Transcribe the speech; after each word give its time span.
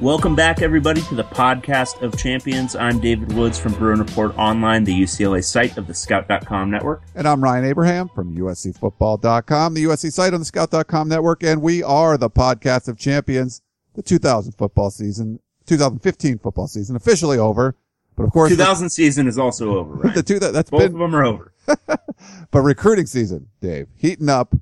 Welcome 0.00 0.34
back, 0.34 0.62
everybody, 0.62 1.02
to 1.02 1.14
the 1.14 1.24
podcast 1.24 2.00
of 2.00 2.16
champions. 2.16 2.74
I'm 2.74 3.00
David 3.00 3.34
Woods 3.34 3.58
from 3.58 3.74
Bruin 3.74 3.98
Report 3.98 4.34
Online, 4.38 4.82
the 4.82 4.98
UCLA 4.98 5.44
site 5.44 5.76
of 5.76 5.86
the 5.86 5.92
Scout.com 5.92 6.70
network. 6.70 7.02
And 7.14 7.28
I'm 7.28 7.44
Ryan 7.44 7.66
Abraham 7.66 8.08
from 8.08 8.34
USCFootball.com, 8.34 9.74
the 9.74 9.84
USC 9.84 10.10
site 10.10 10.32
on 10.32 10.40
the 10.40 10.46
Scout.com 10.46 11.06
network. 11.06 11.42
And 11.42 11.60
we 11.60 11.82
are 11.82 12.16
the 12.16 12.30
podcast 12.30 12.88
of 12.88 12.96
champions. 12.96 13.60
The 13.94 14.00
2000 14.00 14.52
football 14.52 14.90
season, 14.90 15.38
2015 15.66 16.38
football 16.38 16.66
season 16.66 16.96
officially 16.96 17.36
over. 17.36 17.76
But 18.16 18.22
of 18.22 18.32
course, 18.32 18.48
2000 18.48 18.86
the, 18.86 18.90
season 18.90 19.28
is 19.28 19.36
also 19.36 19.76
over, 19.76 19.96
right? 19.96 20.14
The 20.14 20.22
two 20.22 20.38
that, 20.38 20.54
that's 20.54 20.70
Both 20.70 20.80
been, 20.80 20.94
of 20.94 20.98
them 20.98 21.14
are 21.14 21.26
over. 21.26 21.52
but 22.50 22.62
recruiting 22.62 23.04
season, 23.04 23.48
Dave, 23.60 23.88
heating 23.96 24.30
up 24.30 24.54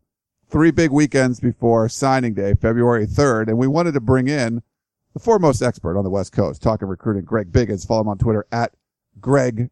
three 0.48 0.72
big 0.72 0.90
weekends 0.90 1.38
before 1.38 1.88
signing 1.88 2.34
day, 2.34 2.54
February 2.54 3.06
3rd. 3.06 3.46
And 3.46 3.56
we 3.56 3.68
wanted 3.68 3.92
to 3.92 4.00
bring 4.00 4.26
in 4.26 4.62
the 5.18 5.24
foremost 5.24 5.62
expert 5.62 5.98
on 5.98 6.04
the 6.04 6.10
West 6.10 6.32
Coast, 6.32 6.62
talking 6.62 6.86
recruiting, 6.86 7.24
Greg 7.24 7.50
Biggins. 7.50 7.86
Follow 7.86 8.02
him 8.02 8.08
on 8.08 8.18
Twitter 8.18 8.46
at 8.52 8.72
Greg 9.20 9.68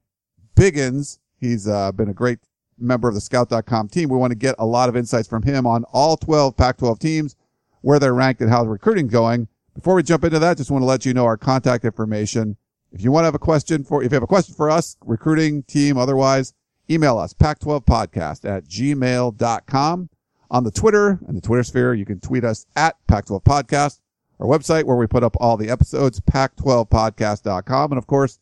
Biggins. 0.56 1.18
He's 1.38 1.68
uh, 1.68 1.92
been 1.92 2.08
a 2.08 2.14
great 2.14 2.40
member 2.78 3.08
of 3.08 3.14
the 3.14 3.20
Scout.com 3.20 3.88
team. 3.88 4.08
We 4.08 4.18
want 4.18 4.32
to 4.32 4.36
get 4.36 4.56
a 4.58 4.66
lot 4.66 4.88
of 4.88 4.96
insights 4.96 5.28
from 5.28 5.44
him 5.44 5.64
on 5.64 5.84
all 5.92 6.16
12 6.16 6.56
Pac-12 6.56 6.98
teams, 6.98 7.36
where 7.80 8.00
they're 8.00 8.12
ranked 8.12 8.40
and 8.40 8.50
how 8.50 8.64
the 8.64 8.68
recruiting 8.68 9.06
going. 9.06 9.46
Before 9.74 9.94
we 9.94 10.02
jump 10.02 10.24
into 10.24 10.40
that, 10.40 10.56
just 10.56 10.70
want 10.70 10.82
to 10.82 10.86
let 10.86 11.06
you 11.06 11.14
know 11.14 11.26
our 11.26 11.36
contact 11.36 11.84
information. 11.84 12.56
If 12.90 13.04
you 13.04 13.12
want 13.12 13.22
to 13.22 13.26
have 13.26 13.34
a 13.34 13.38
question 13.38 13.84
for, 13.84 14.02
if 14.02 14.10
you 14.10 14.16
have 14.16 14.22
a 14.24 14.26
question 14.26 14.54
for 14.54 14.68
us, 14.68 14.96
recruiting 15.04 15.62
team, 15.62 15.96
otherwise, 15.96 16.54
email 16.90 17.18
us, 17.18 17.34
pac12podcast 17.34 18.44
at 18.44 18.64
gmail.com. 18.64 20.08
On 20.48 20.64
the 20.64 20.70
Twitter 20.70 21.20
and 21.26 21.36
the 21.36 21.40
Twitter 21.40 21.62
sphere, 21.62 21.94
you 21.94 22.04
can 22.04 22.20
tweet 22.20 22.44
us 22.44 22.66
at 22.74 22.96
pac12podcast 23.08 24.00
our 24.38 24.46
website 24.46 24.84
where 24.84 24.96
we 24.96 25.06
put 25.06 25.24
up 25.24 25.36
all 25.40 25.56
the 25.56 25.70
episodes, 25.70 26.20
pac12podcast.com. 26.20 27.92
And 27.92 27.98
of 27.98 28.06
course, 28.06 28.38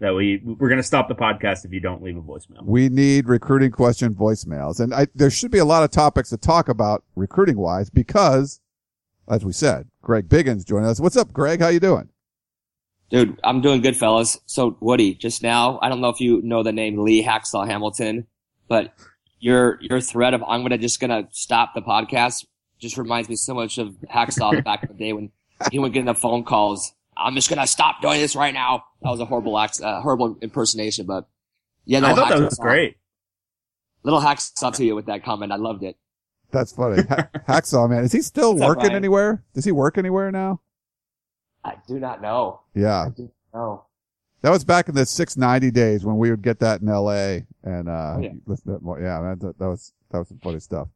that 0.00 0.14
we 0.14 0.40
we're 0.44 0.68
going 0.68 0.80
to 0.80 0.86
stop 0.86 1.08
the 1.08 1.14
podcast 1.14 1.64
if 1.64 1.72
you 1.72 1.80
don't 1.80 2.02
leave 2.02 2.16
a 2.16 2.22
voicemail. 2.22 2.64
We 2.64 2.88
need 2.88 3.28
recruiting 3.28 3.70
question 3.70 4.14
voicemails, 4.14 4.80
and 4.80 4.94
I, 4.94 5.08
there 5.14 5.30
should 5.30 5.50
be 5.50 5.58
a 5.58 5.64
lot 5.64 5.82
of 5.82 5.90
topics 5.90 6.30
to 6.30 6.36
talk 6.36 6.68
about 6.68 7.04
recruiting 7.16 7.58
wise 7.58 7.90
because, 7.90 8.60
as 9.28 9.44
we 9.44 9.52
said, 9.52 9.88
Greg 10.02 10.28
Biggins 10.28 10.64
joining 10.64 10.88
us. 10.88 11.00
What's 11.00 11.16
up, 11.16 11.32
Greg? 11.32 11.60
How 11.60 11.68
you 11.68 11.80
doing? 11.80 12.08
Dude, 13.10 13.40
I'm 13.42 13.60
doing 13.62 13.80
good, 13.80 13.96
fellas. 13.96 14.38
So, 14.46 14.76
Woody, 14.80 15.14
just 15.14 15.42
now, 15.42 15.78
I 15.80 15.88
don't 15.88 16.00
know 16.00 16.10
if 16.10 16.20
you 16.20 16.42
know 16.42 16.62
the 16.62 16.72
name 16.72 16.98
Lee 16.98 17.24
Hacksaw 17.24 17.66
Hamilton, 17.66 18.26
but 18.68 18.92
your 19.40 19.78
your 19.80 20.00
threat 20.00 20.34
of 20.34 20.42
I'm 20.46 20.62
gonna 20.62 20.78
just 20.78 21.00
gonna 21.00 21.28
stop 21.30 21.74
the 21.74 21.80
podcast 21.80 22.44
just 22.78 22.96
reminds 22.96 23.28
me 23.28 23.36
so 23.36 23.54
much 23.54 23.78
of 23.78 23.96
Hacksaw 24.12 24.62
back 24.64 24.82
in 24.84 24.88
the 24.90 24.94
day 24.94 25.12
when 25.12 25.30
he 25.72 25.78
would 25.78 25.92
get 25.92 26.04
the 26.04 26.14
phone 26.14 26.44
calls. 26.44 26.92
I'm 27.18 27.34
just 27.34 27.50
gonna 27.50 27.66
stop 27.66 28.00
doing 28.00 28.20
this 28.20 28.36
right 28.36 28.54
now. 28.54 28.84
That 29.02 29.10
was 29.10 29.20
a 29.20 29.24
horrible 29.24 29.58
act, 29.58 29.80
uh, 29.80 30.00
horrible 30.00 30.36
impersonation, 30.40 31.06
but 31.06 31.28
yeah, 31.84 31.98
I 32.06 32.14
thought 32.14 32.28
that 32.30 32.40
was 32.40 32.58
great. 32.58 32.96
Little 34.04 34.20
Hacksaw 34.20 34.74
to 34.76 34.84
you 34.84 34.94
with 34.94 35.06
that 35.06 35.24
comment. 35.24 35.50
I 35.52 35.56
loved 35.56 35.82
it. 35.82 35.96
That's 36.50 36.72
funny. 36.72 37.02
Hacksaw 37.48 37.90
man, 37.90 38.04
is 38.04 38.12
he 38.12 38.22
still 38.22 38.54
What's 38.54 38.64
working 38.66 38.82
Ryan? 38.84 38.96
anywhere? 38.96 39.44
Does 39.54 39.64
he 39.64 39.72
work 39.72 39.98
anywhere 39.98 40.30
now? 40.30 40.60
I 41.64 41.74
do 41.86 41.98
not 41.98 42.22
know. 42.22 42.60
Yeah. 42.74 43.06
I 43.06 43.08
do 43.10 43.30
not 43.52 43.58
know. 43.60 43.84
That 44.42 44.50
was 44.50 44.64
back 44.64 44.88
in 44.88 44.94
the 44.94 45.04
690 45.04 45.70
days 45.72 46.04
when 46.04 46.16
we 46.16 46.30
would 46.30 46.42
get 46.42 46.60
that 46.60 46.80
in 46.80 46.86
LA 46.86 47.40
and, 47.64 47.88
uh, 47.88 48.14
Oh, 48.16 48.20
yeah. 48.22 48.30
listen 48.46 48.66
to 48.66 48.72
that 48.74 48.82
more. 48.82 49.00
Yeah, 49.00 49.20
man, 49.20 49.38
that, 49.40 49.58
that 49.58 49.66
was, 49.68 49.92
that 50.12 50.18
was 50.18 50.28
some 50.28 50.38
funny 50.38 50.60
stuff. 50.60 50.86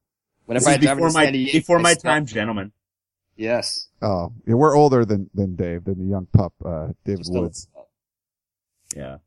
Whenever 0.47 0.65
This 0.65 0.69
I 0.69 0.75
is 0.75 0.79
before 0.79 1.11
my 1.11 1.25
San 1.25 1.33
before 1.33 1.79
my 1.81 1.95
time, 1.95 2.25
gentlemen. 2.27 2.73
Yes. 3.37 3.89
Oh, 4.01 4.33
yeah, 4.47 4.55
we're 4.55 4.77
older 4.77 5.05
than, 5.05 5.31
than 5.35 5.57
Dave, 5.57 5.85
than 5.85 5.99
the 5.99 6.11
young 6.11 6.27
pup, 6.27 6.53
uh, 6.65 6.89
David 7.05 7.19
Just 7.19 7.35
a- 7.35 7.41
Woods. 7.41 7.69
Yeah. 8.95 9.19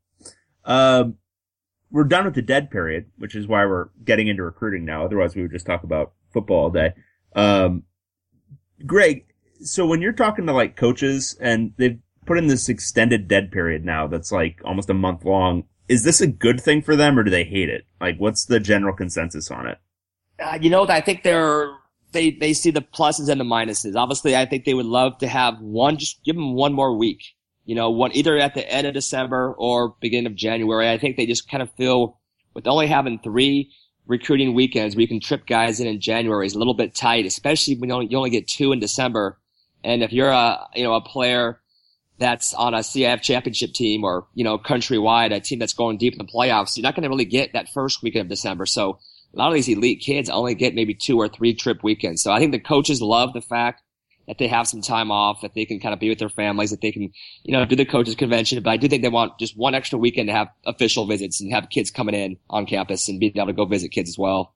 Um, 0.64 1.16
we're 1.92 2.04
done 2.04 2.26
with 2.26 2.36
the 2.36 2.42
dead 2.42 2.70
period, 2.72 3.06
which 3.18 3.36
is 3.36 3.48
why 3.48 3.66
we're 3.66 3.90
getting 4.04 4.28
into 4.28 4.44
recruiting 4.44 4.86
now. 4.86 5.06
Otherwise, 5.06 5.36
we 5.36 5.42
would 5.42 5.52
just 5.52 5.66
talk 5.66 5.84
about 5.84 6.14
football 6.34 6.64
all 6.66 6.70
day. 6.70 6.94
Um, 7.36 7.84
Greg, 8.86 9.26
so 9.62 9.86
when 9.86 10.02
you're 10.02 10.12
talking 10.14 10.46
to 10.48 10.54
like 10.54 10.76
coaches 10.76 11.38
and 11.40 11.74
they've 11.78 12.00
put 12.26 12.38
in 12.38 12.48
this 12.48 12.70
extended 12.70 13.28
dead 13.28 13.52
period 13.52 13.86
now 13.86 14.08
that's 14.08 14.32
like 14.32 14.60
almost 14.66 14.90
a 14.90 14.94
month 14.94 15.24
long, 15.24 15.64
is 15.88 16.04
this 16.04 16.22
a 16.22 16.28
good 16.28 16.60
thing 16.60 16.82
for 16.82 16.96
them 16.96 17.18
or 17.18 17.24
do 17.24 17.32
they 17.32 17.44
hate 17.44 17.70
it? 17.70 17.86
Like, 18.02 18.18
what's 18.20 18.46
the 18.46 18.60
general 18.60 18.96
consensus 18.96 19.50
on 19.52 19.68
it? 19.68 19.78
Uh, 20.40 20.58
you 20.62 20.70
know, 20.70 20.86
I 20.88 21.02
think 21.02 21.24
they're 21.24 21.72
they 22.16 22.32
they 22.32 22.54
see 22.54 22.72
the 22.72 22.82
pluses 22.82 23.30
and 23.30 23.40
the 23.40 23.46
minuses. 23.46 23.96
Obviously, 23.96 24.36
I 24.36 24.46
think 24.46 24.66
they 24.66 24.74
would 24.74 24.86
love 24.86 25.20
to 25.20 25.28
have 25.28 25.60
one, 25.60 25.98
just 25.98 26.24
give 26.24 26.36
them 26.36 26.56
one 26.56 26.74
more 26.74 26.98
week. 26.98 27.24
You 27.66 27.76
know, 27.76 27.90
one 27.90 28.16
either 28.16 28.38
at 28.38 28.54
the 28.54 28.68
end 28.72 28.88
of 28.88 28.94
December 28.94 29.54
or 29.58 29.96
beginning 30.00 30.28
of 30.28 30.36
January. 30.36 30.90
I 30.90 30.98
think 30.98 31.18
they 31.18 31.26
just 31.26 31.50
kind 31.50 31.62
of 31.62 31.72
feel 31.74 32.20
with 32.54 32.68
only 32.68 32.88
having 32.88 33.20
three 33.20 33.72
recruiting 34.08 34.54
weekends, 34.54 34.96
we 34.96 35.08
can 35.08 35.20
trip 35.20 35.46
guys 35.46 35.80
in 35.80 35.88
in 35.88 36.00
January 36.00 36.46
is 36.46 36.56
a 36.56 36.60
little 36.60 36.74
bit 36.74 36.96
tight, 36.96 37.26
especially 37.26 37.76
when 37.76 37.90
you 37.90 37.96
only, 37.96 38.08
you 38.08 38.18
only 38.18 38.30
get 38.30 38.48
two 38.48 38.72
in 38.72 38.80
December. 38.80 39.40
And 39.84 40.04
if 40.04 40.12
you're 40.12 40.30
a 40.30 40.68
you 40.76 40.84
know 40.84 40.96
a 40.96 41.02
player 41.02 41.62
that's 42.18 42.54
on 42.54 42.74
a 42.74 42.80
CIF 42.80 43.22
championship 43.22 43.74
team 43.74 44.04
or 44.04 44.28
you 44.34 44.44
know 44.44 44.58
countrywide, 44.58 45.34
a 45.34 45.40
team 45.40 45.60
that's 45.60 45.74
going 45.74 45.98
deep 45.98 46.14
in 46.14 46.20
the 46.20 46.32
playoffs, 46.32 46.78
you're 46.78 46.84
not 46.84 46.96
going 46.96 47.04
to 47.04 47.10
really 47.10 47.26
get 47.26 47.54
that 47.54 47.70
first 47.70 48.02
weekend 48.02 48.24
of 48.24 48.30
December. 48.30 48.66
So 48.66 49.00
a 49.36 49.38
lot 49.38 49.50
of 49.50 49.54
these 49.54 49.68
elite 49.68 50.02
kids 50.02 50.30
only 50.30 50.56
get 50.56 50.76
maybe 50.76 50.94
two 50.94 51.18
or 51.18 51.28
three 51.28 51.54
trip 51.54 51.84
weekends. 51.84 52.22
So 52.22 52.32
I 52.32 52.40
think 52.40 52.52
the 52.52 52.60
coaches 52.60 53.02
love 53.02 53.34
the 53.34 53.42
fact 53.42 53.82
that 54.28 54.38
they 54.38 54.48
have 54.48 54.68
some 54.68 54.82
time 54.82 55.12
off, 55.12 55.42
that 55.42 55.54
they 55.54 55.66
can 55.66 55.80
kind 55.80 55.94
of 55.94 56.00
be 56.00 56.10
with 56.10 56.20
their 56.20 56.30
families, 56.30 56.72
that 56.72 56.82
they 56.82 56.92
can, 56.92 57.12
you 57.44 57.54
know, 57.54 57.66
do 57.66 57.76
the 57.76 57.86
coaches 57.86 58.16
convention. 58.16 58.62
But 58.64 58.72
I 58.72 58.78
do 58.78 58.88
think 58.88 59.04
they 59.04 59.10
want 59.10 59.38
just 59.38 59.58
one 59.58 59.76
extra 59.76 60.00
weekend 60.00 60.30
to 60.30 60.34
have 60.34 60.48
official 60.66 61.06
visits 61.06 61.42
and 61.42 61.52
have 61.54 61.70
kids 61.70 61.92
coming 61.92 62.16
in 62.16 62.38
on 62.50 62.66
campus 62.66 63.08
and 63.08 63.20
being 63.20 63.34
able 63.36 63.48
to 63.48 63.54
go 63.54 63.66
visit 63.66 63.90
kids 63.90 64.10
as 64.10 64.18
well. 64.18 64.56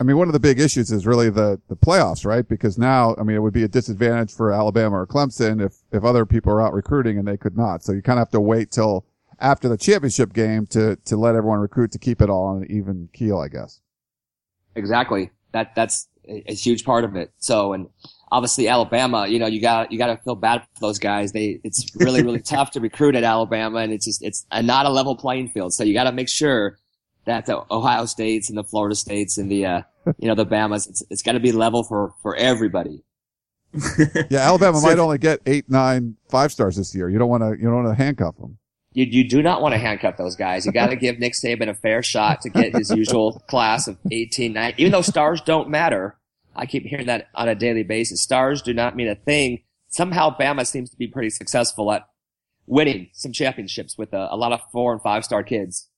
I 0.00 0.04
mean, 0.04 0.16
one 0.16 0.28
of 0.28 0.32
the 0.32 0.40
big 0.40 0.58
issues 0.58 0.90
is 0.90 1.06
really 1.06 1.30
the, 1.30 1.60
the 1.68 1.76
playoffs, 1.76 2.24
right? 2.26 2.46
Because 2.46 2.76
now, 2.76 3.14
I 3.18 3.22
mean, 3.22 3.36
it 3.36 3.40
would 3.40 3.52
be 3.52 3.62
a 3.62 3.68
disadvantage 3.68 4.32
for 4.32 4.52
Alabama 4.52 4.96
or 4.96 5.06
Clemson 5.06 5.64
if, 5.64 5.76
if 5.92 6.02
other 6.02 6.26
people 6.26 6.52
are 6.52 6.60
out 6.60 6.72
recruiting 6.72 7.18
and 7.18 7.28
they 7.28 7.36
could 7.36 7.56
not. 7.56 7.84
So 7.84 7.92
you 7.92 8.02
kind 8.02 8.18
of 8.18 8.22
have 8.22 8.32
to 8.32 8.40
wait 8.40 8.72
till 8.72 9.06
after 9.38 9.68
the 9.68 9.76
championship 9.76 10.32
game 10.32 10.66
to, 10.68 10.96
to 11.04 11.16
let 11.16 11.36
everyone 11.36 11.60
recruit 11.60 11.92
to 11.92 11.98
keep 11.98 12.20
it 12.20 12.30
all 12.30 12.46
on 12.46 12.62
an 12.62 12.70
even 12.70 13.08
keel, 13.12 13.38
I 13.38 13.48
guess. 13.48 13.80
Exactly. 14.76 15.30
That 15.52 15.74
that's 15.74 16.08
a, 16.28 16.42
a 16.50 16.54
huge 16.54 16.84
part 16.84 17.04
of 17.04 17.16
it. 17.16 17.32
So, 17.38 17.72
and 17.72 17.88
obviously 18.32 18.68
Alabama, 18.68 19.26
you 19.26 19.38
know, 19.38 19.46
you 19.46 19.60
got 19.60 19.92
you 19.92 19.98
got 19.98 20.08
to 20.08 20.16
feel 20.18 20.34
bad 20.34 20.62
for 20.74 20.80
those 20.80 20.98
guys. 20.98 21.32
They 21.32 21.60
it's 21.64 21.86
really 21.96 22.22
really 22.22 22.40
tough 22.54 22.70
to 22.72 22.80
recruit 22.80 23.14
at 23.16 23.24
Alabama, 23.24 23.78
and 23.78 23.92
it's 23.92 24.04
just 24.04 24.22
it's 24.22 24.46
a, 24.50 24.62
not 24.62 24.86
a 24.86 24.90
level 24.90 25.16
playing 25.16 25.48
field. 25.50 25.72
So 25.74 25.84
you 25.84 25.94
got 25.94 26.04
to 26.04 26.12
make 26.12 26.28
sure 26.28 26.78
that 27.26 27.46
the 27.46 27.62
Ohio 27.70 28.04
States 28.06 28.48
and 28.48 28.58
the 28.58 28.64
Florida 28.64 28.94
States 28.94 29.38
and 29.38 29.50
the 29.50 29.64
uh, 29.66 29.82
you 30.18 30.28
know 30.28 30.34
the 30.34 30.46
Bamas, 30.46 30.88
it's 30.88 31.02
it's 31.10 31.22
got 31.22 31.32
to 31.32 31.40
be 31.40 31.52
level 31.52 31.84
for 31.84 32.14
for 32.22 32.34
everybody. 32.36 33.02
Yeah, 34.30 34.38
Alabama 34.40 34.78
So- 34.78 34.86
might 34.86 34.98
only 34.98 35.18
get 35.18 35.40
eight, 35.46 35.68
nine, 35.68 36.16
five 36.28 36.52
stars 36.52 36.76
this 36.76 36.94
year. 36.94 37.08
You 37.10 37.18
don't 37.18 37.28
want 37.28 37.42
to, 37.42 37.50
you 37.50 37.64
don't 37.68 37.84
want 37.84 37.96
to 37.96 38.02
handcuff 38.02 38.36
them. 38.36 38.56
You 38.94 39.04
you 39.04 39.28
do 39.28 39.42
not 39.42 39.60
want 39.60 39.74
to 39.74 39.78
handcuff 39.78 40.16
those 40.16 40.36
guys. 40.36 40.64
You 40.64 40.72
got 40.72 40.90
to 40.90 40.96
give 40.96 41.18
Nick 41.18 41.34
Saban 41.34 41.68
a 41.68 41.74
fair 41.74 42.02
shot 42.02 42.40
to 42.42 42.48
get 42.48 42.74
his 42.74 42.90
usual 42.90 43.42
class 43.48 43.88
of 43.88 43.98
18, 44.10 44.52
19. 44.52 44.80
Even 44.80 44.92
though 44.92 45.02
stars 45.02 45.40
don't 45.40 45.68
matter, 45.68 46.16
I 46.54 46.66
keep 46.66 46.84
hearing 46.84 47.06
that 47.06 47.28
on 47.34 47.48
a 47.48 47.56
daily 47.56 47.82
basis. 47.82 48.22
Stars 48.22 48.62
do 48.62 48.72
not 48.72 48.94
mean 48.94 49.08
a 49.08 49.16
thing. 49.16 49.62
Somehow 49.88 50.36
Bama 50.36 50.66
seems 50.66 50.90
to 50.90 50.96
be 50.96 51.08
pretty 51.08 51.30
successful 51.30 51.90
at 51.92 52.08
winning 52.66 53.10
some 53.12 53.32
championships 53.32 53.98
with 53.98 54.12
a, 54.12 54.28
a 54.30 54.36
lot 54.36 54.52
of 54.52 54.60
four 54.72 54.92
and 54.92 55.02
five 55.02 55.24
star 55.24 55.42
kids. 55.42 55.88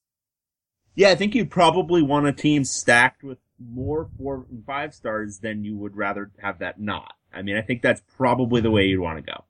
Yeah, 0.95 1.09
I 1.09 1.15
think 1.15 1.35
you'd 1.35 1.51
probably 1.51 2.01
want 2.01 2.25
a 2.25 2.33
team 2.33 2.63
stacked 2.63 3.23
with 3.23 3.37
more 3.59 4.09
four 4.17 4.45
and 4.49 4.65
five 4.65 4.95
stars 4.95 5.39
than 5.39 5.63
you 5.63 5.77
would 5.77 5.95
rather 5.95 6.31
have 6.39 6.59
that 6.59 6.79
not. 6.79 7.13
I 7.33 7.43
mean, 7.43 7.55
I 7.55 7.61
think 7.61 7.83
that's 7.83 8.01
probably 8.17 8.61
the 8.61 8.71
way 8.71 8.85
you'd 8.85 9.01
want 9.01 9.23
to 9.23 9.31
go. 9.31 9.43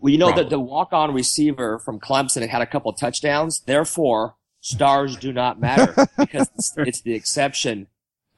Well, 0.00 0.12
you 0.12 0.18
know 0.18 0.34
that 0.34 0.50
the 0.50 0.60
walk-on 0.60 1.12
receiver 1.14 1.78
from 1.78 2.00
Clemson 2.00 2.46
had 2.48 2.62
a 2.62 2.66
couple 2.66 2.92
touchdowns. 2.92 3.60
Therefore, 3.60 4.36
stars 4.60 5.16
do 5.16 5.32
not 5.32 5.60
matter 5.60 5.94
because 6.18 6.50
it's, 6.54 6.74
it's 6.76 7.00
the 7.00 7.14
exception 7.14 7.86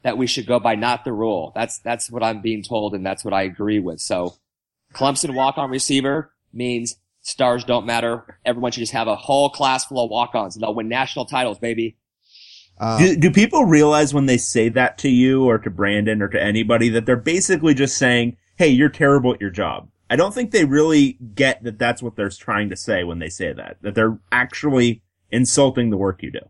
that 0.02 0.16
we 0.16 0.26
should 0.26 0.46
go 0.46 0.60
by, 0.60 0.74
not 0.74 1.04
the 1.04 1.12
rule. 1.12 1.52
That's 1.54 1.78
that's 1.80 2.10
what 2.10 2.22
I'm 2.22 2.40
being 2.40 2.62
told, 2.62 2.94
and 2.94 3.04
that's 3.04 3.24
what 3.24 3.34
I 3.34 3.42
agree 3.42 3.80
with. 3.80 4.00
So, 4.00 4.36
Clemson 4.94 5.34
walk-on 5.34 5.70
receiver 5.70 6.32
means 6.52 6.96
stars 7.20 7.64
don't 7.64 7.86
matter. 7.86 8.38
Everyone 8.44 8.72
should 8.72 8.80
just 8.80 8.92
have 8.92 9.08
a 9.08 9.16
whole 9.16 9.50
class 9.50 9.84
full 9.84 10.04
of 10.04 10.10
walk-ons, 10.10 10.56
and 10.56 10.62
they'll 10.62 10.74
win 10.74 10.88
national 10.88 11.24
titles, 11.24 11.58
baby. 11.58 11.96
Uh, 12.80 12.98
Do, 12.98 13.16
do 13.16 13.30
people 13.30 13.64
realize 13.64 14.14
when 14.14 14.26
they 14.26 14.36
say 14.36 14.68
that 14.68 14.98
to 14.98 15.08
you 15.08 15.44
or 15.44 15.58
to 15.58 15.70
Brandon 15.70 16.22
or 16.22 16.28
to 16.28 16.40
anybody 16.40 16.88
that 16.90 17.06
they're 17.06 17.16
basically 17.16 17.74
just 17.74 17.96
saying, 17.96 18.36
"Hey, 18.56 18.68
you're 18.68 18.88
terrible 18.88 19.34
at 19.34 19.40
your 19.40 19.50
job." 19.50 19.88
I 20.10 20.16
don't 20.16 20.32
think 20.32 20.50
they 20.50 20.64
really 20.64 21.18
get 21.34 21.62
that 21.64 21.78
that's 21.78 22.02
what 22.02 22.16
they're 22.16 22.30
trying 22.30 22.70
to 22.70 22.76
say 22.76 23.04
when 23.04 23.18
they 23.18 23.28
say 23.28 23.52
that. 23.52 23.76
That 23.82 23.94
they're 23.94 24.18
actually 24.32 25.02
insulting 25.30 25.90
the 25.90 25.96
work 25.96 26.22
you 26.22 26.30
do. 26.30 26.40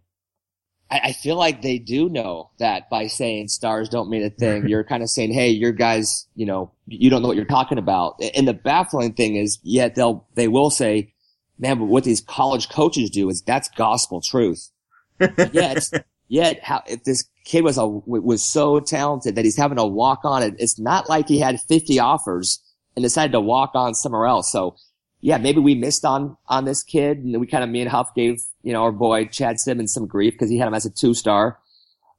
I, 0.90 1.00
I 1.04 1.12
feel 1.12 1.36
like 1.36 1.62
they 1.62 1.78
do 1.78 2.08
know 2.08 2.50
that 2.58 2.88
by 2.88 3.08
saying 3.08 3.48
stars 3.48 3.88
don't 3.88 4.10
mean 4.10 4.22
a 4.22 4.30
thing. 4.30 4.68
You're 4.68 4.84
kind 4.84 5.02
of 5.02 5.10
saying, 5.10 5.32
hey, 5.32 5.50
your 5.50 5.72
guys, 5.72 6.26
you 6.34 6.46
know, 6.46 6.72
you 6.86 7.10
don't 7.10 7.22
know 7.22 7.28
what 7.28 7.36
you're 7.36 7.46
talking 7.46 7.78
about. 7.78 8.20
And 8.34 8.46
the 8.46 8.54
baffling 8.54 9.14
thing 9.14 9.36
is, 9.36 9.58
yet 9.62 9.94
they'll, 9.94 10.26
they 10.34 10.48
will 10.48 10.70
say, 10.70 11.12
man, 11.58 11.78
but 11.78 11.86
what 11.86 12.04
these 12.04 12.20
college 12.20 12.68
coaches 12.68 13.10
do 13.10 13.28
is 13.28 13.42
that's 13.42 13.68
gospel 13.70 14.20
truth. 14.20 14.70
yet, 15.52 15.90
yet, 16.28 16.62
how, 16.62 16.82
if 16.86 17.02
this 17.02 17.28
kid 17.44 17.64
was 17.64 17.76
a, 17.76 17.86
was 17.86 18.44
so 18.44 18.78
talented 18.78 19.34
that 19.34 19.44
he's 19.44 19.56
having 19.56 19.78
a 19.78 19.86
walk 19.86 20.20
on 20.24 20.44
it, 20.44 20.54
it's 20.58 20.78
not 20.78 21.08
like 21.08 21.26
he 21.26 21.40
had 21.40 21.60
50 21.60 21.98
offers 21.98 22.60
and 22.98 23.04
decided 23.04 23.30
to 23.30 23.40
walk 23.40 23.70
on 23.74 23.94
somewhere 23.94 24.26
else. 24.26 24.50
So, 24.50 24.74
yeah, 25.20 25.38
maybe 25.38 25.60
we 25.60 25.76
missed 25.76 26.04
on, 26.04 26.36
on 26.48 26.64
this 26.64 26.82
kid 26.82 27.18
and 27.18 27.40
we 27.40 27.46
kind 27.46 27.62
of, 27.62 27.70
me 27.70 27.80
and 27.80 27.88
Huff 27.88 28.12
gave, 28.12 28.40
you 28.62 28.72
know, 28.72 28.82
our 28.82 28.90
boy 28.90 29.26
Chad 29.26 29.60
Simmons 29.60 29.92
some 29.92 30.08
grief 30.08 30.34
because 30.34 30.50
he 30.50 30.58
had 30.58 30.66
him 30.66 30.74
as 30.74 30.84
a 30.84 30.90
two 30.90 31.14
star. 31.14 31.58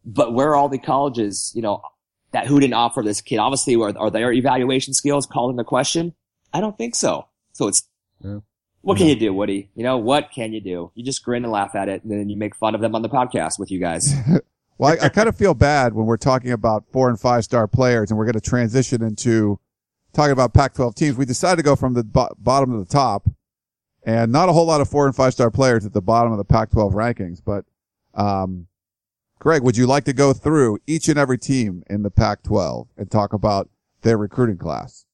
But 0.06 0.34
where 0.34 0.50
are 0.52 0.56
all 0.56 0.70
the 0.70 0.78
colleges, 0.80 1.52
you 1.54 1.62
know, 1.62 1.82
that 2.32 2.48
who 2.48 2.62
didn't 2.62 2.76
offer 2.76 3.02
this 3.04 3.20
kid? 3.20 3.38
Obviously, 3.40 3.76
are, 3.76 3.98
are 3.98 4.10
their 4.10 4.32
evaluation 4.32 4.94
skills 4.94 5.26
called 5.26 5.52
into 5.52 5.66
question? 5.66 6.14
I 6.54 6.62
don't 6.62 6.78
think 6.78 6.96
so. 6.96 7.28
So 7.52 7.68
it's, 7.68 7.84
Yeah. 8.24 8.40
what 8.82 8.98
can 8.98 9.08
you 9.08 9.16
do, 9.18 9.34
Woody? 9.34 9.70
You 9.76 9.84
know, 9.84 9.98
what 9.98 10.32
can 10.32 10.54
you 10.54 10.62
do? 10.62 10.92
You 10.96 11.04
just 11.04 11.24
grin 11.26 11.44
and 11.44 11.52
laugh 11.52 11.76
at 11.76 11.90
it 11.90 12.04
and 12.04 12.12
then 12.12 12.30
you 12.30 12.38
make 12.38 12.56
fun 12.56 12.74
of 12.74 12.82
them 12.82 12.96
on 12.96 13.02
the 13.02 13.10
podcast 13.10 13.60
with 13.60 13.70
you 13.70 13.80
guys. 13.80 14.14
Well, 14.80 14.96
I, 15.02 15.08
I 15.08 15.10
kind 15.10 15.28
of 15.28 15.36
feel 15.36 15.54
bad 15.54 15.94
when 15.94 16.06
we're 16.06 16.16
talking 16.16 16.54
about 16.54 16.86
four 16.94 17.10
and 17.10 17.20
five 17.20 17.44
star 17.44 17.68
players 17.68 18.12
and 18.12 18.18
we're 18.18 18.24
going 18.24 18.40
to 18.40 18.40
transition 18.40 19.04
into 19.04 19.60
talking 20.14 20.32
about 20.32 20.54
Pac-12 20.54 20.96
teams. 20.96 21.18
We 21.18 21.26
decided 21.26 21.58
to 21.58 21.64
go 21.64 21.76
from 21.76 21.94
the 21.94 22.04
bo- 22.04 22.34
bottom 22.38 22.72
to 22.72 22.80
the 22.80 22.86
top 22.86 23.30
and 24.04 24.32
not 24.32 24.50
a 24.50 24.54
whole 24.54 24.66
lot 24.66 24.82
of 24.82 24.90
four 24.90 25.06
and 25.06 25.16
five 25.16 25.34
star 25.34 25.52
players 25.52 25.86
at 25.86 25.94
the 25.94 26.02
bottom 26.02 26.32
of 26.32 26.38
the 26.38 26.46
Pac-12 26.46 26.94
rankings. 26.94 27.42
But, 27.44 27.66
um, 28.14 28.68
Greg, 29.40 29.64
would 29.64 29.78
you 29.78 29.88
like 29.88 30.06
to 30.06 30.14
go 30.14 30.34
through 30.34 30.80
each 30.88 31.08
and 31.08 31.18
every 31.18 31.38
team 31.38 31.84
in 31.90 32.04
the 32.04 32.12
Pac-12 32.12 32.88
and 32.98 33.10
talk 33.10 33.34
about 33.34 33.70
their 34.02 34.18
recruiting 34.18 34.58
class? 34.58 35.06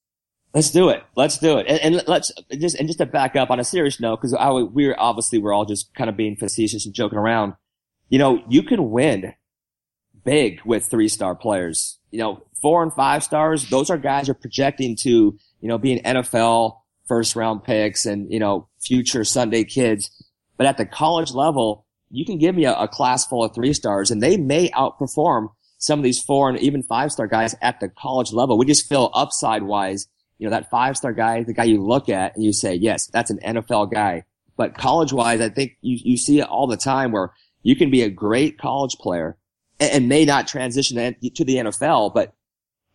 Let's 0.54 0.70
do 0.70 0.88
it. 0.88 1.02
Let's 1.14 1.38
do 1.38 1.58
it. 1.58 1.66
And, 1.68 1.96
and 1.96 2.08
let's 2.08 2.32
just, 2.50 2.76
and 2.76 2.88
just 2.88 2.98
to 2.98 3.06
back 3.06 3.36
up 3.36 3.50
on 3.50 3.60
a 3.60 3.64
serious 3.64 4.00
note, 4.00 4.22
cause 4.22 4.34
we're 4.72 4.94
obviously, 4.96 5.38
we're 5.38 5.52
all 5.52 5.66
just 5.66 5.94
kind 5.94 6.08
of 6.08 6.16
being 6.16 6.34
facetious 6.34 6.86
and 6.86 6.94
joking 6.94 7.18
around. 7.18 7.54
You 8.08 8.18
know, 8.18 8.42
you 8.48 8.62
can 8.62 8.90
win 8.90 9.34
big 10.24 10.60
with 10.64 10.86
three 10.86 11.08
star 11.08 11.34
players. 11.34 11.98
You 12.10 12.20
know, 12.20 12.42
four 12.66 12.82
and 12.82 12.92
five 12.92 13.22
stars, 13.22 13.70
those 13.70 13.90
are 13.90 13.96
guys 13.96 14.26
you're 14.26 14.34
projecting 14.34 14.96
to, 14.96 15.38
you 15.60 15.68
know, 15.68 15.78
being 15.78 16.02
NFL 16.02 16.80
first 17.06 17.36
round 17.36 17.62
picks 17.62 18.06
and, 18.06 18.28
you 18.32 18.40
know, 18.40 18.66
future 18.80 19.22
Sunday 19.22 19.62
kids. 19.62 20.10
But 20.56 20.66
at 20.66 20.76
the 20.76 20.84
college 20.84 21.30
level, 21.30 21.86
you 22.10 22.24
can 22.24 22.38
give 22.38 22.56
me 22.56 22.64
a, 22.64 22.74
a 22.74 22.88
class 22.88 23.24
full 23.24 23.44
of 23.44 23.54
three 23.54 23.72
stars 23.72 24.10
and 24.10 24.20
they 24.20 24.36
may 24.36 24.68
outperform 24.70 25.50
some 25.78 26.00
of 26.00 26.02
these 26.02 26.20
four 26.20 26.48
and 26.48 26.58
even 26.58 26.82
five 26.82 27.12
star 27.12 27.28
guys 27.28 27.54
at 27.62 27.78
the 27.78 27.88
college 27.88 28.32
level. 28.32 28.58
We 28.58 28.66
just 28.66 28.88
feel 28.88 29.12
upside 29.14 29.62
wise, 29.62 30.08
you 30.38 30.48
know, 30.48 30.50
that 30.50 30.68
five 30.68 30.96
star 30.96 31.12
guy, 31.12 31.44
the 31.44 31.52
guy 31.52 31.62
you 31.62 31.80
look 31.80 32.08
at 32.08 32.34
and 32.34 32.44
you 32.44 32.52
say, 32.52 32.74
yes, 32.74 33.06
that's 33.06 33.30
an 33.30 33.38
NFL 33.46 33.92
guy. 33.92 34.24
But 34.56 34.74
college 34.74 35.12
wise, 35.12 35.40
I 35.40 35.50
think 35.50 35.76
you, 35.82 36.00
you 36.02 36.16
see 36.16 36.40
it 36.40 36.48
all 36.48 36.66
the 36.66 36.76
time 36.76 37.12
where 37.12 37.30
you 37.62 37.76
can 37.76 37.92
be 37.92 38.02
a 38.02 38.10
great 38.10 38.58
college 38.58 38.96
player 38.98 39.36
and, 39.78 39.92
and 39.92 40.08
may 40.08 40.24
not 40.24 40.48
transition 40.48 40.96
to 40.96 41.44
the 41.44 41.54
NFL, 41.54 42.12
but 42.12 42.32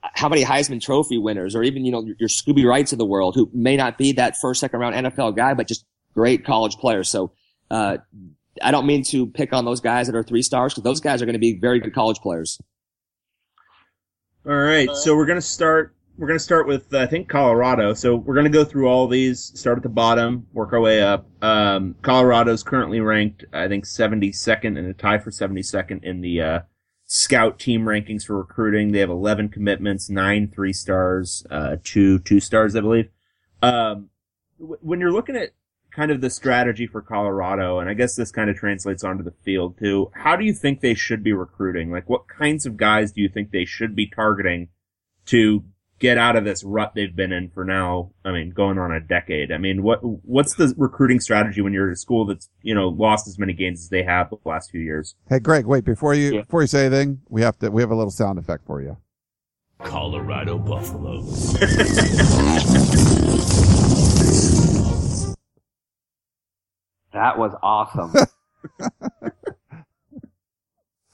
how 0.03 0.27
many 0.29 0.43
Heisman 0.43 0.81
Trophy 0.81 1.17
winners 1.17 1.55
or 1.55 1.63
even, 1.63 1.85
you 1.85 1.91
know, 1.91 2.05
your, 2.17 2.29
Scooby 2.29 2.65
Wrights 2.65 2.91
of 2.91 2.97
the 2.97 3.05
world 3.05 3.35
who 3.35 3.49
may 3.53 3.77
not 3.77 3.97
be 3.97 4.13
that 4.13 4.35
first, 4.37 4.59
second 4.59 4.79
round 4.79 4.95
NFL 4.95 5.35
guy, 5.35 5.53
but 5.53 5.67
just 5.67 5.85
great 6.13 6.43
college 6.45 6.75
players. 6.77 7.09
So, 7.09 7.31
uh, 7.69 7.97
I 8.61 8.71
don't 8.71 8.85
mean 8.85 9.03
to 9.05 9.27
pick 9.27 9.53
on 9.53 9.63
those 9.63 9.79
guys 9.79 10.07
that 10.07 10.15
are 10.15 10.23
three 10.23 10.41
stars 10.41 10.73
because 10.73 10.83
those 10.83 10.99
guys 10.99 11.21
are 11.21 11.25
going 11.25 11.33
to 11.33 11.39
be 11.39 11.57
very 11.57 11.79
good 11.79 11.93
college 11.93 12.19
players. 12.19 12.59
All 14.43 14.55
right, 14.55 14.89
so 14.95 15.15
we're 15.15 15.27
gonna 15.27 15.39
start. 15.39 15.95
We're 16.17 16.25
gonna 16.25 16.39
start 16.39 16.65
with 16.65 16.95
I 16.95 17.05
think 17.05 17.29
Colorado. 17.29 17.93
So 17.93 18.15
we're 18.15 18.33
gonna 18.33 18.49
go 18.49 18.63
through 18.63 18.87
all 18.87 19.07
these. 19.07 19.51
Start 19.53 19.77
at 19.77 19.83
the 19.83 19.89
bottom, 19.89 20.47
work 20.51 20.73
our 20.73 20.79
way 20.79 21.03
up. 21.03 21.27
Um, 21.43 21.93
Colorado's 22.01 22.63
currently 22.63 23.01
ranked, 23.01 23.45
I 23.53 23.67
think, 23.67 23.85
72nd 23.85 24.79
and 24.79 24.87
a 24.87 24.95
tie 24.95 25.19
for 25.19 25.29
72nd 25.29 26.03
in 26.03 26.21
the 26.21 26.41
uh, 26.41 26.59
scout 27.13 27.59
team 27.59 27.81
rankings 27.81 28.23
for 28.23 28.37
recruiting. 28.37 28.93
They 28.93 28.99
have 28.99 29.09
11 29.09 29.49
commitments, 29.49 30.09
nine 30.09 30.47
three 30.47 30.71
stars, 30.71 31.45
uh, 31.51 31.75
two 31.83 32.19
two 32.19 32.39
stars, 32.39 32.73
I 32.73 32.79
believe. 32.79 33.09
Um, 33.61 34.11
w- 34.57 34.79
when 34.79 35.01
you're 35.01 35.11
looking 35.11 35.35
at 35.35 35.49
kind 35.93 36.09
of 36.09 36.21
the 36.21 36.29
strategy 36.29 36.87
for 36.87 37.01
Colorado, 37.01 37.79
and 37.79 37.89
I 37.89 37.95
guess 37.95 38.15
this 38.15 38.31
kind 38.31 38.49
of 38.49 38.55
translates 38.55 39.03
onto 39.03 39.25
the 39.25 39.33
field 39.43 39.77
too. 39.77 40.09
How 40.13 40.37
do 40.37 40.45
you 40.45 40.53
think 40.53 40.79
they 40.79 40.93
should 40.93 41.21
be 41.21 41.33
recruiting? 41.33 41.91
Like, 41.91 42.09
what 42.09 42.29
kinds 42.29 42.65
of 42.65 42.77
guys 42.77 43.11
do 43.11 43.19
you 43.19 43.27
think 43.27 43.51
they 43.51 43.65
should 43.65 43.93
be 43.93 44.07
targeting 44.07 44.69
to 45.25 45.65
get 46.01 46.17
out 46.17 46.35
of 46.35 46.43
this 46.43 46.63
rut 46.63 46.93
they've 46.95 47.15
been 47.15 47.31
in 47.31 47.49
for 47.49 47.63
now? 47.63 48.11
I 48.25 48.31
mean, 48.31 48.49
going 48.49 48.77
on 48.77 48.91
a 48.91 48.99
decade. 48.99 49.51
I 49.53 49.57
mean, 49.57 49.83
what 49.83 49.99
what's 50.03 50.55
the 50.55 50.73
recruiting 50.77 51.21
strategy 51.21 51.61
when 51.61 51.71
you're 51.71 51.87
at 51.89 51.93
a 51.93 51.95
school 51.95 52.25
that's 52.25 52.49
you 52.63 52.75
know 52.75 52.89
lost 52.89 53.27
as 53.27 53.39
many 53.39 53.53
games 53.53 53.81
as 53.83 53.89
they 53.89 54.03
have 54.03 54.29
the 54.31 54.37
last 54.43 54.71
few 54.71 54.81
years? 54.81 55.15
Hey, 55.29 55.39
Greg, 55.39 55.65
wait, 55.65 55.85
before 55.85 56.13
you, 56.13 56.33
Yeah. 56.33 56.41
before 56.41 56.61
you 56.61 56.67
say 56.67 56.87
anything, 56.87 57.21
we 57.29 57.41
have 57.43 57.57
to, 57.59 57.69
we 57.69 57.81
have 57.81 57.91
a 57.91 57.95
little 57.95 58.11
sound 58.11 58.37
effect 58.39 58.65
for 58.65 58.81
you. 58.81 58.97
Colorado 59.79 60.57
Buffaloes. 60.57 61.53
That 67.13 67.37
was 67.37 67.53
awesome. 67.61 68.13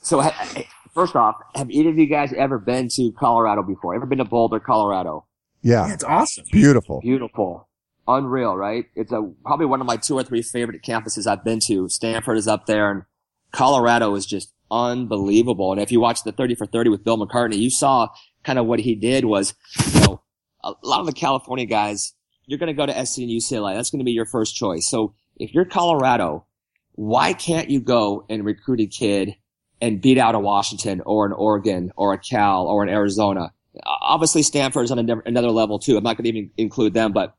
so, 0.02 0.22
ha- 0.22 0.30
ha- 0.32 0.64
first 0.98 1.16
off, 1.16 1.36
have 1.54 1.70
either 1.70 1.90
of 1.90 1.98
you 2.00 2.08
guys 2.08 2.34
ever 2.34 2.58
been 2.58 2.90
to 2.90 3.12
Colorado 3.12 3.62
before? 3.62 3.94
Ever 3.94 4.08
been 4.08 4.18
to 4.18 4.26
Boulder, 4.26 4.60
Colorado? 4.60 5.28
Yeah. 5.62 5.94
it's 5.94 6.04
awesome. 6.04 6.46
Beautiful. 6.52 7.02
Beautiful. 7.02 7.70
Unreal, 8.08 8.58
right? 8.58 8.86
It's 8.96 9.12
a, 9.12 9.22
probably 9.46 9.68
one 9.68 9.80
of 9.80 9.86
my 9.86 9.98
two 9.98 10.16
or 10.16 10.24
three 10.24 10.42
favorite 10.42 10.82
campuses 10.82 11.28
I've 11.28 11.44
been 11.44 11.60
to. 11.68 11.88
Stanford 11.88 12.38
is 12.38 12.48
up 12.48 12.66
there 12.66 12.90
and 12.90 13.04
Colorado 13.52 14.16
is 14.16 14.26
just 14.26 14.52
unbelievable. 14.72 15.72
And 15.72 15.80
if 15.80 15.92
you 15.92 16.00
watch 16.00 16.24
the 16.24 16.32
30 16.32 16.56
for 16.56 16.66
30 16.66 16.90
with 16.90 17.04
Bill 17.04 17.18
McCartney, 17.18 17.60
you 17.60 17.70
saw 17.70 18.08
kind 18.44 18.58
of 18.58 18.66
what 18.66 18.80
he 18.80 18.96
did 18.96 19.26
was, 19.26 19.54
you 19.94 20.02
know, 20.02 20.22
a 20.64 20.74
lot 20.82 21.02
of 21.02 21.06
the 21.06 21.14
California 21.14 21.66
guys, 21.66 22.14
you're 22.48 22.58
going 22.58 22.68
to 22.68 22.74
go 22.74 22.88
to 22.88 23.06
SC 23.06 23.20
and 23.20 23.30
UCLA. 23.30 23.76
That's 23.76 23.92
going 23.92 24.00
to 24.00 24.06
be 24.06 24.14
your 24.14 24.26
first 24.26 24.56
choice. 24.56 24.88
So 24.88 25.14
if 25.36 25.54
you're 25.54 25.66
Colorado, 25.66 26.48
why 26.94 27.34
can't 27.34 27.70
you 27.70 27.82
go 27.82 28.26
and 28.30 28.44
recruit 28.44 28.80
a 28.80 28.88
kid 28.88 29.36
and 29.82 30.02
beat 30.02 30.18
out 30.18 30.36
a 30.36 30.40
Washington 30.40 31.02
or 31.06 31.26
an 31.26 31.34
Oregon 31.34 31.92
or 31.96 32.14
a 32.14 32.18
Cal 32.18 32.68
or 32.68 32.84
an 32.84 32.90
Arizona? 32.90 33.52
Obviously, 33.86 34.42
Stanford 34.44 34.86
is 34.86 34.92
on 34.92 35.00
another 35.26 35.52
level 35.52 35.80
too. 35.80 35.98
I'm 35.98 36.04
not 36.04 36.18
going 36.18 36.24
to 36.24 36.30
even 36.30 36.52
include 36.58 36.94
them, 36.94 37.14
but 37.14 37.36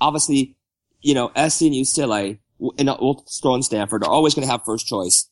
obviously, 0.00 0.56
you 1.00 1.14
know, 1.14 1.28
SC 1.28 1.62
and 1.62 1.74
UCLA, 1.74 2.38
and 2.78 2.88
we'll 3.00 3.24
throw 3.42 3.54
in 3.54 3.62
Stanford, 3.62 4.04
are 4.04 4.10
always 4.10 4.34
going 4.34 4.46
to 4.46 4.50
have 4.52 4.64
first 4.64 4.86
choice. 4.86 5.28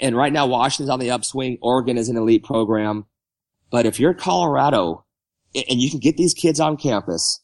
And 0.00 0.16
right 0.16 0.32
now, 0.32 0.46
Washington's 0.46 0.90
on 0.90 0.98
the 0.98 1.10
upswing. 1.10 1.58
Oregon 1.60 1.98
is 1.98 2.08
an 2.08 2.16
elite 2.16 2.44
program. 2.44 3.06
But 3.70 3.86
if 3.86 4.00
you're 4.00 4.14
Colorado 4.14 5.04
and 5.54 5.80
you 5.80 5.90
can 5.90 6.00
get 6.00 6.16
these 6.16 6.34
kids 6.34 6.60
on 6.60 6.76
campus, 6.76 7.42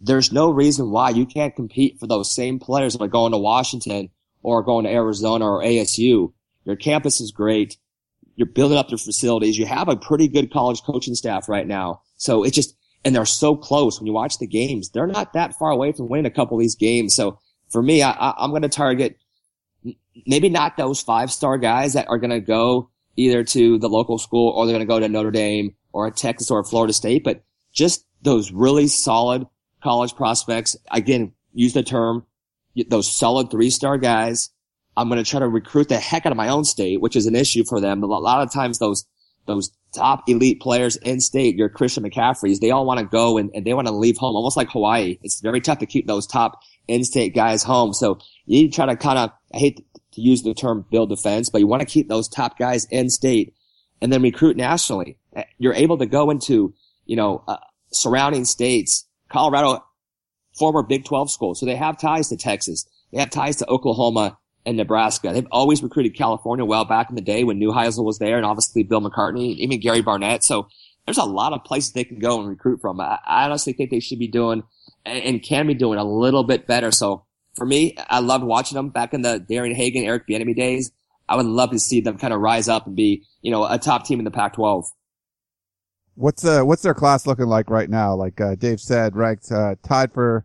there's 0.00 0.32
no 0.32 0.50
reason 0.50 0.90
why 0.90 1.10
you 1.10 1.26
can't 1.26 1.56
compete 1.56 1.98
for 1.98 2.06
those 2.06 2.34
same 2.34 2.58
players 2.58 2.92
that 2.94 3.02
are 3.02 3.08
going 3.08 3.32
to 3.32 3.38
Washington 3.38 4.10
or 4.42 4.62
going 4.62 4.84
to 4.84 4.92
Arizona 4.92 5.44
or 5.44 5.62
ASU. 5.62 6.32
Your 6.64 6.76
campus 6.76 7.20
is 7.20 7.32
great. 7.32 7.76
You're 8.36 8.46
building 8.46 8.78
up 8.78 8.90
your 8.90 8.98
facilities. 8.98 9.58
You 9.58 9.66
have 9.66 9.88
a 9.88 9.96
pretty 9.96 10.28
good 10.28 10.52
college 10.52 10.82
coaching 10.82 11.14
staff 11.14 11.48
right 11.48 11.66
now. 11.66 12.02
So 12.16 12.44
it's 12.44 12.54
just, 12.54 12.76
and 13.04 13.14
they're 13.14 13.26
so 13.26 13.56
close 13.56 13.98
when 13.98 14.06
you 14.06 14.12
watch 14.12 14.38
the 14.38 14.46
games. 14.46 14.90
They're 14.90 15.06
not 15.06 15.32
that 15.32 15.54
far 15.58 15.70
away 15.70 15.92
from 15.92 16.08
winning 16.08 16.26
a 16.26 16.30
couple 16.30 16.56
of 16.56 16.60
these 16.60 16.76
games. 16.76 17.14
So 17.14 17.38
for 17.70 17.82
me, 17.82 18.02
I, 18.02 18.10
I, 18.10 18.34
I'm 18.38 18.50
going 18.50 18.62
to 18.62 18.68
target 18.68 19.18
maybe 20.26 20.48
not 20.48 20.76
those 20.76 21.00
five 21.00 21.30
star 21.30 21.58
guys 21.58 21.94
that 21.94 22.08
are 22.08 22.18
going 22.18 22.30
to 22.30 22.40
go 22.40 22.90
either 23.16 23.42
to 23.42 23.78
the 23.78 23.88
local 23.88 24.18
school 24.18 24.50
or 24.50 24.66
they're 24.66 24.74
going 24.74 24.86
to 24.86 24.92
go 24.92 25.00
to 25.00 25.08
Notre 25.08 25.30
Dame 25.30 25.74
or 25.92 26.06
a 26.06 26.10
Texas 26.12 26.50
or 26.50 26.60
a 26.60 26.64
Florida 26.64 26.92
State, 26.92 27.24
but 27.24 27.42
just 27.72 28.04
those 28.22 28.52
really 28.52 28.86
solid 28.86 29.46
college 29.82 30.14
prospects. 30.14 30.76
Again, 30.90 31.32
use 31.52 31.72
the 31.72 31.82
term, 31.82 32.26
those 32.88 33.10
solid 33.10 33.50
three 33.50 33.70
star 33.70 33.98
guys. 33.98 34.50
I'm 34.98 35.08
going 35.08 35.22
to 35.22 35.30
try 35.30 35.38
to 35.38 35.48
recruit 35.48 35.88
the 35.88 35.96
heck 35.96 36.26
out 36.26 36.32
of 36.32 36.36
my 36.36 36.48
own 36.48 36.64
state, 36.64 37.00
which 37.00 37.14
is 37.14 37.26
an 37.26 37.36
issue 37.36 37.62
for 37.64 37.80
them. 37.80 38.02
A 38.02 38.06
lot 38.06 38.42
of 38.42 38.52
times 38.52 38.80
those, 38.80 39.06
those 39.46 39.70
top 39.94 40.24
elite 40.28 40.60
players 40.60 40.96
in 40.96 41.20
state, 41.20 41.54
your 41.54 41.68
Christian 41.68 42.02
McCaffreys, 42.02 42.58
they 42.58 42.72
all 42.72 42.84
want 42.84 42.98
to 42.98 43.06
go 43.06 43.38
and, 43.38 43.48
and 43.54 43.64
they 43.64 43.74
want 43.74 43.86
to 43.86 43.94
leave 43.94 44.18
home, 44.18 44.34
almost 44.34 44.56
like 44.56 44.70
Hawaii. 44.70 45.16
It's 45.22 45.40
very 45.40 45.60
tough 45.60 45.78
to 45.78 45.86
keep 45.86 46.08
those 46.08 46.26
top 46.26 46.60
in-state 46.88 47.32
guys 47.32 47.62
home. 47.62 47.92
So 47.92 48.18
you 48.46 48.62
need 48.62 48.72
to 48.72 48.74
try 48.74 48.86
to 48.86 48.96
kind 48.96 49.20
of, 49.20 49.30
I 49.54 49.58
hate 49.58 49.86
to 50.12 50.20
use 50.20 50.42
the 50.42 50.52
term 50.52 50.84
build 50.90 51.10
defense, 51.10 51.48
but 51.48 51.60
you 51.60 51.68
want 51.68 51.80
to 51.80 51.86
keep 51.86 52.08
those 52.08 52.26
top 52.28 52.58
guys 52.58 52.84
in 52.90 53.08
state 53.08 53.54
and 54.02 54.12
then 54.12 54.20
recruit 54.20 54.56
nationally. 54.56 55.16
You're 55.58 55.74
able 55.74 55.98
to 55.98 56.06
go 56.06 56.30
into, 56.30 56.74
you 57.06 57.14
know, 57.14 57.44
uh, 57.46 57.58
surrounding 57.92 58.44
states, 58.44 59.06
Colorado, 59.30 59.84
former 60.58 60.82
Big 60.82 61.04
12 61.04 61.30
school. 61.30 61.54
So 61.54 61.66
they 61.66 61.76
have 61.76 62.00
ties 62.00 62.30
to 62.30 62.36
Texas. 62.36 62.84
They 63.12 63.20
have 63.20 63.30
ties 63.30 63.56
to 63.56 63.68
Oklahoma 63.68 64.38
and 64.68 64.76
Nebraska. 64.76 65.32
They've 65.32 65.46
always 65.50 65.82
recruited 65.82 66.14
California 66.14 66.64
well 66.64 66.84
back 66.84 67.08
in 67.08 67.16
the 67.16 67.22
day 67.22 67.42
when 67.42 67.58
New 67.58 67.72
Neuheisel 67.72 68.04
was 68.04 68.18
there 68.18 68.36
and 68.36 68.44
obviously 68.44 68.82
Bill 68.82 69.00
McCartney, 69.00 69.56
even 69.56 69.80
Gary 69.80 70.02
Barnett. 70.02 70.44
So 70.44 70.68
there's 71.06 71.18
a 71.18 71.24
lot 71.24 71.54
of 71.54 71.64
places 71.64 71.92
they 71.92 72.04
can 72.04 72.18
go 72.18 72.38
and 72.38 72.48
recruit 72.48 72.80
from. 72.80 73.00
I, 73.00 73.18
I 73.26 73.44
honestly 73.46 73.72
think 73.72 73.90
they 73.90 74.00
should 74.00 74.18
be 74.18 74.28
doing 74.28 74.62
and 75.06 75.42
can 75.42 75.66
be 75.66 75.74
doing 75.74 75.98
a 75.98 76.04
little 76.04 76.44
bit 76.44 76.66
better. 76.66 76.90
So 76.90 77.24
for 77.56 77.64
me, 77.64 77.96
I 78.10 78.20
loved 78.20 78.44
watching 78.44 78.76
them 78.76 78.90
back 78.90 79.14
in 79.14 79.22
the 79.22 79.38
Darian 79.38 79.74
Hagan, 79.74 80.04
Eric 80.04 80.28
Bieniemy 80.28 80.54
days. 80.54 80.92
I 81.28 81.36
would 81.36 81.46
love 81.46 81.70
to 81.70 81.78
see 81.78 82.02
them 82.02 82.18
kind 82.18 82.34
of 82.34 82.40
rise 82.40 82.68
up 82.68 82.86
and 82.86 82.94
be, 82.94 83.24
you 83.40 83.50
know, 83.50 83.64
a 83.64 83.78
top 83.78 84.04
team 84.04 84.18
in 84.18 84.24
the 84.24 84.30
Pac-12. 84.30 84.84
What's 86.14 86.44
uh 86.44 86.62
what's 86.62 86.82
their 86.82 86.94
class 86.94 87.28
looking 87.28 87.46
like 87.46 87.70
right 87.70 87.88
now? 87.88 88.12
Like 88.14 88.40
uh, 88.40 88.56
Dave 88.56 88.80
said, 88.80 89.14
ranked 89.14 89.52
uh, 89.52 89.76
tied 89.84 90.12
for 90.12 90.44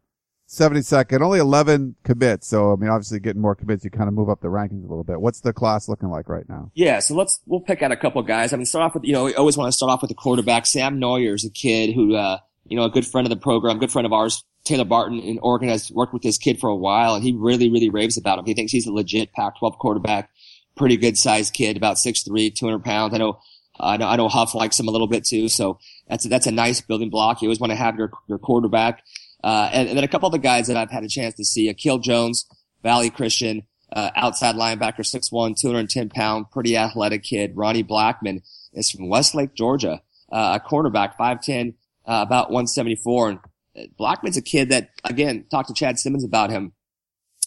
72nd, 0.54 1.22
only 1.22 1.40
11 1.40 1.96
commits. 2.04 2.48
So 2.48 2.74
I 2.74 2.76
mean, 2.76 2.90
obviously 2.90 3.20
getting 3.20 3.42
more 3.42 3.56
commits, 3.56 3.84
you 3.84 3.90
kind 3.90 4.08
of 4.08 4.14
move 4.14 4.30
up 4.30 4.42
the 4.42 4.48
rankings 4.48 4.84
a 4.84 4.88
little 4.88 5.04
bit. 5.04 5.20
What's 5.20 5.42
the 5.42 5.54
class 5.54 5.90
looking 5.90 6.10
like 6.10 6.30
right 6.30 6.48
now? 6.48 6.72
Yeah, 6.76 7.00
so 7.00 7.16
let's 7.16 7.42
we'll 7.46 7.60
pick 7.60 7.82
out 7.82 7.92
a 7.92 7.98
couple 7.98 8.22
guys. 8.22 8.54
I 8.54 8.58
mean, 8.58 8.66
start 8.66 8.84
off 8.84 8.94
with 8.94 9.04
you 9.04 9.14
know 9.14 9.26
we 9.26 9.36
always 9.36 9.58
want 9.58 9.68
to 9.68 9.76
start 9.76 9.92
off 9.92 10.02
with 10.02 10.10
the 10.10 10.16
quarterback. 10.16 10.66
Sam 10.66 11.00
Noyer 11.00 11.34
is 11.34 11.46
a 11.46 11.50
kid 11.50 11.94
who 11.94 12.16
uh 12.16 12.38
you 12.66 12.78
know 12.78 12.84
a 12.84 12.90
good 12.90 13.06
friend 13.06 13.26
of 13.26 13.30
the 13.30 13.42
program, 13.42 13.80
good 13.80 13.92
friend 13.92 14.06
of 14.06 14.14
ours. 14.14 14.44
Taylor 14.64 14.86
Barton 14.86 15.20
in 15.20 15.40
Oregon 15.40 15.68
has 15.68 15.92
worked 15.92 16.14
with 16.14 16.22
this 16.22 16.38
kid 16.38 16.60
for 16.60 16.70
a 16.70 16.76
while, 16.76 17.16
and 17.16 17.24
he 17.24 17.34
really 17.34 17.70
really 17.70 17.90
raves 17.90 18.18
about 18.18 18.40
him. 18.40 18.46
He 18.46 18.54
thinks 18.54 18.72
he's 18.72 18.88
a 18.88 18.94
legit 18.94 19.34
Pac-12 19.34 19.78
quarterback, 19.78 20.30
pretty 20.78 20.98
good 20.98 21.18
sized 21.18 21.54
kid, 21.54 21.76
about 21.76 21.98
6'3", 21.98 22.56
200 22.56 22.84
pounds. 22.84 23.14
I 23.14 23.18
know 23.18 23.40
I 23.80 23.98
know, 23.98 24.08
I 24.08 24.16
know 24.16 24.30
Huff 24.30 24.54
likes 24.56 24.80
him 24.80 24.88
a 24.88 24.92
little 24.92 25.08
bit 25.08 25.26
too. 25.26 25.50
So 25.50 25.80
that's, 26.08 26.26
a, 26.26 26.30
that's 26.30 26.48
a 26.48 26.52
nice 26.52 26.82
building 26.82 27.10
block. 27.10 27.42
You 27.42 27.48
always 27.48 27.60
want 27.60 27.72
to 27.72 27.76
have 27.76 27.96
your, 27.96 28.12
your 28.28 28.38
quarterback. 28.38 29.02
Uh, 29.44 29.70
and, 29.74 29.90
and, 29.90 29.98
then 29.98 30.04
a 30.04 30.08
couple 30.08 30.28
of 30.28 30.32
the 30.32 30.40
guys 30.40 30.68
that 30.68 30.78
I've 30.78 30.92
had 30.92 31.04
a 31.04 31.10
chance 31.10 31.36
to 31.36 31.44
see, 31.44 31.68
Akil 31.68 32.00
Jones, 32.00 32.46
Valley 32.82 33.10
Christian, 33.10 33.64
uh, 33.92 34.10
outside 34.16 34.56
linebacker, 34.56 35.00
6'1", 35.00 35.60
210 35.60 36.10
pound, 36.10 36.50
pretty 36.50 36.78
athletic 36.78 37.24
kid. 37.24 37.52
Ronnie 37.56 37.84
Blackman 37.84 38.42
is 38.74 38.90
from 38.90 39.10
Westlake, 39.10 39.54
Georgia, 39.54 40.02
uh, 40.32 40.60
a 40.60 40.68
cornerback, 40.68 41.16
5'10", 41.18 41.74
uh, 42.06 42.24
about 42.26 42.52
174. 42.52 43.30
And 43.30 43.40
uh, 43.78 43.82
Blackman's 43.98 44.38
a 44.38 44.42
kid 44.42 44.70
that, 44.70 44.92
again, 45.04 45.46
talked 45.52 45.68
to 45.68 45.74
Chad 45.74 46.00
Simmons 46.00 46.24
about 46.24 46.50
him. 46.50 46.72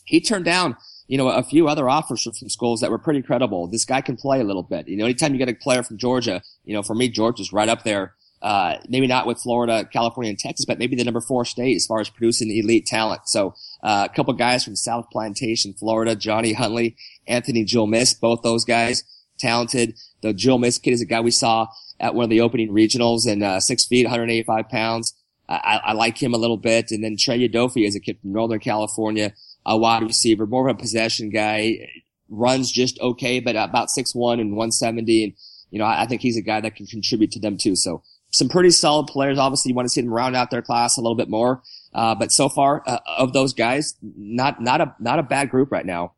He 0.04 0.20
turned 0.20 0.44
down 0.44 0.76
you 1.08 1.18
know, 1.18 1.28
a 1.28 1.42
few 1.42 1.68
other 1.68 1.88
offers 1.88 2.22
from 2.22 2.48
schools 2.48 2.80
that 2.80 2.90
were 2.90 2.98
pretty 2.98 3.22
credible. 3.22 3.68
This 3.68 3.84
guy 3.84 4.00
can 4.00 4.16
play 4.16 4.40
a 4.40 4.44
little 4.44 4.62
bit. 4.62 4.88
You 4.88 4.96
know, 4.96 5.04
anytime 5.04 5.32
you 5.32 5.38
get 5.38 5.48
a 5.48 5.54
player 5.54 5.82
from 5.82 5.98
Georgia, 5.98 6.42
you 6.64 6.74
know, 6.74 6.82
for 6.82 6.94
me, 6.94 7.08
Georgia's 7.08 7.52
right 7.52 7.68
up 7.68 7.84
there. 7.84 8.14
Uh, 8.46 8.78
maybe 8.88 9.08
not 9.08 9.26
with 9.26 9.40
Florida, 9.40 9.84
California, 9.92 10.30
and 10.30 10.38
Texas, 10.38 10.64
but 10.64 10.78
maybe 10.78 10.94
the 10.94 11.02
number 11.02 11.20
four 11.20 11.44
state 11.44 11.74
as 11.74 11.84
far 11.84 11.98
as 11.98 12.08
producing 12.08 12.56
elite 12.56 12.86
talent. 12.86 13.22
So, 13.24 13.56
uh, 13.82 14.06
a 14.08 14.14
couple 14.14 14.32
guys 14.34 14.62
from 14.62 14.76
South 14.76 15.10
Plantation, 15.10 15.72
Florida, 15.72 16.14
Johnny 16.14 16.52
Huntley, 16.52 16.96
Anthony 17.26 17.64
Julmisse, 17.64 18.20
both 18.20 18.42
those 18.42 18.64
guys, 18.64 19.02
talented. 19.36 19.98
The 20.20 20.32
Julmisse 20.32 20.80
kid 20.80 20.92
is 20.92 21.00
a 21.00 21.06
guy 21.06 21.20
we 21.20 21.32
saw 21.32 21.66
at 21.98 22.14
one 22.14 22.22
of 22.22 22.30
the 22.30 22.40
opening 22.40 22.70
regionals 22.70 23.26
and, 23.26 23.42
uh, 23.42 23.58
six 23.58 23.84
feet, 23.84 24.04
185 24.04 24.68
pounds. 24.68 25.12
I, 25.48 25.80
I 25.82 25.92
like 25.94 26.22
him 26.22 26.32
a 26.32 26.38
little 26.38 26.56
bit. 26.56 26.92
And 26.92 27.02
then 27.02 27.16
Trey 27.18 27.48
Udofi 27.48 27.84
is 27.84 27.96
a 27.96 28.00
kid 28.00 28.20
from 28.20 28.32
Northern 28.32 28.60
California 28.60 29.32
a 29.66 29.76
wide 29.76 30.04
receiver, 30.04 30.46
more 30.46 30.68
of 30.68 30.76
a 30.76 30.78
possession 30.78 31.30
guy, 31.30 31.90
runs 32.28 32.70
just 32.70 32.98
okay, 33.00 33.40
but 33.40 33.56
about 33.56 33.90
six 33.90 34.14
one 34.14 34.38
and 34.38 34.52
170. 34.52 35.24
And, 35.24 35.32
you 35.70 35.80
know, 35.80 35.84
I, 35.84 36.02
I 36.02 36.06
think 36.06 36.22
he's 36.22 36.36
a 36.36 36.42
guy 36.42 36.60
that 36.60 36.76
can 36.76 36.86
contribute 36.86 37.32
to 37.32 37.40
them 37.40 37.58
too. 37.58 37.74
So 37.74 38.02
some 38.36 38.48
pretty 38.48 38.70
solid 38.70 39.06
players. 39.06 39.38
Obviously, 39.38 39.70
you 39.70 39.74
want 39.74 39.86
to 39.86 39.90
see 39.90 40.02
them 40.02 40.12
round 40.12 40.36
out 40.36 40.50
their 40.50 40.62
class 40.62 40.98
a 40.98 41.00
little 41.00 41.14
bit 41.14 41.28
more. 41.28 41.62
Uh, 41.94 42.14
but 42.14 42.30
so 42.30 42.48
far, 42.48 42.82
uh, 42.86 42.98
of 43.16 43.32
those 43.32 43.54
guys, 43.54 43.94
not, 44.02 44.60
not 44.60 44.80
a, 44.80 44.94
not 45.00 45.18
a 45.18 45.22
bad 45.22 45.48
group 45.48 45.72
right 45.72 45.86
now. 45.86 46.12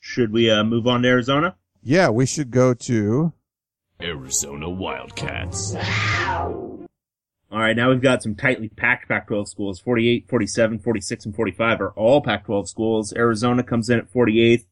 Should 0.00 0.32
we, 0.32 0.50
uh, 0.50 0.62
move 0.64 0.86
on 0.86 1.02
to 1.02 1.08
Arizona? 1.08 1.56
Yeah, 1.82 2.10
we 2.10 2.26
should 2.26 2.50
go 2.50 2.74
to 2.74 3.32
Arizona 4.02 4.68
Wildcats. 4.68 5.74
All 5.74 7.60
right, 7.60 7.76
now 7.76 7.88
we've 7.90 8.02
got 8.02 8.22
some 8.22 8.34
tightly 8.34 8.68
packed 8.68 9.08
Pac-12 9.08 9.48
schools. 9.48 9.80
48, 9.80 10.28
47, 10.28 10.80
46, 10.80 11.24
and 11.26 11.34
45 11.34 11.80
are 11.80 11.90
all 11.90 12.20
Pac-12 12.20 12.68
schools. 12.68 13.14
Arizona 13.14 13.62
comes 13.62 13.88
in 13.88 13.98
at 13.98 14.12
48th. 14.12 14.66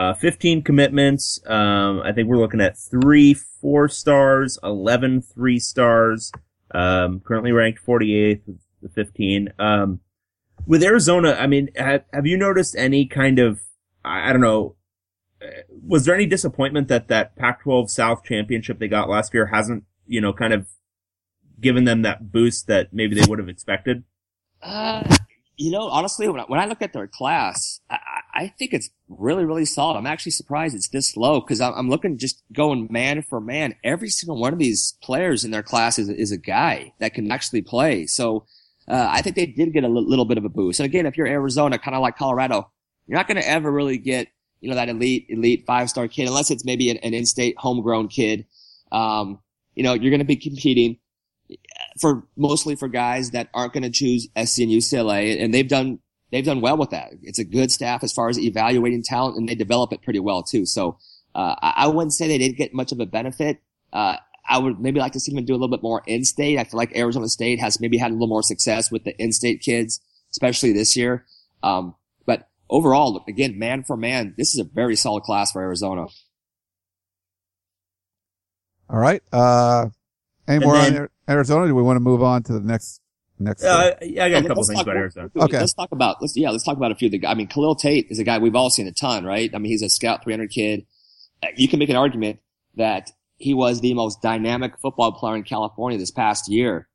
Uh, 0.00 0.14
15 0.14 0.62
commitments. 0.62 1.40
Um, 1.46 2.00
I 2.00 2.12
think 2.12 2.26
we're 2.26 2.38
looking 2.38 2.62
at 2.62 2.78
three 2.78 3.34
four 3.34 3.86
stars, 3.86 4.58
11 4.62 5.20
three 5.20 5.58
stars. 5.58 6.32
Um, 6.74 7.20
currently 7.20 7.52
ranked 7.52 7.84
48th 7.86 8.40
with 8.46 8.56
the 8.80 8.88
15. 8.88 9.52
Um, 9.58 10.00
with 10.66 10.82
Arizona, 10.82 11.36
I 11.38 11.46
mean, 11.46 11.68
have, 11.76 12.04
have 12.14 12.26
you 12.26 12.38
noticed 12.38 12.76
any 12.76 13.04
kind 13.04 13.38
of, 13.38 13.60
I, 14.02 14.30
I 14.30 14.32
don't 14.32 14.40
know, 14.40 14.76
uh, 15.42 15.48
was 15.68 16.06
there 16.06 16.14
any 16.14 16.24
disappointment 16.24 16.88
that 16.88 17.08
that 17.08 17.36
Pac-12 17.36 17.90
South 17.90 18.24
championship 18.24 18.78
they 18.78 18.88
got 18.88 19.10
last 19.10 19.34
year 19.34 19.48
hasn't, 19.48 19.84
you 20.06 20.22
know, 20.22 20.32
kind 20.32 20.54
of 20.54 20.66
given 21.60 21.84
them 21.84 22.00
that 22.02 22.32
boost 22.32 22.68
that 22.68 22.94
maybe 22.94 23.14
they 23.14 23.28
would 23.28 23.38
have 23.38 23.50
expected? 23.50 24.04
Uh, 24.62 25.02
you 25.58 25.70
know, 25.70 25.88
honestly, 25.88 26.26
when 26.26 26.40
I, 26.40 26.44
when 26.44 26.58
I 26.58 26.64
look 26.64 26.80
at 26.80 26.94
their 26.94 27.06
class, 27.06 27.80
I 28.34 28.48
think 28.48 28.72
it's 28.72 28.90
really, 29.08 29.44
really 29.44 29.64
solid. 29.64 29.98
I'm 29.98 30.06
actually 30.06 30.32
surprised 30.32 30.74
it's 30.74 30.88
this 30.88 31.16
low 31.16 31.40
because 31.40 31.60
I'm, 31.60 31.88
looking 31.88 32.18
just 32.18 32.42
going 32.52 32.88
man 32.90 33.22
for 33.22 33.40
man. 33.40 33.74
Every 33.82 34.08
single 34.08 34.40
one 34.40 34.52
of 34.52 34.58
these 34.58 34.96
players 35.02 35.44
in 35.44 35.50
their 35.50 35.62
class 35.62 35.98
is, 35.98 36.08
is 36.08 36.32
a 36.32 36.36
guy 36.36 36.92
that 36.98 37.14
can 37.14 37.30
actually 37.30 37.62
play. 37.62 38.06
So, 38.06 38.46
uh, 38.88 39.08
I 39.10 39.22
think 39.22 39.36
they 39.36 39.46
did 39.46 39.72
get 39.72 39.84
a 39.84 39.88
l- 39.88 40.08
little 40.08 40.24
bit 40.24 40.38
of 40.38 40.44
a 40.44 40.48
boost. 40.48 40.80
And 40.80 40.84
again, 40.84 41.06
if 41.06 41.16
you're 41.16 41.26
Arizona, 41.26 41.78
kind 41.78 41.94
of 41.94 42.02
like 42.02 42.16
Colorado, 42.16 42.70
you're 43.06 43.16
not 43.16 43.28
going 43.28 43.40
to 43.40 43.48
ever 43.48 43.70
really 43.70 43.98
get, 43.98 44.28
you 44.60 44.68
know, 44.70 44.76
that 44.76 44.88
elite, 44.88 45.26
elite 45.28 45.64
five 45.66 45.90
star 45.90 46.08
kid 46.08 46.28
unless 46.28 46.50
it's 46.50 46.64
maybe 46.64 46.90
an, 46.90 46.96
an 46.98 47.14
in-state 47.14 47.56
homegrown 47.58 48.08
kid. 48.08 48.46
Um, 48.92 49.40
you 49.74 49.82
know, 49.82 49.94
you're 49.94 50.10
going 50.10 50.20
to 50.20 50.24
be 50.24 50.36
competing 50.36 50.98
for 52.00 52.26
mostly 52.36 52.76
for 52.76 52.88
guys 52.88 53.30
that 53.30 53.48
aren't 53.54 53.72
going 53.72 53.82
to 53.82 53.90
choose 53.90 54.28
SC 54.36 54.60
and 54.60 54.70
UCLA, 54.70 55.42
and 55.42 55.52
they've 55.52 55.68
done 55.68 56.00
they've 56.30 56.44
done 56.44 56.60
well 56.60 56.76
with 56.76 56.90
that. 56.90 57.12
It's 57.22 57.38
a 57.38 57.44
good 57.44 57.70
staff 57.70 58.02
as 58.02 58.12
far 58.12 58.28
as 58.28 58.38
evaluating 58.38 59.02
talent, 59.02 59.36
and 59.36 59.48
they 59.48 59.54
develop 59.54 59.92
it 59.92 60.02
pretty 60.02 60.20
well 60.20 60.42
too. 60.42 60.66
So 60.66 60.98
uh, 61.34 61.54
I, 61.60 61.74
I, 61.76 61.86
wouldn't 61.88 62.12
say 62.12 62.28
they 62.28 62.38
didn't 62.38 62.56
get 62.56 62.74
much 62.74 62.92
of 62.92 63.00
a 63.00 63.06
benefit. 63.06 63.60
Uh, 63.92 64.16
I 64.48 64.58
would 64.58 64.80
maybe 64.80 64.98
like 64.98 65.12
to 65.12 65.20
see 65.20 65.32
them 65.32 65.44
do 65.44 65.52
a 65.52 65.56
little 65.56 65.68
bit 65.68 65.82
more 65.82 66.02
in-state. 66.06 66.58
I 66.58 66.64
feel 66.64 66.78
like 66.78 66.96
Arizona 66.96 67.28
State 67.28 67.60
has 67.60 67.80
maybe 67.80 67.98
had 67.98 68.10
a 68.10 68.14
little 68.14 68.26
more 68.26 68.42
success 68.42 68.90
with 68.90 69.04
the 69.04 69.16
in-state 69.22 69.60
kids, 69.60 70.00
especially 70.32 70.72
this 70.72 70.96
year. 70.96 71.24
Um, 71.62 71.94
but 72.26 72.48
overall, 72.68 73.22
again, 73.28 73.58
man 73.58 73.84
for 73.84 73.96
man, 73.96 74.34
this 74.36 74.54
is 74.54 74.60
a 74.60 74.64
very 74.64 74.96
solid 74.96 75.22
class 75.22 75.52
for 75.52 75.62
Arizona. 75.62 76.06
All 78.88 78.98
right. 78.98 79.22
Uh, 79.32 79.90
any 80.48 80.56
And 80.56 80.64
more 80.64 80.74
then- 80.74 80.96
on 81.02 81.08
Arizona? 81.28 81.66
Do 81.68 81.74
we 81.74 81.82
want 81.82 81.96
to 81.96 82.00
move 82.00 82.22
on 82.22 82.42
to 82.44 82.52
the 82.52 82.60
next 82.60 83.00
next? 83.40 83.64
Uh, 83.64 83.94
yeah, 84.02 84.24
I 84.26 84.30
got 84.30 84.38
a 84.44 84.48
couple 84.48 84.56
Let's 84.62 84.68
things 84.68 84.78
talk- 84.78 84.86
about 84.86 84.96
Arizona. 84.96 85.30
Okay. 85.36 85.58
Let's 85.58 85.72
talk 85.72 85.92
about 85.92 86.16
let's 86.20 86.36
yeah 86.36 86.50
let's 86.50 86.64
talk 86.64 86.76
about 86.76 86.92
a 86.92 86.94
few 86.94 87.06
of 87.06 87.12
the 87.12 87.18
guys. 87.18 87.32
I 87.32 87.34
mean, 87.34 87.46
Khalil 87.48 87.74
Tate 87.74 88.06
is 88.10 88.18
a 88.18 88.24
guy 88.24 88.38
we've 88.38 88.54
all 88.54 88.70
seen 88.70 88.86
a 88.86 88.92
ton, 88.92 89.24
right? 89.24 89.50
I 89.54 89.58
mean, 89.58 89.70
he's 89.72 89.82
a 89.82 89.88
scout 89.88 90.22
300 90.24 90.50
kid. 90.50 90.86
Uh, 91.42 91.48
You 91.56 91.68
can 91.68 91.78
make 91.78 91.88
an 91.88 91.96
argument 91.96 92.38
that 92.76 93.10
he 93.36 93.54
was 93.54 93.80
the 93.80 93.94
most 93.94 94.20
dynamic 94.22 94.78
football 94.78 95.12
player 95.12 95.36
in 95.36 95.42
California 95.42 95.98
this 95.98 96.10
past 96.10 96.48
year. 96.48 96.88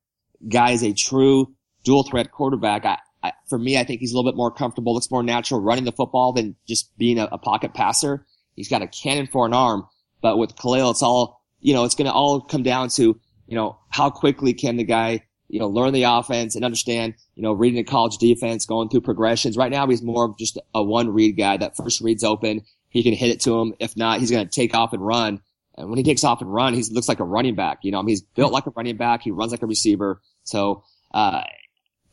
Guy 0.47 0.71
is 0.71 0.83
a 0.83 0.93
true 0.93 1.53
dual 1.83 2.03
threat 2.03 2.31
quarterback. 2.31 2.85
I, 2.85 2.99
I, 3.23 3.31
for 3.49 3.57
me, 3.57 3.77
I 3.79 3.83
think 3.83 3.99
he's 3.99 4.11
a 4.13 4.15
little 4.15 4.29
bit 4.31 4.37
more 4.37 4.51
comfortable, 4.51 4.93
looks 4.93 5.09
more 5.09 5.23
natural 5.23 5.59
running 5.59 5.83
the 5.85 5.91
football 5.91 6.33
than 6.33 6.55
just 6.67 6.95
being 6.97 7.17
a, 7.17 7.27
a 7.31 7.37
pocket 7.39 7.73
passer. 7.73 8.25
He's 8.55 8.69
got 8.69 8.83
a 8.83 8.87
cannon 8.87 9.27
for 9.27 9.45
an 9.47 9.53
arm, 9.53 9.87
but 10.21 10.37
with 10.37 10.55
Khalil, 10.55 10.91
it's 10.91 11.01
all 11.01 11.41
you 11.59 11.73
know. 11.73 11.83
It's 11.85 11.95
going 11.95 12.05
to 12.05 12.13
all 12.13 12.39
come 12.41 12.61
down 12.63 12.89
to 12.89 13.19
you 13.47 13.55
know, 13.55 13.77
how 13.89 14.09
quickly 14.09 14.53
can 14.53 14.75
the 14.77 14.83
guy, 14.83 15.21
you 15.47 15.59
know, 15.59 15.67
learn 15.67 15.93
the 15.93 16.03
offense 16.03 16.55
and 16.55 16.65
understand 16.65 17.15
you 17.35 17.43
know, 17.43 17.51
reading 17.53 17.77
the 17.77 17.83
college 17.83 18.17
defense, 18.17 18.65
going 18.65 18.89
through 18.89 19.01
progressions. 19.01 19.57
Right 19.57 19.71
now, 19.71 19.87
he's 19.87 20.01
more 20.01 20.25
of 20.25 20.37
just 20.37 20.57
a 20.73 20.83
one 20.83 21.09
read 21.09 21.33
guy. 21.33 21.57
That 21.57 21.75
first 21.75 22.01
read's 22.01 22.23
open. 22.23 22.61
He 22.89 23.03
can 23.03 23.13
hit 23.13 23.29
it 23.29 23.41
to 23.41 23.59
him. 23.59 23.73
If 23.79 23.97
not, 23.97 24.19
he's 24.19 24.31
going 24.31 24.47
to 24.47 24.51
take 24.51 24.73
off 24.73 24.93
and 24.93 25.05
run. 25.05 25.41
And 25.77 25.89
when 25.89 25.97
he 25.97 26.03
takes 26.03 26.23
off 26.23 26.41
and 26.41 26.51
run, 26.51 26.73
he 26.73 26.83
looks 26.91 27.09
like 27.09 27.19
a 27.19 27.25
running 27.25 27.55
back. 27.55 27.79
You 27.83 27.91
know, 27.91 27.99
I 27.99 28.01
mean, 28.01 28.09
he's 28.09 28.21
built 28.21 28.53
like 28.53 28.65
a 28.65 28.71
running 28.71 28.95
back. 28.95 29.21
He 29.21 29.31
runs 29.31 29.51
like 29.51 29.61
a 29.61 29.67
receiver. 29.67 30.21
So, 30.43 30.83
uh, 31.13 31.43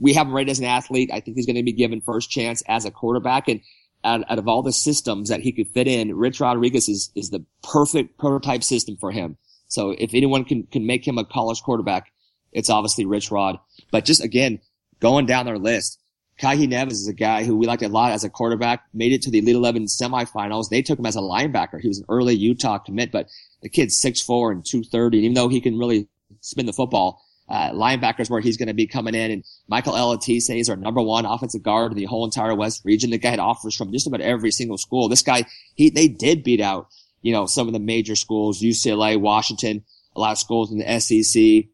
we 0.01 0.15
have 0.15 0.27
him 0.27 0.35
rated 0.35 0.51
as 0.51 0.59
an 0.59 0.65
athlete. 0.65 1.11
I 1.13 1.21
think 1.21 1.37
he's 1.37 1.47
going 1.47 1.57
to 1.57 1.63
be 1.63 1.73
given 1.73 2.01
first 2.01 2.29
chance 2.29 2.63
as 2.67 2.85
a 2.85 2.91
quarterback. 2.91 3.47
And 3.47 3.61
out, 4.03 4.25
out 4.29 4.41
of 4.41 4.49
all 4.49 4.63
the 4.63 4.73
systems 4.73 5.29
that 5.29 5.41
he 5.41 5.53
could 5.53 5.69
fit 5.69 5.87
in, 5.87 6.17
Rich 6.17 6.41
Rodriguez 6.41 6.89
is, 6.89 7.13
is 7.15 7.31
the 7.31 7.45
perfect 7.63 8.19
prototype 8.19 8.65
system 8.65 8.97
for 8.97 9.13
him. 9.13 9.37
So 9.69 9.95
if 9.97 10.13
anyone 10.13 10.45
can, 10.45 10.65
can 10.65 10.87
make 10.87 11.07
him 11.07 11.19
a 11.19 11.25
college 11.25 11.63
quarterback, 11.63 12.13
it's 12.53 12.71
obviously 12.71 13.05
Rich 13.05 13.31
Rod. 13.31 13.59
But 13.91 14.05
just 14.05 14.23
again, 14.23 14.61
going 15.01 15.27
down 15.27 15.47
their 15.47 15.59
list, 15.59 15.99
Kahi 16.41 16.69
Nevins 16.69 17.01
is 17.01 17.09
a 17.09 17.13
guy 17.13 17.45
who 17.45 17.57
we 17.57 17.67
liked 17.67 17.83
a 17.83 17.89
lot 17.89 18.13
as 18.13 18.25
a 18.25 18.31
quarterback, 18.31 18.85
made 18.93 19.13
it 19.13 19.23
to 19.23 19.31
the 19.31 19.39
Elite 19.39 19.57
11 19.57 19.85
semifinals. 19.85 20.69
They 20.69 20.83
took 20.83 20.99
him 20.99 21.07
as 21.07 21.17
a 21.17 21.21
linebacker. 21.21 21.81
He 21.81 21.89
was 21.89 21.99
an 21.99 22.07
early 22.09 22.35
Utah 22.35 22.79
commit, 22.79 23.13
but 23.13 23.29
the 23.63 23.69
kid's 23.69 24.01
6'4 24.01 24.53
and 24.53 24.65
230. 24.65 25.19
And 25.19 25.25
even 25.25 25.35
though 25.35 25.49
he 25.49 25.61
can 25.61 25.79
really 25.79 26.09
spin 26.41 26.67
the 26.67 26.73
football, 26.73 27.23
uh, 27.49 27.71
linebackers 27.73 28.31
where 28.31 28.41
he's 28.41 28.57
going 28.57 28.69
to 28.69 28.75
be 28.75 28.87
coming 28.87 29.15
in. 29.15 29.31
And 29.31 29.45
Michael 29.69 29.95
Eletise 29.95 30.59
is 30.59 30.71
our 30.71 30.77
number 30.77 31.03
one 31.03 31.27
offensive 31.27 31.63
guard 31.63 31.93
in 31.93 31.99
the 31.99 32.07
whole 32.07 32.25
entire 32.25 32.55
West 32.55 32.83
region. 32.85 33.11
The 33.11 33.19
guy 33.19 33.31
had 33.31 33.39
offers 33.39 33.77
from 33.77 33.93
just 33.93 34.07
about 34.07 34.21
every 34.21 34.51
single 34.51 34.79
school. 34.79 35.09
This 35.09 35.23
guy, 35.23 35.45
he, 35.75 35.91
they 35.91 36.09
did 36.09 36.45
beat 36.45 36.61
out, 36.61 36.89
you 37.21 37.33
know, 37.33 37.47
some 37.47 37.67
of 37.67 37.75
the 37.75 37.79
major 37.79 38.17
schools, 38.17 38.63
UCLA, 38.63 39.21
Washington, 39.21 39.85
a 40.17 40.21
lot 40.21 40.33
of 40.33 40.39
schools 40.39 40.73
in 40.73 40.79
the 40.79 41.01
SEC. 41.01 41.71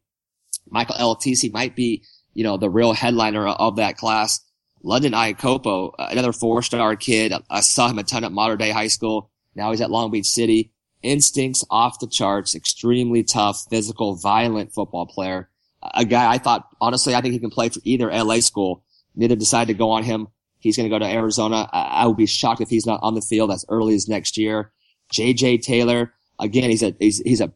Michael 0.70 0.96
Eletise 0.96 1.52
might 1.52 1.74
be, 1.74 2.02
you 2.34 2.44
know, 2.44 2.56
the 2.56 2.70
real 2.70 2.92
headliner 2.92 3.46
of 3.46 3.76
that 3.76 3.96
class. 3.96 4.40
London 4.82 5.12
Iakopo, 5.12 5.92
uh, 5.98 6.08
another 6.10 6.32
four-star 6.32 6.96
kid. 6.96 7.32
I 7.50 7.60
saw 7.60 7.88
him 7.88 7.98
a 7.98 8.04
ton 8.04 8.24
at 8.24 8.32
Mater 8.32 8.56
Dei 8.56 8.70
High 8.70 8.88
School. 8.88 9.30
Now 9.54 9.70
he's 9.70 9.80
at 9.80 9.90
Long 9.90 10.10
Beach 10.10 10.28
City. 10.28 10.72
Instincts 11.02 11.64
off 11.70 12.00
the 12.00 12.06
charts, 12.06 12.54
extremely 12.54 13.22
tough, 13.22 13.64
physical, 13.70 14.16
violent 14.16 14.72
football 14.72 15.06
player 15.06 15.48
a 15.82 16.04
guy 16.04 16.30
I 16.30 16.38
thought, 16.38 16.68
honestly, 16.80 17.14
I 17.14 17.20
think 17.20 17.32
he 17.32 17.38
can 17.38 17.50
play 17.50 17.68
for 17.68 17.80
either 17.84 18.10
LA 18.10 18.40
school. 18.40 18.84
Neither 19.14 19.36
decided 19.36 19.72
to 19.72 19.78
go 19.78 19.90
on 19.90 20.04
him. 20.04 20.28
He's 20.58 20.76
going 20.76 20.88
to 20.88 20.94
go 20.94 20.98
to 20.98 21.10
Arizona. 21.10 21.68
I, 21.72 21.80
I 21.80 22.06
would 22.06 22.16
be 22.16 22.26
shocked 22.26 22.60
if 22.60 22.68
he's 22.68 22.86
not 22.86 23.00
on 23.02 23.14
the 23.14 23.20
field 23.20 23.50
as 23.50 23.64
early 23.68 23.94
as 23.94 24.08
next 24.08 24.36
year. 24.36 24.72
JJ 25.12 25.62
Taylor, 25.62 26.12
again, 26.38 26.70
he's 26.70 26.82
a, 26.82 26.94
he's, 26.98 27.18
he's 27.18 27.40
a 27.40 27.52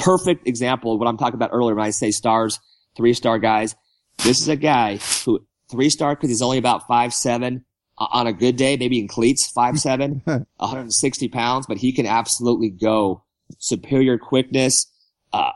perfect 0.00 0.46
example 0.46 0.92
of 0.92 0.98
what 0.98 1.08
I'm 1.08 1.16
talking 1.16 1.34
about 1.34 1.50
earlier 1.52 1.74
when 1.74 1.84
I 1.84 1.90
say 1.90 2.10
stars, 2.10 2.60
three 2.96 3.14
star 3.14 3.38
guys. 3.38 3.74
This 4.18 4.40
is 4.40 4.48
a 4.48 4.56
guy 4.56 4.98
who 5.24 5.44
three 5.70 5.90
star 5.90 6.14
because 6.14 6.30
he's 6.30 6.42
only 6.42 6.58
about 6.58 6.86
five 6.86 7.14
seven 7.14 7.64
on 8.00 8.26
a 8.26 8.32
good 8.32 8.56
day, 8.56 8.76
maybe 8.76 8.98
in 8.98 9.08
cleats, 9.08 9.48
five 9.50 9.78
seven, 9.80 10.22
160 10.24 11.28
pounds, 11.28 11.66
but 11.66 11.76
he 11.76 11.92
can 11.92 12.06
absolutely 12.06 12.70
go. 12.70 13.24
Superior 13.58 14.16
quickness, 14.16 14.86
uh, 15.32 15.50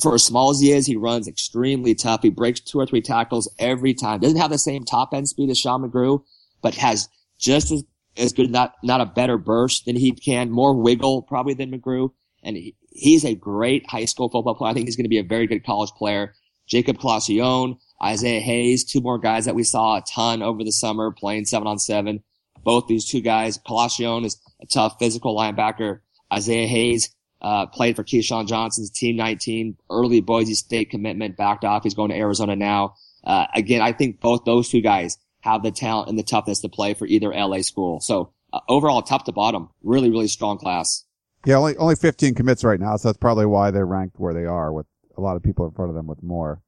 for 0.00 0.14
as 0.14 0.24
small 0.24 0.50
as 0.50 0.60
he 0.60 0.72
is, 0.72 0.86
he 0.86 0.96
runs 0.96 1.28
extremely 1.28 1.94
tough. 1.94 2.22
He 2.22 2.30
breaks 2.30 2.60
two 2.60 2.78
or 2.78 2.86
three 2.86 3.02
tackles 3.02 3.50
every 3.58 3.94
time. 3.94 4.20
Doesn't 4.20 4.38
have 4.38 4.50
the 4.50 4.58
same 4.58 4.84
top 4.84 5.12
end 5.12 5.28
speed 5.28 5.50
as 5.50 5.58
Sean 5.58 5.82
McGrew, 5.82 6.22
but 6.62 6.74
has 6.76 7.08
just 7.38 7.70
as, 7.70 7.84
as 8.16 8.32
good, 8.32 8.50
not, 8.50 8.74
not 8.82 9.00
a 9.02 9.06
better 9.06 9.36
burst 9.36 9.84
than 9.84 9.96
he 9.96 10.12
can, 10.12 10.50
more 10.50 10.74
wiggle 10.74 11.22
probably 11.22 11.54
than 11.54 11.70
McGrew. 11.70 12.10
And 12.42 12.56
he, 12.56 12.74
he's 12.96 13.24
a 13.24 13.34
great 13.34 13.88
high 13.88 14.04
school 14.04 14.28
football 14.28 14.54
player. 14.54 14.70
I 14.70 14.74
think 14.74 14.86
he's 14.86 14.96
going 14.96 15.04
to 15.04 15.10
be 15.10 15.18
a 15.18 15.24
very 15.24 15.46
good 15.46 15.64
college 15.64 15.90
player. 15.90 16.34
Jacob 16.66 16.98
Colacion, 16.98 17.78
Isaiah 18.02 18.40
Hayes, 18.40 18.84
two 18.84 19.00
more 19.00 19.18
guys 19.18 19.44
that 19.44 19.54
we 19.54 19.62
saw 19.62 19.98
a 19.98 20.02
ton 20.02 20.42
over 20.42 20.64
the 20.64 20.72
summer 20.72 21.12
playing 21.12 21.44
seven 21.44 21.68
on 21.68 21.78
seven. 21.78 22.22
Both 22.64 22.88
these 22.88 23.08
two 23.08 23.20
guys, 23.20 23.58
Colacion 23.64 24.24
is 24.24 24.40
a 24.60 24.66
tough 24.66 24.96
physical 24.98 25.36
linebacker. 25.36 26.00
Isaiah 26.32 26.66
Hayes 26.66 27.14
uh, 27.40 27.66
played 27.66 27.94
for 27.94 28.02
Keyshawn 28.02 28.48
Johnson's 28.48 28.90
team 28.90 29.16
19, 29.16 29.76
early 29.90 30.20
Boise 30.20 30.54
State 30.54 30.90
commitment, 30.90 31.36
backed 31.36 31.64
off. 31.64 31.84
He's 31.84 31.94
going 31.94 32.10
to 32.10 32.16
Arizona 32.16 32.56
now. 32.56 32.94
Uh, 33.22 33.46
again, 33.54 33.82
I 33.82 33.92
think 33.92 34.20
both 34.20 34.44
those 34.44 34.68
two 34.68 34.80
guys 34.80 35.18
have 35.40 35.62
the 35.62 35.70
talent 35.70 36.08
and 36.08 36.18
the 36.18 36.24
toughness 36.24 36.60
to 36.60 36.68
play 36.68 36.94
for 36.94 37.06
either 37.06 37.32
LA 37.32 37.60
school. 37.60 38.00
So 38.00 38.32
uh, 38.52 38.60
overall, 38.68 39.02
top 39.02 39.26
to 39.26 39.32
bottom, 39.32 39.68
really, 39.82 40.10
really 40.10 40.28
strong 40.28 40.58
class. 40.58 41.04
Yeah, 41.46 41.56
only 41.56 41.76
only 41.76 41.94
15 41.94 42.34
commits 42.34 42.64
right 42.64 42.80
now, 42.80 42.96
so 42.96 43.08
that's 43.08 43.18
probably 43.18 43.46
why 43.46 43.70
they're 43.70 43.86
ranked 43.86 44.18
where 44.18 44.34
they 44.34 44.44
are, 44.44 44.72
with 44.72 44.86
a 45.16 45.20
lot 45.20 45.36
of 45.36 45.42
people 45.42 45.64
in 45.64 45.70
front 45.70 45.90
of 45.90 45.94
them 45.94 46.06
with 46.06 46.22
more. 46.22 46.60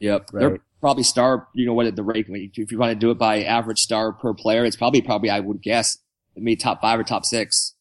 Yep, 0.00 0.30
right. 0.32 0.40
they're 0.40 0.58
probably 0.80 1.02
star. 1.02 1.48
You 1.54 1.66
know 1.66 1.74
what 1.74 1.94
the 1.94 2.02
rate? 2.02 2.26
If 2.28 2.72
you 2.72 2.78
want 2.78 2.90
to 2.90 2.98
do 2.98 3.10
it 3.10 3.18
by 3.18 3.42
average 3.42 3.80
star 3.80 4.12
per 4.12 4.32
player, 4.32 4.64
it's 4.64 4.76
probably 4.76 5.02
probably 5.02 5.28
I 5.28 5.40
would 5.40 5.62
guess 5.62 5.98
maybe 6.34 6.56
top 6.56 6.80
five 6.80 6.98
or 6.98 7.04
top 7.04 7.26
six. 7.26 7.74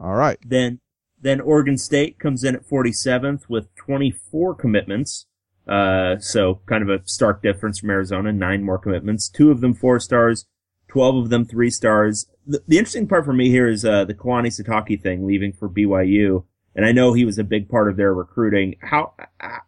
All 0.00 0.14
right, 0.14 0.38
then 0.44 0.80
then 1.20 1.40
Oregon 1.40 1.76
State 1.76 2.18
comes 2.18 2.42
in 2.42 2.54
at 2.54 2.66
47th 2.66 3.48
with 3.48 3.74
24 3.76 4.54
commitments. 4.54 5.26
Uh, 5.66 6.18
so 6.18 6.60
kind 6.66 6.82
of 6.82 6.88
a 6.88 7.06
stark 7.06 7.42
difference 7.42 7.80
from 7.80 7.90
Arizona, 7.90 8.32
nine 8.32 8.62
more 8.62 8.78
commitments, 8.78 9.28
two 9.28 9.50
of 9.50 9.60
them 9.60 9.74
four 9.74 9.98
stars, 9.98 10.46
12 10.88 11.16
of 11.16 11.30
them 11.30 11.44
three 11.44 11.70
stars. 11.70 12.26
The, 12.46 12.62
the 12.68 12.78
interesting 12.78 13.08
part 13.08 13.24
for 13.24 13.32
me 13.32 13.48
here 13.50 13.68
is, 13.68 13.84
uh, 13.84 14.04
the 14.04 14.14
Kalani 14.14 14.48
Sitake 14.48 15.02
thing, 15.02 15.26
leaving 15.26 15.52
for 15.52 15.68
BYU. 15.68 16.44
And 16.74 16.84
I 16.84 16.92
know 16.92 17.14
he 17.14 17.24
was 17.24 17.38
a 17.38 17.44
big 17.44 17.68
part 17.68 17.88
of 17.88 17.96
their 17.96 18.12
recruiting. 18.12 18.76
How, 18.82 19.14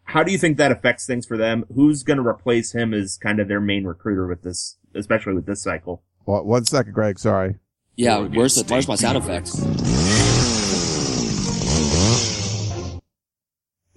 how 0.03 0.21
do 0.23 0.31
you 0.31 0.37
think 0.37 0.57
that 0.57 0.71
affects 0.71 1.07
things 1.07 1.25
for 1.25 1.37
them? 1.37 1.65
Who's 1.73 2.03
going 2.03 2.17
to 2.17 2.25
replace 2.27 2.71
him 2.71 2.93
as 2.93 3.17
kind 3.17 3.39
of 3.39 3.47
their 3.47 3.59
main 3.59 3.83
recruiter 3.83 4.27
with 4.27 4.43
this, 4.43 4.77
especially 4.93 5.33
with 5.33 5.47
this 5.47 5.63
cycle? 5.63 6.03
Well, 6.27 6.45
one 6.45 6.65
second, 6.65 6.93
Greg. 6.93 7.17
Sorry. 7.17 7.55
Yeah. 7.95 8.19
Where's, 8.19 8.55
the, 8.55 8.63
where's 8.71 8.87
my 8.87 8.95
sound 8.95 9.17
effects? 9.17 9.59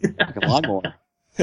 like 0.02 0.36
a 0.36 0.46
lawnmower. 0.46 0.82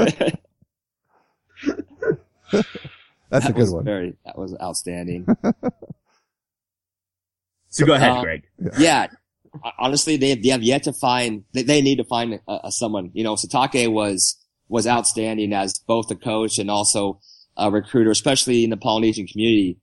That's 3.30 3.46
that 3.46 3.50
a 3.50 3.52
good 3.52 3.70
one. 3.70 3.84
Very, 3.84 4.16
that 4.26 4.36
was 4.36 4.56
outstanding. 4.60 5.26
so 7.70 7.86
go 7.86 7.94
ahead, 7.94 8.10
uh, 8.10 8.22
Greg. 8.22 8.42
Yeah. 8.78 9.06
Honestly, 9.78 10.16
they 10.16 10.30
have, 10.30 10.42
they 10.42 10.50
have 10.50 10.62
yet 10.62 10.84
to 10.84 10.92
find, 10.92 11.44
they, 11.52 11.62
they 11.62 11.80
need 11.80 11.96
to 11.96 12.04
find 12.04 12.40
a, 12.46 12.60
a 12.64 12.72
someone, 12.72 13.10
you 13.14 13.24
know, 13.24 13.34
Sitake 13.34 13.90
was, 13.90 14.36
was 14.68 14.86
outstanding 14.86 15.52
as 15.52 15.78
both 15.78 16.10
a 16.10 16.14
coach 16.14 16.58
and 16.58 16.70
also 16.70 17.20
a 17.56 17.70
recruiter, 17.70 18.10
especially 18.10 18.64
in 18.64 18.70
the 18.70 18.76
Polynesian 18.76 19.26
community. 19.26 19.78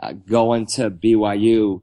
Uh, 0.00 0.12
going 0.12 0.64
to 0.64 0.90
BYU, 0.90 1.82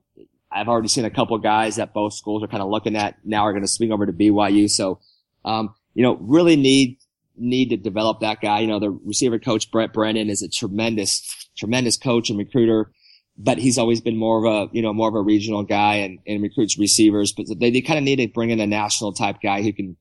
I've 0.50 0.70
already 0.70 0.88
seen 0.88 1.04
a 1.04 1.10
couple 1.10 1.38
guys 1.38 1.76
that 1.76 1.94
both 1.94 2.14
schools 2.14 2.42
are 2.44 2.48
kind 2.48 2.64
of 2.64 2.70
looking 2.70 2.96
at 2.96 3.18
now 3.26 3.44
are 3.46 3.52
going 3.52 3.64
to 3.64 3.68
swing 3.68 3.92
over 3.92 4.06
to 4.06 4.14
BYU. 4.14 4.70
So, 4.70 5.00
um, 5.44 5.76
you 5.94 6.04
know, 6.04 6.16
really 6.22 6.56
need, 6.56 6.98
need 7.36 7.72
to 7.72 7.78
develop 7.78 8.22
that 8.22 8.40
guy. 8.40 8.62
You 8.62 8.68
know, 8.68 8.80
the 8.80 8.92
receiver 8.92 9.38
coach, 9.38 9.70
Brent 9.70 9.92
Brennan, 9.92 10.30
is 10.30 10.42
a 10.42 10.48
tremendous, 10.48 11.50
tremendous 11.58 11.98
coach 11.98 12.30
and 12.30 12.40
recruiter, 12.40 12.92
but 13.38 13.58
he's 13.58 13.78
always 13.78 14.02
been 14.02 14.18
more 14.18 14.46
of 14.46 14.46
a, 14.46 14.74
you 14.74 14.82
know, 14.82 14.94
more 14.94 15.10
of 15.10 15.16
a 15.16 15.22
regional 15.22 15.64
guy 15.64 15.96
and, 15.96 16.20
and 16.26 16.42
recruits 16.42 16.78
receivers, 16.78 17.34
but 17.34 17.46
they, 17.60 17.70
they 17.70 17.82
kind 17.82 17.98
of 17.98 18.04
need 18.04 18.18
to 18.18 18.28
bring 18.28 18.50
in 18.50 18.60
a 18.60 18.68
national 18.68 19.14
type 19.14 19.38
guy 19.42 19.62
who 19.62 19.74
can 19.74 19.98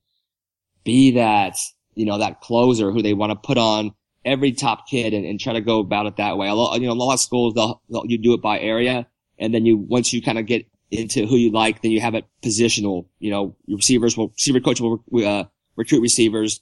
be 0.84 1.12
that, 1.12 1.58
you 1.94 2.06
know, 2.06 2.18
that 2.18 2.40
closer 2.40 2.92
who 2.92 3.02
they 3.02 3.14
want 3.14 3.30
to 3.30 3.36
put 3.36 3.58
on 3.58 3.92
every 4.24 4.52
top 4.52 4.88
kid 4.88 5.12
and, 5.14 5.26
and 5.26 5.40
try 5.40 5.52
to 5.52 5.60
go 5.60 5.80
about 5.80 6.06
it 6.06 6.16
that 6.16 6.38
way. 6.38 6.48
A 6.48 6.54
lot, 6.54 6.80
you 6.80 6.86
know, 6.86 6.92
a 6.92 6.94
lot 6.94 7.14
of 7.14 7.20
schools, 7.20 7.54
they'll, 7.54 7.82
they'll, 7.90 8.06
you 8.06 8.18
do 8.18 8.34
it 8.34 8.42
by 8.42 8.58
area. 8.58 9.06
And 9.38 9.52
then 9.52 9.66
you, 9.66 9.76
once 9.76 10.12
you 10.12 10.22
kind 10.22 10.38
of 10.38 10.46
get 10.46 10.66
into 10.90 11.26
who 11.26 11.36
you 11.36 11.50
like, 11.50 11.82
then 11.82 11.90
you 11.90 12.00
have 12.00 12.14
it 12.14 12.24
positional, 12.42 13.06
you 13.18 13.30
know, 13.30 13.56
your 13.66 13.78
receivers 13.78 14.16
will, 14.16 14.28
receiver 14.28 14.60
coach 14.60 14.80
will, 14.80 15.02
uh, 15.24 15.44
recruit 15.76 16.00
receivers, 16.00 16.60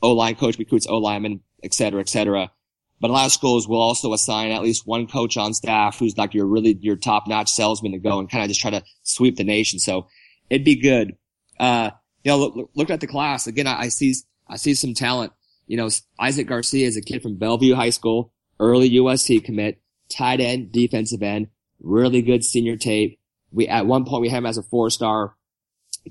O-line 0.00 0.36
coach 0.36 0.58
recruits 0.58 0.86
O-linemen, 0.86 1.40
et 1.62 1.74
cetera, 1.74 2.00
et 2.00 2.08
cetera. 2.08 2.52
But 3.04 3.10
a 3.10 3.12
lot 3.12 3.26
of 3.26 3.32
schools 3.32 3.68
will 3.68 3.82
also 3.82 4.14
assign 4.14 4.50
at 4.50 4.62
least 4.62 4.86
one 4.86 5.06
coach 5.06 5.36
on 5.36 5.52
staff 5.52 5.98
who's 5.98 6.16
like 6.16 6.32
your 6.32 6.46
really, 6.46 6.78
your 6.80 6.96
top 6.96 7.28
notch 7.28 7.50
salesman 7.50 7.92
to 7.92 7.98
go 7.98 8.18
and 8.18 8.30
kind 8.30 8.42
of 8.42 8.48
just 8.48 8.62
try 8.62 8.70
to 8.70 8.82
sweep 9.02 9.36
the 9.36 9.44
nation. 9.44 9.78
So 9.78 10.06
it'd 10.48 10.64
be 10.64 10.76
good. 10.76 11.14
Uh, 11.60 11.90
you 12.22 12.30
know, 12.30 12.38
look, 12.38 12.70
look 12.74 12.88
at 12.88 13.00
the 13.00 13.06
class 13.06 13.46
again. 13.46 13.66
I, 13.66 13.78
I 13.78 13.88
see, 13.88 14.14
I 14.48 14.56
see 14.56 14.72
some 14.72 14.94
talent. 14.94 15.34
You 15.66 15.76
know, 15.76 15.90
Isaac 16.18 16.46
Garcia 16.46 16.86
is 16.86 16.96
a 16.96 17.02
kid 17.02 17.20
from 17.20 17.36
Bellevue 17.36 17.74
High 17.74 17.90
School, 17.90 18.32
early 18.58 18.88
USC 18.92 19.44
commit, 19.44 19.82
tight 20.08 20.40
end, 20.40 20.72
defensive 20.72 21.22
end, 21.22 21.48
really 21.80 22.22
good 22.22 22.42
senior 22.42 22.78
tape. 22.78 23.20
We, 23.52 23.68
at 23.68 23.84
one 23.84 24.06
point 24.06 24.22
we 24.22 24.30
had 24.30 24.38
him 24.38 24.46
as 24.46 24.56
a 24.56 24.62
four 24.62 24.88
star 24.88 25.34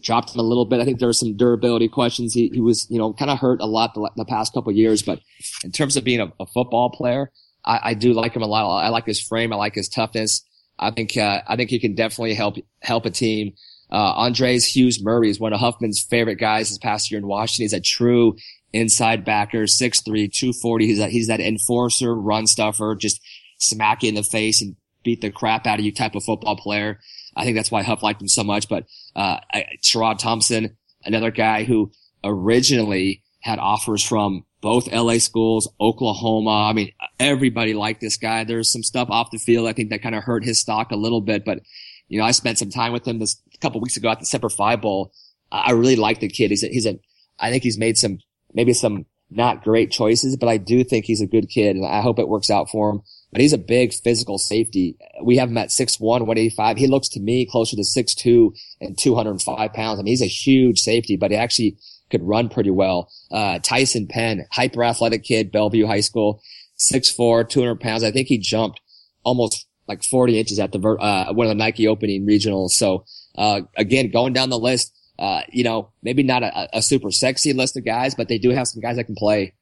dropped 0.02 0.34
him 0.34 0.40
a 0.40 0.44
little 0.44 0.66
bit. 0.66 0.80
I 0.80 0.86
think 0.86 1.00
there 1.00 1.08
were 1.08 1.14
some 1.14 1.38
durability 1.38 1.88
questions. 1.88 2.34
He, 2.34 2.50
he 2.54 2.62
was, 2.62 2.88
you 2.90 2.98
know, 2.98 3.14
kind 3.14 3.30
of 3.30 3.40
hurt 3.40 3.62
a 3.62 3.66
lot 3.66 3.94
the, 3.94 4.10
the, 4.16 4.26
past 4.26 4.54
couple 4.54 4.72
years, 4.72 5.02
but 5.04 5.20
in 5.64 5.72
terms 5.72 5.96
of 5.96 6.04
being 6.04 6.20
a, 6.20 6.32
a 6.40 6.46
football 6.48 6.90
player, 6.90 7.32
I, 7.64 7.80
I, 7.84 7.94
do 7.94 8.14
like 8.14 8.36
him 8.36 8.42
a 8.42 8.48
lot. 8.48 8.80
I 8.80 8.90
like 8.90 9.06
his 9.06 9.22
frame. 9.22 9.54
I 9.54 9.56
like 9.56 9.76
his 9.76 9.90
toughness. 9.90 10.44
I 10.80 10.92
think, 10.92 11.16
uh, 11.16 11.42
I 11.48 11.56
think 11.56 11.70
he 11.70 11.80
can 11.80 11.96
definitely 11.96 12.34
help, 12.34 12.56
help 12.82 13.06
a 13.06 13.12
team. 13.12 13.54
Uh, 13.92 14.14
Andres 14.16 14.66
Hughes 14.66 15.04
Murray 15.04 15.30
is 15.30 15.40
one 15.40 15.54
of 15.54 15.60
Huffman's 15.60 16.02
favorite 16.02 16.40
guys 16.40 16.70
this 16.70 16.80
past 16.80 17.12
year 17.12 17.20
in 17.20 17.28
Washington. 17.28 17.64
He's 17.64 17.74
a 17.74 17.80
true 17.80 18.36
inside 18.74 19.24
backer, 19.24 19.64
6'3", 19.64 20.04
240. 20.04 20.88
He's 20.88 20.98
that, 20.98 21.12
he's 21.12 21.28
that 21.28 21.40
enforcer, 21.40 22.16
run 22.16 22.48
stuffer, 22.48 22.96
just 22.96 23.22
smack 23.60 24.02
you 24.02 24.10
in 24.10 24.16
the 24.16 24.24
face 24.24 24.62
and 24.62 24.76
beat 25.04 25.22
the 25.22 25.30
crap 25.30 25.68
out 25.68 25.80
of 25.80 25.86
you 25.86 25.92
type 25.92 26.16
of 26.16 26.24
football 26.24 26.56
player. 26.56 27.00
I 27.36 27.44
think 27.44 27.56
that's 27.56 27.72
why 27.72 27.84
Huff 27.84 28.04
liked 28.04 28.22
him 28.22 28.28
so 28.28 28.44
much. 28.44 28.70
But, 28.70 28.86
uh, 29.16 29.40
Sherrod 29.84 30.20
Thompson, 30.20 30.78
another 31.06 31.32
guy 31.32 31.64
who 31.64 31.92
originally 32.24 33.24
had 33.42 33.60
offers 33.60 34.02
from 34.02 34.46
both 34.62 34.92
LA 34.92 35.18
schools, 35.18 35.68
Oklahoma. 35.82 36.70
I 36.70 36.74
mean, 36.74 36.92
everybody 37.20 37.74
liked 37.74 38.00
this 38.00 38.16
guy. 38.16 38.46
There's 38.46 38.72
some 38.72 38.82
stuff 38.82 39.10
off 39.10 39.32
the 39.32 39.38
field. 39.38 39.68
I 39.68 39.74
think 39.74 39.90
that 39.90 40.02
kind 40.02 40.16
of 40.16 40.24
hurt 40.24 40.46
his 40.46 40.62
stock 40.62 40.92
a 40.92 40.96
little 40.96 41.20
bit, 41.20 41.44
but 41.44 41.60
you 42.08 42.18
know, 42.18 42.26
I 42.26 42.32
spent 42.32 42.58
some 42.58 42.70
time 42.70 42.94
with 42.94 43.06
him 43.06 43.20
this 43.20 43.42
a 43.54 43.58
couple 43.58 43.82
weeks 43.82 43.98
ago 43.98 44.10
at 44.10 44.20
the 44.20 44.26
Semper 44.26 44.50
Fi 44.50 44.78
Bowl. 44.78 45.12
I 45.52 45.72
really 45.72 45.98
like 45.98 46.22
the 46.22 46.30
kid. 46.30 46.52
He's 46.52 46.64
a, 46.64 46.68
he's 46.68 46.86
a, 46.86 46.98
I 47.40 47.52
think 47.52 47.64
he's 47.64 47.78
made 47.78 47.98
some, 47.98 48.20
maybe 48.54 48.72
some 48.74 49.06
not 49.30 49.64
great 49.64 49.92
choices, 49.92 50.38
but 50.38 50.48
I 50.48 50.58
do 50.58 50.84
think 50.84 51.06
he's 51.06 51.22
a 51.22 51.28
good 51.28 51.50
kid 51.50 51.76
and 51.76 51.86
I 51.86 52.02
hope 52.02 52.18
it 52.18 52.30
works 52.30 52.50
out 52.50 52.70
for 52.70 52.90
him. 52.90 53.02
But 53.34 53.42
he's 53.42 53.52
a 53.52 53.58
big 53.58 53.94
physical 53.94 54.38
safety. 54.38 54.96
We 55.24 55.38
have 55.38 55.50
him 55.50 55.58
at 55.58 55.70
6'1", 55.70 56.00
185. 56.00 56.78
He 56.78 56.86
looks 56.86 57.10
to 57.10 57.20
me 57.20 57.48
closer 57.48 57.76
to 57.76 57.82
6'2", 57.82 58.56
and 58.80 58.96
205 58.96 59.74
pounds. 59.74 60.00
I 60.00 60.04
mean, 60.04 60.12
he's 60.12 60.22
a 60.22 60.28
huge 60.28 60.80
safety, 60.80 61.18
but 61.18 61.32
he 61.32 61.38
actually 61.38 61.78
could 62.12 62.22
run 62.22 62.48
pretty 62.48 62.70
well. 62.70 63.12
Uh, 63.32 63.58
Tyson 63.58 64.06
Penn, 64.08 64.46
hyper 64.52 64.84
athletic 64.84 65.24
kid, 65.24 65.52
Bellevue 65.52 65.88
High 65.88 66.02
School, 66.02 66.44
6'4", 66.78 67.50
200 67.50 67.80
pounds. 67.80 68.04
I 68.04 68.12
think 68.12 68.28
he 68.28 68.38
jumped 68.38 68.80
almost 69.24 69.66
like 69.88 70.04
40 70.04 70.38
inches 70.40 70.60
at 70.60 70.72
the, 70.72 70.80
uh, 70.80 71.34
one 71.34 71.48
of 71.48 71.50
the 71.50 71.56
Nike 71.56 71.88
opening 71.88 72.28
regionals. 72.28 72.70
So, 72.70 73.06
uh, 73.36 73.62
again, 73.76 74.12
going 74.12 74.34
down 74.34 74.52
the 74.52 74.60
list, 74.60 74.96
uh, 75.18 75.42
you 75.52 75.64
know, 75.64 75.92
maybe 76.04 76.22
not 76.22 76.44
a, 76.44 76.78
a 76.78 76.82
super 76.84 77.10
sexy 77.10 77.52
list 77.52 77.76
of 77.78 77.84
guys, 77.84 78.14
but 78.14 78.28
they 78.28 78.38
do 78.38 78.52
have 78.52 78.68
some 78.68 78.82
guys 78.82 78.98
that 78.98 79.06
can 79.06 79.16
play. 79.16 79.56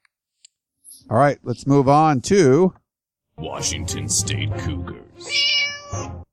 All 1.09 1.17
right, 1.17 1.39
let's 1.43 1.65
move 1.65 1.87
on 1.87 2.19
to 2.21 2.73
Washington 3.41 4.07
State 4.07 4.55
Cougars. 4.59 5.27
All 5.93 6.23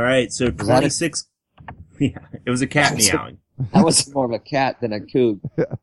right, 0.00 0.32
so 0.32 0.46
that 0.46 0.60
a- 0.62 0.64
26. 0.64 1.28
Yeah, 2.00 2.18
it 2.44 2.50
was 2.50 2.62
a 2.62 2.66
cat 2.66 2.96
meowing. 2.96 3.38
That 3.72 3.84
was 3.84 4.12
more 4.12 4.24
of 4.24 4.32
a 4.32 4.38
cat 4.40 4.80
than 4.80 4.92
a 4.92 4.98
coug. 5.00 5.40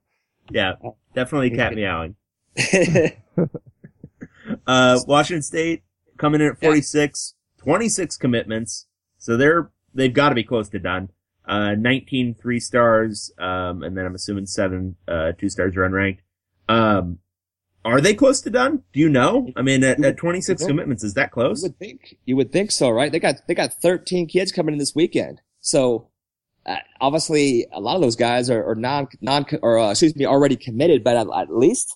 Yeah, 0.51 0.73
definitely 1.13 1.51
cat 1.51 1.75
meowing. 1.75 2.15
Uh, 4.65 4.99
Washington 5.05 5.43
State 5.43 5.83
coming 6.17 6.41
in 6.41 6.47
at 6.47 6.59
46, 6.59 7.35
26 7.59 8.17
commitments. 8.17 8.87
So 9.19 9.37
they're, 9.37 9.69
they've 9.93 10.11
got 10.13 10.29
to 10.29 10.35
be 10.35 10.43
close 10.43 10.67
to 10.69 10.79
done. 10.79 11.09
Uh, 11.45 11.75
19 11.75 12.33
three 12.33 12.59
stars, 12.59 13.31
um, 13.37 13.83
and 13.83 13.95
then 13.95 14.07
I'm 14.07 14.15
assuming 14.15 14.47
seven, 14.47 14.95
uh, 15.07 15.33
two 15.37 15.49
stars 15.49 15.77
are 15.77 15.87
unranked. 15.87 16.21
Um, 16.67 17.19
are 17.85 18.01
they 18.01 18.13
close 18.13 18.41
to 18.41 18.49
done? 18.49 18.83
Do 18.93 18.99
you 18.99 19.09
know? 19.09 19.51
I 19.55 19.61
mean, 19.61 19.83
at, 19.83 20.03
at 20.03 20.17
26 20.17 20.65
commitments, 20.65 21.03
is 21.03 21.13
that 21.13 21.29
You 21.29 21.33
close? 21.33 21.61
would 21.63 21.77
think 21.77 22.17
you 22.25 22.35
would 22.35 22.51
think 22.51 22.71
so, 22.71 22.89
right? 22.89 23.11
They 23.11 23.19
got 23.19 23.35
they 23.47 23.53
got 23.55 23.73
13 23.73 24.27
kids 24.27 24.51
coming 24.51 24.73
in 24.73 24.79
this 24.79 24.93
weekend. 24.95 25.41
So 25.61 26.09
uh, 26.65 26.77
obviously, 26.99 27.67
a 27.71 27.79
lot 27.79 27.95
of 27.95 28.01
those 28.01 28.15
guys 28.15 28.49
are, 28.49 28.63
are 28.69 28.75
non 28.75 29.07
non 29.21 29.45
or 29.61 29.79
uh, 29.79 29.91
excuse 29.91 30.15
me 30.15 30.25
already 30.25 30.55
committed, 30.55 31.03
but 31.03 31.15
at, 31.15 31.27
at 31.35 31.55
least 31.55 31.95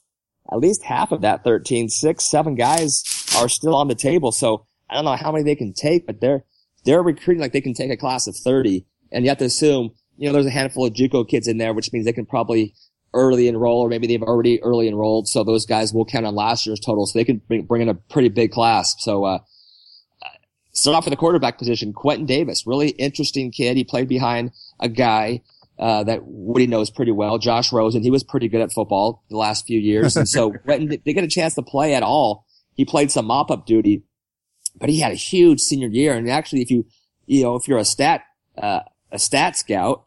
at 0.52 0.60
least 0.60 0.84
half 0.84 1.12
of 1.12 1.22
that 1.22 1.44
13, 1.44 1.90
six, 1.90 2.24
seven 2.26 2.56
guys 2.56 3.04
are 3.38 3.48
still 3.50 3.76
on 3.76 3.88
the 3.88 3.96
table. 3.96 4.32
So 4.32 4.66
I 4.90 4.96
don't 4.96 5.06
know 5.06 5.16
how 5.16 5.32
many 5.32 5.44
they 5.44 5.56
can 5.56 5.74
take, 5.74 6.06
but 6.06 6.22
they're 6.22 6.44
they're 6.86 7.04
recruiting 7.04 7.42
like 7.42 7.54
they 7.54 7.62
can 7.62 7.74
take 7.74 7.92
a 7.92 7.98
class 7.98 8.28
of 8.28 8.36
30, 8.36 8.86
and 9.12 9.24
you 9.26 9.30
have 9.30 9.38
to 9.40 9.46
assume 9.46 9.92
you 10.18 10.28
know 10.28 10.34
there's 10.34 10.46
a 10.46 10.50
handful 10.52 10.86
of 10.86 10.94
JUCO 10.94 11.28
kids 11.28 11.48
in 11.48 11.58
there, 11.58 11.74
which 11.74 11.92
means 11.92 12.06
they 12.06 12.14
can 12.14 12.26
probably 12.26 12.74
early 13.14 13.48
enroll, 13.48 13.82
or 13.82 13.90
maybe 13.90 14.08
they've 14.08 14.24
already 14.24 14.62
early 14.64 14.88
enrolled. 14.88 15.28
So 15.28 15.44
those 15.44 15.66
guys 15.66 15.94
will 15.94 16.06
count 16.06 16.26
on 16.26 16.36
last 16.36 16.66
year's 16.66 16.80
total, 16.80 17.06
so 17.06 17.18
they 17.18 17.26
can 17.26 17.42
bring, 17.48 17.66
bring 17.66 17.82
in 17.82 17.90
a 17.90 17.94
pretty 17.94 18.30
big 18.30 18.52
class. 18.52 18.96
So, 19.00 19.24
uh, 19.26 19.40
start 20.72 20.96
off 20.96 21.06
with 21.06 21.12
the 21.12 21.18
quarterback 21.18 21.58
position. 21.58 21.94
Quentin 21.94 22.26
Davis, 22.26 22.66
really 22.66 22.90
interesting 22.90 23.52
kid. 23.52 23.78
He 23.78 23.84
played 23.84 24.08
behind 24.08 24.52
a 24.80 24.90
guy, 24.90 25.42
uh, 25.80 26.04
that 26.04 26.22
Woody 26.24 26.68
knows 26.68 26.90
pretty 26.90 27.12
well, 27.12 27.38
Josh 27.38 27.72
Rosen. 27.72 28.04
He 28.04 28.12
was 28.12 28.24
pretty 28.24 28.48
good 28.48 28.62
at 28.62 28.72
football 28.72 29.24
the 29.30 29.38
last 29.38 29.66
few 29.66 29.80
years. 29.80 30.16
And 30.16 30.28
so 30.28 30.52
Quentin 30.66 30.88
didn't 30.88 31.06
get 31.06 31.24
a 31.24 31.28
chance 31.28 31.56
to 31.56 31.64
play 31.64 31.96
at 31.96 32.04
all. 32.04 32.46
He 32.76 32.86
played 32.86 33.12
some 33.12 33.26
mop 33.26 33.52
up 33.52 33.66
duty, 33.66 34.04
but 34.80 34.90
he 34.90 35.00
had 35.00 35.12
a 35.12 35.16
huge 35.16 35.62
senior 35.62 35.88
year. 35.88 36.16
And 36.16 36.30
actually, 36.30 36.62
if 36.62 36.72
you, 36.72 36.86
you 37.26 37.44
know, 37.44 37.56
if 37.56 37.68
you're 37.68 37.80
a 37.80 37.86
stat, 37.86 38.22
uh, 38.58 38.82
a 39.12 39.20
stat 39.20 39.58
scout, 39.58 40.06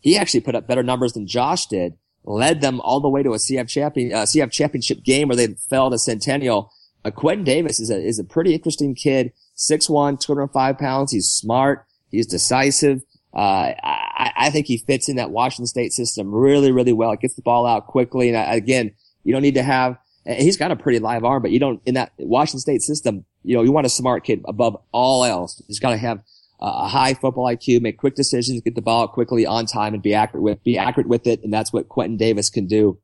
he 0.00 0.16
actually 0.16 0.40
put 0.40 0.54
up 0.54 0.66
better 0.66 0.82
numbers 0.82 1.12
than 1.12 1.26
Josh 1.26 1.66
did 1.66 1.94
led 2.28 2.60
them 2.60 2.80
all 2.82 3.00
the 3.00 3.08
way 3.08 3.22
to 3.22 3.32
a 3.32 3.38
CIF 3.38 3.68
champion, 3.68 4.12
uh, 4.12 4.22
CIF 4.22 4.50
championship 4.50 5.02
game 5.02 5.28
where 5.28 5.36
they 5.36 5.48
fell 5.70 5.90
to 5.90 5.98
Centennial. 5.98 6.70
Uh, 7.04 7.10
Quentin 7.10 7.44
Davis 7.44 7.80
is 7.80 7.90
a, 7.90 7.98
is 7.98 8.18
a 8.18 8.24
pretty 8.24 8.52
interesting 8.54 8.94
kid. 8.94 9.32
6'1", 9.56 10.20
205 10.20 10.78
pounds. 10.78 11.10
He's 11.10 11.26
smart. 11.26 11.86
He's 12.10 12.26
decisive. 12.26 13.02
Uh, 13.34 13.72
I, 13.82 14.32
I 14.36 14.50
think 14.50 14.66
he 14.66 14.78
fits 14.78 15.08
in 15.08 15.16
that 15.16 15.30
Washington 15.30 15.66
State 15.66 15.92
system 15.92 16.30
really, 16.30 16.70
really 16.70 16.92
well. 16.92 17.12
It 17.12 17.20
gets 17.20 17.34
the 17.34 17.42
ball 17.42 17.66
out 17.66 17.86
quickly. 17.86 18.28
And 18.28 18.36
uh, 18.36 18.46
again, 18.48 18.92
you 19.24 19.32
don't 19.32 19.42
need 19.42 19.54
to 19.54 19.62
have, 19.62 19.96
he's 20.24 20.56
got 20.56 20.70
a 20.70 20.76
pretty 20.76 20.98
live 20.98 21.24
arm, 21.24 21.40
but 21.40 21.50
you 21.50 21.58
don't, 21.58 21.80
in 21.86 21.94
that 21.94 22.12
Washington 22.18 22.60
State 22.60 22.82
system, 22.82 23.24
you 23.42 23.56
know, 23.56 23.62
you 23.62 23.72
want 23.72 23.86
a 23.86 23.90
smart 23.90 24.24
kid 24.24 24.42
above 24.46 24.76
all 24.92 25.24
else. 25.24 25.62
He's 25.66 25.80
got 25.80 25.90
to 25.90 25.96
have 25.96 26.20
a 26.60 26.88
high 26.88 27.14
football 27.14 27.46
IQ, 27.46 27.80
make 27.80 27.98
quick 27.98 28.14
decisions, 28.14 28.60
get 28.62 28.74
the 28.74 28.82
ball 28.82 29.04
out 29.04 29.12
quickly 29.12 29.46
on 29.46 29.66
time 29.66 29.94
and 29.94 30.02
be 30.02 30.14
accurate 30.14 30.42
with, 30.42 30.62
be 30.64 30.76
accurate 30.76 31.08
with 31.08 31.26
it. 31.26 31.42
And 31.44 31.52
that's 31.52 31.72
what 31.72 31.88
Quentin 31.88 32.16
Davis 32.16 32.50
can 32.50 32.66
do. 32.66 32.98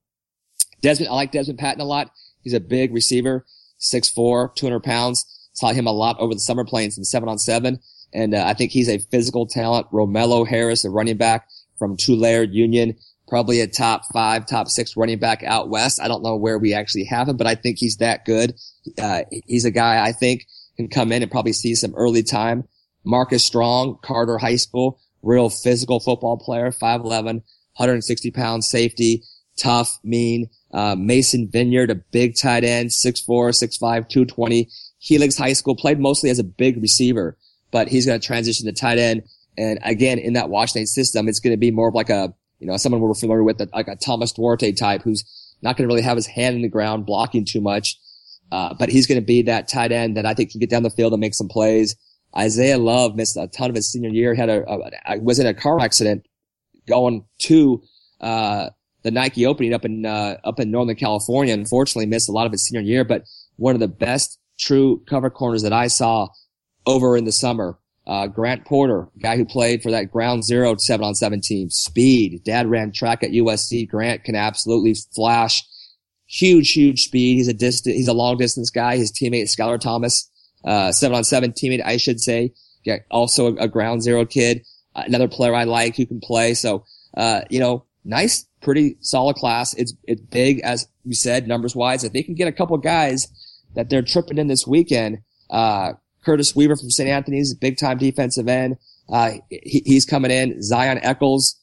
Desmond, 0.82 1.10
I 1.10 1.14
like 1.14 1.32
Desmond 1.32 1.58
Patton 1.58 1.80
a 1.80 1.84
lot. 1.84 2.10
He's 2.42 2.52
a 2.52 2.60
big 2.60 2.92
receiver, 2.92 3.46
6'4", 3.80 4.54
200 4.54 4.80
pounds. 4.80 5.24
Saw 5.52 5.72
him 5.72 5.86
a 5.86 5.92
lot 5.92 6.18
over 6.18 6.34
the 6.34 6.40
summer 6.40 6.64
playing 6.64 6.90
some 6.90 7.04
seven 7.04 7.28
on 7.28 7.38
seven. 7.38 7.78
And 8.12 8.34
uh, 8.34 8.44
I 8.44 8.54
think 8.54 8.72
he's 8.72 8.88
a 8.88 8.98
physical 8.98 9.46
talent. 9.46 9.90
Romelo 9.92 10.46
Harris, 10.46 10.84
a 10.84 10.90
running 10.90 11.16
back 11.16 11.48
from 11.78 11.96
Tulare 11.96 12.44
Union, 12.44 12.96
probably 13.28 13.60
a 13.60 13.66
top 13.66 14.02
five, 14.12 14.46
top 14.46 14.68
six 14.68 14.96
running 14.96 15.18
back 15.18 15.42
out 15.44 15.68
west. 15.68 16.00
I 16.00 16.08
don't 16.08 16.22
know 16.22 16.36
where 16.36 16.58
we 16.58 16.74
actually 16.74 17.04
have 17.04 17.28
him, 17.28 17.36
but 17.36 17.46
I 17.46 17.54
think 17.54 17.78
he's 17.78 17.96
that 17.98 18.24
good. 18.24 18.54
Uh, 19.00 19.22
he's 19.46 19.64
a 19.64 19.70
guy 19.70 20.04
I 20.04 20.12
think 20.12 20.46
can 20.76 20.88
come 20.88 21.12
in 21.12 21.22
and 21.22 21.30
probably 21.30 21.52
see 21.52 21.74
some 21.74 21.94
early 21.94 22.22
time. 22.22 22.64
Marcus 23.04 23.44
Strong, 23.44 23.98
Carter 24.02 24.38
High 24.38 24.56
School, 24.56 24.98
real 25.22 25.48
physical 25.50 26.00
football 26.00 26.36
player, 26.36 26.70
5'11", 26.70 27.24
160 27.76 28.30
pounds, 28.30 28.68
safety, 28.68 29.22
tough, 29.56 29.98
mean. 30.02 30.48
Uh, 30.72 30.96
Mason 30.96 31.48
Vineyard, 31.50 31.90
a 31.90 31.94
big 31.94 32.36
tight 32.36 32.64
end, 32.64 32.90
6'4", 32.90 33.26
6'5", 33.26 34.08
220. 34.08 34.68
Helix 34.98 35.36
High 35.36 35.52
School 35.52 35.76
played 35.76 36.00
mostly 36.00 36.30
as 36.30 36.38
a 36.38 36.44
big 36.44 36.80
receiver, 36.80 37.36
but 37.70 37.88
he's 37.88 38.06
going 38.06 38.18
to 38.18 38.26
transition 38.26 38.66
to 38.66 38.72
tight 38.72 38.98
end. 38.98 39.22
And 39.56 39.78
again, 39.82 40.18
in 40.18 40.32
that 40.32 40.50
Washington 40.50 40.86
system, 40.86 41.28
it's 41.28 41.40
going 41.40 41.52
to 41.52 41.58
be 41.58 41.70
more 41.70 41.88
of 41.88 41.94
like 41.94 42.10
a, 42.10 42.34
you 42.58 42.66
know, 42.66 42.76
someone 42.76 43.00
we're 43.00 43.14
familiar 43.14 43.44
with, 43.44 43.60
like 43.72 43.88
a 43.88 43.96
Thomas 43.96 44.32
Duarte 44.32 44.72
type 44.72 45.02
who's 45.02 45.24
not 45.62 45.76
going 45.76 45.88
to 45.88 45.92
really 45.92 46.04
have 46.04 46.16
his 46.16 46.26
hand 46.26 46.56
in 46.56 46.62
the 46.62 46.68
ground 46.68 47.06
blocking 47.06 47.44
too 47.44 47.60
much. 47.60 47.98
Uh, 48.50 48.74
but 48.78 48.88
he's 48.88 49.06
going 49.06 49.20
to 49.20 49.24
be 49.24 49.42
that 49.42 49.68
tight 49.68 49.92
end 49.92 50.16
that 50.16 50.26
I 50.26 50.34
think 50.34 50.50
can 50.50 50.60
get 50.60 50.70
down 50.70 50.82
the 50.82 50.90
field 50.90 51.12
and 51.12 51.20
make 51.20 51.34
some 51.34 51.48
plays. 51.48 51.96
Isaiah 52.36 52.78
Love 52.78 53.14
missed 53.16 53.36
a 53.36 53.46
ton 53.48 53.70
of 53.70 53.76
his 53.76 53.90
senior 53.90 54.10
year, 54.10 54.34
He 54.34 54.40
had 54.40 54.48
a, 54.48 54.64
a 54.68 55.18
was 55.20 55.38
in 55.38 55.46
a 55.46 55.54
car 55.54 55.80
accident 55.80 56.26
going 56.86 57.24
to, 57.40 57.82
uh, 58.20 58.70
the 59.02 59.10
Nike 59.10 59.46
opening 59.46 59.74
up 59.74 59.84
in, 59.84 60.04
uh, 60.04 60.38
up 60.44 60.58
in 60.58 60.70
Northern 60.70 60.96
California. 60.96 61.54
Unfortunately 61.54 62.06
missed 62.06 62.28
a 62.28 62.32
lot 62.32 62.46
of 62.46 62.52
his 62.52 62.64
senior 62.64 62.80
year, 62.80 63.04
but 63.04 63.22
one 63.56 63.74
of 63.74 63.80
the 63.80 63.88
best 63.88 64.38
true 64.58 65.02
cover 65.08 65.30
corners 65.30 65.62
that 65.62 65.72
I 65.72 65.88
saw 65.88 66.28
over 66.86 67.16
in 67.16 67.24
the 67.24 67.32
summer. 67.32 67.78
Uh, 68.06 68.26
Grant 68.26 68.66
Porter, 68.66 69.08
guy 69.22 69.36
who 69.36 69.46
played 69.46 69.82
for 69.82 69.90
that 69.90 70.12
ground 70.12 70.44
zero 70.44 70.76
seven 70.76 71.06
on 71.06 71.14
seven 71.14 71.40
team. 71.40 71.70
Speed. 71.70 72.42
Dad 72.44 72.66
ran 72.66 72.92
track 72.92 73.22
at 73.22 73.30
USC. 73.30 73.88
Grant 73.88 74.24
can 74.24 74.34
absolutely 74.34 74.94
flash. 75.14 75.62
Huge, 76.26 76.72
huge 76.72 77.04
speed. 77.04 77.36
He's 77.36 77.48
a 77.48 77.54
distant, 77.54 77.96
he's 77.96 78.08
a 78.08 78.12
long 78.12 78.36
distance 78.36 78.70
guy. 78.70 78.96
His 78.96 79.10
teammate, 79.10 79.44
Skylar 79.44 79.80
Thomas, 79.80 80.30
uh, 80.64 80.92
seven 80.92 81.16
on 81.16 81.24
seven 81.24 81.52
teammate, 81.52 81.84
I 81.84 81.96
should 81.96 82.20
say. 82.20 82.52
Yeah, 82.84 82.98
also 83.10 83.56
a, 83.56 83.68
ground 83.68 84.02
zero 84.02 84.26
kid. 84.26 84.64
Another 84.94 85.28
player 85.28 85.54
I 85.54 85.64
like 85.64 85.96
who 85.96 86.06
can 86.06 86.20
play. 86.20 86.54
So, 86.54 86.84
uh, 87.16 87.42
you 87.50 87.58
know, 87.58 87.84
nice, 88.04 88.46
pretty 88.60 88.96
solid 89.00 89.36
class. 89.36 89.74
It's, 89.74 89.94
it's 90.04 90.20
big, 90.20 90.60
as 90.60 90.86
we 91.04 91.14
said, 91.14 91.48
numbers 91.48 91.74
wise. 91.74 92.04
If 92.04 92.12
they 92.12 92.22
can 92.22 92.34
get 92.34 92.48
a 92.48 92.52
couple 92.52 92.76
guys 92.78 93.28
that 93.74 93.88
they're 93.90 94.02
tripping 94.02 94.38
in 94.38 94.48
this 94.48 94.66
weekend, 94.66 95.18
uh, 95.50 95.94
Curtis 96.24 96.54
Weaver 96.54 96.76
from 96.76 96.90
St. 96.90 97.08
Anthony's, 97.08 97.54
big 97.54 97.78
time 97.78 97.98
defensive 97.98 98.48
end. 98.48 98.76
Uh, 99.08 99.32
he, 99.50 99.82
he's 99.84 100.04
coming 100.04 100.30
in. 100.30 100.62
Zion 100.62 101.00
Eccles, 101.02 101.56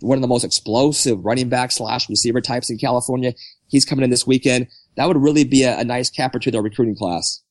one 0.00 0.16
of 0.16 0.22
the 0.22 0.28
most 0.28 0.44
explosive 0.44 1.24
running 1.24 1.48
back 1.48 1.72
slash 1.72 2.08
receiver 2.08 2.40
types 2.40 2.70
in 2.70 2.78
California. 2.78 3.34
He's 3.68 3.84
coming 3.84 4.04
in 4.04 4.10
this 4.10 4.26
weekend. 4.26 4.68
That 4.96 5.06
would 5.06 5.16
really 5.16 5.44
be 5.44 5.64
a, 5.64 5.78
a 5.78 5.84
nice 5.84 6.10
capper 6.10 6.38
to 6.38 6.50
their 6.50 6.62
recruiting 6.62 6.96
class. 6.96 7.42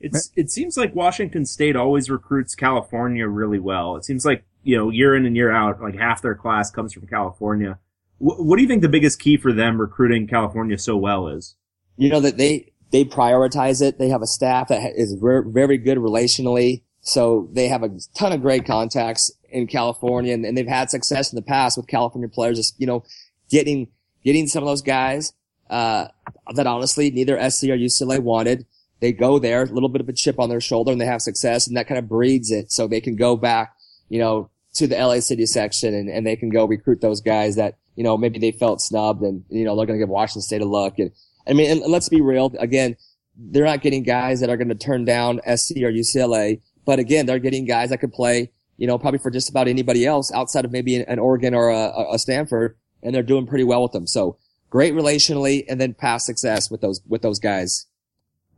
It's 0.00 0.30
it 0.34 0.50
seems 0.50 0.76
like 0.76 0.94
Washington 0.94 1.44
State 1.44 1.76
always 1.76 2.08
recruits 2.08 2.54
California 2.54 3.26
really 3.28 3.58
well. 3.58 3.96
It 3.96 4.04
seems 4.04 4.24
like 4.24 4.44
you 4.62 4.76
know 4.76 4.90
year 4.90 5.14
in 5.14 5.26
and 5.26 5.36
year 5.36 5.50
out, 5.52 5.80
like 5.80 5.96
half 5.96 6.22
their 6.22 6.34
class 6.34 6.70
comes 6.70 6.92
from 6.92 7.06
California. 7.06 7.78
Wh- 8.18 8.40
what 8.40 8.56
do 8.56 8.62
you 8.62 8.68
think 8.68 8.82
the 8.82 8.88
biggest 8.88 9.20
key 9.20 9.36
for 9.36 9.52
them 9.52 9.80
recruiting 9.80 10.26
California 10.26 10.78
so 10.78 10.96
well 10.96 11.28
is? 11.28 11.54
you 12.00 12.08
know 12.08 12.20
that 12.20 12.38
they 12.38 12.72
they 12.90 13.04
prioritize 13.04 13.82
it. 13.82 13.98
They 13.98 14.08
have 14.08 14.22
a 14.22 14.26
staff 14.26 14.68
that 14.68 14.78
is 14.78 14.82
ha- 14.82 14.94
is 14.96 15.14
ver- 15.14 15.42
very 15.42 15.76
good 15.76 15.98
relationally, 15.98 16.82
so 17.02 17.48
they 17.52 17.68
have 17.68 17.82
a 17.82 17.90
ton 18.14 18.32
of 18.32 18.40
great 18.40 18.64
contacts 18.64 19.30
in 19.50 19.66
California, 19.66 20.32
and, 20.32 20.46
and 20.46 20.56
they've 20.56 20.66
had 20.66 20.90
success 20.90 21.30
in 21.30 21.36
the 21.36 21.42
past 21.42 21.76
with 21.76 21.86
California 21.86 22.28
players. 22.28 22.56
Just 22.56 22.80
you 22.80 22.86
know, 22.86 23.04
getting 23.50 23.88
getting 24.24 24.46
some 24.46 24.62
of 24.62 24.66
those 24.66 24.82
guys 24.82 25.34
uh, 25.68 26.08
that 26.54 26.66
honestly 26.66 27.10
neither 27.10 27.36
SC 27.50 27.64
or 27.64 27.76
UCLA 27.76 28.18
wanted. 28.18 28.66
They 29.00 29.12
go 29.12 29.38
there, 29.38 29.62
a 29.62 29.66
little 29.66 29.88
bit 29.88 30.00
of 30.00 30.08
a 30.08 30.12
chip 30.12 30.38
on 30.38 30.48
their 30.48 30.60
shoulder, 30.60 30.92
and 30.92 31.00
they 31.00 31.06
have 31.06 31.22
success, 31.22 31.66
and 31.66 31.76
that 31.76 31.88
kind 31.88 31.98
of 31.98 32.08
breeds 32.08 32.50
it, 32.50 32.70
so 32.70 32.86
they 32.86 33.00
can 33.00 33.16
go 33.16 33.36
back, 33.36 33.74
you 34.08 34.18
know, 34.18 34.50
to 34.74 34.86
the 34.86 34.96
LA 34.96 35.20
City 35.20 35.46
section, 35.46 35.94
and, 35.94 36.08
and 36.08 36.26
they 36.26 36.36
can 36.36 36.50
go 36.50 36.66
recruit 36.66 37.00
those 37.00 37.20
guys 37.20 37.56
that 37.56 37.76
you 37.96 38.04
know 38.04 38.16
maybe 38.16 38.38
they 38.38 38.52
felt 38.52 38.80
snubbed, 38.80 39.22
and 39.22 39.44
you 39.48 39.64
know 39.64 39.74
they're 39.76 39.86
going 39.86 39.98
to 39.98 40.02
give 40.02 40.10
Washington 40.10 40.42
State 40.42 40.60
a 40.60 40.66
look, 40.66 40.98
and 40.98 41.10
I 41.48 41.52
mean, 41.52 41.70
and 41.70 41.90
let's 41.90 42.08
be 42.08 42.20
real. 42.20 42.52
Again, 42.58 42.96
they're 43.36 43.64
not 43.64 43.82
getting 43.82 44.02
guys 44.02 44.40
that 44.40 44.50
are 44.50 44.56
going 44.56 44.68
to 44.68 44.74
turn 44.74 45.04
down 45.04 45.40
SC 45.44 45.76
or 45.78 45.90
UCLA, 45.90 46.60
but 46.84 46.98
again, 46.98 47.26
they're 47.26 47.38
getting 47.38 47.64
guys 47.64 47.90
that 47.90 47.98
could 47.98 48.12
play, 48.12 48.50
you 48.76 48.86
know, 48.86 48.98
probably 48.98 49.18
for 49.18 49.30
just 49.30 49.48
about 49.48 49.68
anybody 49.68 50.04
else 50.04 50.30
outside 50.32 50.64
of 50.64 50.72
maybe 50.72 50.96
an, 50.96 51.04
an 51.08 51.18
Oregon 51.18 51.54
or 51.54 51.70
a, 51.70 52.12
a 52.12 52.18
Stanford, 52.18 52.76
and 53.02 53.14
they're 53.14 53.22
doing 53.22 53.46
pretty 53.46 53.64
well 53.64 53.82
with 53.82 53.92
them. 53.92 54.06
So 54.06 54.36
great 54.68 54.94
relationally, 54.94 55.64
and 55.68 55.80
then 55.80 55.94
past 55.94 56.26
success 56.26 56.70
with 56.70 56.80
those 56.80 57.00
with 57.08 57.22
those 57.22 57.38
guys. 57.38 57.86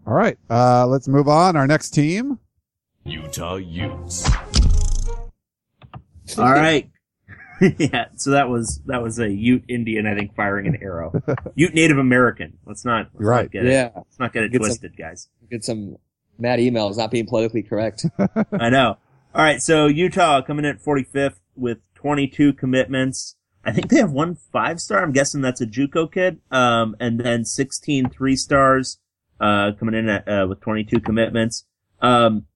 All 0.06 0.14
right. 0.14 0.36
Uh, 0.50 0.86
let's 0.86 1.08
move 1.08 1.28
on. 1.28 1.56
Our 1.56 1.66
next 1.66 1.90
team. 1.90 2.38
Utah 3.04 3.56
Utes. 3.56 4.28
All 6.38 6.50
right. 6.52 6.90
yeah. 7.78 8.06
So 8.16 8.30
that 8.30 8.48
was 8.48 8.80
that 8.86 9.02
was 9.02 9.18
a 9.18 9.28
Ute 9.30 9.64
Indian, 9.68 10.06
I 10.06 10.14
think, 10.14 10.34
firing 10.34 10.66
an 10.66 10.78
arrow. 10.82 11.12
Ute 11.54 11.74
Native 11.74 11.98
American. 11.98 12.58
Let's 12.66 12.84
not. 12.84 13.08
Let's 13.14 13.24
right. 13.26 13.42
Not 13.44 13.50
get 13.52 13.66
it, 13.66 13.72
Yeah, 13.72 13.90
let's 13.94 14.18
not 14.18 14.32
get 14.32 14.44
it 14.44 14.52
Get 14.52 14.62
some- 14.62 14.68
twisted, 14.68 14.96
guys. 14.96 15.28
get 15.50 15.64
some 15.64 15.96
mad 16.38 16.58
emails 16.58 16.96
not 16.96 17.10
being 17.10 17.26
politically 17.26 17.62
correct. 17.62 18.06
I 18.52 18.70
know. 18.70 18.96
All 19.34 19.42
right. 19.44 19.60
So 19.62 19.86
Utah 19.86 20.42
coming 20.42 20.64
in 20.64 20.72
at 20.76 20.82
45th 20.82 21.36
with 21.54 21.78
22 21.94 22.54
commitments. 22.54 23.36
I 23.64 23.70
think 23.70 23.90
they 23.90 23.98
have 23.98 24.10
one 24.10 24.34
five 24.34 24.80
star. 24.80 25.02
I'm 25.02 25.12
guessing 25.12 25.40
that's 25.40 25.60
a 25.60 25.66
JUCO 25.66 26.10
kid. 26.12 26.40
Um, 26.50 26.96
and 26.98 27.20
then 27.20 27.44
16 27.44 28.10
three 28.10 28.34
stars, 28.34 28.98
uh, 29.42 29.72
coming 29.78 29.94
in 29.94 30.08
at, 30.08 30.28
uh, 30.28 30.46
with 30.48 30.60
22 30.60 31.00
commitments. 31.00 31.66
Um, 32.00 32.46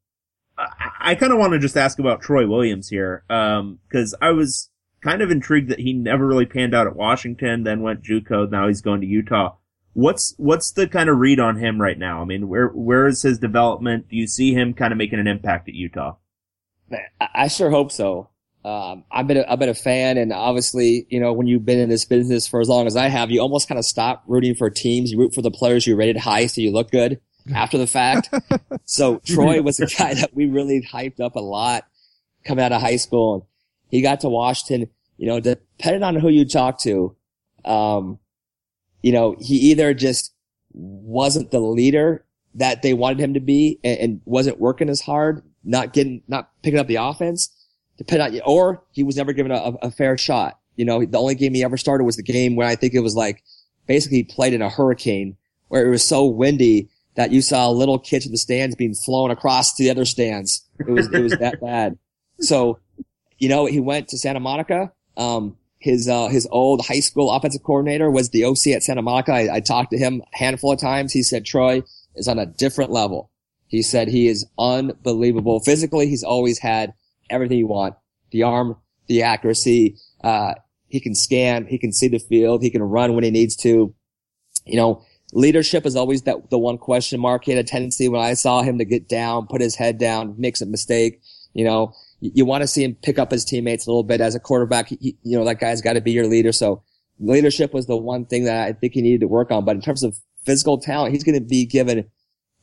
I, 0.56 0.90
I 1.00 1.14
kind 1.16 1.32
of 1.32 1.38
want 1.38 1.52
to 1.52 1.58
just 1.58 1.76
ask 1.76 1.98
about 1.98 2.22
Troy 2.22 2.46
Williams 2.46 2.88
here. 2.88 3.24
Um, 3.28 3.80
cause 3.92 4.14
I 4.22 4.30
was 4.30 4.70
kind 5.02 5.20
of 5.20 5.30
intrigued 5.30 5.70
that 5.70 5.80
he 5.80 5.92
never 5.92 6.26
really 6.26 6.46
panned 6.46 6.74
out 6.74 6.86
at 6.86 6.96
Washington, 6.96 7.64
then 7.64 7.82
went 7.82 8.02
JUCO. 8.02 8.50
Now 8.50 8.68
he's 8.68 8.80
going 8.80 9.00
to 9.00 9.06
Utah. 9.06 9.56
What's, 9.92 10.34
what's 10.36 10.70
the 10.70 10.86
kind 10.86 11.08
of 11.08 11.18
read 11.18 11.40
on 11.40 11.58
him 11.58 11.80
right 11.80 11.98
now? 11.98 12.22
I 12.22 12.24
mean, 12.24 12.48
where, 12.48 12.68
where 12.68 13.06
is 13.06 13.22
his 13.22 13.38
development? 13.38 14.08
Do 14.08 14.16
you 14.16 14.26
see 14.26 14.52
him 14.54 14.72
kind 14.72 14.92
of 14.92 14.98
making 14.98 15.18
an 15.18 15.26
impact 15.26 15.68
at 15.68 15.74
Utah? 15.74 16.16
I 17.20 17.48
sure 17.48 17.70
hope 17.70 17.90
so. 17.90 18.28
Um, 18.66 19.04
I've 19.12 19.28
been 19.28 19.36
a, 19.36 19.44
I've 19.48 19.60
been 19.60 19.68
a 19.68 19.74
fan, 19.74 20.18
and 20.18 20.32
obviously, 20.32 21.06
you 21.08 21.20
know, 21.20 21.32
when 21.32 21.46
you've 21.46 21.64
been 21.64 21.78
in 21.78 21.88
this 21.88 22.04
business 22.04 22.48
for 22.48 22.60
as 22.60 22.68
long 22.68 22.88
as 22.88 22.96
I 22.96 23.06
have, 23.06 23.30
you 23.30 23.40
almost 23.40 23.68
kind 23.68 23.78
of 23.78 23.84
stop 23.84 24.24
rooting 24.26 24.56
for 24.56 24.68
teams. 24.70 25.12
You 25.12 25.20
root 25.20 25.36
for 25.36 25.40
the 25.40 25.52
players 25.52 25.86
you 25.86 25.94
rated 25.94 26.16
high, 26.16 26.46
so 26.46 26.60
you 26.60 26.72
look 26.72 26.90
good 26.90 27.20
after 27.54 27.78
the 27.78 27.86
fact. 27.86 28.28
so 28.84 29.20
Troy 29.24 29.62
was 29.62 29.78
a 29.78 29.86
guy 29.86 30.14
that 30.14 30.34
we 30.34 30.46
really 30.46 30.82
hyped 30.82 31.20
up 31.20 31.36
a 31.36 31.40
lot 31.40 31.86
coming 32.44 32.64
out 32.64 32.72
of 32.72 32.80
high 32.80 32.96
school. 32.96 33.34
and 33.34 33.42
He 33.88 34.02
got 34.02 34.18
to 34.22 34.28
Washington. 34.28 34.90
You 35.16 35.28
know, 35.28 35.38
depending 35.38 36.02
on 36.02 36.16
who 36.16 36.28
you 36.28 36.44
talk 36.44 36.80
to, 36.80 37.14
um, 37.64 38.18
you 39.00 39.12
know, 39.12 39.36
he 39.38 39.54
either 39.70 39.94
just 39.94 40.34
wasn't 40.72 41.52
the 41.52 41.60
leader 41.60 42.24
that 42.56 42.82
they 42.82 42.94
wanted 42.94 43.20
him 43.20 43.34
to 43.34 43.40
be 43.40 43.78
and, 43.84 43.98
and 44.00 44.20
wasn't 44.24 44.58
working 44.58 44.88
as 44.88 45.00
hard, 45.00 45.44
not 45.62 45.92
getting, 45.92 46.22
not 46.26 46.50
picking 46.64 46.80
up 46.80 46.88
the 46.88 46.96
offense, 46.96 47.55
depending 47.98 48.40
on, 48.40 48.46
or 48.46 48.82
he 48.92 49.02
was 49.02 49.16
never 49.16 49.32
given 49.32 49.52
a, 49.52 49.74
a 49.82 49.90
fair 49.90 50.16
shot. 50.18 50.58
You 50.76 50.84
know, 50.84 51.04
the 51.04 51.18
only 51.18 51.34
game 51.34 51.54
he 51.54 51.64
ever 51.64 51.76
started 51.76 52.04
was 52.04 52.16
the 52.16 52.22
game 52.22 52.56
where 52.56 52.66
I 52.66 52.76
think 52.76 52.94
it 52.94 53.00
was 53.00 53.14
like, 53.14 53.42
basically 53.86 54.18
he 54.18 54.24
played 54.24 54.52
in 54.52 54.62
a 54.62 54.68
hurricane 54.68 55.36
where 55.68 55.86
it 55.86 55.90
was 55.90 56.04
so 56.04 56.26
windy 56.26 56.90
that 57.14 57.32
you 57.32 57.40
saw 57.40 57.70
little 57.70 57.98
kids 57.98 58.26
in 58.26 58.32
the 58.32 58.38
stands 58.38 58.76
being 58.76 58.94
flown 58.94 59.30
across 59.30 59.74
to 59.74 59.82
the 59.82 59.90
other 59.90 60.04
stands. 60.04 60.64
It 60.78 60.90
was, 60.90 61.06
it 61.12 61.22
was 61.22 61.32
that 61.38 61.60
bad. 61.62 61.98
So, 62.40 62.78
you 63.38 63.48
know, 63.48 63.66
he 63.66 63.80
went 63.80 64.08
to 64.08 64.18
Santa 64.18 64.40
Monica. 64.40 64.92
Um, 65.16 65.56
his, 65.78 66.08
uh, 66.08 66.28
his 66.28 66.46
old 66.50 66.84
high 66.84 67.00
school 67.00 67.30
offensive 67.30 67.62
coordinator 67.62 68.10
was 68.10 68.30
the 68.30 68.44
OC 68.44 68.68
at 68.68 68.82
Santa 68.82 69.02
Monica. 69.02 69.32
I, 69.32 69.56
I 69.56 69.60
talked 69.60 69.92
to 69.92 69.98
him 69.98 70.22
a 70.34 70.36
handful 70.36 70.72
of 70.72 70.80
times. 70.80 71.12
He 71.12 71.22
said 71.22 71.46
Troy 71.46 71.82
is 72.14 72.28
on 72.28 72.38
a 72.38 72.46
different 72.46 72.90
level. 72.90 73.30
He 73.66 73.82
said 73.82 74.08
he 74.08 74.28
is 74.28 74.46
unbelievable. 74.58 75.60
Physically, 75.60 76.08
he's 76.08 76.22
always 76.22 76.58
had 76.58 76.92
everything 77.30 77.58
you 77.58 77.66
want. 77.66 77.94
The 78.30 78.42
arm, 78.42 78.76
the 79.08 79.22
accuracy, 79.22 79.96
uh, 80.22 80.54
he 80.88 81.00
can 81.00 81.14
scan, 81.14 81.66
he 81.66 81.78
can 81.78 81.92
see 81.92 82.08
the 82.08 82.18
field, 82.18 82.62
he 82.62 82.70
can 82.70 82.82
run 82.82 83.14
when 83.14 83.24
he 83.24 83.30
needs 83.30 83.56
to. 83.56 83.94
You 84.64 84.76
know, 84.76 85.02
leadership 85.32 85.86
is 85.86 85.96
always 85.96 86.22
that 86.22 86.50
the 86.50 86.58
one 86.58 86.78
question 86.78 87.20
mark. 87.20 87.44
He 87.44 87.52
had 87.52 87.64
a 87.64 87.68
tendency 87.68 88.08
when 88.08 88.20
I 88.20 88.34
saw 88.34 88.62
him 88.62 88.78
to 88.78 88.84
get 88.84 89.08
down, 89.08 89.46
put 89.46 89.60
his 89.60 89.76
head 89.76 89.98
down, 89.98 90.34
makes 90.38 90.60
a 90.60 90.66
mistake. 90.66 91.20
You 91.54 91.64
know, 91.64 91.92
you, 92.20 92.32
you 92.34 92.44
want 92.44 92.62
to 92.62 92.68
see 92.68 92.84
him 92.84 92.96
pick 93.02 93.18
up 93.18 93.30
his 93.30 93.44
teammates 93.44 93.86
a 93.86 93.90
little 93.90 94.02
bit 94.02 94.20
as 94.20 94.34
a 94.34 94.40
quarterback. 94.40 94.88
He, 94.88 95.16
you 95.22 95.38
know, 95.38 95.44
that 95.44 95.60
guy's 95.60 95.82
got 95.82 95.94
to 95.94 96.00
be 96.00 96.12
your 96.12 96.26
leader. 96.26 96.52
So 96.52 96.82
leadership 97.18 97.72
was 97.72 97.86
the 97.86 97.96
one 97.96 98.26
thing 98.26 98.44
that 98.44 98.66
I 98.66 98.72
think 98.72 98.94
he 98.94 99.02
needed 99.02 99.20
to 99.20 99.28
work 99.28 99.50
on. 99.50 99.64
But 99.64 99.76
in 99.76 99.82
terms 99.82 100.02
of 100.02 100.16
physical 100.44 100.78
talent, 100.78 101.12
he's 101.12 101.24
going 101.24 101.38
to 101.38 101.44
be 101.44 101.66
given 101.66 102.08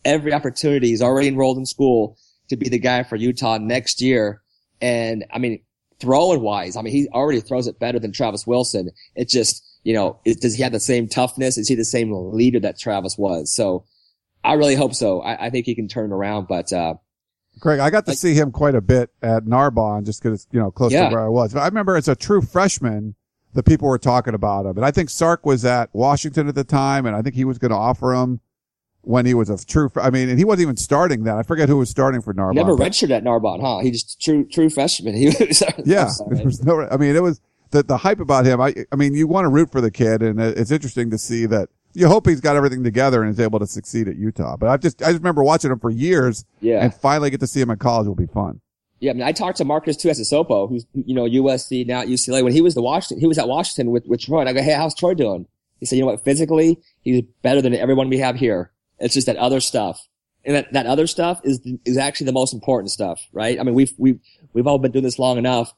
every 0.06 0.34
opportunity. 0.34 0.90
He's 0.90 1.02
already 1.02 1.28
enrolled 1.28 1.58
in 1.58 1.66
school 1.66 2.18
to 2.50 2.58
be 2.58 2.70
the 2.70 2.80
guy 2.80 3.04
for 3.04 3.16
Utah 3.16 3.58
next 3.58 4.02
year. 4.02 4.43
And 4.84 5.26
I 5.32 5.40
mean, 5.40 5.62
throwing 6.00 6.42
wise, 6.42 6.76
I 6.76 6.82
mean, 6.82 6.94
he 6.94 7.08
already 7.10 7.40
throws 7.40 7.68
it 7.68 7.80
better 7.80 8.00
than 8.00 8.12
Travis 8.12 8.46
Wilson. 8.46 8.90
It's 9.16 9.32
just, 9.32 9.64
you 9.84 9.94
know, 9.94 10.20
is, 10.26 10.36
does 10.36 10.56
he 10.56 10.64
have 10.64 10.74
the 10.74 10.80
same 10.82 11.08
toughness? 11.08 11.58
Is 11.58 11.70
he 11.70 11.76
the 11.76 11.86
same 11.86 12.12
leader 12.12 12.60
that 12.60 12.78
Travis 12.78 13.18
was? 13.18 13.54
So 13.54 13.86
I 14.44 14.54
really 14.54 14.76
hope 14.76 14.94
so. 14.94 15.22
I, 15.22 15.46
I 15.46 15.50
think 15.50 15.66
he 15.66 15.74
can 15.74 15.88
turn 15.88 16.12
it 16.12 16.14
around, 16.14 16.48
but, 16.50 16.74
uh, 16.74 16.96
Craig, 17.62 17.80
I 17.80 17.90
got 17.92 18.04
to 18.06 18.12
Like- 18.12 18.18
see 18.18 18.34
him 18.34 18.52
quite 18.52 18.76
a 18.76 18.82
bit 18.82 19.12
at 19.22 19.46
Narbonne 19.48 20.04
just 20.06 20.22
because, 20.22 20.48
you 20.52 20.60
know, 20.60 20.70
close 20.72 20.92
Yeah. 20.92 21.08
to 21.08 21.16
where 21.16 21.24
I 21.24 21.30
was. 21.30 21.54
But 21.54 21.62
I 21.62 21.66
remember 21.68 21.96
as 21.96 22.08
a 22.10 22.16
true 22.16 22.42
freshman, 22.42 23.16
the 23.54 23.64
people 23.64 23.88
were 23.88 24.00
talking 24.00 24.34
about 24.34 24.66
him. 24.66 24.76
And 24.76 24.86
I 24.86 24.92
think 24.92 25.10
Sark 25.10 25.46
was 25.46 25.64
at 25.64 25.90
Washington 25.94 26.48
at 26.50 26.56
the 26.56 26.64
time, 26.66 27.06
and 27.06 27.16
I 27.16 27.22
think 27.22 27.36
he 27.36 27.46
was 27.46 27.58
going 27.60 27.70
to 27.72 27.78
offer 27.78 28.14
him 28.14 28.42
when 29.04 29.26
he 29.26 29.34
was 29.34 29.50
a 29.50 29.64
true, 29.66 29.92
I 29.96 30.10
mean, 30.10 30.30
and 30.30 30.40
he 30.40 30.46
wasn't 30.46 30.64
even 30.64 30.78
starting 30.78 31.24
then. 31.24 31.38
I 31.38 31.44
forget 31.44 31.70
who 31.70 31.78
was 31.78 31.90
starting 31.90 32.22
for 32.22 32.34
Narbonne. 32.34 32.56
never 32.56 32.76
redshirted 32.76 33.12
at 33.12 33.24
Narbonne, 33.24 33.62
huh? 33.62 33.80
He 33.80 33.92
just 33.92 34.22
true, 34.22 34.46
true 34.46 34.70
freshman. 34.70 35.16
He 35.24 35.28
was, 35.28 35.64
Yeah. 35.86 36.10
Was 36.28 36.64
no, 36.64 36.88
I 36.90 36.98
mean, 36.98 37.16
it 37.16 37.22
was 37.22 37.40
the, 37.72 37.84
the 37.84 37.98
hype 37.98 38.20
about 38.20 38.46
him. 38.46 38.60
I, 38.60 38.74
I 38.92 38.96
mean, 38.96 39.14
you 39.14 39.28
want 39.28 39.46
to 39.46 39.50
root 39.50 39.72
for 39.72 39.82
the 39.82 39.92
kid 39.92 40.22
and 40.22 40.40
it's 40.42 40.72
interesting 40.72 41.12
to 41.12 41.18
see 41.18 41.46
that 41.48 41.70
you 41.94 42.08
hope 42.08 42.28
he's 42.28 42.42
got 42.42 42.56
everything 42.56 42.84
together 42.84 43.22
and 43.22 43.32
is 43.32 43.40
able 43.40 43.60
to 43.60 43.68
succeed 43.68 44.08
at 44.08 44.16
Utah. 44.16 44.58
But 44.58 44.70
I 44.70 44.78
just, 44.78 45.02
I 45.02 45.08
just 45.08 45.20
remember 45.20 45.44
watching 45.44 45.72
him 45.72 45.80
for 45.80 45.90
years 45.90 46.46
yeah. 46.60 46.84
and 46.84 46.94
finally 46.94 47.30
get 47.30 47.40
to 47.42 47.48
see 47.48 47.62
him 47.62 47.70
in 47.70 47.78
college 47.78 48.08
will 48.08 48.16
be 48.16 48.26
fun. 48.26 48.62
Yeah, 49.00 49.12
I 49.12 49.14
mean, 49.16 49.24
I 49.24 49.34
talked 49.34 49.58
to 49.58 49.66
Marcus 49.66 49.98
Tuiasosopo, 49.98 50.70
who's 50.70 50.86
you 50.94 51.14
know 51.14 51.26
USC 51.26 51.86
now 51.86 52.02
at 52.02 52.08
UCLA. 52.08 52.42
When 52.42 52.54
he 52.54 52.62
was 52.62 52.74
the 52.74 52.82
Washington, 52.82 53.20
he 53.20 53.28
was 53.28 53.38
at 53.38 53.50
Washington 53.50 53.92
with 53.92 54.06
with 54.08 54.22
Troy. 54.22 54.40
And 54.40 54.48
I 54.48 54.54
go, 54.54 54.62
hey, 54.62 54.72
how's 54.72 54.96
Troy 54.96 55.14
doing? 55.14 55.46
He 55.82 55.86
said, 55.86 55.98
you 55.98 56.04
know 56.04 56.12
what, 56.12 56.24
physically, 56.24 56.80
he's 57.02 57.22
better 57.42 57.62
than 57.62 57.76
everyone 57.76 58.08
we 58.08 58.20
have 58.20 58.38
here. 58.38 58.72
It's 59.04 59.14
just 59.14 59.28
that 59.28 59.38
other 59.38 59.60
stuff, 59.60 60.08
and 60.46 60.56
that 60.56 60.74
that 60.74 60.86
other 60.86 61.08
stuff 61.08 61.42
is 61.44 61.62
is 61.86 61.98
actually 61.98 62.26
the 62.26 62.34
most 62.34 62.54
important 62.54 62.92
stuff, 62.92 63.22
right? 63.32 63.60
I 63.60 63.64
mean, 63.64 63.76
we've 63.76 63.94
we've 63.98 64.20
we've 64.54 64.68
all 64.68 64.80
been 64.80 64.92
doing 64.92 65.04
this 65.04 65.20
long 65.20 65.38
enough. 65.38 65.74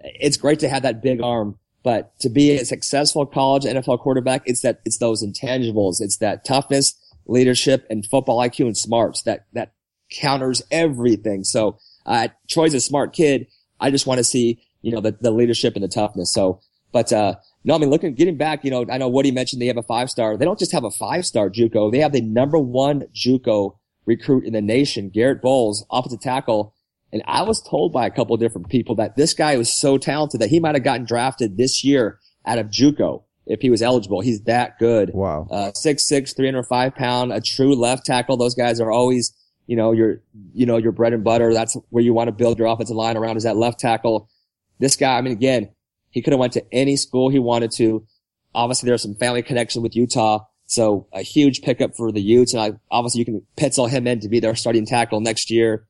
It's 0.00 0.36
great 0.36 0.60
to 0.60 0.68
have 0.68 0.82
that 0.82 1.02
big 1.02 1.20
arm, 1.20 1.58
but 1.82 2.18
to 2.20 2.28
be 2.28 2.52
a 2.52 2.64
successful 2.64 3.26
college 3.26 3.64
NFL 3.64 4.00
quarterback, 4.00 4.42
it's 4.46 4.62
that 4.62 4.80
it's 4.84 4.98
those 4.98 5.24
intangibles. 5.24 6.00
It's 6.00 6.18
that 6.18 6.44
toughness, 6.44 6.94
leadership, 7.26 7.86
and 7.90 8.06
football 8.06 8.38
IQ 8.38 8.66
and 8.66 8.76
smarts 8.76 9.22
that 9.22 9.46
that 9.52 9.72
counters 10.10 10.62
everything. 10.70 11.44
So 11.44 11.78
uh, 12.06 12.28
Troy's 12.48 12.74
a 12.74 12.80
smart 12.80 13.12
kid. 13.12 13.46
I 13.80 13.90
just 13.90 14.06
want 14.06 14.18
to 14.18 14.24
see, 14.24 14.60
you 14.82 14.92
know, 14.92 15.00
the, 15.00 15.16
the 15.20 15.30
leadership 15.30 15.74
and 15.74 15.84
the 15.84 15.88
toughness. 15.88 16.32
So, 16.32 16.60
but, 16.92 17.12
uh, 17.12 17.34
no, 17.68 17.74
I 17.74 17.78
mean, 17.78 17.90
looking, 17.90 18.14
getting 18.14 18.38
back, 18.38 18.64
you 18.64 18.70
know, 18.70 18.86
I 18.90 18.96
know 18.96 19.08
Woody 19.10 19.30
mentioned 19.30 19.60
they 19.60 19.66
have 19.66 19.76
a 19.76 19.82
five 19.82 20.08
star. 20.08 20.38
They 20.38 20.46
don't 20.46 20.58
just 20.58 20.72
have 20.72 20.84
a 20.84 20.90
five 20.90 21.26
star 21.26 21.50
JUCO. 21.50 21.92
They 21.92 21.98
have 21.98 22.12
the 22.12 22.22
number 22.22 22.58
one 22.58 23.02
JUCO 23.14 23.76
recruit 24.06 24.44
in 24.44 24.54
the 24.54 24.62
nation, 24.62 25.10
Garett 25.10 25.42
Bolles, 25.42 25.84
opposite 25.90 26.22
tackle. 26.22 26.72
And 27.12 27.22
I 27.26 27.42
was 27.42 27.60
told 27.60 27.92
by 27.92 28.06
a 28.06 28.10
couple 28.10 28.34
of 28.34 28.40
different 28.40 28.70
people 28.70 28.94
that 28.94 29.16
this 29.16 29.34
guy 29.34 29.54
was 29.58 29.70
so 29.70 29.98
talented 29.98 30.40
that 30.40 30.48
he 30.48 30.60
might 30.60 30.76
have 30.76 30.82
gotten 30.84 31.04
drafted 31.04 31.58
this 31.58 31.84
year 31.84 32.18
out 32.46 32.58
of 32.58 32.68
JUCO 32.68 33.24
if 33.46 33.60
he 33.60 33.68
was 33.68 33.82
eligible. 33.82 34.22
He's 34.22 34.40
that 34.44 34.78
good 34.78 35.10
Wow. 35.12 35.46
uh, 35.50 35.72
6'6", 35.72 36.34
305 36.34 36.94
pound, 36.94 37.34
a 37.34 37.40
true 37.42 37.74
left 37.74 38.06
tackle. 38.06 38.38
Those 38.38 38.54
guys 38.54 38.80
are 38.80 38.90
always, 38.90 39.34
you 39.66 39.76
know, 39.76 39.92
your, 39.92 40.22
you 40.54 40.64
know, 40.64 40.78
your 40.78 40.92
bread 40.92 41.12
and 41.12 41.22
butter. 41.22 41.52
That's 41.52 41.76
where 41.90 42.02
you 42.02 42.14
want 42.14 42.28
to 42.28 42.32
build 42.32 42.58
your 42.58 42.68
offensive 42.68 42.96
line 42.96 43.18
around 43.18 43.36
is 43.36 43.42
that 43.42 43.58
left 43.58 43.78
tackle. 43.78 44.30
This 44.78 44.96
guy, 44.96 45.18
I 45.18 45.20
mean, 45.20 45.32
again, 45.34 45.68
he 46.10 46.22
could 46.22 46.32
have 46.32 46.40
went 46.40 46.54
to 46.54 46.64
any 46.72 46.96
school 46.96 47.28
he 47.28 47.38
wanted 47.38 47.70
to. 47.76 48.06
Obviously, 48.54 48.88
there's 48.88 49.02
some 49.02 49.14
family 49.14 49.42
connection 49.42 49.82
with 49.82 49.94
Utah. 49.94 50.44
So 50.66 51.08
a 51.12 51.22
huge 51.22 51.62
pickup 51.62 51.96
for 51.96 52.12
the 52.12 52.20
Utes. 52.20 52.52
And 52.52 52.62
I, 52.62 52.72
obviously 52.90 53.20
you 53.20 53.24
can 53.24 53.42
pencil 53.56 53.86
him 53.86 54.06
in 54.06 54.20
to 54.20 54.28
be 54.28 54.38
their 54.38 54.54
starting 54.54 54.84
tackle 54.84 55.20
next 55.20 55.50
year. 55.50 55.86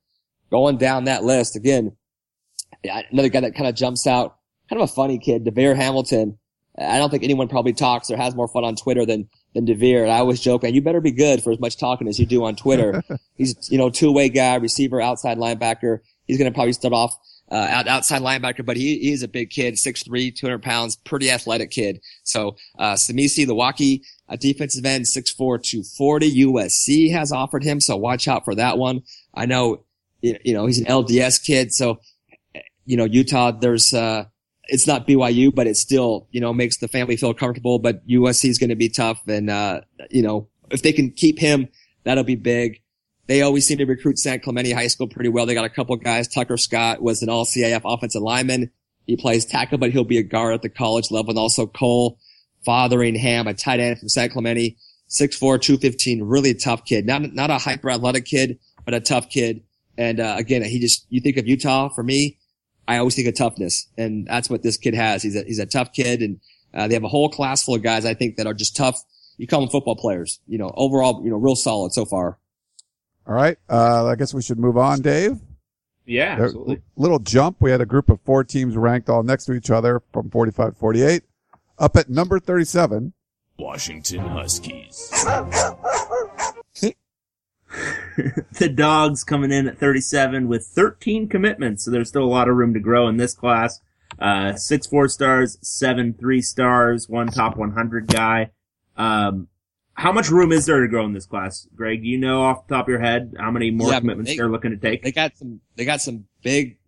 Going 0.51 0.79
down 0.79 1.05
that 1.05 1.25
list 1.25 1.57
again, 1.57 1.97
another 2.85 3.29
guy 3.29 3.41
that 3.41 3.55
kind 3.55 3.69
of 3.69 3.75
jumps 3.75 4.07
out, 4.07 4.37
kind 4.71 4.81
of 4.81 4.89
a 4.89 4.93
funny 4.93 5.19
kid, 5.19 5.45
DeVere 5.45 5.75
Hamilton. 5.75 6.39
I 6.79 6.99
don't 6.99 7.11
think 7.11 7.25
anyone 7.25 7.49
probably 7.49 7.73
talks 7.73 8.09
or 8.09 8.17
has 8.17 8.37
more 8.37 8.47
fun 8.47 8.65
on 8.65 8.77
Twitter 8.77 9.05
than, 9.05 9.29
than 9.53 9.65
DeVere. 9.65 10.05
And 10.05 10.13
I 10.13 10.19
always 10.19 10.41
joke, 10.41 10.63
man, 10.63 10.75
you 10.75 10.81
better 10.81 11.01
be 11.01 11.11
good 11.11 11.43
for 11.43 11.51
as 11.53 11.59
much 11.59 11.77
talking 11.77 12.07
as 12.07 12.21
you 12.21 12.27
do 12.27 12.45
on 12.45 12.55
Twitter. 12.55 13.03
He's, 13.35 13.57
you 13.71 13.79
know, 13.79 13.91
two-way 13.91 14.29
guy, 14.29 14.55
receiver, 14.55 15.01
outside 15.01 15.39
linebacker. 15.39 16.01
He's 16.27 16.39
going 16.39 16.51
to 16.51 16.55
probably 16.55 16.73
start 16.73 16.95
off, 16.95 17.17
uh, 17.51 17.67
out, 17.71 17.89
outside 17.89 18.23
linebacker, 18.23 18.65
but 18.65 18.77
he, 18.77 18.99
he 18.99 19.13
is 19.13 19.23
a 19.23 19.29
big 19.29 19.51
kid, 19.51 19.75
6'3", 19.75 20.35
200 20.35 20.63
pounds, 20.63 20.97
pretty 20.97 21.31
athletic 21.31 21.71
kid. 21.71 22.01
So, 22.23 22.57
uh, 22.79 22.95
Samisi 22.95 23.47
Lewaki, 23.47 24.03
a 24.29 24.37
defensive 24.37 24.85
end, 24.85 25.05
6'4", 25.05 25.37
240. 25.37 26.45
USC 26.45 27.11
has 27.13 27.33
offered 27.33 27.65
him, 27.65 27.81
so 27.81 27.97
watch 27.97 28.29
out 28.29 28.45
for 28.45 28.55
that 28.55 28.79
one. 28.79 29.03
I 29.35 29.47
know, 29.47 29.85
you 30.21 30.53
know, 30.53 30.67
he's 30.67 30.79
an 30.79 30.87
LDS 30.87 31.45
kid, 31.45 31.73
so, 31.73 32.01
you 32.85 32.97
know, 32.97 33.05
Utah, 33.05 33.53
there's, 33.53 33.95
uh, 33.95 34.25
it's 34.69 34.87
not 34.87 35.07
BYU, 35.07 35.55
but 35.55 35.67
it 35.67 35.77
still, 35.77 36.29
you 36.31 36.41
know, 36.41 36.53
makes 36.53 36.77
the 36.77 36.89
family 36.89 37.17
feel 37.17 37.35
comfortable. 37.35 37.79
But 37.79 38.07
USC 38.07 38.49
is 38.49 38.59
going 38.59 38.71
to 38.71 38.77
be 38.77 38.89
tough. 38.89 39.21
And, 39.27 39.51
uh, 39.51 39.81
you 40.11 40.23
know, 40.23 40.49
if 40.71 40.83
they 40.83 40.93
can 40.93 41.11
keep 41.11 41.39
him, 41.39 41.69
that'll 42.05 42.25
be 42.25 42.37
big. 42.37 42.83
They 43.29 43.43
always 43.43 43.67
seem 43.67 43.79
to 43.79 43.85
recruit 43.85 44.19
San 44.19 44.41
Clemente 44.41 44.73
High 44.73 44.89
School 44.89 45.07
pretty 45.07 45.29
well. 45.29 45.47
They 45.47 45.55
got 45.55 45.65
a 45.65 45.71
couple 45.71 45.95
guys. 45.97 46.27
Tucker 46.27 46.57
Scott 46.57 47.01
was 47.01 47.23
an 47.23 47.29
all 47.29 47.45
CIF 47.45 47.83
offensive 47.85 48.23
lineman. 48.23 48.71
He 49.07 49.17
plays 49.17 49.45
tackle, 49.45 49.79
but 49.79 49.93
he'll 49.93 50.05
be 50.05 50.19
a 50.19 50.23
guard 50.23 50.55
at 50.55 50.63
the 50.63 50.69
college 50.69 51.11
level. 51.11 51.31
And 51.31 51.39
also 51.39 51.67
Cole 51.67 52.19
Fotheringham, 52.67 53.47
a 53.47 53.55
tight 53.55 53.81
end 53.81 53.99
from 53.99 54.09
San 54.09 54.31
Clemente, 54.31 54.77
6'4", 55.09 55.61
215, 55.61 56.23
really 56.25 56.55
tough 56.55 56.85
kid. 56.85 57.07
Not, 57.07 57.33
not 57.33 57.51
a 57.51 57.59
hyper 57.59 57.91
athletic 57.91 58.25
kid, 58.25 58.59
but 58.85 58.95
a 58.95 59.01
tough 59.01 59.29
kid. 59.31 59.63
And, 59.97 60.21
uh, 60.21 60.35
again, 60.39 60.63
he 60.65 60.81
just, 60.81 61.07
you 61.09 61.21
think 61.21 61.37
of 61.37 61.47
Utah 61.47 61.89
for 61.91 62.03
me, 62.03 62.39
I 62.89 62.97
always 62.97 63.15
think 63.15 63.29
of 63.29 63.35
toughness, 63.35 63.87
and 63.99 64.27
that's 64.27 64.49
what 64.49 64.63
this 64.63 64.79
kid 64.79 64.95
has. 64.95 65.23
He's 65.23 65.37
a 65.37 65.43
he's 65.45 65.59
a 65.59 65.67
tough 65.67 65.93
kid, 65.93 66.23
and 66.23 66.41
uh, 66.73 66.89
they 66.89 66.95
have 66.95 67.05
a 67.05 67.09
whole 67.09 67.29
class 67.29 67.63
full 67.63 67.75
of 67.75 67.83
guys 67.83 68.07
I 68.07 68.15
think 68.15 68.37
that 68.37 68.47
are 68.47 68.55
just 68.55 68.75
tough. 68.75 68.99
You 69.37 69.47
call 69.47 69.61
them 69.61 69.69
football 69.69 69.95
players, 69.95 70.41
you 70.49 70.57
know. 70.57 70.73
Overall, 70.75 71.23
you 71.23 71.31
know, 71.31 71.37
real 71.37 71.55
solid 71.55 71.93
so 71.93 72.07
far. 72.07 72.39
All 73.29 73.35
right. 73.35 73.59
Uh, 73.69 74.07
I 74.07 74.15
guess 74.17 74.33
we 74.33 74.41
should 74.43 74.59
move 74.59 74.79
on, 74.79 75.01
Dave. 75.03 75.39
Yeah, 76.07 76.37
There- 76.37 76.47
absolutely. 76.47 76.81
little 76.97 77.19
jump. 77.19 77.59
We 77.61 77.71
had 77.71 77.83
a 77.83 77.87
group 77.87 78.09
of 78.09 78.21
four 78.23 78.43
teams 78.43 78.77
ranked 78.77 79.11
all 79.11 79.23
next 79.23 79.45
to 79.45 79.53
each 79.53 79.71
other 79.71 80.01
from 80.13 80.31
45 80.31 80.73
to 80.73 80.79
48. 80.79 81.23
Up 81.79 81.97
at 81.97 82.09
number 82.09 82.41
37, 82.41 83.13
Washington 83.59 84.21
Huskies. 84.21 85.11
the 88.59 88.69
dogs 88.75 89.23
coming 89.23 89.53
in 89.53 89.69
at 89.69 89.79
37 89.79 90.49
with 90.49 90.65
13 90.65 91.29
commitments, 91.29 91.85
so 91.85 91.91
there's 91.91 92.09
still 92.09 92.25
a 92.25 92.27
lot 92.27 92.49
of 92.49 92.57
room 92.57 92.73
to 92.75 92.81
grow 92.81 93.07
in 93.09 93.19
this 93.19 93.35
class. 93.35 93.81
Uh, 94.19 94.55
six 94.55 94.87
four 94.87 95.07
stars, 95.07 95.59
seven 95.61 96.15
three 96.15 96.41
stars, 96.41 97.09
one 97.09 97.29
top 97.29 97.57
100 97.57 98.07
guy. 98.07 98.51
Um, 98.97 99.49
how 99.99 100.13
much 100.13 100.31
room 100.31 100.53
is 100.53 100.65
there 100.67 100.81
to 100.81 100.87
grow 100.87 101.05
in 101.05 101.13
this 101.13 101.27
class, 101.27 101.67
Greg? 101.75 102.03
Do 102.03 102.09
you 102.09 102.19
know 102.19 102.43
off 102.43 102.69
the 102.69 102.75
top 102.77 102.85
of 102.87 102.89
your 102.89 103.01
head 103.01 103.35
how 103.37 103.51
many 103.51 103.73
more 103.73 103.91
Yeah, 103.91 103.99
commitments 103.99 104.31
they- 104.31 104.37
they, 104.37 104.43
are 104.43 104.49
looking 104.49 104.71
to 104.71 104.77
take? 104.77 105.03
They 105.03 105.11
got 105.11 105.37
some 105.37 105.61
they 105.77 105.85
got 105.85 106.01
some 106.01 106.27
big 106.43 106.79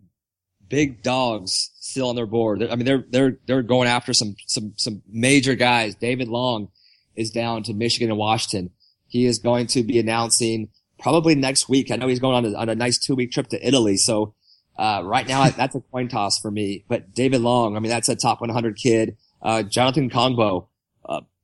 big 0.68 1.02
dogs 1.02 1.72
still 1.80 2.08
on 2.10 2.14
their 2.16 2.26
board. 2.26 2.62
I 2.62 2.76
mean, 2.76 2.86
they're 2.86 3.04
they're 3.10 3.38
they're 3.46 3.62
going 3.62 3.88
after 3.88 4.12
some 4.12 4.36
some 4.46 4.74
some 4.76 5.02
major 5.10 5.56
guys. 5.56 5.96
David 5.96 6.28
Long 6.28 6.68
is 7.16 7.30
down 7.32 7.64
to 7.64 7.74
Michigan 7.74 8.10
and 8.10 8.18
Washington. 8.18 8.70
He 9.08 9.26
is 9.26 9.40
going 9.40 9.66
to 9.68 9.82
be 9.82 9.98
announcing 9.98 10.68
probably 11.00 11.34
next 11.34 11.68
week. 11.68 11.90
I 11.90 11.96
know 11.96 12.06
he's 12.06 12.20
going 12.20 12.36
on 12.36 12.54
a, 12.54 12.56
on 12.56 12.68
a 12.68 12.76
nice 12.76 12.96
two 12.96 13.16
week 13.16 13.32
trip 13.32 13.48
to 13.48 13.66
Italy. 13.66 13.96
So 13.96 14.34
uh, 14.78 15.02
right 15.04 15.26
now 15.26 15.50
that's 15.50 15.74
a 15.74 15.80
coin 15.80 16.06
toss 16.06 16.38
for 16.38 16.52
me. 16.52 16.84
But 16.86 17.12
David 17.12 17.40
Long, 17.40 17.76
I 17.76 17.80
mean, 17.80 17.90
that's 17.90 18.08
a 18.08 18.14
top 18.14 18.40
100 18.40 18.76
kid. 18.76 19.16
Uh, 19.42 19.64
Jonathan 19.64 20.08
Kongbo, 20.10 20.68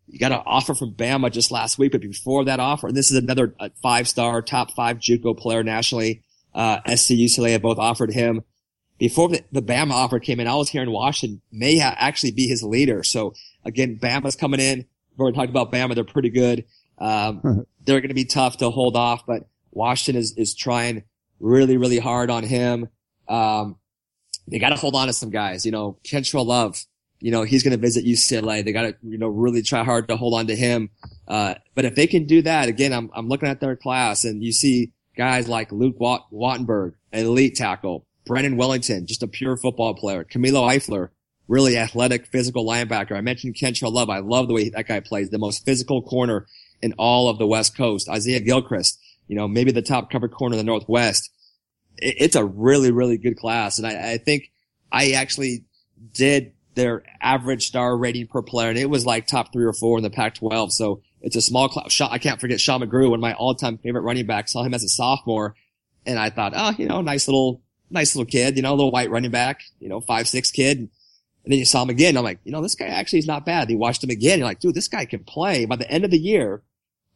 you 0.09 0.19
got 0.19 0.33
an 0.33 0.43
offer 0.47 0.75
from 0.75 0.93
Bama 0.93 1.31
just 1.31 1.51
last 1.51 1.79
week, 1.79 1.93
but 1.93 2.01
before 2.01 2.45
that 2.45 2.61
offer, 2.61 2.89
and 2.89 2.97
this 2.97 3.11
is 3.11 3.17
another 3.17 3.55
uh, 3.59 3.71
five 3.83 4.07
star, 4.09 4.41
top 4.43 4.73
five 4.73 4.99
JUCO 4.99 5.37
player 5.37 5.63
nationally. 5.63 6.23
Uh, 6.55 6.79
SC 6.95 7.13
UCLA 7.13 7.53
have 7.53 7.63
both 7.63 7.79
offered 7.79 8.13
him. 8.13 8.43
Before 8.99 9.29
the, 9.29 9.43
the 9.53 9.61
Bama 9.61 9.91
offer 9.91 10.19
came 10.19 10.41
in, 10.41 10.47
I 10.47 10.55
was 10.55 10.71
here 10.71 10.83
in 10.83 10.91
Washington, 10.91 11.43
may 11.53 11.79
ha- 11.79 11.95
actually 11.99 12.33
be 12.33 12.47
his 12.47 12.63
leader. 12.63 13.03
So 13.03 13.35
again, 13.65 13.99
Bama's 14.01 14.37
coming 14.37 14.61
in. 14.61 14.87
We've 15.13 15.21
already 15.21 15.37
talked 15.37 15.51
about 15.51 15.71
Bama. 15.71 15.95
They're 15.95 16.05
pretty 16.05 16.31
good. 16.31 16.65
Um, 16.99 17.67
they're 17.85 18.01
going 18.01 18.09
to 18.09 18.15
be 18.15 18.25
tough 18.25 18.59
to 18.59 18.71
hold 18.71 18.97
off, 18.97 19.27
but 19.27 19.49
Washington 19.73 20.21
is, 20.21 20.35
is 20.37 20.55
trying 20.55 21.03
really, 21.41 21.77
really 21.77 21.99
hard 21.99 22.31
on 22.31 22.43
him. 22.43 22.89
Um, 23.29 23.77
they 24.49 24.59
got 24.59 24.71
to 24.71 24.77
hold 24.77 24.95
on 24.95 25.09
to 25.09 25.13
some 25.13 25.31
guys, 25.31 25.67
you 25.67 25.73
know, 25.73 25.99
Kentrell 26.05 26.47
Love, 26.47 26.83
you 27.27 27.33
know, 27.33 27.43
he's 27.43 27.65
going 27.65 27.73
to 27.73 27.77
visit 27.77 28.05
UCLA. 28.05 28.65
They 28.65 28.71
got 28.71 28.83
to, 28.83 28.95
you 29.03 29.19
know, 29.19 29.27
really 29.27 29.61
try 29.61 29.83
hard 29.83 30.07
to 30.07 30.17
hold 30.17 30.33
on 30.35 30.47
to 30.47 30.55
him. 30.55 30.91
Uh, 31.27 31.55
but 31.75 31.85
if 31.85 31.97
they 31.97 32.07
can 32.07 32.25
do 32.25 32.41
that, 32.43 32.69
again, 32.69 32.93
I'm, 32.93 33.11
I'm 33.13 33.27
looking 33.27 33.49
at 33.49 33.59
their 33.59 33.75
class 33.75 34.23
and 34.23 34.45
you 34.45 34.53
see 34.53 34.93
guys 35.17 35.49
like 35.49 35.73
Luke 35.73 35.97
Wat- 35.99 36.31
Wattenberg, 36.33 36.93
elite 37.13 37.57
tackle, 37.57 38.07
Brandon 38.27 38.57
Wellington, 38.57 39.09
just 39.09 39.25
a 39.25 39.27
pure 39.27 39.57
football 39.57 39.95
player, 39.95 40.23
Camilo 40.23 40.73
Eifler, 40.73 41.09
really 41.49 41.77
athletic, 41.77 42.29
physical 42.29 42.65
linebacker. 42.65 43.17
I 43.17 43.23
mentioned 43.23 43.57
Kentrell 43.57 43.93
Love. 43.93 44.09
I 44.09 44.21
love 44.21 44.47
the 44.47 44.55
way 44.55 44.69
that 44.69 44.87
guy 44.87 45.01
plays, 45.01 45.29
the 45.31 45.39
most 45.39 45.65
physical 45.65 46.03
corner 46.03 46.47
in 46.81 46.93
all 46.97 47.29
of 47.29 47.39
the 47.39 47.47
West 47.49 47.77
Coast. 47.77 48.09
Isaiah 48.09 48.39
Gilchrist, 48.39 49.01
you 49.27 49.35
know, 49.35 49.49
maybe 49.49 49.73
the 49.73 49.83
top 49.83 50.13
cover 50.13 50.29
corner 50.29 50.55
in 50.55 50.59
the 50.59 50.65
Northwest. 50.65 51.29
It, 51.97 52.15
it's 52.19 52.37
a 52.37 52.45
really, 52.45 52.93
really 52.93 53.19
good 53.19 53.37
class. 53.37 53.79
And 53.79 53.87
I, 53.89 54.13
I 54.13 54.19
think 54.19 54.53
I 54.93 55.11
actually 55.11 55.65
did 56.13 56.53
their 56.77 57.03
average 57.21 57.67
star 57.67 57.97
rating 57.97 58.29
per 58.29 58.43
player 58.43 58.69
and 58.69 58.79
it 58.79 58.89
was 58.89 59.05
like 59.05 59.27
top 59.27 59.53
three 59.53 59.65
or 59.65 59.73
four 59.73 59.99
in 59.99 60.05
the 60.05 60.11
Pac-12. 60.11 60.71
So 60.71 61.03
it's 61.21 61.35
a 61.35 61.43
small. 61.43 61.69
Shaw, 61.89 62.09
I 62.11 62.19
can't 62.19 62.41
forget 62.41 62.61
Sean 62.61 62.83
McGrew, 62.83 63.11
one 63.11 63.19
of 63.19 63.23
my 63.23 63.35
all-time 63.35 63.79
favorite 63.79 64.03
running 64.03 64.27
backs. 64.27 64.53
Saw 64.53 64.63
him 64.63 64.75
as 64.75 64.85
a 64.85 64.89
sophomore 64.89 65.57
and 66.05 66.19
I 66.19 66.31
thought, 66.31 66.53
oh, 66.55 66.75
you 66.79 66.87
know, 66.87 67.01
nice 67.01 67.27
little, 67.27 67.63
nice 67.91 68.15
little 68.15 68.31
kid, 68.31 68.57
you 68.57 68.63
know, 68.63 68.75
little 68.75 68.93
white 68.93 69.11
running 69.11 69.33
back, 69.33 69.63
you 69.81 69.89
know, 69.89 70.01
five, 70.01 70.29
six 70.29 70.53
kid. 70.53 70.79
And 70.79 71.53
then 71.53 71.59
you 71.59 71.65
saw 71.65 71.83
him 71.83 71.91
again. 71.91 72.17
I'm 72.17 72.25
like, 72.25 72.41
you 72.45 72.53
know, 72.53 72.63
this 72.63 72.75
guy 72.75 72.87
actually 72.87 73.21
is 73.21 73.27
not 73.27 73.47
bad. 73.47 73.71
You 73.71 73.79
watched 73.79 74.05
him 74.05 74.11
again. 74.11 74.39
You're 74.39 74.49
like, 74.49 74.61
dude, 74.61 74.75
this 74.75 74.89
guy 74.89 75.05
can 75.05 75.25
play. 75.25 75.65
By 75.65 75.77
the 75.77 75.91
end 75.91 76.05
of 76.05 76.11
the 76.11 76.19
year, 76.19 76.63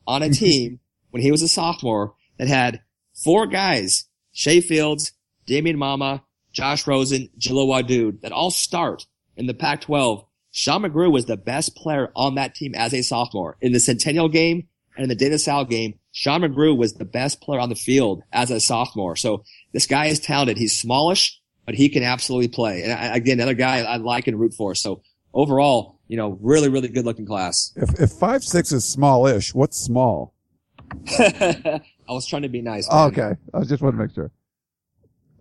on 0.07 0.23
a 0.23 0.31
team 0.31 0.81
when 1.11 1.23
he 1.23 1.31
was 1.31 1.43
a 1.43 1.49
sophomore 1.49 2.15
that 2.39 2.49
had 2.49 2.81
four 3.15 3.47
guys, 3.47 4.07
Shay 4.33 4.61
Fields, 4.61 5.13
Damien 5.47 5.79
Mama, 5.79 6.23
Josh 6.53 6.87
Rosen, 6.87 7.29
Jaleel 7.39 7.69
Wadood, 7.69 8.21
that 8.23 8.33
all 8.33 8.51
start 8.51 9.07
in 9.37 9.47
the 9.47 9.55
Pac-12. 9.55 10.25
Sean 10.53 10.83
McGrew 10.83 11.13
was 11.13 11.27
the 11.27 11.37
best 11.37 11.77
player 11.77 12.11
on 12.17 12.35
that 12.35 12.55
team 12.55 12.75
as 12.75 12.93
a 12.93 13.03
sophomore. 13.03 13.57
In 13.61 13.73
the 13.73 13.81
Centennial 13.81 14.29
game 14.29 14.67
and 14.97 15.05
in 15.05 15.09
the 15.09 15.15
De 15.15 15.31
La 15.31 15.37
Salle 15.37 15.65
game, 15.65 15.95
Sean 16.13 16.41
McGrew 16.41 16.77
was 16.77 16.95
the 16.95 17.05
best 17.05 17.41
player 17.41 17.61
on 17.61 17.69
the 17.69 17.77
field 17.77 18.23
as 18.33 18.51
a 18.51 18.61
sophomore. 18.61 19.17
So 19.17 19.45
this 19.73 19.87
guy 19.87 20.07
is 20.07 20.19
talented. 20.19 20.59
He's 20.59 20.79
smallish, 20.79 21.41
but 21.67 21.77
he 21.77 21.89
can 21.89 22.03
absolutely 22.03 22.49
play. 22.49 22.83
And 22.83 22.93
I, 22.93 23.17
again, 23.17 23.39
another 23.39 23.55
guy 23.55 23.83
I 23.83 23.97
like 23.97 24.27
and 24.27 24.39
root 24.39 24.55
for. 24.55 24.75
So 24.75 25.03
overall, 25.33 26.01
you 26.09 26.17
know, 26.17 26.37
really, 26.41 26.69
really 26.69 26.89
good 26.89 27.05
looking 27.05 27.27
class. 27.27 27.73
if, 27.77 28.01
if 28.01 28.11
five, 28.11 28.43
six 28.43 28.73
is 28.73 28.85
smallish, 28.85 29.55
what's 29.55 29.79
small? 29.79 30.35
I 31.19 31.81
was 32.09 32.27
trying 32.27 32.43
to 32.43 32.49
be 32.49 32.61
nice. 32.61 32.89
Oh, 32.91 33.07
okay. 33.07 33.35
I 33.55 33.63
just 33.63 33.83
want 33.83 33.97
to 33.97 34.03
make 34.03 34.13
sure. 34.13 34.33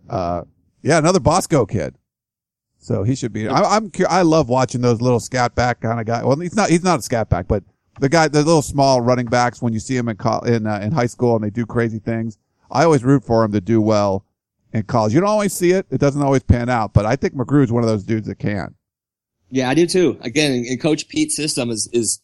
Uh, 0.07 0.43
yeah, 0.83 0.99
another 0.99 1.19
Bosco 1.19 1.65
kid. 1.65 1.95
So 2.79 3.03
he 3.03 3.15
should 3.15 3.33
be. 3.33 3.47
I, 3.47 3.61
I'm. 3.75 3.91
I 4.09 4.21
love 4.21 4.49
watching 4.49 4.81
those 4.81 5.01
little 5.01 5.19
scat 5.19 5.53
back 5.53 5.81
kind 5.81 5.99
of 5.99 6.05
guy. 6.05 6.23
Well, 6.23 6.37
he's 6.37 6.55
not. 6.55 6.69
He's 6.69 6.83
not 6.83 6.99
a 6.99 7.01
scat 7.01 7.29
back, 7.29 7.47
but 7.47 7.63
the 7.99 8.09
guy, 8.09 8.29
the 8.29 8.39
little 8.39 8.61
small 8.61 9.01
running 9.01 9.27
backs. 9.27 9.61
When 9.61 9.73
you 9.73 9.79
see 9.79 9.97
him 9.97 10.07
in 10.07 10.15
col- 10.15 10.45
in 10.45 10.65
uh, 10.65 10.79
in 10.81 10.91
high 10.91 11.05
school 11.05 11.35
and 11.35 11.43
they 11.43 11.49
do 11.49 11.65
crazy 11.65 11.99
things, 11.99 12.37
I 12.71 12.85
always 12.85 13.03
root 13.03 13.25
for 13.25 13.43
him 13.43 13.51
to 13.51 13.61
do 13.61 13.81
well 13.81 14.25
in 14.73 14.83
college. 14.83 15.13
You 15.13 15.19
don't 15.19 15.29
always 15.29 15.53
see 15.53 15.71
it. 15.71 15.87
It 15.89 15.99
doesn't 15.99 16.21
always 16.21 16.43
pan 16.43 16.69
out, 16.69 16.93
but 16.93 17.05
I 17.05 17.15
think 17.15 17.33
McGrew 17.33 17.63
is 17.63 17.71
one 17.71 17.83
of 17.83 17.89
those 17.89 18.03
dudes 18.03 18.27
that 18.27 18.39
can. 18.39 18.75
Yeah, 19.49 19.69
I 19.69 19.73
do 19.73 19.85
too. 19.85 20.17
Again, 20.21 20.65
and 20.69 20.81
Coach 20.81 21.07
Pete's 21.07 21.35
system 21.35 21.71
is, 21.71 21.89
is 21.91 22.21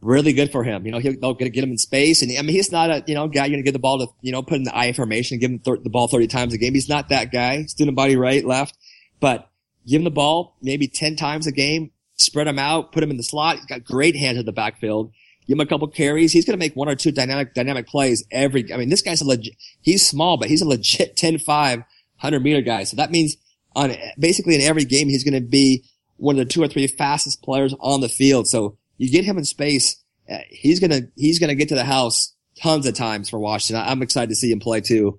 really 0.00 0.32
good 0.32 0.52
for 0.52 0.62
him. 0.62 0.86
You 0.86 0.92
know, 0.92 0.98
he'll, 0.98 1.18
they'll 1.20 1.34
get, 1.34 1.52
get 1.52 1.64
him 1.64 1.72
in 1.72 1.78
space. 1.78 2.22
And 2.22 2.30
I 2.38 2.42
mean, 2.42 2.54
he's 2.54 2.70
not 2.70 2.90
a, 2.90 3.02
you 3.06 3.14
know, 3.14 3.26
guy 3.26 3.46
you're 3.46 3.54
going 3.54 3.64
to 3.64 3.64
give 3.64 3.72
the 3.72 3.80
ball 3.80 3.98
to, 3.98 4.06
you 4.20 4.30
know, 4.30 4.42
put 4.42 4.54
in 4.54 4.62
the 4.62 4.76
I 4.76 4.92
formation, 4.92 5.38
give 5.38 5.50
him 5.50 5.58
th- 5.58 5.82
the 5.82 5.90
ball 5.90 6.06
30 6.06 6.28
times 6.28 6.54
a 6.54 6.58
game. 6.58 6.74
He's 6.74 6.88
not 6.88 7.08
that 7.08 7.32
guy. 7.32 7.64
Student 7.64 7.96
body 7.96 8.16
right, 8.16 8.44
left, 8.44 8.76
but 9.18 9.49
give 9.86 10.00
him 10.00 10.04
the 10.04 10.10
ball 10.10 10.56
maybe 10.62 10.88
10 10.88 11.16
times 11.16 11.46
a 11.46 11.52
game, 11.52 11.90
spread 12.16 12.46
him 12.46 12.58
out, 12.58 12.92
put 12.92 13.02
him 13.02 13.10
in 13.10 13.16
the 13.16 13.22
slot. 13.22 13.56
He's 13.56 13.66
got 13.66 13.84
great 13.84 14.16
hands 14.16 14.38
at 14.38 14.46
the 14.46 14.52
backfield. 14.52 15.12
Give 15.46 15.56
him 15.56 15.60
a 15.60 15.66
couple 15.66 15.88
carries. 15.88 16.32
He's 16.32 16.44
going 16.44 16.58
to 16.58 16.64
make 16.64 16.76
one 16.76 16.88
or 16.88 16.94
two 16.94 17.12
dynamic, 17.12 17.54
dynamic 17.54 17.86
plays 17.86 18.24
every, 18.30 18.72
I 18.72 18.76
mean, 18.76 18.88
this 18.88 19.02
guy's 19.02 19.20
a 19.20 19.26
legit, 19.26 19.54
he's 19.80 20.06
small, 20.06 20.36
but 20.36 20.48
he's 20.48 20.62
a 20.62 20.68
legit 20.68 21.16
10-5, 21.16 21.46
100 21.46 22.40
meter 22.40 22.60
guy. 22.60 22.84
So 22.84 22.96
that 22.96 23.10
means 23.10 23.36
on 23.74 23.94
basically 24.18 24.54
in 24.54 24.60
every 24.60 24.84
game, 24.84 25.08
he's 25.08 25.24
going 25.24 25.40
to 25.40 25.46
be 25.46 25.84
one 26.16 26.38
of 26.38 26.46
the 26.46 26.52
two 26.52 26.62
or 26.62 26.68
three 26.68 26.86
fastest 26.86 27.42
players 27.42 27.74
on 27.80 28.00
the 28.00 28.08
field. 28.08 28.46
So 28.46 28.76
you 28.98 29.10
get 29.10 29.24
him 29.24 29.38
in 29.38 29.44
space, 29.44 29.96
uh, 30.30 30.38
he's 30.48 30.78
gonna 30.78 31.02
he's 31.16 31.38
gonna 31.38 31.54
get 31.54 31.70
to 31.70 31.74
the 31.74 31.84
house 31.84 32.34
tons 32.56 32.86
of 32.86 32.94
times 32.94 33.28
for 33.28 33.38
Washington. 33.38 33.84
I'm 33.86 34.02
excited 34.02 34.28
to 34.28 34.36
see 34.36 34.52
him 34.52 34.60
play 34.60 34.80
too. 34.80 35.18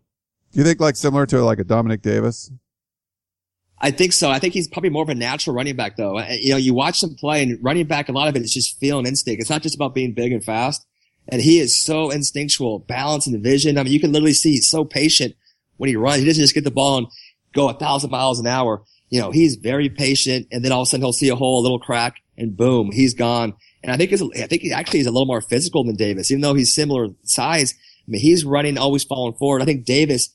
Do 0.52 0.60
you 0.60 0.64
think 0.64 0.80
like 0.80 0.96
similar 0.96 1.26
to 1.28 1.44
like 1.44 1.60
a 1.60 1.64
Dominic 1.64 2.02
Davis? 2.02 2.52
I 3.84 3.90
think 3.90 4.14
so. 4.14 4.30
I 4.30 4.38
think 4.38 4.54
he's 4.54 4.68
probably 4.68 4.92
more 4.92 5.02
of 5.02 5.10
a 5.10 5.16
natural 5.16 5.56
running 5.56 5.76
back 5.76 5.98
though. 5.98 6.22
You 6.22 6.52
know, 6.52 6.58
you 6.58 6.76
watch 6.76 7.02
him 7.02 7.16
play 7.16 7.42
and 7.42 7.58
running 7.64 7.88
back, 7.88 8.10
a 8.10 8.12
lot 8.12 8.28
of 8.28 8.36
it 8.36 8.44
is 8.44 8.54
just 8.54 8.80
feel 8.80 9.00
and 9.00 9.08
instinct. 9.08 9.42
It's 9.42 9.50
not 9.50 9.64
just 9.64 9.76
about 9.76 9.96
being 9.96 10.14
big 10.14 10.32
and 10.32 10.44
fast. 10.44 10.86
And 11.28 11.42
he 11.42 11.60
is 11.60 11.76
so 11.76 12.12
instinctual, 12.12 12.80
balance 12.80 13.26
and 13.26 13.42
vision. 13.42 13.78
I 13.78 13.84
mean, 13.84 13.92
you 13.94 14.00
can 14.00 14.12
literally 14.12 14.34
see 14.34 14.52
he's 14.52 14.70
so 14.70 14.86
patient 14.86 15.36
when 15.78 15.88
he 15.88 15.96
runs. 15.96 16.20
He 16.20 16.26
doesn't 16.26 16.42
just 16.42 16.54
get 16.54 16.64
the 16.64 16.72
ball 16.72 17.00
and 17.00 17.08
go 17.54 17.70
a 17.70 17.74
thousand 17.74 18.12
miles 18.12 18.40
an 18.40 18.48
hour. 18.48 18.84
You 19.10 19.20
know, 19.20 19.32
he's 19.32 19.56
very 19.56 19.90
patient 19.90 20.48
and 20.52 20.64
then 20.64 20.72
all 20.72 20.82
of 20.82 20.88
a 20.88 20.90
sudden 20.90 21.04
he'll 21.04 21.12
see 21.12 21.30
a 21.30 21.36
hole, 21.36 21.60
a 21.60 21.64
little 21.64 21.80
crack 21.80 22.22
and 22.38 22.56
boom, 22.56 22.92
he's 22.92 23.16
gone. 23.16 23.56
And 23.84 23.92
I 23.92 23.98
think 23.98 24.12
it's, 24.12 24.22
I 24.22 24.46
think 24.46 24.62
he 24.62 24.72
actually 24.72 25.00
is 25.00 25.08
a 25.08 25.12
little 25.12 25.26
more 25.26 25.42
physical 25.42 25.84
than 25.84 25.96
Davis, 25.96 26.30
even 26.30 26.42
though 26.42 26.54
he's 26.54 26.72
similar 26.72 27.08
size. 27.24 27.74
I 28.08 28.12
mean, 28.12 28.22
he's 28.22 28.46
running, 28.46 28.78
always 28.78 29.04
falling 29.04 29.34
forward. 29.34 29.64
I 29.64 29.66
think 29.66 29.86
Davis 29.86 30.30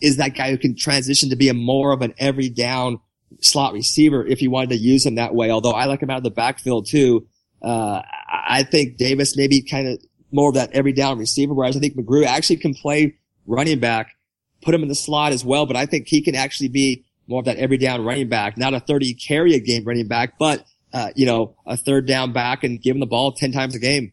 is 0.00 0.16
that 0.16 0.34
guy 0.34 0.50
who 0.50 0.58
can 0.58 0.74
transition 0.74 1.30
to 1.30 1.36
be 1.36 1.48
a 1.48 1.54
more 1.54 1.92
of 1.92 2.02
an 2.02 2.14
every 2.18 2.48
down 2.48 3.00
slot 3.40 3.72
receiver 3.72 4.26
if 4.26 4.40
you 4.42 4.50
wanted 4.50 4.70
to 4.70 4.76
use 4.76 5.04
him 5.04 5.16
that 5.16 5.34
way. 5.34 5.50
Although 5.50 5.72
I 5.72 5.84
like 5.84 6.02
him 6.02 6.10
out 6.10 6.18
of 6.18 6.24
the 6.24 6.30
backfield 6.30 6.86
too. 6.86 7.26
Uh, 7.62 8.02
I 8.28 8.60
I 8.60 8.62
think 8.62 8.96
Davis 8.96 9.36
maybe 9.36 9.62
kind 9.62 9.88
of 9.88 9.98
more 10.32 10.48
of 10.48 10.54
that 10.54 10.72
every 10.72 10.92
down 10.92 11.18
receiver, 11.18 11.54
whereas 11.54 11.76
I 11.76 11.80
think 11.80 11.96
McGrew 11.96 12.24
actually 12.24 12.56
can 12.56 12.74
play 12.74 13.16
running 13.46 13.78
back, 13.78 14.14
put 14.62 14.74
him 14.74 14.82
in 14.82 14.88
the 14.88 14.94
slot 14.94 15.32
as 15.32 15.44
well. 15.44 15.66
But 15.66 15.76
I 15.76 15.86
think 15.86 16.08
he 16.08 16.22
can 16.22 16.34
actually 16.34 16.68
be 16.68 17.04
more 17.26 17.40
of 17.40 17.44
that 17.44 17.58
every 17.58 17.76
down 17.76 18.04
running 18.04 18.28
back, 18.28 18.56
not 18.56 18.74
a 18.74 18.80
30 18.80 19.14
carry 19.14 19.54
a 19.54 19.60
game 19.60 19.84
running 19.84 20.08
back, 20.08 20.38
but, 20.38 20.64
uh, 20.92 21.10
you 21.14 21.26
know, 21.26 21.54
a 21.66 21.76
third 21.76 22.06
down 22.06 22.32
back 22.32 22.64
and 22.64 22.80
give 22.80 22.96
him 22.96 23.00
the 23.00 23.06
ball 23.06 23.32
10 23.32 23.52
times 23.52 23.74
a 23.74 23.78
game. 23.78 24.12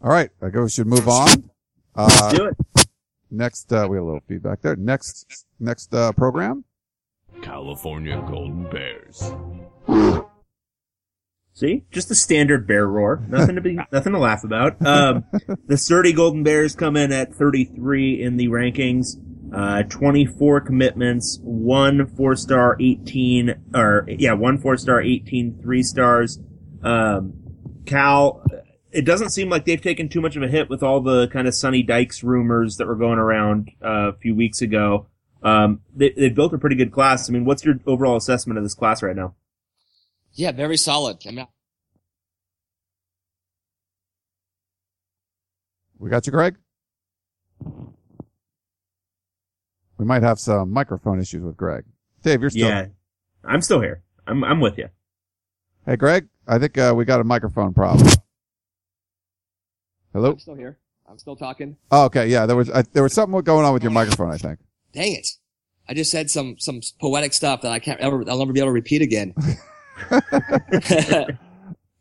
All 0.00 0.10
right. 0.10 0.30
I 0.42 0.48
guess 0.48 0.60
we 0.62 0.68
should 0.70 0.86
move 0.86 1.08
on. 1.08 1.50
Uh, 1.94 2.34
Do 2.34 2.46
it. 2.46 2.56
Next, 3.36 3.72
uh, 3.72 3.86
we 3.88 3.96
have 3.96 4.04
a 4.04 4.06
little 4.06 4.22
feedback 4.28 4.62
there. 4.62 4.76
Next, 4.76 5.46
next, 5.60 5.94
uh, 5.94 6.12
program. 6.12 6.64
California 7.42 8.22
Golden 8.26 8.68
Bears. 8.70 9.32
See, 11.54 11.84
just 11.92 12.08
the 12.08 12.16
standard 12.16 12.66
bear 12.66 12.86
roar. 12.86 13.22
Nothing 13.28 13.54
to 13.54 13.60
be, 13.60 13.78
nothing 13.92 14.12
to 14.12 14.18
laugh 14.18 14.42
about. 14.42 14.84
Um, 14.84 15.24
the 15.66 15.78
Surrey 15.78 16.12
Golden 16.12 16.42
Bears 16.42 16.74
come 16.74 16.96
in 16.96 17.12
at 17.12 17.34
33 17.34 18.20
in 18.22 18.36
the 18.36 18.48
rankings. 18.48 19.16
Uh, 19.54 19.84
24 19.84 20.62
commitments, 20.62 21.38
one 21.40 22.06
four 22.16 22.34
star, 22.34 22.76
18, 22.80 23.54
or 23.72 24.04
yeah, 24.08 24.32
one 24.32 24.58
four 24.58 24.76
star, 24.76 25.00
18 25.00 25.60
three 25.62 25.84
stars. 25.84 26.40
Um, 26.82 27.34
Cal, 27.86 28.44
it 28.94 29.04
doesn't 29.04 29.30
seem 29.30 29.50
like 29.50 29.64
they've 29.64 29.82
taken 29.82 30.08
too 30.08 30.20
much 30.20 30.36
of 30.36 30.42
a 30.42 30.48
hit 30.48 30.70
with 30.70 30.82
all 30.82 31.00
the 31.00 31.28
kind 31.28 31.48
of 31.48 31.54
Sonny 31.54 31.82
Dykes 31.82 32.22
rumors 32.22 32.76
that 32.76 32.86
were 32.86 32.94
going 32.94 33.18
around 33.18 33.70
uh, 33.84 34.10
a 34.10 34.12
few 34.14 34.34
weeks 34.34 34.62
ago. 34.62 35.06
Um, 35.42 35.80
they, 35.94 36.10
they've 36.10 36.34
built 36.34 36.54
a 36.54 36.58
pretty 36.58 36.76
good 36.76 36.92
class. 36.92 37.28
I 37.28 37.32
mean, 37.32 37.44
what's 37.44 37.64
your 37.64 37.74
overall 37.86 38.16
assessment 38.16 38.56
of 38.56 38.64
this 38.64 38.74
class 38.74 39.02
right 39.02 39.16
now? 39.16 39.34
Yeah, 40.32 40.52
very 40.52 40.76
solid. 40.76 41.18
I 41.26 41.30
mean, 41.32 41.46
We 45.98 46.10
got 46.10 46.26
you, 46.26 46.32
Greg? 46.32 46.56
We 49.96 50.04
might 50.04 50.22
have 50.22 50.38
some 50.38 50.70
microphone 50.70 51.20
issues 51.20 51.42
with 51.42 51.56
Greg. 51.56 51.84
Dave, 52.22 52.40
you're 52.40 52.50
still. 52.50 52.68
Yeah, 52.68 52.86
I'm 53.44 53.62
still 53.62 53.80
here. 53.80 54.02
I'm 54.26 54.44
I'm 54.44 54.60
with 54.60 54.76
you. 54.76 54.88
Hey, 55.86 55.96
Greg, 55.96 56.28
I 56.46 56.58
think, 56.58 56.76
uh, 56.78 56.94
we 56.96 57.04
got 57.04 57.20
a 57.20 57.24
microphone 57.24 57.74
problem. 57.74 58.08
Hello? 60.14 60.30
I'm 60.30 60.38
still 60.38 60.54
here. 60.54 60.78
I'm 61.08 61.18
still 61.18 61.34
talking. 61.34 61.76
Oh, 61.90 62.04
okay. 62.04 62.28
Yeah, 62.28 62.46
there 62.46 62.54
was, 62.56 62.70
uh, 62.70 62.84
there 62.92 63.02
was 63.02 63.12
something 63.12 63.38
going 63.40 63.66
on 63.66 63.74
with 63.74 63.82
your 63.82 63.90
microphone, 63.90 64.30
I 64.30 64.38
think. 64.38 64.60
Dang 64.92 65.12
it. 65.12 65.28
I 65.88 65.94
just 65.94 66.10
said 66.10 66.30
some, 66.30 66.56
some 66.58 66.80
poetic 67.00 67.34
stuff 67.34 67.62
that 67.62 67.72
I 67.72 67.80
can't 67.80 68.00
ever, 68.00 68.24
I'll 68.28 68.38
never 68.38 68.52
be 68.52 68.60
able 68.60 68.68
to 68.68 68.72
repeat 68.72 69.02
again. 69.02 69.34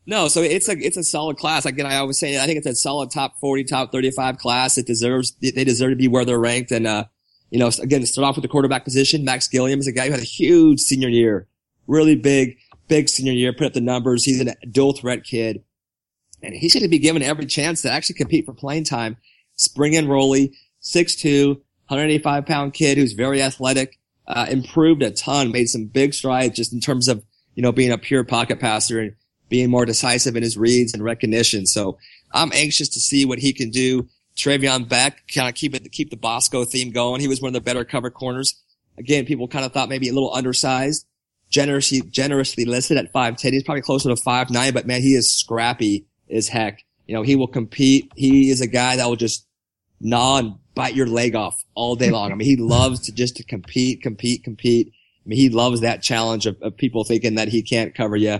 no, 0.05 0.27
so 0.27 0.41
it's 0.41 0.69
a, 0.69 0.77
it's 0.77 0.95
a 0.95 1.03
solid 1.03 1.37
class. 1.37 1.65
Again, 1.65 1.87
I 1.87 1.97
always 1.97 2.19
say, 2.19 2.39
I 2.39 2.45
think 2.45 2.59
it's 2.59 2.67
a 2.67 2.75
solid 2.75 3.09
top 3.09 3.39
40, 3.41 3.63
top 3.63 3.91
35 3.91 4.37
class. 4.37 4.77
It 4.77 4.85
deserves, 4.85 5.31
they 5.41 5.63
deserve 5.63 5.89
to 5.89 5.95
be 5.95 6.07
where 6.07 6.23
they're 6.23 6.39
ranked. 6.39 6.71
And, 6.71 6.85
uh, 6.85 7.05
you 7.49 7.57
know, 7.57 7.71
again, 7.81 8.05
start 8.05 8.25
off 8.25 8.35
with 8.35 8.43
the 8.43 8.47
quarterback 8.47 8.83
position, 8.83 9.25
Max 9.25 9.47
Gilliam 9.47 9.79
is 9.79 9.87
a 9.87 9.91
guy 9.91 10.05
who 10.05 10.11
had 10.11 10.21
a 10.21 10.23
huge 10.23 10.79
senior 10.79 11.09
year, 11.09 11.47
really 11.87 12.15
big, 12.15 12.57
big 12.87 13.09
senior 13.09 13.33
year, 13.33 13.53
put 13.53 13.65
up 13.67 13.73
the 13.73 13.81
numbers. 13.81 14.23
He's 14.23 14.39
a 14.39 14.55
dual 14.67 14.93
threat 14.93 15.23
kid 15.23 15.63
and 16.43 16.53
he's 16.53 16.73
going 16.73 16.83
to 16.83 16.89
be 16.89 16.99
given 16.99 17.23
every 17.23 17.45
chance 17.45 17.81
to 17.81 17.91
actually 17.91 18.15
compete 18.15 18.45
for 18.45 18.53
playing 18.53 18.83
time. 18.83 19.17
Spring 19.55 19.95
and 19.95 20.09
Rolly, 20.09 20.53
6'2", 20.81 21.55
185 21.87 22.45
pound 22.45 22.73
kid 22.73 22.97
who's 22.97 23.13
very 23.13 23.41
athletic, 23.41 23.97
uh, 24.27 24.45
improved 24.49 25.01
a 25.01 25.11
ton, 25.11 25.51
made 25.51 25.69
some 25.69 25.85
big 25.85 26.13
strides 26.13 26.55
just 26.55 26.73
in 26.73 26.79
terms 26.79 27.07
of, 27.07 27.23
you 27.55 27.63
know, 27.63 27.71
being 27.71 27.91
a 27.91 27.97
pure 27.97 28.23
pocket 28.23 28.59
passer 28.59 28.99
and 28.99 29.15
being 29.49 29.69
more 29.69 29.85
decisive 29.85 30.35
in 30.35 30.43
his 30.43 30.57
reads 30.57 30.93
and 30.93 31.03
recognition. 31.03 31.65
So 31.65 31.97
I'm 32.33 32.51
anxious 32.53 32.89
to 32.89 32.99
see 32.99 33.25
what 33.25 33.39
he 33.39 33.53
can 33.53 33.69
do. 33.69 34.07
Traveon 34.35 34.89
Beck 34.89 35.23
kind 35.33 35.47
of 35.47 35.55
keep 35.55 35.75
it, 35.75 35.91
keep 35.91 36.09
the 36.09 36.17
Bosco 36.17 36.65
theme 36.65 36.91
going. 36.91 37.21
He 37.21 37.27
was 37.27 37.41
one 37.41 37.49
of 37.49 37.53
the 37.53 37.61
better 37.61 37.85
cover 37.85 38.09
corners. 38.09 38.59
Again, 38.97 39.25
people 39.25 39.47
kind 39.47 39.65
of 39.65 39.71
thought 39.71 39.89
maybe 39.89 40.09
a 40.09 40.13
little 40.13 40.33
undersized, 40.33 41.05
generously, 41.49 42.01
generously 42.01 42.65
listed 42.65 42.97
at 42.97 43.13
5'10. 43.13 43.51
He's 43.51 43.63
probably 43.63 43.81
closer 43.81 44.09
to 44.09 44.21
5'9, 44.21 44.73
but 44.73 44.87
man, 44.87 45.01
he 45.01 45.13
is 45.13 45.31
scrappy 45.31 46.07
as 46.29 46.47
heck. 46.47 46.83
You 47.07 47.15
know, 47.15 47.21
he 47.21 47.35
will 47.35 47.47
compete. 47.47 48.11
He 48.15 48.49
is 48.49 48.61
a 48.61 48.67
guy 48.67 48.95
that 48.95 49.07
will 49.07 49.15
just 49.15 49.45
gnaw 49.99 50.37
and 50.37 50.55
bite 50.75 50.95
your 50.95 51.07
leg 51.07 51.35
off 51.35 51.63
all 51.75 51.95
day 51.95 52.09
long. 52.09 52.31
I 52.31 52.35
mean, 52.35 52.47
he 52.47 52.55
loves 52.59 53.01
to 53.01 53.11
just 53.11 53.37
to 53.37 53.43
compete, 53.43 54.01
compete, 54.01 54.43
compete. 54.43 54.91
I 55.25 55.29
mean, 55.29 55.39
he 55.39 55.49
loves 55.49 55.81
that 55.81 56.01
challenge 56.01 56.45
of, 56.45 56.61
of 56.61 56.77
people 56.77 57.03
thinking 57.03 57.35
that 57.35 57.47
he 57.47 57.61
can't 57.61 57.95
cover 57.95 58.15
you. 58.15 58.39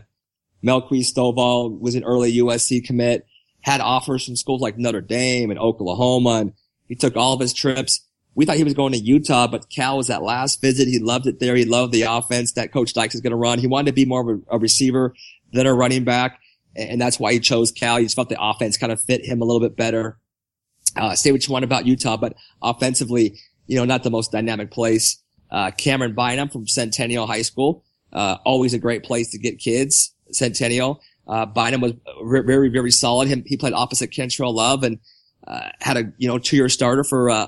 Melquise 0.64 1.12
Stovall 1.14 1.78
was 1.80 1.96
an 1.96 2.04
early 2.04 2.34
USC 2.38 2.84
commit, 2.84 3.26
had 3.62 3.82
offers 3.82 4.26
from 4.26 4.36
schools 4.36 4.62
like 4.62 4.78
Notre 4.78 5.02
Dame 5.02 5.50
and 5.50 5.60
Oklahoma, 5.60 6.40
and 6.40 6.54
he 6.88 6.96
took 6.96 7.16
all 7.16 7.34
of 7.34 7.40
his 7.40 7.54
trips. 7.54 8.02
We 8.36 8.46
thought 8.46 8.58
he 8.58 8.64
was 8.64 8.74
going 8.74 8.94
to 8.94 9.00
Utah, 9.00 9.48
but 9.48 9.70
Cal 9.70 9.98
was 9.98 10.08
that 10.08 10.24
last 10.24 10.62
visit. 10.62 10.88
He 10.88 11.00
loved 11.00 11.28
it 11.28 11.40
there. 11.40 11.56
He 11.56 11.66
loved 11.66 11.94
the 11.94 12.04
offense 12.04 12.54
that 12.54 12.72
Coach 12.72 12.94
Dykes 12.94 13.14
is 13.14 13.22
going 13.22 13.32
to 13.32 13.38
run. 13.38 13.60
He 13.60 13.68
wanted 13.68 13.92
to 13.92 13.94
be 13.94 14.06
more 14.06 14.22
of 14.22 14.42
a, 14.50 14.56
a 14.56 14.60
receiver 14.60 15.14
than 15.52 15.68
a 15.68 15.74
running 15.74 16.04
back, 16.04 16.40
and 16.76 17.00
that's 17.00 17.20
why 17.20 17.34
he 17.34 17.40
chose 17.40 17.72
Cal. 17.72 17.98
He 17.98 18.04
just 18.04 18.16
felt 18.16 18.30
the 18.30 18.42
offense 18.42 18.78
kind 18.78 18.92
of 18.92 19.02
fit 19.02 19.26
him 19.26 19.42
a 19.42 19.46
little 19.46 19.62
bit 19.62 19.76
better. 19.76 20.18
Uh, 20.96 21.16
say 21.16 21.32
what 21.32 21.46
you 21.48 21.52
want 21.52 21.66
about 21.66 21.86
Utah, 21.86 22.18
but 22.18 22.36
offensively, 22.62 23.40
you 23.68 23.78
know, 23.78 23.86
not 23.86 24.04
the 24.04 24.12
most 24.12 24.32
dynamic 24.32 24.72
place. 24.72 25.22
Uh, 25.50 25.72
Cameron 25.72 26.14
Bynum 26.14 26.50
from 26.50 26.68
Centennial 26.68 27.28
High 27.28 27.44
School, 27.44 27.84
uh, 28.12 28.38
always 28.46 28.74
a 28.74 28.80
great 28.80 29.04
place 29.04 29.32
to 29.32 29.38
get 29.38 29.60
kids. 29.60 30.14
Centennial. 30.32 31.02
Uh, 31.28 31.46
Bynum 31.46 31.82
was 31.82 31.94
very, 32.24 32.70
very 32.70 32.92
solid. 32.92 33.28
Him, 33.28 33.44
he 33.46 33.56
played 33.56 33.74
opposite 33.74 34.12
Kentrell 34.12 34.54
Love 34.54 34.84
and, 34.84 35.00
uh, 35.48 35.70
had 35.80 35.98
a, 35.98 36.12
you 36.18 36.28
know, 36.28 36.38
two-year 36.38 36.70
starter 36.70 37.04
for, 37.04 37.30
uh, 37.30 37.48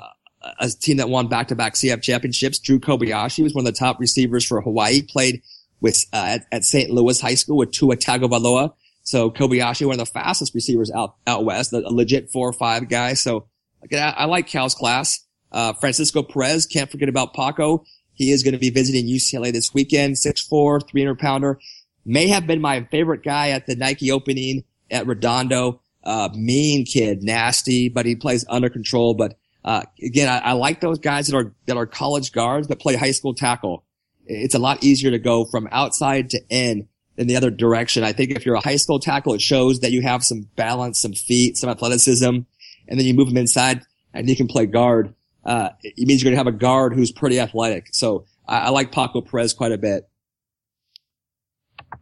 a 0.59 0.69
team 0.69 0.97
that 0.97 1.09
won 1.09 1.27
back-to-back 1.27 1.73
CIF 1.73 2.01
championships. 2.01 2.59
Drew 2.59 2.79
Kobayashi 2.79 3.43
was 3.43 3.53
one 3.53 3.65
of 3.65 3.73
the 3.73 3.77
top 3.77 3.99
receivers 3.99 4.45
for 4.45 4.61
Hawaii, 4.61 5.01
played 5.01 5.41
with, 5.81 6.05
uh, 6.13 6.37
at, 6.37 6.45
at 6.51 6.63
St. 6.63 6.91
Louis 6.91 7.19
High 7.19 7.33
School 7.33 7.57
with 7.57 7.71
Tua 7.71 7.97
Tagovailoa. 7.97 8.73
So 9.05 9.29
Kobayashi, 9.29 9.85
one 9.85 9.93
of 9.93 9.99
the 9.99 10.11
fastest 10.11 10.53
receivers 10.55 10.91
out, 10.91 11.15
out 11.27 11.45
west, 11.45 11.71
a, 11.71 11.77
legit 11.77 12.31
four 12.31 12.49
or 12.49 12.53
five 12.53 12.89
guy. 12.89 13.13
So 13.13 13.47
I, 13.93 13.95
I 13.95 14.25
like 14.25 14.47
Cal's 14.47 14.73
class. 14.73 15.21
Uh, 15.51 15.73
Francisco 15.73 16.23
Perez, 16.23 16.65
can't 16.65 16.89
forget 16.89 17.07
about 17.07 17.33
Paco. 17.33 17.85
He 18.13 18.31
is 18.31 18.43
going 18.43 18.53
to 18.53 18.59
be 18.59 18.71
visiting 18.71 19.05
UCLA 19.05 19.53
this 19.53 19.73
weekend, 19.73 20.15
6'4", 20.15 20.89
300 20.89 21.19
pounder. 21.19 21.59
May 22.03 22.27
have 22.27 22.47
been 22.47 22.61
my 22.61 22.83
favorite 22.85 23.23
guy 23.23 23.49
at 23.49 23.67
the 23.67 23.75
Nike 23.75 24.11
opening 24.11 24.63
at 24.89 25.05
Redondo. 25.05 25.81
Uh, 26.03 26.29
mean 26.33 26.85
kid, 26.85 27.23
nasty, 27.23 27.89
but 27.89 28.05
he 28.05 28.15
plays 28.15 28.43
under 28.49 28.69
control. 28.69 29.13
But, 29.13 29.37
uh, 29.63 29.83
again, 30.01 30.29
I, 30.29 30.49
I 30.49 30.51
like 30.53 30.81
those 30.81 30.99
guys 30.99 31.27
that 31.27 31.37
are, 31.37 31.53
that 31.67 31.77
are 31.77 31.85
college 31.85 32.31
guards 32.31 32.67
that 32.67 32.79
play 32.79 32.95
high 32.95 33.11
school 33.11 33.33
tackle. 33.33 33.83
It's 34.25 34.55
a 34.55 34.59
lot 34.59 34.83
easier 34.83 35.11
to 35.11 35.19
go 35.19 35.45
from 35.45 35.67
outside 35.71 36.31
to 36.31 36.41
in 36.49 36.87
in 37.17 37.27
the 37.27 37.35
other 37.35 37.49
direction. 37.49 38.03
I 38.03 38.11
think 38.11 38.31
if 38.31 38.45
you're 38.45 38.55
a 38.55 38.61
high 38.61 38.75
school 38.75 38.99
tackle, 38.99 39.33
it 39.33 39.41
shows 39.41 39.79
that 39.79 39.91
you 39.91 40.01
have 40.01 40.23
some 40.23 40.47
balance, 40.55 40.99
some 40.99 41.13
feet, 41.13 41.57
some 41.57 41.69
athleticism, 41.69 42.25
and 42.25 42.45
then 42.87 43.05
you 43.05 43.13
move 43.13 43.27
them 43.27 43.37
inside 43.37 43.81
and 44.13 44.29
you 44.29 44.35
can 44.35 44.47
play 44.47 44.65
guard. 44.65 45.13
Uh, 45.43 45.69
it 45.83 46.07
means 46.07 46.21
you're 46.21 46.31
going 46.31 46.37
to 46.37 46.43
have 46.43 46.53
a 46.53 46.57
guard 46.57 46.93
who's 46.93 47.11
pretty 47.11 47.39
athletic. 47.39 47.87
So 47.91 48.25
I, 48.47 48.59
I 48.59 48.69
like 48.69 48.91
Paco 48.91 49.21
Perez 49.21 49.53
quite 49.53 49.71
a 49.71 49.77
bit. 49.77 50.07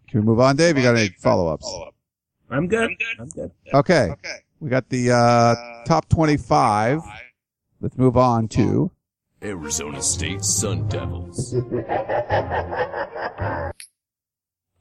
Can 0.10 0.22
we 0.22 0.22
move 0.22 0.40
on, 0.40 0.56
Dave? 0.56 0.78
You 0.78 0.84
got 0.84 0.96
any 0.96 1.10
follow-ups? 1.20 1.68
I'm 2.50 2.68
good. 2.68 2.90
I'm 2.90 2.96
good. 2.96 3.20
I'm 3.20 3.30
good. 3.30 3.52
Okay. 3.74 4.10
Okay. 4.12 4.38
We 4.60 4.70
got 4.70 4.88
the, 4.90 5.12
uh, 5.12 5.84
top 5.86 6.08
25. 6.10 7.02
Let's 7.82 7.98
move 7.98 8.16
on 8.16 8.48
to, 8.50 8.92
Arizona 9.44 10.02
State 10.02 10.44
Sun 10.44 10.88
Devils. 10.88 11.54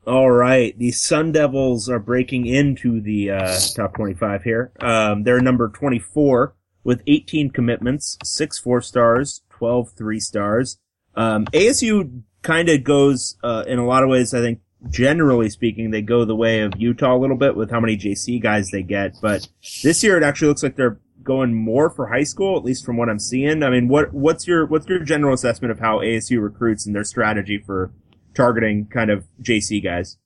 All 0.05 0.31
right. 0.31 0.77
the 0.77 0.91
Sun 0.91 1.33
Devils 1.33 1.89
are 1.89 2.01
breaking 2.01 2.47
into 2.47 3.01
the 3.01 3.31
uh, 3.31 3.59
top 3.77 3.95
25 3.95 4.43
here. 4.43 4.73
Um, 4.81 5.23
they're 5.23 5.41
number 5.41 5.69
24 5.69 6.55
with 6.85 7.03
18 7.07 7.51
commitments, 7.51 8.19
six 8.25 8.59
four 8.59 8.81
stars, 8.81 9.43
12 9.51 9.93
three 9.97 10.19
stars. 10.19 10.79
Um, 11.15 11.47
ASU 11.47 12.23
kind 12.43 12.69
of 12.69 12.83
goes 12.83 13.37
uh, 13.45 13.65
in 13.67 13.79
a 13.79 13.87
lot 13.87 14.03
of 14.03 14.09
ways. 14.09 14.35
I 14.35 14.41
think 14.41 14.61
generally 14.91 15.49
speaking, 15.51 15.91
they 15.91 16.03
go 16.03 16.25
the 16.25 16.35
way 16.35 16.61
of 16.61 16.73
Utah 16.77 17.15
a 17.15 17.19
little 17.19 17.37
bit 17.37 17.57
with 17.57 17.71
how 17.71 17.79
many 17.79 17.97
JC 17.97 18.43
guys 18.43 18.71
they 18.71 18.83
get. 18.83 19.15
But 19.23 19.49
this 19.85 20.03
year, 20.03 20.17
it 20.17 20.25
actually 20.25 20.49
looks 20.49 20.63
like 20.63 20.75
they're 20.75 20.99
going 21.23 21.55
more 21.55 21.89
for 21.89 22.09
high 22.09 22.25
school, 22.25 22.57
at 22.57 22.65
least 22.65 22.85
from 22.85 22.97
what 22.97 23.09
I'm 23.09 23.21
seeing. 23.21 23.63
I 23.63 23.71
mean, 23.71 23.87
what 23.89 24.13
what's 24.13 24.47
your 24.47 24.67
what's 24.67 24.89
your 24.89 25.05
general 25.05 25.35
assessment 25.35 25.71
of 25.71 25.79
how 25.79 25.99
ASU 25.99 26.43
recruits 26.43 26.87
and 26.87 26.95
their 26.95 27.05
strategy 27.05 27.63
for 27.65 27.93
targeting 28.35 28.87
kind 28.87 29.11
of 29.11 29.25
JC 29.43 29.83
guys? 29.83 30.17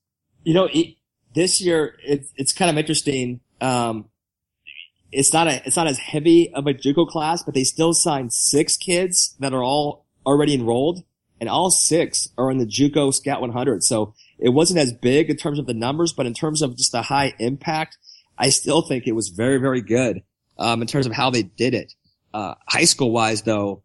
You 0.45 0.55
know, 0.55 0.69
it, 0.73 0.97
this 1.35 1.61
year 1.61 1.97
it's 2.05 2.33
it's 2.37 2.53
kind 2.53 2.71
of 2.71 2.79
interesting. 2.79 3.41
Um, 3.61 4.07
it's 5.13 5.33
not 5.33 5.47
a 5.47 5.63
it's 5.67 5.77
not 5.77 5.87
as 5.87 5.99
heavy 5.99 6.53
of 6.53 6.67
a 6.67 6.75
JUCO 6.75 7.09
class, 7.09 7.43
but 7.43 7.55
they 7.55 7.65
still 7.65 7.93
signed 7.93 8.33
six 8.33 8.77
kids 8.77 9.37
that 9.41 9.53
are 9.53 9.63
all 9.63 10.07
already 10.25 10.55
enrolled, 10.55 11.05
and 11.41 11.49
all 11.49 11.71
six 11.71 12.29
are 12.37 12.51
in 12.51 12.59
the 12.59 12.67
JUCO 12.67 13.15
Scout 13.15 13.41
100. 13.41 13.85
So 13.85 14.15
it 14.39 14.51
wasn't 14.51 14.81
as 14.81 14.93
big 14.93 15.31
in 15.31 15.37
terms 15.37 15.59
of 15.59 15.67
the 15.67 15.75
numbers, 15.75 16.13
but 16.13 16.27
in 16.27 16.35
terms 16.35 16.63
of 16.63 16.77
just 16.77 16.93
the 16.93 17.03
high 17.03 17.35
impact, 17.39 17.99
I 18.39 18.51
still 18.51 18.83
think 18.83 19.07
it 19.07 19.13
was 19.13 19.29
very 19.29 19.59
very 19.59 19.81
good 19.81 20.23
um, 20.59 20.83
in 20.83 20.89
terms 20.89 21.07
of 21.07 21.13
how 21.13 21.31
they 21.31 21.43
did 21.43 21.75
it. 21.75 21.93
Uh, 22.33 22.55
high 22.69 22.85
school 22.85 23.13
wise, 23.13 23.43
though, 23.43 23.83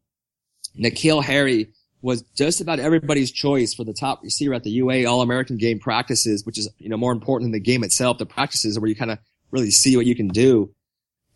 N'Keal 0.77 1.23
Harry 1.23 1.69
was 2.01 2.23
just 2.35 2.61
about 2.61 2.79
everybody's 2.79 3.31
choice 3.31 3.73
for 3.73 3.83
the 3.83 3.93
top 3.93 4.23
receiver 4.23 4.53
at 4.53 4.63
the 4.63 4.71
UA 4.71 5.05
All 5.05 5.21
American 5.21 5.57
game 5.57 5.79
practices, 5.79 6.45
which 6.45 6.57
is, 6.57 6.69
you 6.79 6.89
know, 6.89 6.97
more 6.97 7.11
important 7.11 7.47
than 7.47 7.51
the 7.53 7.59
game 7.59 7.83
itself. 7.83 8.17
The 8.17 8.25
practices 8.25 8.79
where 8.79 8.89
you 8.89 8.95
kind 8.95 9.11
of 9.11 9.19
really 9.51 9.71
see 9.71 9.95
what 9.95 10.05
you 10.05 10.15
can 10.15 10.29
do. 10.29 10.73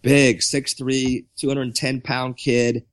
Big, 0.02 0.40
6'3", 0.40 1.26
210 1.38 2.02
pound 2.02 2.38
kid, 2.38 2.86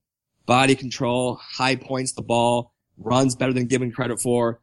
body 0.47 0.75
control, 0.75 1.37
high 1.37 1.77
points 1.77 2.13
the 2.13 2.23
ball, 2.23 2.73
runs 2.99 3.35
better 3.35 3.53
than 3.53 3.67
given 3.67 3.93
credit 3.93 4.21
for. 4.21 4.61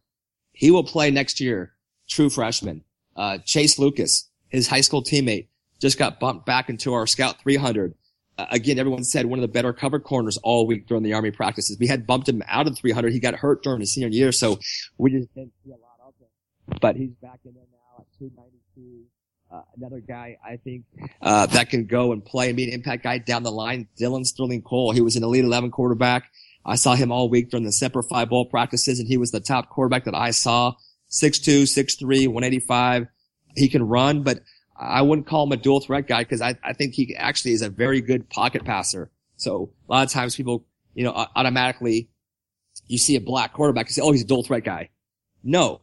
He 0.51 0.71
will 0.71 0.83
play 0.83 1.11
next 1.11 1.39
year. 1.39 1.73
True 2.07 2.29
freshman. 2.29 2.83
Uh, 3.15 3.37
Chase 3.45 3.77
Lucas, 3.79 4.29
his 4.49 4.67
high 4.67 4.81
school 4.81 5.03
teammate, 5.03 5.47
just 5.79 5.97
got 5.97 6.19
bumped 6.19 6.45
back 6.45 6.69
into 6.69 6.93
our 6.93 7.07
scout 7.07 7.39
300 7.41 7.93
uh, 7.93 7.95
again, 8.49 8.79
everyone 8.79 9.03
said 9.03 9.25
one 9.25 9.39
of 9.39 9.41
the 9.41 9.47
better 9.47 9.73
cover 9.73 9.99
corners 9.99 10.37
all 10.37 10.67
week 10.67 10.87
during 10.87 11.03
the 11.03 11.13
army 11.13 11.31
practices. 11.31 11.77
We 11.79 11.87
had 11.87 12.05
bumped 12.05 12.29
him 12.29 12.43
out 12.47 12.67
of 12.67 12.77
300. 12.77 13.11
He 13.11 13.19
got 13.19 13.35
hurt 13.35 13.63
during 13.63 13.79
his 13.79 13.93
senior 13.93 14.09
year, 14.09 14.31
so 14.31 14.59
we 14.97 15.11
just 15.11 15.33
didn't 15.33 15.53
see 15.63 15.71
a 15.71 15.73
lot 15.73 15.97
of 16.05 16.13
him. 16.19 16.77
But 16.81 16.95
he's 16.95 17.11
back 17.21 17.39
in 17.45 17.53
there 17.53 17.63
now 17.71 17.99
at 17.99 18.05
292. 18.19 19.05
Uh, 19.51 19.61
another 19.77 19.99
guy 19.99 20.37
I 20.45 20.57
think 20.57 20.83
uh, 21.23 21.47
that 21.47 21.71
can 21.71 21.87
go 21.87 22.11
and 22.11 22.23
play 22.23 22.49
and 22.49 22.55
be 22.55 22.65
an 22.65 22.69
impact 22.69 23.03
guy 23.03 23.17
down 23.17 23.41
the 23.41 23.51
line. 23.51 23.87
Dillon 23.97 24.23
Sterling-Cole. 24.23 24.91
He 24.91 25.01
was 25.01 25.15
an 25.15 25.23
elite 25.23 25.43
11 25.43 25.71
quarterback. 25.71 26.29
I 26.65 26.75
saw 26.75 26.93
him 26.93 27.11
all 27.11 27.29
week 27.29 27.49
during 27.49 27.65
the 27.65 27.71
Semper 27.71 28.03
Fi 28.03 28.25
Bowl 28.25 28.45
practices, 28.45 28.99
and 28.99 29.07
he 29.07 29.17
was 29.17 29.31
the 29.31 29.39
top 29.39 29.69
quarterback 29.69 30.05
that 30.05 30.13
I 30.13 30.31
saw. 30.31 30.73
6'2", 31.09 31.63
6'3", 31.63 32.27
185. 32.27 33.07
He 33.55 33.69
can 33.69 33.81
run, 33.81 34.21
but 34.21 34.41
I 34.79 35.01
wouldn't 35.01 35.27
call 35.27 35.45
him 35.45 35.51
a 35.51 35.57
dual 35.57 35.81
threat 35.81 36.07
guy 36.07 36.21
because 36.21 36.41
I, 36.41 36.55
I 36.63 36.73
think 36.73 36.93
he 36.93 37.15
actually 37.15 37.51
is 37.51 37.61
a 37.61 37.69
very 37.69 37.99
good 37.99 38.29
pocket 38.29 38.63
passer. 38.63 39.11
So 39.35 39.71
a 39.87 39.91
lot 39.91 40.05
of 40.05 40.11
times 40.11 40.35
people, 40.35 40.65
you 40.93 41.03
know, 41.03 41.11
automatically 41.35 42.09
you 42.87 42.97
see 42.97 43.15
a 43.15 43.21
black 43.21 43.53
quarterback 43.53 43.87
and 43.87 43.93
say, 43.93 44.01
oh, 44.01 44.11
he's 44.11 44.23
a 44.23 44.27
dual 44.27 44.43
threat 44.43 44.63
guy. 44.63 44.89
No, 45.43 45.81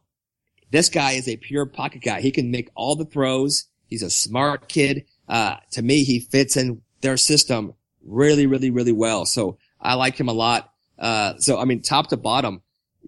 this 0.71 0.89
guy 0.89 1.13
is 1.13 1.29
a 1.29 1.37
pure 1.37 1.67
pocket 1.67 2.03
guy. 2.03 2.21
He 2.21 2.31
can 2.31 2.51
make 2.51 2.71
all 2.75 2.97
the 2.97 3.05
throws. 3.05 3.67
He's 3.87 4.03
a 4.03 4.11
smart 4.11 4.69
kid. 4.69 5.05
Uh, 5.29 5.57
to 5.73 5.83
me, 5.83 6.05
he 6.05 6.21
fits 6.21 6.57
in 6.57 6.83
their 7.03 7.17
system 7.17 7.75
really, 8.05 8.47
really, 8.47 8.71
really 8.71 8.93
well. 8.93 9.27
So 9.27 9.59
I 9.81 9.95
like 9.95 10.19
him 10.19 10.29
a 10.29 10.33
lot. 10.33 10.73
Uh, 10.99 11.37
so 11.39 11.59
I 11.59 11.65
mean, 11.65 11.83
top 11.83 12.09
to 12.09 12.17
bottom, 12.17 12.63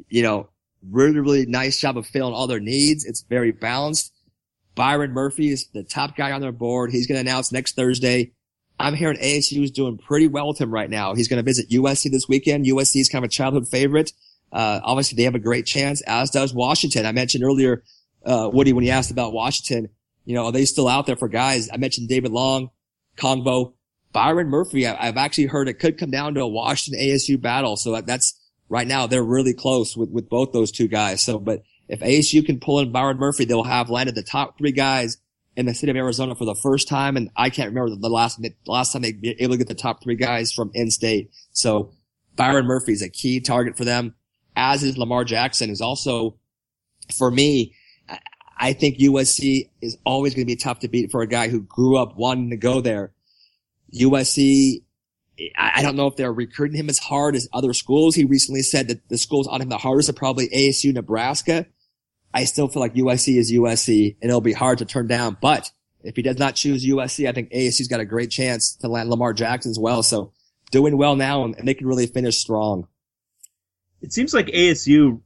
you 0.08 0.22
know, 0.22 0.48
really, 0.88 1.18
really 1.18 1.46
nice 1.46 1.80
job 1.80 1.96
of 1.96 2.06
filling 2.06 2.34
all 2.34 2.46
their 2.46 2.60
needs. 2.60 3.04
It's 3.04 3.22
very 3.22 3.52
balanced. 3.52 4.12
Byron 4.78 5.12
Murphy 5.12 5.48
is 5.48 5.66
the 5.74 5.82
top 5.82 6.16
guy 6.16 6.30
on 6.30 6.40
their 6.40 6.52
board. 6.52 6.92
He's 6.92 7.08
going 7.08 7.16
to 7.16 7.28
announce 7.28 7.50
next 7.50 7.74
Thursday. 7.74 8.30
I'm 8.78 8.94
hearing 8.94 9.18
ASU 9.18 9.64
is 9.64 9.72
doing 9.72 9.98
pretty 9.98 10.28
well 10.28 10.46
with 10.46 10.60
him 10.60 10.70
right 10.70 10.88
now. 10.88 11.16
He's 11.16 11.26
going 11.26 11.38
to 11.38 11.44
visit 11.44 11.68
USC 11.68 12.12
this 12.12 12.28
weekend. 12.28 12.64
USC 12.64 13.00
is 13.00 13.08
kind 13.08 13.24
of 13.24 13.28
a 13.28 13.32
childhood 13.32 13.66
favorite. 13.66 14.12
Uh, 14.52 14.78
obviously 14.84 15.16
they 15.16 15.24
have 15.24 15.34
a 15.34 15.40
great 15.40 15.66
chance, 15.66 16.00
as 16.02 16.30
does 16.30 16.54
Washington. 16.54 17.06
I 17.06 17.12
mentioned 17.12 17.42
earlier, 17.42 17.82
uh, 18.24 18.50
Woody, 18.52 18.72
when 18.72 18.84
you 18.84 18.92
asked 18.92 19.10
about 19.10 19.32
Washington, 19.32 19.88
you 20.24 20.36
know, 20.36 20.44
are 20.44 20.52
they 20.52 20.64
still 20.64 20.86
out 20.86 21.06
there 21.06 21.16
for 21.16 21.26
guys? 21.26 21.68
I 21.72 21.76
mentioned 21.76 22.08
David 22.08 22.30
Long, 22.30 22.70
Kongbo, 23.16 23.72
Byron 24.12 24.46
Murphy. 24.46 24.86
I, 24.86 25.06
have 25.06 25.16
actually 25.16 25.46
heard 25.46 25.68
it 25.68 25.80
could 25.80 25.98
come 25.98 26.12
down 26.12 26.34
to 26.34 26.42
a 26.42 26.48
Washington 26.48 27.04
ASU 27.04 27.40
battle. 27.40 27.76
So 27.76 27.90
that, 27.92 28.06
that's 28.06 28.40
right 28.68 28.86
now 28.86 29.08
they're 29.08 29.24
really 29.24 29.54
close 29.54 29.96
with, 29.96 30.10
with 30.10 30.28
both 30.28 30.52
those 30.52 30.70
two 30.70 30.86
guys. 30.86 31.20
So, 31.20 31.40
but 31.40 31.62
if 31.88 32.00
ASU 32.00 32.44
can 32.44 32.60
pull 32.60 32.80
in 32.80 32.92
Byron 32.92 33.18
Murphy, 33.18 33.44
they'll 33.44 33.64
have 33.64 33.90
landed 33.90 34.14
the 34.14 34.22
top 34.22 34.58
three 34.58 34.72
guys 34.72 35.18
in 35.56 35.66
the 35.66 35.74
city 35.74 35.90
of 35.90 35.96
Arizona 35.96 36.34
for 36.34 36.44
the 36.44 36.54
first 36.54 36.86
time. 36.86 37.16
And 37.16 37.30
I 37.36 37.50
can't 37.50 37.70
remember 37.70 37.96
the 37.96 38.08
last, 38.08 38.40
last 38.66 38.92
time 38.92 39.02
they 39.02 39.12
be 39.12 39.34
able 39.40 39.54
to 39.54 39.58
get 39.58 39.68
the 39.68 39.74
top 39.74 40.02
three 40.02 40.14
guys 40.14 40.52
from 40.52 40.70
in-state. 40.74 41.30
So 41.50 41.92
Byron 42.36 42.66
Murphy 42.66 42.92
is 42.92 43.02
a 43.02 43.08
key 43.08 43.40
target 43.40 43.76
for 43.76 43.84
them, 43.84 44.14
as 44.54 44.84
is 44.84 44.96
Lamar 44.96 45.24
Jackson, 45.24 45.68
who's 45.68 45.80
also, 45.80 46.38
for 47.16 47.30
me, 47.30 47.74
I 48.60 48.72
think 48.72 48.98
USC 48.98 49.70
is 49.80 49.96
always 50.04 50.34
going 50.34 50.46
to 50.46 50.52
be 50.52 50.56
tough 50.56 50.80
to 50.80 50.88
beat 50.88 51.10
for 51.10 51.22
a 51.22 51.28
guy 51.28 51.48
who 51.48 51.60
grew 51.60 51.96
up 51.96 52.16
wanting 52.16 52.50
to 52.50 52.56
go 52.56 52.80
there. 52.80 53.12
USC, 53.94 54.82
I 55.56 55.82
don't 55.82 55.96
know 55.96 56.08
if 56.08 56.16
they're 56.16 56.32
recruiting 56.32 56.76
him 56.76 56.88
as 56.88 56.98
hard 56.98 57.36
as 57.36 57.48
other 57.52 57.72
schools. 57.72 58.14
He 58.14 58.24
recently 58.24 58.62
said 58.62 58.88
that 58.88 59.08
the 59.08 59.18
schools 59.18 59.46
on 59.46 59.62
him 59.62 59.68
the 59.68 59.78
hardest 59.78 60.08
are 60.08 60.12
probably 60.12 60.48
ASU, 60.48 60.92
Nebraska. 60.92 61.66
I 62.32 62.44
still 62.44 62.68
feel 62.68 62.80
like 62.80 62.94
USC 62.94 63.38
is 63.38 63.52
USC 63.52 64.16
and 64.20 64.30
it'll 64.30 64.40
be 64.40 64.52
hard 64.52 64.78
to 64.78 64.84
turn 64.84 65.06
down. 65.06 65.36
But 65.40 65.70
if 66.02 66.16
he 66.16 66.22
does 66.22 66.38
not 66.38 66.54
choose 66.54 66.86
USC, 66.86 67.28
I 67.28 67.32
think 67.32 67.50
ASU's 67.50 67.88
got 67.88 68.00
a 68.00 68.04
great 68.04 68.30
chance 68.30 68.76
to 68.76 68.88
land 68.88 69.10
Lamar 69.10 69.32
Jackson 69.32 69.70
as 69.70 69.78
well. 69.78 70.02
So 70.02 70.32
doing 70.70 70.96
well 70.96 71.16
now 71.16 71.44
and, 71.44 71.54
they 71.66 71.74
can 71.74 71.86
really 71.86 72.06
finish 72.06 72.36
strong. 72.36 72.86
It 74.00 74.12
seems 74.12 74.32
like 74.32 74.46
ASU, 74.48 75.20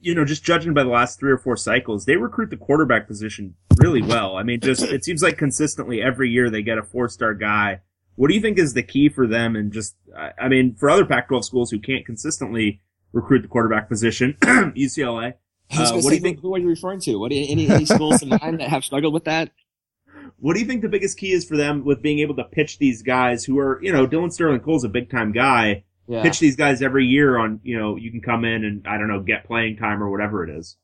you 0.00 0.14
know, 0.14 0.24
just 0.24 0.44
judging 0.44 0.74
by 0.74 0.82
the 0.82 0.90
last 0.90 1.18
three 1.18 1.32
or 1.32 1.38
four 1.38 1.56
cycles, 1.56 2.04
they 2.04 2.16
recruit 2.16 2.50
the 2.50 2.56
quarterback 2.56 3.06
position 3.06 3.54
really 3.78 4.02
well. 4.02 4.36
I 4.36 4.42
mean, 4.42 4.60
just, 4.60 4.82
it 4.82 5.04
seems 5.04 5.22
like 5.22 5.38
consistently 5.38 6.02
every 6.02 6.28
year 6.28 6.50
they 6.50 6.62
get 6.62 6.78
a 6.78 6.82
four 6.82 7.08
star 7.08 7.32
guy. 7.32 7.80
What 8.16 8.28
do 8.28 8.34
you 8.34 8.42
think 8.42 8.58
is 8.58 8.74
the 8.74 8.82
key 8.82 9.08
for 9.08 9.26
them? 9.26 9.56
And 9.56 9.72
just, 9.72 9.96
I 10.38 10.48
mean, 10.48 10.74
for 10.74 10.90
other 10.90 11.06
Pac-12 11.06 11.44
schools 11.44 11.70
who 11.70 11.78
can't 11.78 12.04
consistently 12.04 12.80
recruit 13.12 13.40
the 13.40 13.48
quarterback 13.48 13.88
position, 13.88 14.36
UCLA, 14.42 15.34
uh, 15.78 15.94
what 15.94 16.02
say, 16.04 16.08
do 16.10 16.14
you 16.16 16.20
think? 16.20 16.40
Who 16.40 16.54
are 16.54 16.58
you 16.58 16.68
referring 16.68 17.00
to? 17.00 17.16
What 17.16 17.32
any, 17.32 17.68
any 17.68 17.84
schools 17.84 18.22
in 18.22 18.28
mind 18.28 18.60
that 18.60 18.68
have 18.68 18.84
struggled 18.84 19.14
with 19.14 19.24
that? 19.24 19.50
What 20.38 20.54
do 20.54 20.60
you 20.60 20.66
think 20.66 20.82
the 20.82 20.88
biggest 20.88 21.18
key 21.18 21.32
is 21.32 21.44
for 21.44 21.56
them 21.56 21.84
with 21.84 22.02
being 22.02 22.18
able 22.18 22.34
to 22.36 22.44
pitch 22.44 22.78
these 22.78 23.02
guys 23.02 23.44
who 23.44 23.58
are, 23.58 23.80
you 23.82 23.92
know, 23.92 24.06
Dillon 24.06 24.30
Sterling-Cole's 24.30 24.82
a 24.82 24.88
big 24.88 25.08
time 25.08 25.30
guy. 25.30 25.84
Yeah. 26.08 26.22
Pitch 26.22 26.40
these 26.40 26.56
guys 26.56 26.82
every 26.82 27.06
year 27.06 27.38
on, 27.38 27.60
you 27.62 27.78
know, 27.78 27.96
you 27.96 28.10
can 28.10 28.20
come 28.20 28.44
in 28.44 28.64
and 28.64 28.86
I 28.86 28.98
don't 28.98 29.06
know, 29.06 29.20
get 29.20 29.44
playing 29.44 29.76
time 29.76 30.02
or 30.02 30.10
whatever 30.10 30.42
it 30.42 30.50
is. 30.50 30.76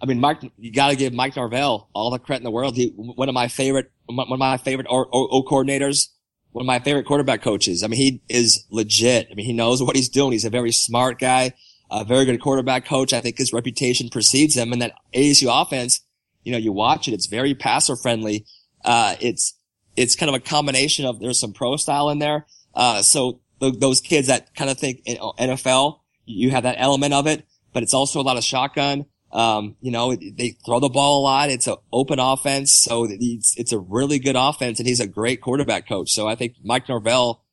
I 0.00 0.06
mean, 0.06 0.18
Mike, 0.18 0.38
you 0.58 0.72
got 0.72 0.90
to 0.90 0.96
give 0.96 1.12
Mike 1.12 1.36
Norvell 1.36 1.88
all 1.92 2.10
the 2.10 2.18
credit 2.18 2.40
in 2.40 2.44
the 2.44 2.50
world. 2.50 2.74
He, 2.74 2.88
one 2.96 3.28
of 3.28 3.34
my 3.34 3.48
favorite, 3.48 3.90
one 4.06 4.26
of 4.30 4.38
my 4.38 4.56
favorite 4.56 4.86
O, 4.90 5.04
o, 5.12 5.28
o 5.28 5.42
coordinators, 5.42 6.08
one 6.52 6.62
of 6.62 6.66
my 6.66 6.78
favorite 6.78 7.04
quarterback 7.04 7.42
coaches. 7.42 7.82
I 7.82 7.88
mean, 7.88 8.00
he 8.00 8.22
is 8.28 8.64
legit. 8.70 9.28
I 9.30 9.34
mean, 9.34 9.44
he 9.44 9.52
knows 9.52 9.82
what 9.82 9.94
he's 9.94 10.08
doing. 10.08 10.32
He's 10.32 10.46
a 10.46 10.50
very 10.50 10.72
smart 10.72 11.18
guy 11.18 11.52
a 11.90 12.04
very 12.04 12.24
good 12.24 12.40
quarterback 12.40 12.84
coach. 12.84 13.12
I 13.12 13.20
think 13.20 13.38
his 13.38 13.52
reputation 13.52 14.08
precedes 14.08 14.56
him 14.56 14.72
and 14.72 14.82
that 14.82 14.92
ASU 15.14 15.48
offense, 15.50 16.00
you 16.44 16.52
know, 16.52 16.58
you 16.58 16.72
watch 16.72 17.08
it, 17.08 17.14
it's 17.14 17.26
very 17.26 17.54
passer 17.54 17.96
friendly. 17.96 18.46
Uh, 18.84 19.16
it's, 19.20 19.54
it's 19.96 20.16
kind 20.16 20.28
of 20.28 20.34
a 20.34 20.40
combination 20.40 21.04
of 21.06 21.20
there's 21.20 21.40
some 21.40 21.52
pro 21.52 21.76
style 21.76 22.10
in 22.10 22.18
there. 22.18 22.46
Uh, 22.74 23.02
so 23.02 23.40
th- 23.60 23.78
those 23.78 24.00
kids 24.00 24.28
that 24.28 24.54
kind 24.54 24.70
of 24.70 24.78
think 24.78 25.04
NFL, 25.04 26.00
you 26.24 26.50
have 26.50 26.64
that 26.64 26.76
element 26.78 27.14
of 27.14 27.26
it, 27.26 27.46
but 27.72 27.82
it's 27.82 27.94
also 27.94 28.20
a 28.20 28.22
lot 28.22 28.36
of 28.36 28.44
shotgun. 28.44 29.06
Um, 29.32 29.76
you 29.80 29.90
know, 29.90 30.14
they 30.14 30.56
throw 30.64 30.80
the 30.80 30.88
ball 30.88 31.20
a 31.20 31.22
lot. 31.22 31.50
It's 31.50 31.66
an 31.66 31.76
open 31.92 32.18
offense. 32.18 32.72
So 32.72 33.06
it's, 33.08 33.56
it's 33.56 33.72
a 33.72 33.78
really 33.78 34.18
good 34.18 34.36
offense 34.36 34.78
and 34.78 34.88
he's 34.88 35.00
a 35.00 35.06
great 35.06 35.40
quarterback 35.40 35.88
coach. 35.88 36.10
So 36.10 36.28
I 36.28 36.36
think 36.36 36.54
Mike 36.62 36.88
Norvell 36.88 37.44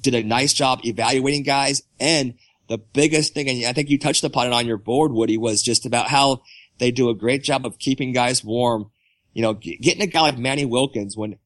did 0.00 0.14
a 0.14 0.22
nice 0.22 0.52
job 0.52 0.80
evaluating 0.84 1.42
guys 1.42 1.82
and 1.98 2.34
the 2.70 2.78
biggest 2.78 3.34
thing, 3.34 3.48
and 3.48 3.66
I 3.66 3.72
think 3.72 3.90
you 3.90 3.98
touched 3.98 4.22
upon 4.22 4.46
it 4.46 4.52
on 4.52 4.64
your 4.64 4.76
board, 4.76 5.10
Woody, 5.10 5.36
was 5.36 5.60
just 5.60 5.86
about 5.86 6.06
how 6.06 6.42
they 6.78 6.92
do 6.92 7.10
a 7.10 7.16
great 7.16 7.42
job 7.42 7.66
of 7.66 7.80
keeping 7.80 8.12
guys 8.12 8.44
warm. 8.44 8.92
You 9.32 9.42
know, 9.42 9.54
getting 9.54 10.02
a 10.02 10.06
guy 10.06 10.20
like 10.20 10.38
Manny 10.38 10.64
Wilkins 10.64 11.16
when 11.16 11.36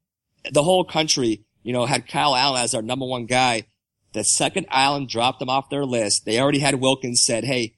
the 0.53 0.63
whole 0.63 0.85
country, 0.85 1.47
you 1.63 1.73
know, 1.73 1.87
had 1.87 2.09
Kyle 2.09 2.37
Allen 2.37 2.63
as 2.63 2.75
our 2.75 2.83
number 2.83 3.07
one 3.07 3.25
guy. 3.25 3.65
The 4.13 4.23
second 4.23 4.67
Allen 4.71 5.07
dropped 5.07 5.41
them 5.41 5.49
off 5.49 5.71
their 5.71 5.87
list, 5.87 6.27
they 6.27 6.39
already 6.39 6.59
had 6.59 6.75
Wilkins 6.77 7.25
said, 7.25 7.45
Hey, 7.45 7.75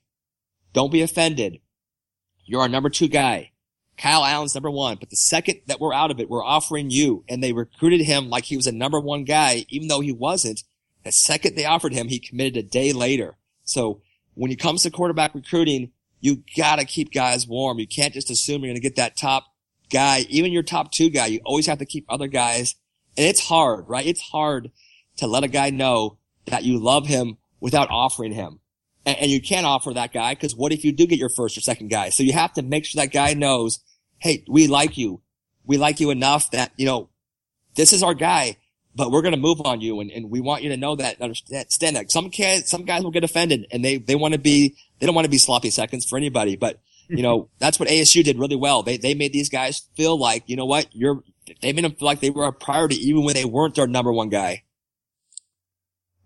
don't 0.72 0.92
be 0.92 1.00
offended. 1.00 1.60
you're 2.44 2.62
our 2.62 2.68
number 2.68 2.90
two 2.90 3.08
guy. 3.08 3.52
Kyle 3.96 4.24
Allen's 4.24 4.54
number 4.54 4.70
one, 4.70 4.96
but 4.98 5.08
the 5.08 5.16
second 5.16 5.60
that 5.68 5.80
we're 5.80 5.94
out 5.94 6.10
of 6.10 6.18
it, 6.18 6.28
we're 6.28 6.44
offering 6.44 6.90
you. 6.90 7.24
And 7.28 7.42
they 7.42 7.52
recruited 7.52 8.00
him 8.02 8.28
like 8.28 8.44
he 8.44 8.56
was 8.56 8.66
a 8.66 8.72
number 8.72 9.00
one 9.00 9.24
guy, 9.24 9.64
even 9.68 9.86
though 9.88 10.00
he 10.00 10.12
wasn't. 10.12 10.64
The 11.06 11.12
second 11.12 11.54
they 11.54 11.64
offered 11.64 11.92
him, 11.92 12.08
he 12.08 12.18
committed 12.18 12.56
a 12.56 12.68
day 12.68 12.92
later. 12.92 13.36
So 13.62 14.02
when 14.34 14.50
it 14.50 14.58
comes 14.58 14.82
to 14.82 14.90
quarterback 14.90 15.36
recruiting, 15.36 15.92
you 16.20 16.42
gotta 16.56 16.84
keep 16.84 17.12
guys 17.12 17.46
warm. 17.46 17.78
You 17.78 17.86
can't 17.86 18.12
just 18.12 18.28
assume 18.28 18.64
you're 18.64 18.72
gonna 18.72 18.80
get 18.80 18.96
that 18.96 19.16
top 19.16 19.44
guy, 19.88 20.26
even 20.28 20.50
your 20.50 20.64
top 20.64 20.90
two 20.90 21.08
guy. 21.08 21.26
You 21.26 21.40
always 21.44 21.66
have 21.66 21.78
to 21.78 21.86
keep 21.86 22.06
other 22.08 22.26
guys. 22.26 22.74
And 23.16 23.24
it's 23.24 23.38
hard, 23.38 23.88
right? 23.88 24.04
It's 24.04 24.20
hard 24.20 24.72
to 25.18 25.28
let 25.28 25.44
a 25.44 25.48
guy 25.48 25.70
know 25.70 26.18
that 26.46 26.64
you 26.64 26.78
love 26.80 27.06
him 27.06 27.38
without 27.60 27.88
offering 27.88 28.32
him. 28.32 28.58
And, 29.04 29.16
and 29.18 29.30
you 29.30 29.40
can't 29.40 29.64
offer 29.64 29.94
that 29.94 30.12
guy 30.12 30.34
because 30.34 30.56
what 30.56 30.72
if 30.72 30.84
you 30.84 30.90
do 30.90 31.06
get 31.06 31.20
your 31.20 31.30
first 31.30 31.56
or 31.56 31.60
second 31.60 31.88
guy? 31.88 32.08
So 32.08 32.24
you 32.24 32.32
have 32.32 32.52
to 32.54 32.62
make 32.62 32.84
sure 32.84 33.00
that 33.00 33.12
guy 33.12 33.34
knows, 33.34 33.78
hey, 34.18 34.44
we 34.48 34.66
like 34.66 34.98
you. 34.98 35.22
We 35.64 35.76
like 35.76 36.00
you 36.00 36.10
enough 36.10 36.50
that, 36.50 36.72
you 36.76 36.86
know, 36.86 37.10
this 37.76 37.92
is 37.92 38.02
our 38.02 38.14
guy, 38.14 38.56
but 38.96 39.12
we're 39.12 39.22
going 39.22 39.34
to 39.34 39.40
move 39.40 39.60
on 39.64 39.80
you. 39.80 40.00
And, 40.00 40.10
and 40.10 40.30
we 40.30 40.40
want 40.40 40.62
you 40.62 40.70
to 40.70 40.76
know 40.76 40.96
that, 40.96 41.20
understand 41.20 41.96
that 41.96 42.10
some 42.10 42.30
guys, 42.30 42.68
some 42.68 42.84
guys 42.84 43.04
will 43.04 43.10
get 43.10 43.24
offended 43.24 43.66
and 43.70 43.84
they, 43.84 43.98
they 43.98 44.14
want 44.14 44.32
to 44.32 44.40
be, 44.40 44.74
they 44.98 45.06
don't 45.06 45.14
want 45.14 45.26
to 45.26 45.30
be 45.30 45.38
sloppy 45.38 45.70
seconds 45.70 46.06
for 46.06 46.16
anybody, 46.16 46.56
but 46.56 46.80
you 47.08 47.22
know, 47.22 47.48
that's 47.58 47.78
what 47.78 47.88
ASU 47.88 48.24
did 48.24 48.38
really 48.38 48.56
well. 48.56 48.82
They, 48.82 48.96
they 48.96 49.14
made 49.14 49.32
these 49.32 49.50
guys 49.50 49.82
feel 49.94 50.18
like, 50.18 50.44
you 50.46 50.56
know 50.56 50.64
what, 50.64 50.88
you're, 50.92 51.22
they 51.60 51.72
made 51.72 51.84
them 51.84 51.92
feel 51.92 52.06
like 52.06 52.20
they 52.20 52.30
were 52.30 52.46
a 52.46 52.52
priority 52.52 52.96
even 53.08 53.22
when 53.24 53.34
they 53.34 53.44
weren't 53.44 53.74
their 53.74 53.86
number 53.86 54.12
one 54.12 54.30
guy. 54.30 54.64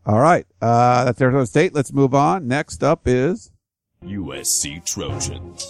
All 0.06 0.20
right. 0.20 0.46
Uh, 0.62 1.04
that's 1.04 1.20
Arizona 1.20 1.46
State. 1.46 1.74
Let's 1.74 1.92
move 1.92 2.14
on. 2.14 2.48
Next 2.48 2.82
up 2.82 3.02
is 3.06 3.50
USC 4.02 4.84
Trojans. 4.84 5.62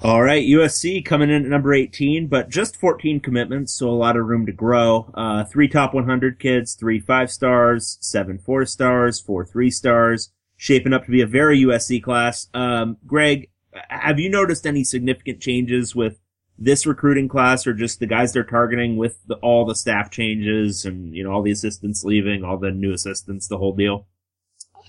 All 0.00 0.22
right, 0.22 0.46
USC 0.46 1.04
coming 1.04 1.28
in 1.28 1.44
at 1.44 1.50
number 1.50 1.74
18, 1.74 2.28
but 2.28 2.50
just 2.50 2.76
14 2.76 3.18
commitments, 3.18 3.74
so 3.74 3.88
a 3.88 3.90
lot 3.90 4.16
of 4.16 4.26
room 4.26 4.46
to 4.46 4.52
grow. 4.52 5.10
Uh, 5.12 5.42
three 5.42 5.66
top 5.66 5.92
100 5.92 6.38
kids, 6.38 6.74
three 6.74 7.00
five 7.00 7.32
stars, 7.32 7.98
seven 8.00 8.38
four 8.38 8.64
stars, 8.64 9.20
four 9.20 9.44
three 9.44 9.72
stars, 9.72 10.30
shaping 10.56 10.92
up 10.92 11.06
to 11.06 11.10
be 11.10 11.20
a 11.20 11.26
very 11.26 11.62
USC 11.62 12.00
class. 12.00 12.46
Um, 12.54 12.98
Greg, 13.08 13.50
have 13.88 14.20
you 14.20 14.30
noticed 14.30 14.68
any 14.68 14.84
significant 14.84 15.40
changes 15.40 15.96
with 15.96 16.20
this 16.56 16.86
recruiting 16.86 17.26
class 17.26 17.66
or 17.66 17.74
just 17.74 17.98
the 17.98 18.06
guys 18.06 18.32
they're 18.32 18.44
targeting 18.44 18.98
with 18.98 19.18
the, 19.26 19.34
all 19.36 19.64
the 19.64 19.74
staff 19.74 20.12
changes 20.12 20.84
and, 20.84 21.12
you 21.12 21.24
know, 21.24 21.32
all 21.32 21.42
the 21.42 21.50
assistants 21.50 22.04
leaving, 22.04 22.44
all 22.44 22.56
the 22.56 22.70
new 22.70 22.92
assistants, 22.92 23.48
the 23.48 23.58
whole 23.58 23.74
deal? 23.74 24.06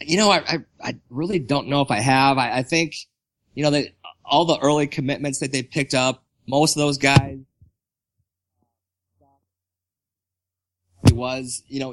You 0.01 0.17
know, 0.17 0.29
I, 0.29 0.37
I, 0.47 0.57
I 0.83 0.95
really 1.09 1.39
don't 1.39 1.67
know 1.67 1.81
if 1.81 1.89
I 1.89 1.99
have. 1.99 2.37
I, 2.37 2.57
I 2.57 2.63
think, 2.63 2.95
you 3.55 3.63
know, 3.63 3.71
that 3.71 3.89
all 4.29 4.45
the 4.45 4.59
early 4.59 4.87
commitments 4.87 5.39
that 5.39 5.51
they 5.51 5.63
picked 5.63 5.93
up, 5.93 6.23
most 6.47 6.75
of 6.75 6.79
those 6.79 6.97
guys, 6.97 7.39
he 11.07 11.13
was, 11.13 11.63
you 11.67 11.79
know, 11.79 11.91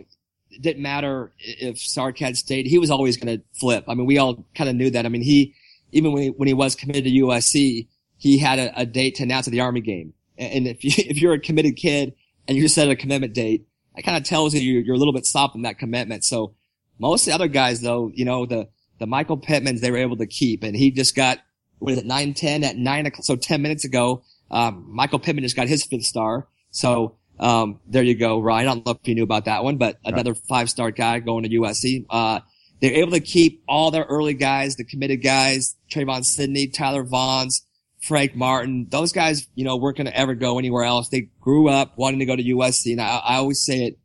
it 0.51 0.63
didn't 0.63 0.83
matter 0.83 1.33
if 1.39 1.79
Sark 1.79 2.19
had 2.19 2.37
stayed. 2.37 2.67
He 2.67 2.79
was 2.79 2.91
always 2.91 3.17
going 3.17 3.39
to 3.39 3.45
flip. 3.59 3.85
I 3.89 3.95
mean, 3.95 4.07
we 4.07 4.19
all 4.19 4.45
kind 4.55 4.71
of 4.71 4.77
knew 4.77 4.91
that. 4.91 5.07
I 5.07 5.09
mean, 5.09 5.23
he, 5.23 5.55
even 5.93 6.13
when 6.13 6.23
he, 6.23 6.29
when 6.31 6.49
he 6.49 6.55
was 6.55 6.75
committed 6.75 7.05
to 7.05 7.11
USC, 7.11 7.89
he 8.19 8.39
had 8.39 8.59
a, 8.59 8.81
a 8.81 8.87
date 8.87 9.17
to 9.17 9.23
announce 9.23 9.47
at 9.49 9.53
the 9.53 9.61
Army 9.61 9.81
game. 9.81 10.13
And 10.39 10.67
if 10.67 10.85
you, 10.85 10.93
if 10.99 11.21
you're 11.21 11.35
a 11.35 11.41
committed 11.41 11.77
kid 11.77 12.15
and 12.47 12.57
you 12.57 12.63
just 12.63 12.75
set 12.75 12.89
a 12.89 12.97
commitment 12.97 13.35
date, 13.35 13.67
that 13.95 14.05
kind 14.05 14.17
of 14.17 14.25
tells 14.25 14.55
you 14.55 14.61
you're, 14.61 14.83
you're 14.83 14.95
a 14.95 14.99
little 14.99 15.15
bit 15.15 15.27
soft 15.27 15.55
in 15.57 15.63
that 15.63 15.79
commitment. 15.79 16.25
So 16.25 16.55
most 16.99 17.23
of 17.23 17.27
the 17.27 17.35
other 17.35 17.49
guys 17.49 17.81
though, 17.81 18.11
you 18.15 18.25
know, 18.25 18.47
the, 18.47 18.69
the 18.99 19.07
Michael 19.07 19.39
Pittmans 19.39 19.81
they 19.81 19.91
were 19.91 19.99
able 19.99 20.17
to 20.17 20.27
keep 20.27 20.63
and 20.63 20.77
he 20.77 20.91
just 20.91 21.15
got, 21.15 21.39
what 21.79 21.93
is 21.93 21.99
it, 21.99 22.07
910 22.07 22.65
at 22.65 22.77
nine 22.77 23.07
o'clock. 23.07 23.25
So 23.25 23.37
10 23.37 23.63
minutes 23.63 23.85
ago, 23.85 24.23
um, 24.51 24.87
Michael 24.89 25.19
Pittman 25.19 25.45
just 25.45 25.57
got 25.57 25.69
his 25.69 25.85
fifth 25.85 26.05
star. 26.05 26.49
So, 26.71 27.17
um, 27.39 27.81
there 27.87 28.03
you 28.03 28.15
go, 28.15 28.41
Ryan. 28.41 28.69
I 28.69 28.75
don't 28.75 28.87
know 28.87 28.93
if 28.93 29.09
you 29.09 29.15
knew 29.15 29.23
about 29.23 29.45
that 29.45 29.63
one, 29.63 29.77
but 29.77 29.99
another 30.05 30.35
five 30.35 30.71
star 30.71 30.91
guy 30.91 31.19
going 31.19 31.43
to 31.45 31.51
USC. 31.51 32.07
Uh, 32.09 32.41
they're 32.81 32.95
able 32.95 33.13
to 33.13 33.21
keep 33.21 33.63
all 33.69 33.91
their 33.91 34.05
early 34.05 34.35
guys, 34.35 34.77
the 34.77 34.85
committed 34.85 35.23
guys, 35.23 35.77
Trayvon 35.91 36.25
Sidney, 36.25 36.69
Tyler 36.69 37.05
Vaughns, 37.05 37.63
Frank 38.01 38.35
Martin. 38.35 38.87
Those 38.89 39.13
guys, 39.13 39.49
you 39.55 39.65
know, 39.65 39.77
weren't 39.77 39.97
going 39.97 40.07
to 40.07 40.17
ever 40.17 40.35
go 40.35 40.59
anywhere 40.59 40.85
else. 40.85 41.09
They 41.09 41.29
grew 41.41 41.69
up 41.69 41.97
wanting 41.97 42.21
to 42.21 42.27
go 42.27 42.37
to 42.37 42.43
USC. 42.43 42.93
And 42.93 43.01
I, 43.01 43.17
I 43.17 43.37
always 43.37 43.65
say 43.65 43.85
it, 43.85 43.99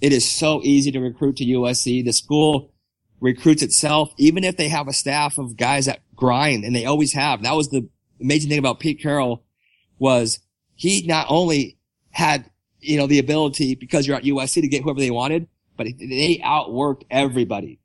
it 0.00 0.12
is 0.12 0.30
so 0.30 0.60
easy 0.62 0.92
to 0.92 1.00
recruit 1.00 1.36
to 1.36 1.44
USC. 1.44 2.04
The 2.04 2.12
school 2.12 2.72
recruits 3.20 3.62
itself, 3.62 4.12
even 4.16 4.44
if 4.44 4.56
they 4.56 4.68
have 4.68 4.88
a 4.88 4.92
staff 4.92 5.38
of 5.38 5.56
guys 5.56 5.86
that 5.86 6.00
grind 6.16 6.64
and 6.64 6.74
they 6.74 6.86
always 6.86 7.12
have. 7.12 7.42
That 7.42 7.54
was 7.54 7.68
the 7.68 7.88
amazing 8.20 8.50
thing 8.50 8.58
about 8.58 8.80
Pete 8.80 9.00
Carroll 9.00 9.44
was 9.98 10.40
he 10.74 11.06
not 11.06 11.26
only 11.28 11.78
had, 12.10 12.50
you 12.80 12.96
know, 12.96 13.06
the 13.06 13.18
ability 13.18 13.74
because 13.74 14.06
you're 14.06 14.16
at 14.16 14.24
USC 14.24 14.62
to 14.62 14.68
get 14.68 14.82
whoever 14.82 15.00
they 15.00 15.10
wanted, 15.10 15.48
but 15.76 15.86
they 15.98 16.40
outworked 16.44 17.04
everybody. 17.10 17.78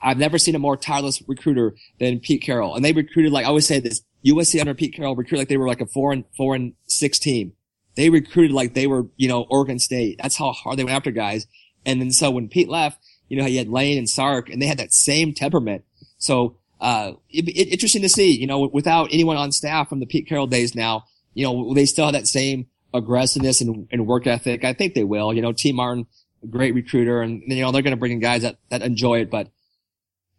I've 0.00 0.18
never 0.18 0.38
seen 0.38 0.54
a 0.54 0.58
more 0.58 0.76
tireless 0.76 1.22
recruiter 1.26 1.74
than 1.98 2.20
Pete 2.20 2.42
Carroll. 2.42 2.74
And 2.74 2.84
they 2.84 2.92
recruited 2.92 3.32
like, 3.32 3.46
I 3.46 3.48
always 3.48 3.66
say 3.66 3.80
this, 3.80 4.02
USC 4.24 4.60
under 4.60 4.74
Pete 4.74 4.94
Carroll 4.94 5.16
recruited 5.16 5.40
like 5.40 5.48
they 5.48 5.56
were 5.56 5.68
like 5.68 5.80
a 5.80 5.86
four 5.86 6.12
and, 6.12 6.24
four 6.36 6.54
and 6.54 6.74
six 6.86 7.18
team. 7.18 7.52
They 7.94 8.10
recruited 8.10 8.52
like 8.52 8.74
they 8.74 8.86
were, 8.86 9.06
you 9.16 9.28
know, 9.28 9.46
Oregon 9.48 9.78
State. 9.78 10.18
That's 10.20 10.36
how 10.36 10.52
hard 10.52 10.78
they 10.78 10.84
went 10.84 10.96
after 10.96 11.10
guys. 11.10 11.46
And 11.86 12.00
then 12.00 12.10
so 12.10 12.30
when 12.30 12.48
Pete 12.48 12.68
left, 12.68 12.98
you 13.34 13.42
know, 13.42 13.48
he 13.48 13.56
had 13.56 13.68
Lane 13.68 13.98
and 13.98 14.08
Sark 14.08 14.48
and 14.48 14.62
they 14.62 14.66
had 14.66 14.78
that 14.78 14.92
same 14.92 15.34
temperament. 15.34 15.84
So, 16.18 16.56
uh, 16.80 17.14
it, 17.30 17.48
it, 17.48 17.72
interesting 17.72 18.02
to 18.02 18.08
see, 18.08 18.30
you 18.30 18.46
know, 18.46 18.68
without 18.72 19.08
anyone 19.10 19.36
on 19.36 19.50
staff 19.50 19.88
from 19.88 19.98
the 19.98 20.06
Pete 20.06 20.28
Carroll 20.28 20.46
days 20.46 20.74
now, 20.74 21.04
you 21.34 21.44
know, 21.44 21.74
they 21.74 21.84
still 21.84 22.04
have 22.04 22.14
that 22.14 22.28
same 22.28 22.66
aggressiveness 22.92 23.60
and, 23.60 23.88
and 23.90 24.06
work 24.06 24.26
ethic. 24.26 24.64
I 24.64 24.72
think 24.72 24.94
they 24.94 25.02
will, 25.02 25.32
you 25.32 25.42
know, 25.42 25.52
Tee 25.52 25.72
Martin, 25.72 26.06
great 26.48 26.74
recruiter 26.74 27.22
and, 27.22 27.42
you 27.46 27.62
know, 27.62 27.72
they're 27.72 27.82
going 27.82 27.92
to 27.92 27.98
bring 27.98 28.12
in 28.12 28.20
guys 28.20 28.42
that, 28.42 28.58
that 28.68 28.82
enjoy 28.82 29.20
it. 29.20 29.30
But 29.30 29.48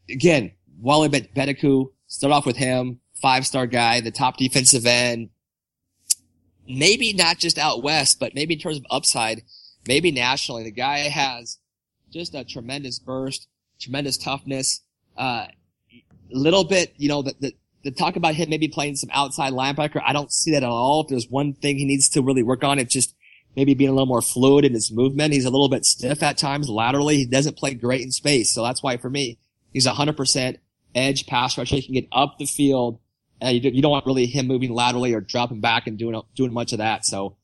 again, 0.09 0.53
Wally 0.79 1.09
Betiku, 1.09 1.91
start 2.07 2.31
off 2.31 2.45
with 2.45 2.55
him, 2.55 3.01
five 3.21 3.45
star 3.45 3.67
guy, 3.67 3.99
the 3.99 4.11
top 4.11 4.37
defensive 4.37 4.85
end. 4.85 5.31
Maybe 6.65 7.11
not 7.11 7.39
just 7.39 7.57
out 7.57 7.83
west, 7.83 8.19
but 8.19 8.33
maybe 8.33 8.53
in 8.53 8.59
terms 8.59 8.77
of 8.77 8.85
upside, 8.89 9.43
maybe 9.85 10.11
nationally. 10.11 10.63
The 10.63 10.71
guy 10.71 10.99
has 11.09 11.59
just 12.15 12.33
a 12.33 12.45
tremendous 12.45 12.97
burst, 12.97 13.47
tremendous 13.79 14.17
toughness. 14.17 14.81
Uh, 15.17 15.47
a 15.91 16.03
little 16.31 16.63
bit, 16.63 16.93
you 16.97 17.09
know, 17.09 17.21
the, 17.21 17.35
the, 17.39 17.53
the 17.83 17.91
talk 17.91 18.15
about 18.15 18.35
him 18.35 18.49
maybe 18.49 18.69
playing 18.69 18.95
some 18.95 19.09
outside 19.13 19.51
linebacker, 19.51 20.01
I 20.03 20.13
don't 20.13 20.31
see 20.31 20.51
that 20.51 20.63
at 20.63 20.69
all. 20.69 21.01
If 21.01 21.09
there's 21.09 21.29
one 21.29 21.53
thing 21.53 21.77
he 21.77 21.85
needs 21.85 22.09
to 22.09 22.21
really 22.21 22.41
work 22.41 22.63
on, 22.63 22.79
it's 22.79 22.93
just 22.93 23.13
maybe 23.55 23.73
being 23.73 23.89
a 23.89 23.93
little 23.93 24.07
more 24.07 24.21
fluid 24.21 24.63
in 24.63 24.73
his 24.73 24.91
movement. 24.91 25.33
He's 25.33 25.45
a 25.45 25.49
little 25.49 25.67
bit 25.67 25.85
stiff 25.85 26.23
at 26.23 26.37
times 26.37 26.69
laterally. 26.69 27.17
He 27.17 27.25
doesn't 27.25 27.57
play 27.57 27.73
great 27.73 28.01
in 28.01 28.11
space. 28.11 28.51
So 28.53 28.63
that's 28.63 28.81
why 28.81 28.95
for 28.95 29.09
me, 29.09 29.37
he's 29.73 29.85
100% 29.85 30.57
edge 30.95 31.27
pass 31.27 31.57
rusher. 31.57 31.75
He 31.75 31.81
can 31.81 31.93
get 31.95 32.07
up 32.13 32.37
the 32.39 32.45
field. 32.45 32.99
Uh, 33.43 33.49
you, 33.49 33.69
you 33.71 33.81
don't 33.81 33.91
want 33.91 34.05
really 34.05 34.25
him 34.25 34.47
moving 34.47 34.73
laterally 34.73 35.13
or 35.13 35.19
dropping 35.19 35.59
back 35.59 35.85
and 35.85 35.97
doing, 35.97 36.19
doing 36.33 36.53
much 36.53 36.71
of 36.71 36.77
that. 36.77 37.05
So 37.05 37.35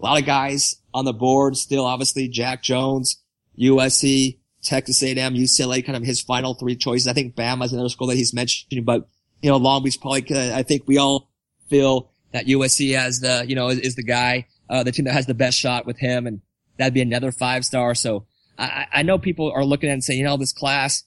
a 0.00 0.02
lot 0.02 0.18
of 0.18 0.24
guys 0.24 0.76
on 0.94 1.04
the 1.04 1.12
board 1.12 1.58
still, 1.58 1.84
obviously 1.84 2.28
Jack 2.28 2.62
Jones, 2.62 3.22
USC, 3.60 4.38
Texas 4.62 5.02
A&M, 5.02 5.34
UCLA, 5.34 5.84
kind 5.84 5.96
of 5.96 6.02
his 6.02 6.20
final 6.20 6.54
three 6.54 6.76
choices. 6.76 7.06
I 7.06 7.12
think 7.12 7.34
Bama's 7.34 7.72
another 7.72 7.88
school 7.88 8.08
that 8.08 8.16
he's 8.16 8.34
mentioning, 8.34 8.84
but 8.84 9.08
you 9.42 9.50
know, 9.50 9.56
Long 9.56 9.82
Beach 9.82 10.00
probably. 10.00 10.24
I 10.52 10.62
think 10.62 10.82
we 10.86 10.98
all 10.98 11.30
feel 11.68 12.10
that 12.32 12.46
USC 12.46 12.96
has 12.96 13.20
the, 13.20 13.44
you 13.46 13.54
know, 13.54 13.68
is, 13.68 13.78
is 13.78 13.94
the 13.94 14.02
guy, 14.02 14.46
uh, 14.68 14.82
the 14.82 14.92
team 14.92 15.06
that 15.06 15.14
has 15.14 15.26
the 15.26 15.34
best 15.34 15.58
shot 15.58 15.86
with 15.86 15.98
him, 15.98 16.26
and 16.26 16.40
that'd 16.76 16.94
be 16.94 17.00
another 17.00 17.32
five 17.32 17.64
star. 17.64 17.94
So 17.94 18.26
I, 18.58 18.86
I 18.92 19.02
know 19.02 19.18
people 19.18 19.50
are 19.50 19.64
looking 19.64 19.88
at 19.88 19.94
and 19.94 20.04
saying, 20.04 20.20
you 20.20 20.26
know, 20.26 20.36
this 20.36 20.52
class, 20.52 21.04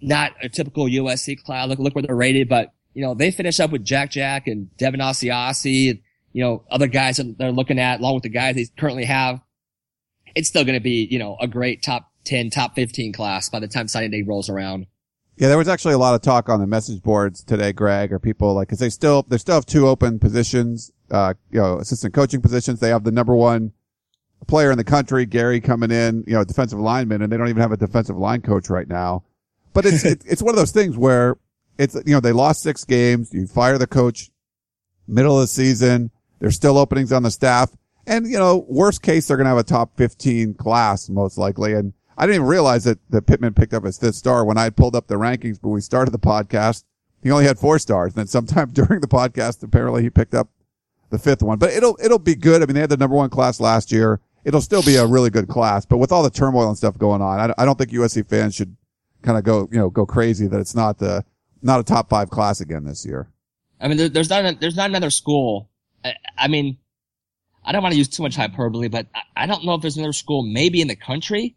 not 0.00 0.32
a 0.42 0.48
typical 0.48 0.86
USC 0.86 1.42
class. 1.42 1.68
Look, 1.68 1.78
look 1.78 1.94
where 1.94 2.02
they're 2.02 2.16
rated, 2.16 2.48
but 2.48 2.72
you 2.94 3.02
know, 3.02 3.14
they 3.14 3.30
finish 3.30 3.60
up 3.60 3.70
with 3.70 3.84
Jack 3.84 4.10
Jack 4.10 4.48
and 4.48 4.76
Devin 4.76 5.00
Asiasi 5.00 6.00
you 6.32 6.44
know, 6.44 6.64
other 6.70 6.86
guys 6.86 7.16
that 7.16 7.36
they're 7.38 7.52
looking 7.52 7.78
at 7.78 8.00
along 8.00 8.14
with 8.14 8.22
the 8.22 8.28
guys 8.28 8.54
they 8.54 8.66
currently 8.78 9.04
have. 9.04 9.40
It's 10.34 10.48
still 10.48 10.64
going 10.64 10.74
to 10.74 10.80
be, 10.80 11.06
you 11.10 11.18
know, 11.18 11.36
a 11.40 11.46
great 11.46 11.82
top 11.82 12.10
10, 12.24 12.50
top 12.50 12.74
15 12.74 13.12
class 13.12 13.48
by 13.48 13.60
the 13.60 13.68
time 13.68 13.88
signing 13.88 14.10
day 14.10 14.22
rolls 14.22 14.48
around. 14.48 14.86
Yeah, 15.36 15.48
there 15.48 15.58
was 15.58 15.68
actually 15.68 15.94
a 15.94 15.98
lot 15.98 16.14
of 16.14 16.22
talk 16.22 16.48
on 16.48 16.60
the 16.60 16.66
message 16.66 17.02
boards 17.02 17.44
today, 17.44 17.72
Greg, 17.72 18.12
or 18.12 18.18
people 18.18 18.54
like, 18.54 18.68
cause 18.68 18.80
they 18.80 18.90
still, 18.90 19.24
they 19.28 19.38
still 19.38 19.54
have 19.54 19.66
two 19.66 19.86
open 19.86 20.18
positions, 20.18 20.90
uh, 21.12 21.34
you 21.52 21.60
know, 21.60 21.78
assistant 21.78 22.12
coaching 22.12 22.42
positions. 22.42 22.80
They 22.80 22.88
have 22.88 23.04
the 23.04 23.12
number 23.12 23.36
one 23.36 23.72
player 24.48 24.72
in 24.72 24.78
the 24.78 24.84
country, 24.84 25.26
Gary 25.26 25.60
coming 25.60 25.90
in, 25.90 26.24
you 26.26 26.34
know, 26.34 26.42
defensive 26.44 26.78
lineman, 26.78 27.22
and 27.22 27.32
they 27.32 27.36
don't 27.36 27.48
even 27.48 27.62
have 27.62 27.72
a 27.72 27.76
defensive 27.76 28.16
line 28.16 28.40
coach 28.40 28.68
right 28.68 28.88
now. 28.88 29.24
But 29.72 29.86
it's, 29.86 30.04
it, 30.04 30.22
it's 30.26 30.42
one 30.42 30.54
of 30.54 30.58
those 30.58 30.72
things 30.72 30.96
where 30.96 31.36
it's, 31.78 31.94
you 31.94 32.14
know, 32.14 32.20
they 32.20 32.32
lost 32.32 32.62
six 32.62 32.84
games. 32.84 33.32
You 33.32 33.46
fire 33.46 33.78
the 33.78 33.86
coach 33.86 34.30
middle 35.06 35.36
of 35.36 35.42
the 35.42 35.46
season. 35.46 36.10
There's 36.40 36.56
still 36.56 36.78
openings 36.78 37.12
on 37.12 37.22
the 37.22 37.30
staff. 37.30 37.70
And, 38.08 38.26
you 38.26 38.38
know, 38.38 38.64
worst 38.68 39.02
case, 39.02 39.28
they're 39.28 39.36
going 39.36 39.44
to 39.44 39.50
have 39.50 39.58
a 39.58 39.62
top 39.62 39.94
15 39.98 40.54
class 40.54 41.10
most 41.10 41.36
likely. 41.36 41.74
And 41.74 41.92
I 42.16 42.22
didn't 42.22 42.36
even 42.36 42.46
realize 42.48 42.84
that, 42.84 42.98
that 43.10 43.26
Pittman 43.26 43.52
picked 43.52 43.74
up 43.74 43.84
his 43.84 43.98
fifth 43.98 44.14
star 44.14 44.46
when 44.46 44.56
I 44.56 44.70
pulled 44.70 44.96
up 44.96 45.08
the 45.08 45.16
rankings, 45.16 45.60
but 45.60 45.68
we 45.68 45.82
started 45.82 46.10
the 46.10 46.18
podcast. 46.18 46.84
he 47.22 47.30
only 47.30 47.44
had 47.44 47.58
four 47.58 47.78
stars. 47.78 48.14
And 48.14 48.20
then 48.20 48.26
sometime 48.26 48.70
during 48.72 49.02
the 49.02 49.06
podcast, 49.06 49.62
apparently 49.62 50.02
he 50.02 50.08
picked 50.08 50.34
up 50.34 50.48
the 51.10 51.18
fifth 51.18 51.42
one, 51.42 51.58
but 51.58 51.70
it'll, 51.70 51.98
it'll 52.02 52.18
be 52.18 52.34
good. 52.34 52.62
I 52.62 52.66
mean, 52.66 52.74
they 52.74 52.80
had 52.80 52.90
the 52.90 52.96
number 52.96 53.14
one 53.14 53.28
class 53.28 53.60
last 53.60 53.92
year. 53.92 54.20
It'll 54.42 54.62
still 54.62 54.82
be 54.82 54.96
a 54.96 55.06
really 55.06 55.28
good 55.28 55.48
class, 55.48 55.84
but 55.84 55.98
with 55.98 56.10
all 56.10 56.22
the 56.22 56.30
turmoil 56.30 56.68
and 56.68 56.78
stuff 56.78 56.96
going 56.96 57.20
on, 57.20 57.38
I, 57.38 57.54
I 57.58 57.66
don't 57.66 57.76
think 57.76 57.90
USC 57.90 58.26
fans 58.26 58.54
should 58.54 58.74
kind 59.20 59.36
of 59.36 59.44
go, 59.44 59.68
you 59.70 59.78
know, 59.78 59.90
go 59.90 60.06
crazy 60.06 60.46
that 60.46 60.60
it's 60.60 60.74
not 60.74 60.98
the, 60.98 61.24
not 61.60 61.80
a 61.80 61.82
top 61.82 62.08
five 62.08 62.30
class 62.30 62.60
again 62.60 62.84
this 62.84 63.04
year. 63.04 63.28
I 63.80 63.88
mean, 63.88 63.98
there, 63.98 64.08
there's 64.08 64.30
not, 64.30 64.60
there's 64.60 64.76
not 64.76 64.88
another 64.88 65.10
school. 65.10 65.68
I, 66.04 66.14
I 66.38 66.48
mean, 66.48 66.78
I 67.68 67.72
don't 67.72 67.82
want 67.82 67.92
to 67.92 67.98
use 67.98 68.08
too 68.08 68.22
much 68.22 68.34
hyperbole, 68.34 68.88
but 68.88 69.08
I, 69.36 69.44
don't 69.44 69.62
know 69.66 69.74
if 69.74 69.82
there's 69.82 69.98
another 69.98 70.14
school 70.14 70.42
maybe 70.42 70.80
in 70.80 70.88
the 70.88 70.96
country 70.96 71.54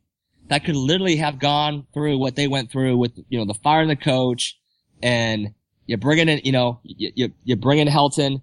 that 0.49 0.65
could 0.65 0.75
literally 0.75 1.15
have 1.15 1.39
gone 1.39 1.87
through 1.93 2.17
what 2.17 2.35
they 2.35 2.49
went 2.49 2.69
through 2.69 2.97
with, 2.97 3.13
you 3.29 3.39
know, 3.39 3.45
the 3.45 3.53
firing 3.53 3.87
the 3.87 3.95
coach 3.95 4.59
and 5.01 5.53
you 5.85 5.95
bring 5.95 6.19
in, 6.19 6.41
you 6.43 6.51
know, 6.51 6.81
you, 6.83 7.11
you, 7.15 7.31
you 7.45 7.55
bring 7.55 7.79
in 7.79 7.87
Helton. 7.87 8.41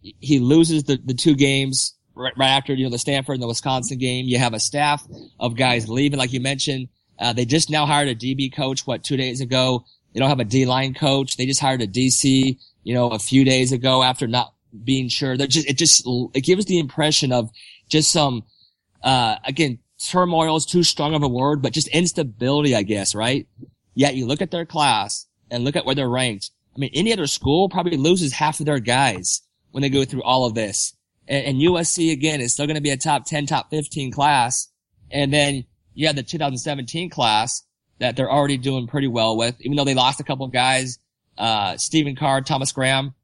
He 0.00 0.38
loses 0.38 0.84
the, 0.84 0.98
the 1.04 1.12
two 1.12 1.34
games 1.34 1.96
right, 2.14 2.32
right 2.38 2.48
after, 2.48 2.72
you 2.72 2.84
know, 2.84 2.90
the 2.90 2.98
Stanford 2.98 3.34
and 3.34 3.42
the 3.42 3.48
Wisconsin 3.48 3.98
game. 3.98 4.24
You 4.24 4.38
have 4.38 4.54
a 4.54 4.60
staff 4.60 5.06
of 5.38 5.56
guys 5.56 5.86
leaving, 5.86 6.18
like 6.18 6.32
you 6.32 6.40
mentioned. 6.40 6.88
Uh, 7.18 7.34
they 7.34 7.44
just 7.44 7.68
now 7.68 7.84
hired 7.84 8.08
a 8.08 8.14
DB 8.14 8.50
coach, 8.50 8.86
what, 8.86 9.04
two 9.04 9.18
days 9.18 9.42
ago. 9.42 9.84
They 10.14 10.20
don't 10.20 10.30
have 10.30 10.40
a 10.40 10.44
D 10.44 10.64
line 10.64 10.94
coach. 10.94 11.36
They 11.36 11.44
just 11.44 11.60
hired 11.60 11.82
a 11.82 11.86
DC, 11.86 12.58
you 12.84 12.94
know, 12.94 13.10
a 13.10 13.18
few 13.18 13.44
days 13.44 13.70
ago 13.70 14.02
after 14.02 14.26
not 14.26 14.54
being 14.84 15.08
sure. 15.08 15.36
They're 15.36 15.46
just, 15.46 15.68
it 15.68 15.78
just, 15.78 16.02
it 16.34 16.42
gives 16.42 16.66
the 16.66 16.78
impression 16.78 17.32
of 17.32 17.50
just 17.88 18.10
some, 18.10 18.44
uh, 19.02 19.36
again, 19.44 19.78
turmoil 19.98 20.56
is 20.56 20.66
too 20.66 20.82
strong 20.82 21.14
of 21.14 21.22
a 21.22 21.28
word, 21.28 21.62
but 21.62 21.72
just 21.72 21.88
instability, 21.88 22.74
I 22.74 22.82
guess, 22.82 23.14
right? 23.14 23.46
Yet 23.94 24.14
you 24.14 24.26
look 24.26 24.40
at 24.40 24.50
their 24.50 24.64
class 24.64 25.26
and 25.50 25.64
look 25.64 25.76
at 25.76 25.84
where 25.84 25.94
they're 25.94 26.08
ranked. 26.08 26.50
I 26.74 26.78
mean, 26.78 26.90
any 26.94 27.12
other 27.12 27.26
school 27.26 27.68
probably 27.68 27.96
loses 27.96 28.32
half 28.32 28.60
of 28.60 28.66
their 28.66 28.78
guys 28.78 29.42
when 29.72 29.82
they 29.82 29.88
go 29.90 30.04
through 30.04 30.22
all 30.22 30.46
of 30.46 30.54
this. 30.54 30.94
And, 31.28 31.44
and 31.44 31.58
USC 31.58 32.12
again 32.12 32.40
is 32.40 32.52
still 32.52 32.66
going 32.66 32.76
to 32.76 32.80
be 32.80 32.90
a 32.90 32.96
top 32.96 33.26
10, 33.26 33.46
top 33.46 33.70
15 33.70 34.12
class. 34.12 34.68
And 35.10 35.32
then 35.32 35.64
you 35.94 36.06
have 36.06 36.16
the 36.16 36.22
2017 36.22 37.10
class 37.10 37.64
that 37.98 38.16
they're 38.16 38.30
already 38.30 38.56
doing 38.56 38.86
pretty 38.86 39.08
well 39.08 39.36
with, 39.36 39.60
even 39.60 39.76
though 39.76 39.84
they 39.84 39.94
lost 39.94 40.20
a 40.20 40.24
couple 40.24 40.46
of 40.46 40.52
guys, 40.52 40.98
uh, 41.36 41.76
Stephen 41.76 42.16
Carr, 42.16 42.40
Thomas 42.40 42.72
Graham. 42.72 43.14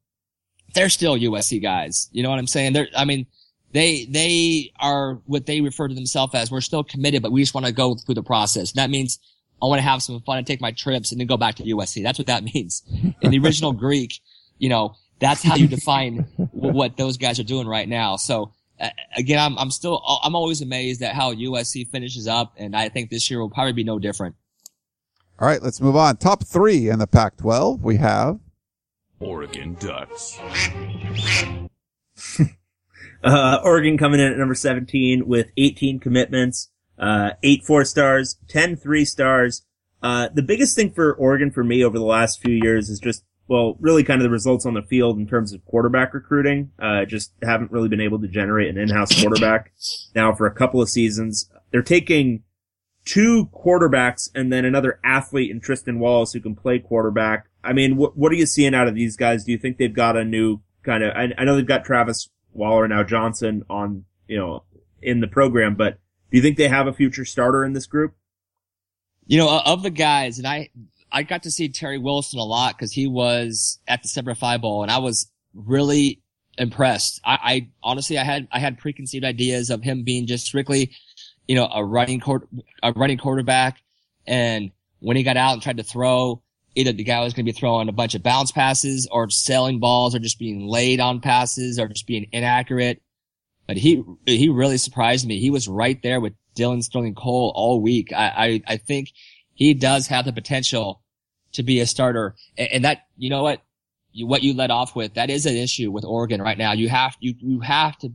They're 0.77 0.91
still 0.91 1.17
USC 1.17 1.63
guys. 1.63 2.11
You 2.13 2.23
know 2.23 2.29
what 2.29 2.39
I'm 2.39 2.47
saying? 2.47 2.75
They're, 2.75 2.89
I 2.95 3.07
mean, 3.07 3.27
they, 3.73 4.05
they 4.05 4.73
are 4.79 5.15
what 5.25 5.47
they 5.47 5.63
refer 5.63 5.89
to 5.89 5.95
themselves 5.95 6.35
as. 6.35 6.51
We're 6.51 6.61
still 6.61 6.85
committed, 6.85 7.23
but 7.23 7.33
we 7.33 7.41
just 7.41 7.55
want 7.55 7.67
to 7.67 7.73
go 7.73 7.95
through 7.95 8.15
the 8.15 8.23
process. 8.23 8.73
And 8.73 8.79
that 8.79 8.91
means 8.91 9.19
I 9.63 9.67
want 9.67 9.79
to 9.79 9.83
have 9.83 10.03
some 10.03 10.21
fun 10.21 10.37
and 10.37 10.47
take 10.47 10.61
my 10.61 10.73
trips 10.73 11.13
and 11.13 11.21
then 11.21 11.27
go 11.27 11.39
back 11.39 11.55
to 11.57 11.63
USC. 11.63 12.03
That's 12.03 12.19
what 12.19 12.27
that 12.27 12.45
means. 12.55 12.83
In 13.23 13.31
the 13.31 13.39
original 13.39 13.73
Greek, 13.87 14.21
you 14.59 14.69
know, 14.69 14.95
that's 15.19 15.43
how 15.43 15.57
you 15.57 15.67
define 15.67 16.27
what 16.53 16.99
those 16.99 17.17
guys 17.17 17.41
are 17.41 17.45
doing 17.45 17.67
right 17.67 17.89
now. 17.89 18.17
So 18.17 18.53
uh, 18.79 18.91
again, 19.17 19.39
I'm, 19.39 19.59
I'm 19.59 19.71
still, 19.71 20.03
I'm 20.23 20.35
always 20.35 20.61
amazed 20.61 21.01
at 21.01 21.15
how 21.15 21.33
USC 21.33 21.89
finishes 21.91 22.29
up. 22.29 22.53
And 22.59 22.77
I 22.77 22.91
think 22.91 23.09
this 23.09 23.31
year 23.31 23.41
will 23.41 23.49
probably 23.49 23.73
be 23.73 23.85
no 23.85 23.99
different. 23.99 24.35
All 25.39 25.49
right, 25.49 25.63
let's 25.63 25.81
move 25.81 25.97
on. 25.97 26.19
Top 26.19 26.45
three 26.45 26.91
in 26.91 26.99
the 26.99 27.07
Pac-12. 27.07 27.81
We 27.81 27.97
have 27.97 28.41
Oregon 29.21 29.77
Ducks. 29.81 30.39
Uh, 33.27 33.59
Oregon 33.65 33.99
coming 33.99 34.21
in 34.21 34.31
at 34.31 34.39
number 34.39 34.55
17 34.55 35.27
with 35.27 35.51
18 35.57 35.99
commitments, 35.99 36.71
uh, 36.97 37.31
eight 37.43 37.65
four 37.65 37.85
stars, 37.85 38.39
10 38.47 38.77
three 38.77 39.05
stars. 39.05 39.65
Uh, 40.01 40.29
the 40.33 40.43
biggest 40.43 40.77
thing 40.77 40.93
for 40.93 41.13
Oregon 41.15 41.51
for 41.51 41.65
me 41.65 41.83
over 41.83 41.99
the 41.99 42.05
last 42.05 42.41
few 42.41 42.55
years 42.55 42.89
is 42.89 43.01
just, 43.01 43.25
well, 43.49 43.77
really 43.81 44.05
kind 44.05 44.21
of 44.21 44.25
the 44.25 44.31
results 44.31 44.65
on 44.65 44.75
the 44.75 44.83
field 44.83 45.19
in 45.19 45.27
terms 45.27 45.53
of 45.53 45.65
quarterback 45.65 46.15
recruiting. 46.15 46.71
Uh, 46.79 47.05
just 47.05 47.33
haven't 47.43 47.73
really 47.73 47.89
been 47.89 48.01
able 48.01 48.21
to 48.21 48.29
generate 48.29 48.69
an 48.69 48.79
in-house 48.79 49.21
quarterback 49.21 49.73
now 50.15 50.33
for 50.33 50.47
a 50.47 50.55
couple 50.55 50.81
of 50.81 50.89
seasons. 50.89 51.51
They're 51.73 51.83
taking 51.83 52.45
two 53.05 53.47
quarterbacks 53.47 54.29
and 54.35 54.53
then 54.53 54.65
another 54.65 55.01
athlete 55.03 55.51
in 55.51 55.61
Tristan 55.61 55.99
Wallace 55.99 56.33
who 56.33 56.41
can 56.41 56.55
play 56.55 56.79
quarterback. 56.79 57.47
I 57.67 57.73
mean, 57.73 57.97
what, 57.97 58.17
what 58.17 58.31
are 58.33 58.37
you 58.37 58.47
seeing 58.47 58.75
out 58.75 58.87
of 58.87 58.95
these 58.95 59.17
guys? 59.17 59.45
Do 59.45 59.53
you 59.53 59.59
think 59.59 59.79
they've 59.79 59.93
got 59.93 60.17
a 60.17 60.25
new 60.25 60.61
kind 60.85 61.03
of, 61.03 61.15
I, 61.17 61.33
I 61.37 61.45
know 61.45 61.57
they've 61.57 61.67
got 61.67 61.85
Travis 61.85 62.29
Waller 62.53 62.87
now 62.87 63.03
Jonsen 63.03 63.63
on, 63.69 64.05
you 64.29 64.39
know, 64.39 64.63
in 65.03 65.21
the 65.21 65.27
program, 65.27 65.75
but 65.75 65.99
do 66.31 66.37
you 66.37 66.43
think 66.43 66.57
they 66.57 66.69
have 66.69 66.87
a 66.87 66.93
future 66.93 67.25
starter 67.25 67.65
in 67.65 67.73
this 67.73 67.87
group? 67.87 68.15
You 69.27 69.39
know, 69.39 69.61
of 69.65 69.83
the 69.83 69.91
guys, 69.91 70.39
and 70.39 70.47
I, 70.47 70.71
I 71.11 71.25
got 71.25 71.43
to 71.43 71.51
see 71.51 71.69
Terry 71.69 71.99
Wilson 71.99 72.39
a 72.39 72.45
lot 72.45 72.77
because 72.77 72.93
he 72.93 73.09
was 73.09 73.81
at 73.89 74.03
the 74.03 74.09
Semper 74.09 74.35
Fi 74.35 74.57
Bowl 74.59 74.83
and 74.83 74.91
I 74.91 74.99
was 74.99 75.31
really 75.55 76.23
impressed. 76.59 77.21
I, 77.25 77.39
I 77.43 77.69
honestly, 77.83 78.17
I 78.17 78.25
had, 78.25 78.49
I 78.53 78.61
had 78.61 78.79
preconceived 78.79 79.25
ideas 79.25 79.71
of 79.71 79.83
him 79.83 80.05
being 80.05 80.27
just 80.27 80.47
strictly, 80.47 80.93
you 81.49 81.57
know, 81.57 81.69
a 81.73 81.85
running 81.85 82.21
court, 82.21 82.49
a 82.83 82.93
running 82.93 83.19
quarterback. 83.19 83.79
And 84.27 84.71
when 85.01 85.17
he 85.17 85.23
got 85.25 85.37
out 85.37 85.55
and 85.55 85.63
tried 85.63 85.77
to 85.77 85.83
throw, 85.83 86.43
either 86.77 86.93
the 86.93 87.03
guy 87.03 87.21
was 87.25 87.33
going 87.35 87.45
to 87.45 87.53
be 87.53 87.59
throwing 87.59 87.89
a 87.89 87.93
bunch 87.93 88.15
of 88.15 88.23
bounce 88.23 88.53
passes 88.53 89.09
or 89.11 89.29
selling 89.31 89.81
balls 89.81 90.15
or 90.15 90.21
just 90.21 90.39
being 90.39 90.69
laid 90.69 91.01
on 91.01 91.21
passes 91.21 91.81
or 91.81 91.89
just 91.89 92.07
being 92.07 92.29
inaccurate. 92.31 93.03
But 93.67 93.79
he, 93.79 94.05
he 94.27 94.49
really 94.49 94.79
surprised 94.79 95.27
me. 95.27 95.41
He 95.41 95.51
was 95.51 95.67
right 95.67 96.01
there 96.03 96.21
with 96.21 96.35
Dillon 96.55 96.83
Sterling-Cole 96.83 97.53
all 97.57 97.83
week. 97.83 98.13
I, 98.13 98.63
I, 98.69 98.75
I 98.75 98.77
think 98.77 99.09
he 99.55 99.75
does 99.75 100.07
have 100.07 100.25
the 100.25 100.33
potential 100.33 101.03
to 101.53 101.65
be 101.65 101.81
a 101.81 101.87
starter. 101.87 102.37
And, 102.57 102.69
and 102.71 102.85
that, 102.85 103.01
you 103.17 103.31
know 103.31 103.43
what, 103.43 103.63
you, 104.13 104.27
what 104.27 104.45
you 104.45 104.55
led 104.55 104.71
off 104.71 104.95
with, 104.95 105.15
that 105.15 105.31
is 105.31 105.47
an 105.47 105.57
issue 105.57 105.91
with 105.91 106.05
Oregon 106.05 106.41
right 106.41 106.57
now. 106.57 106.73
You 106.73 106.89
have, 106.89 107.17
you, 107.19 107.35
you 107.41 107.61
have 107.61 107.99
to, 107.99 108.13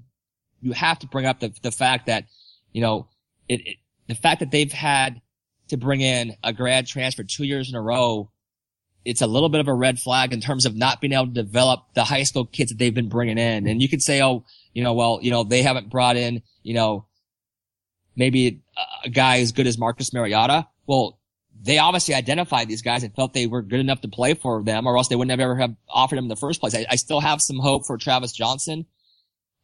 you 0.61 0.71
have 0.71 0.99
to 0.99 1.07
bring 1.07 1.25
up 1.25 1.41
the, 1.41 1.51
the 1.63 1.71
fact 1.71 2.05
that, 2.05 2.25
you 2.71 2.81
know, 2.81 3.09
it, 3.49 3.67
it 3.67 3.77
the 4.07 4.15
fact 4.15 4.39
that 4.39 4.51
they've 4.51 4.71
had 4.71 5.21
to 5.67 5.77
bring 5.77 6.01
in 6.01 6.35
a 6.43 6.53
grad 6.53 6.87
transfer 6.87 7.23
two 7.23 7.43
years 7.43 7.69
in 7.69 7.75
a 7.75 7.81
row 7.81 8.30
it's 9.03 9.21
a 9.21 9.27
little 9.27 9.49
bit 9.49 9.61
of 9.61 9.67
a 9.67 9.73
red 9.73 9.99
flag 9.99 10.33
in 10.33 10.41
terms 10.41 10.65
of 10.65 10.75
not 10.75 11.01
being 11.01 11.13
able 11.13 11.25
to 11.27 11.31
develop 11.31 11.85
the 11.95 12.03
high 12.03 12.23
school 12.23 12.45
kids 12.45 12.71
that 12.71 12.77
they've 12.77 12.93
been 12.93 13.09
bringing 13.09 13.37
in. 13.37 13.67
And 13.67 13.81
you 13.81 13.89
could 13.89 14.01
say, 14.01 14.21
oh, 14.21 14.45
you 14.73 14.83
know, 14.83 14.93
well, 14.93 15.19
you 15.21 15.31
know, 15.31 15.43
they 15.43 15.63
haven't 15.63 15.89
brought 15.89 16.17
in, 16.17 16.43
you 16.63 16.73
know, 16.73 17.05
maybe 18.15 18.61
a 19.03 19.09
guy 19.09 19.39
as 19.39 19.51
good 19.51 19.67
as 19.67 19.77
Marcus 19.77 20.13
Mariota. 20.13 20.67
Well, 20.85 21.19
they 21.63 21.77
obviously 21.77 22.13
identified 22.13 22.67
these 22.67 22.81
guys 22.81 23.03
and 23.03 23.13
felt 23.15 23.33
they 23.33 23.47
were 23.47 23.61
good 23.61 23.79
enough 23.79 24.01
to 24.01 24.07
play 24.07 24.33
for 24.33 24.63
them 24.63 24.87
or 24.87 24.97
else 24.97 25.07
they 25.07 25.15
wouldn't 25.15 25.31
have 25.31 25.39
ever 25.39 25.55
have 25.55 25.75
offered 25.89 26.17
them 26.17 26.25
in 26.25 26.29
the 26.29 26.35
first 26.35 26.59
place. 26.59 26.75
I, 26.75 26.85
I 26.89 26.95
still 26.95 27.19
have 27.19 27.41
some 27.41 27.59
hope 27.59 27.85
for 27.85 27.97
Travis 27.97 28.37
Jonsen. 28.37 28.85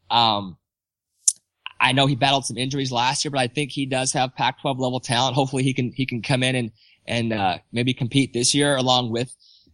Um, 0.09 0.57
I 1.79 1.91
know 1.91 2.07
he 2.07 2.15
battled 2.15 2.45
some 2.45 2.57
injuries 2.57 2.91
last 2.91 3.23
year, 3.23 3.31
but 3.31 3.39
I 3.39 3.47
think 3.47 3.71
he 3.71 3.85
does 3.85 4.13
have 4.13 4.35
Pac-12 4.35 4.79
level 4.79 4.99
talent. 4.99 5.35
Hopefully 5.35 5.63
he 5.63 5.73
can, 5.73 5.91
he 5.91 6.05
can 6.05 6.21
come 6.21 6.43
in 6.43 6.55
and, 6.55 6.71
and, 7.07 7.33
uh, 7.33 7.57
maybe 7.71 7.93
compete 7.93 8.33
this 8.33 8.53
year 8.53 8.75
along 8.75 9.11
with 9.11 9.33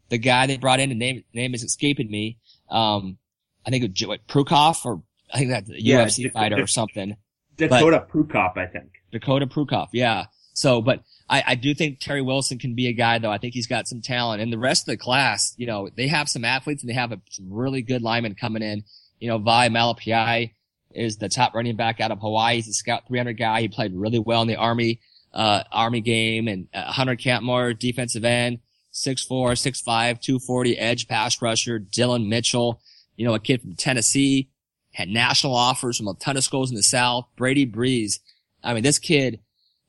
the 0.09 0.17
guy 0.17 0.47
they 0.47 0.57
brought 0.57 0.79
in. 0.79 0.89
The 0.89 0.95
name, 0.95 1.23
name 1.33 1.53
is 1.53 1.63
escaping 1.63 2.09
me. 2.09 2.37
Um, 2.69 3.17
I 3.65 3.69
think 3.69 3.83
it 3.83 3.91
was 3.91 4.07
what, 4.07 4.27
Prukop 4.27 4.85
or 4.85 5.01
I 5.33 5.39
think 5.39 5.51
that's 5.51 5.69
a 5.69 5.81
Yeah, 5.81 6.05
UFC 6.05 6.31
fighter 6.31 6.61
or 6.61 6.67
something. 6.67 7.17
Dakota 7.57 8.05
Prukop, 8.11 8.57
I 8.57 8.67
think. 8.67 8.91
Dakota 9.11 9.47
Prukop. 9.47 9.87
Yeah. 9.93 10.25
So, 10.53 10.81
but 10.81 11.03
I, 11.29 11.43
I 11.47 11.55
do 11.55 11.73
think 11.73 11.99
Terry 11.99 12.21
Wilson 12.21 12.59
can 12.59 12.75
be 12.75 12.87
a 12.87 12.93
guy 12.93 13.17
though. 13.17 13.31
I 13.31 13.37
think 13.37 13.53
he's 13.53 13.67
got 13.67 13.87
some 13.87 14.01
talent 14.01 14.41
and 14.41 14.51
the 14.51 14.57
rest 14.57 14.83
of 14.87 14.93
the 14.93 14.97
class, 14.97 15.53
you 15.57 15.65
know, 15.65 15.89
they 15.95 16.07
have 16.07 16.29
some 16.29 16.45
athletes 16.45 16.83
and 16.83 16.89
they 16.89 16.93
have 16.93 17.11
a, 17.11 17.19
some 17.29 17.51
really 17.51 17.81
good 17.81 18.01
linemen 18.01 18.35
coming 18.35 18.61
in. 18.61 18.83
You 19.19 19.29
know, 19.29 19.37
Vi 19.37 19.69
Malepeai 19.69 20.53
is 20.91 21.17
the 21.17 21.29
top 21.29 21.55
running 21.55 21.75
back 21.75 21.99
out 21.99 22.11
of 22.11 22.19
Hawaii. 22.19 22.57
He's 22.57 22.67
a 22.67 22.73
scout 22.73 23.07
300 23.07 23.33
guy. 23.33 23.61
He 23.61 23.67
played 23.67 23.93
really 23.95 24.19
well 24.19 24.41
in 24.41 24.47
the 24.47 24.57
army, 24.57 24.99
uh, 25.33 25.63
army 25.71 26.01
game 26.01 26.47
and 26.47 26.67
uh, 26.73 26.91
Hunter 26.91 27.15
Kampmoyer, 27.15 27.77
defensive 27.77 28.23
end, 28.23 28.59
6'4", 28.93 29.27
6'5", 29.27 29.83
240 30.21 30.77
edge 30.77 31.07
pass 31.07 31.41
rusher, 31.41 31.79
Dillon 31.79 32.29
Mitchell, 32.29 32.81
you 33.15 33.25
know, 33.25 33.33
a 33.33 33.39
kid 33.39 33.61
from 33.61 33.75
Tennessee, 33.75 34.49
had 34.93 35.09
national 35.09 35.55
offers 35.55 35.97
from 35.97 36.07
a 36.07 36.13
ton 36.15 36.37
of 36.37 36.43
schools 36.43 36.69
in 36.69 36.75
the 36.75 36.83
South. 36.83 37.25
Brady 37.35 37.65
Breeze. 37.65 38.19
I 38.63 38.73
mean, 38.73 38.83
this 38.83 38.99
kid 38.99 39.39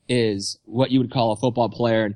is 0.09 0.59
what 0.65 0.91
you 0.91 1.01
would 1.01 1.13
call 1.13 1.33
a 1.33 1.37
football 1.37 1.69
player 1.69 2.05
and 2.05 2.15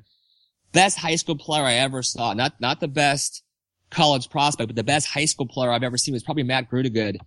best 0.71 0.97
high 0.97 1.15
school 1.15 1.37
player 1.37 1.63
I 1.63 1.75
ever 1.75 2.03
saw. 2.03 2.33
Not, 2.33 2.59
not 2.59 2.79
the 2.79 2.87
best 2.87 3.43
college 3.89 4.29
prospect, 4.29 4.67
but 4.67 4.75
the 4.75 4.83
best 4.83 5.07
high 5.07 5.25
school 5.25 5.47
player 5.47 5.71
I've 5.71 5.83
ever 5.83 5.97
seen 5.97 6.13
was 6.13 6.23
probably 6.23 6.43
Matt 6.43 6.69
Grootegoed. 6.69 7.17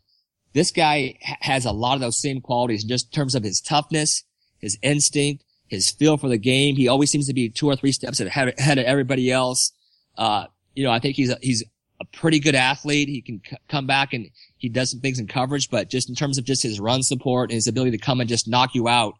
This 0.52 0.70
guy 0.70 1.16
ha- 1.24 1.36
has 1.40 1.64
a 1.64 1.72
lot 1.72 1.94
of 1.94 2.00
those 2.00 2.20
same 2.20 2.40
qualities 2.40 2.84
just 2.84 3.06
in 3.06 3.12
terms 3.12 3.34
of 3.34 3.42
his 3.42 3.60
toughness, 3.60 4.24
his 4.60 4.78
instinct, 4.82 5.44
his 5.72 5.90
feel 5.90 6.18
for 6.18 6.28
the 6.28 6.36
game. 6.36 6.76
He 6.76 6.86
always 6.86 7.10
seems 7.10 7.26
to 7.28 7.32
be 7.32 7.48
two 7.48 7.66
or 7.66 7.76
three 7.76 7.92
steps 7.92 8.20
ahead, 8.20 8.78
of 8.78 8.84
everybody 8.84 9.30
else. 9.32 9.72
Uh, 10.18 10.44
you 10.74 10.84
know, 10.84 10.90
I 10.90 10.98
think 10.98 11.16
he's 11.16 11.30
a, 11.30 11.38
he's 11.40 11.64
a 11.98 12.04
pretty 12.04 12.40
good 12.40 12.54
athlete. 12.54 13.08
He 13.08 13.22
can 13.22 13.40
c- 13.48 13.56
come 13.68 13.86
back 13.86 14.12
and 14.12 14.28
he 14.58 14.68
does 14.68 14.90
some 14.90 15.00
things 15.00 15.18
in 15.18 15.26
coverage, 15.26 15.70
but 15.70 15.88
just 15.88 16.10
in 16.10 16.14
terms 16.14 16.36
of 16.36 16.44
just 16.44 16.62
his 16.62 16.78
run 16.78 17.02
support 17.02 17.48
and 17.48 17.54
his 17.54 17.68
ability 17.68 17.92
to 17.92 18.04
come 18.04 18.20
and 18.20 18.28
just 18.28 18.46
knock 18.46 18.74
you 18.74 18.86
out, 18.86 19.14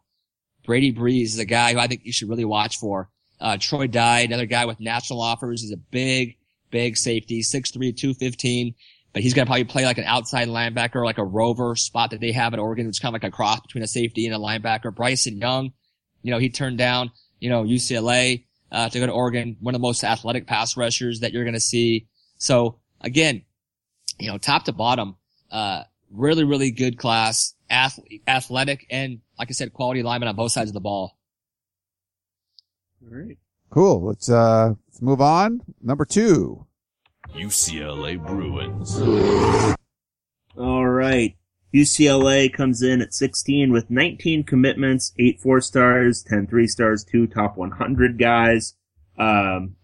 Brady 0.67 0.91
Breeze 0.91 1.33
is 1.33 1.41
a 1.41 1.47
guy 1.47 1.73
who 1.73 1.79
I 1.79 1.87
think 1.87 2.03
you 2.05 2.13
should 2.13 2.29
really 2.29 2.45
watch 2.45 2.77
for. 2.77 3.09
Uh, 3.41 3.57
Troy 3.59 3.87
Dye, 3.87 4.21
another 4.21 4.45
guy 4.45 4.67
with 4.67 4.79
national 4.79 5.23
offers. 5.23 5.63
He's 5.63 5.73
a 5.73 5.79
big, 5.79 6.37
big 6.71 6.99
safety, 6.99 7.41
6'3", 7.41 7.97
215, 7.97 8.75
but 9.15 9.23
he's 9.23 9.33
going 9.33 9.47
to 9.47 9.49
probably 9.49 9.65
play 9.65 9.87
like 9.87 9.97
an 9.97 10.05
outside 10.05 10.49
linebacker, 10.49 11.03
like 11.03 11.19
a 11.19 11.25
rover 11.25 11.77
spot 11.77 12.11
that 12.11 12.21
they 12.21 12.33
have 12.33 12.53
at 12.53 12.61
Oregon, 12.61 12.87
which 12.87 12.97
is 12.97 13.01
kind 13.01 13.17
of 13.17 13.23
like 13.23 13.33
a 13.33 13.35
cross 13.35 13.61
between 13.61 13.83
a 13.83 13.89
safety 13.89 14.27
and 14.27 14.35
a 14.35 14.39
linebacker. 14.39 14.95
Bryson 14.95 15.39
Young, 15.39 15.73
you 16.23 16.31
know, 16.31 16.39
he 16.39 16.49
turned 16.51 16.79
down, 16.79 17.11
you 17.41 17.51
know, 17.51 17.65
UCLA, 17.65 18.45
uh, 18.71 18.89
to 18.89 18.99
go 18.99 19.07
to 19.07 19.13
Oregon, 19.13 19.57
one 19.61 19.75
of 19.75 19.81
the 19.81 19.87
most 19.87 20.03
athletic 20.03 20.47
pass 20.47 20.77
rushers 20.77 21.21
that 21.21 21.33
you're 21.33 21.45
going 21.45 21.55
to 21.55 21.61
see. 21.61 22.09
So 22.39 22.79
again, 23.01 23.43
you 24.19 24.29
know, 24.29 24.39
top 24.39 24.65
to 24.65 24.73
bottom, 24.73 25.17
uh, 25.51 25.83
really, 26.11 26.45
really 26.45 26.71
good 26.71 26.99
class, 26.99 27.55
athlete, 27.69 28.23
athletic, 28.27 28.87
and 28.91 29.21
like 29.39 29.49
I 29.51 29.53
said, 29.53 29.73
quality 29.73 30.03
lineman 30.03 30.29
on 30.29 30.37
both 30.37 30.53
sides 30.53 30.71
of 30.71 30.75
the 30.75 30.81
ball. 30.81 31.19
All 33.03 33.19
right. 33.19 33.39
Cool. 33.71 34.07
Let's, 34.07 34.31
uh, 34.31 34.75
let's 34.89 35.03
move 35.03 35.21
on. 35.21 35.61
Number 35.83 36.05
two. 36.05 36.67
UCLA 37.35 38.25
Bruins. 38.25 38.99
All 40.57 40.87
right. 40.87 41.37
UCLA 41.75 42.53
comes 42.53 42.83
in 42.83 43.01
at 43.01 43.15
16 43.15 43.73
with 43.73 43.91
19 43.91 44.45
commitments, 44.45 45.13
8 45.19 45.41
4 45.41 45.61
stars, 45.61 46.23
10 46.23 46.47
3 46.47 46.67
stars, 46.67 47.05
2 47.05 47.27
top 47.27 47.57
100 47.57 48.19
guys. 48.19 48.75
Um, 49.19 49.77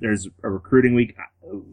there's 0.00 0.28
a 0.42 0.50
recruiting 0.50 0.94
week. 0.94 1.16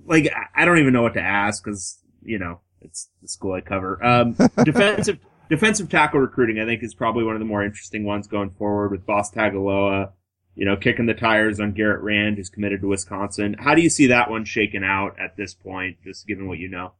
Like, 0.06 0.34
I 0.56 0.66
don't 0.66 0.80
even 0.80 0.94
know 0.94 1.04
what 1.04 1.14
to 1.14 1.22
ask 1.22 1.64
because, 1.64 2.00
you 2.24 2.40
know, 2.40 2.60
it's 2.82 3.10
the 3.22 3.28
school 3.28 3.54
I 3.54 3.62
cover. 3.62 4.04
Um, 4.04 4.36
defensive, 4.64 5.20
defensive 5.50 5.90
tackle 5.90 6.20
recruiting, 6.20 6.60
I 6.60 6.66
think 6.66 6.82
is 6.82 6.96
probably 6.96 7.24
one 7.24 7.36
of 7.36 7.40
the 7.40 7.46
more 7.46 7.64
interesting 7.64 8.04
ones 8.04 8.28
going 8.28 8.52
forward 8.52 8.92
with 8.92 9.06
Boss 9.06 9.32
Tagaloa, 9.32 10.12
you 10.56 10.66
know, 10.66 10.76
kicking 10.76 11.06
the 11.06 11.14
tires 11.14 11.60
on 11.60 11.74
Garrett 11.74 12.02
Rand, 12.02 12.38
who's 12.38 12.50
committed 12.50 12.82
to 12.82 12.88
Wisconsin. 12.88 13.56
How 13.60 13.76
do 13.76 13.82
you 13.82 13.90
see 13.90 14.08
that 14.08 14.30
one 14.30 14.46
shaken 14.46 14.84
out 14.84 15.20
at 15.20 15.38
this 15.38 15.54
point, 15.54 15.98
just 16.04 16.28
given 16.28 16.48
what 16.48 16.58
you 16.58 16.68
know? 16.68 16.94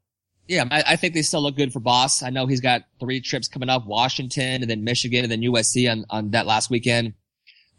Yeah, 0.52 0.66
I, 0.70 0.84
I 0.86 0.96
think 0.98 1.14
they 1.14 1.22
still 1.22 1.42
look 1.42 1.56
good 1.56 1.72
for 1.72 1.80
Boss. 1.80 2.22
I 2.22 2.30
know 2.30 2.46
he's 2.46 2.60
got 2.60 2.82
three 3.00 3.22
trips 3.22 3.48
coming 3.48 3.70
up, 3.70 3.86
Washington 3.86 4.62
and 4.62 4.70
then 4.70 4.84
Michigan 4.84 5.24
and 5.24 5.32
then 5.32 5.40
USC 5.40 5.90
on, 5.90 6.04
on 6.10 6.32
that 6.32 6.46
last 6.46 6.70
weekend. 6.70 7.14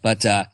But, 0.00 0.24
uh, 0.24 0.46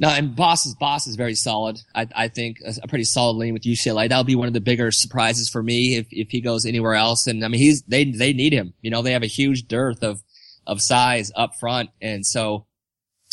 no, 0.00 0.08
and 0.08 0.34
Boss 0.34 0.66
is, 0.66 0.74
Boss 0.74 1.06
is 1.06 1.14
very 1.14 1.36
solid. 1.36 1.80
I, 1.94 2.08
I 2.12 2.26
think 2.26 2.58
a, 2.66 2.74
a 2.82 2.88
pretty 2.88 3.04
solid 3.04 3.36
lean 3.36 3.52
with 3.54 3.62
UCLA. 3.62 4.08
That'll 4.08 4.24
be 4.24 4.34
one 4.34 4.48
of 4.48 4.52
the 4.52 4.60
bigger 4.60 4.90
surprises 4.90 5.48
for 5.48 5.62
me 5.62 5.94
if, 5.94 6.08
if 6.10 6.30
he 6.30 6.40
goes 6.40 6.66
anywhere 6.66 6.94
else. 6.94 7.28
And 7.28 7.44
I 7.44 7.48
mean, 7.48 7.60
he's, 7.60 7.82
they, 7.82 8.02
they 8.02 8.32
need 8.32 8.52
him. 8.52 8.74
You 8.82 8.90
know, 8.90 9.02
they 9.02 9.12
have 9.12 9.22
a 9.22 9.26
huge 9.26 9.68
dearth 9.68 10.02
of, 10.02 10.24
of 10.66 10.82
size 10.82 11.30
up 11.36 11.54
front. 11.54 11.90
And 12.00 12.26
so, 12.26 12.66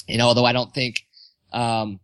you 0.08 0.20
know, 0.20 0.28
although 0.28 0.46
I 0.46 0.54
don't 0.54 0.76
think, 0.76 1.08
um, 1.52 2.00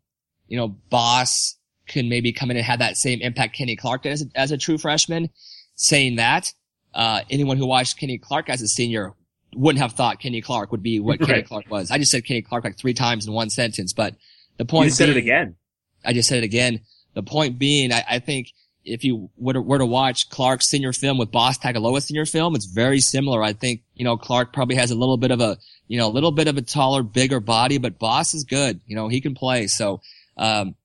you 0.48 0.58
know, 0.58 0.70
Boss 0.90 1.58
can 1.88 2.10
maybe 2.10 2.32
come 2.32 2.50
in 2.50 2.58
and 2.58 2.66
have 2.66 2.80
that 2.80 2.98
same 2.98 3.22
impact 3.22 3.56
Kenny 3.56 3.76
Clark 3.76 4.08
as 4.08 4.26
as 4.34 4.52
a 4.52 4.58
true 4.58 4.80
freshman. 4.80 5.30
Saying 5.76 6.16
that, 6.16 6.54
uh, 6.94 7.22
anyone 7.30 7.58
who 7.58 7.66
watched 7.66 8.00
Kenny 8.00 8.18
Clark 8.18 8.50
as 8.50 8.62
a 8.62 8.68
senior 8.68 9.14
wouldn't 9.54 9.82
have 9.82 9.94
thought 9.94 10.20
Kenny 10.20 10.42
Clark 10.42 10.72
would 10.72 10.84
be 10.84 11.00
what 11.00 11.20
Kenny 11.20 11.44
Clark 11.44 11.70
was. 11.70 11.92
I 11.92 11.98
just 11.98 12.12
said 12.12 12.26
Kenny 12.26 12.42
Clark 12.42 12.64
like 12.64 12.78
three 12.78 12.94
times 12.94 13.28
in 13.28 13.34
one 13.34 13.50
sentence, 13.50 13.94
but 13.94 14.16
the 14.58 14.66
point 14.66 14.88
just 14.88 14.98
said 14.98 15.10
it 15.10 15.18
again. 15.18 15.56
I 16.04 16.14
just 16.14 16.30
said 16.30 16.40
it 16.40 16.44
again. 16.44 16.82
The 17.14 17.24
point 17.24 17.58
being, 17.58 17.92
I, 17.92 18.04
I 18.10 18.20
think 18.20 18.52
if 18.84 19.04
you 19.04 19.30
were 19.38 19.54
to, 19.54 19.62
were 19.62 19.78
to 19.78 19.86
watch 19.86 20.30
Clark's 20.30 20.68
senior 20.68 20.94
film 20.94 21.18
with 21.18 21.32
Boss 21.32 21.58
Tagaloa's 21.58 22.06
senior 22.06 22.26
film, 22.26 22.56
it's 22.56 22.66
very 22.66 23.00
similar. 23.00 23.42
I 23.42 23.54
think, 23.54 23.82
you 23.96 24.06
know, 24.06 24.18
Clark 24.18 24.54
probably 24.54 24.76
has 24.76 24.92
a 24.92 24.96
little 24.96 25.18
bit 25.18 25.32
of 25.32 25.42
a, 25.42 25.58
you 25.88 25.98
know, 25.98 26.08
a 26.08 26.14
little 26.14 26.32
bit 26.32 26.48
of 26.48 26.58
a 26.58 26.62
taller, 26.62 27.02
bigger 27.02 27.40
body, 27.40 27.78
but 27.78 27.98
Boss 27.98 28.34
is 28.34 28.44
good. 28.44 28.82
You 28.86 28.96
know, 28.96 29.08
he 29.08 29.22
can 29.22 29.36
play. 29.36 29.68
So, 29.68 30.02
um, 30.38 30.76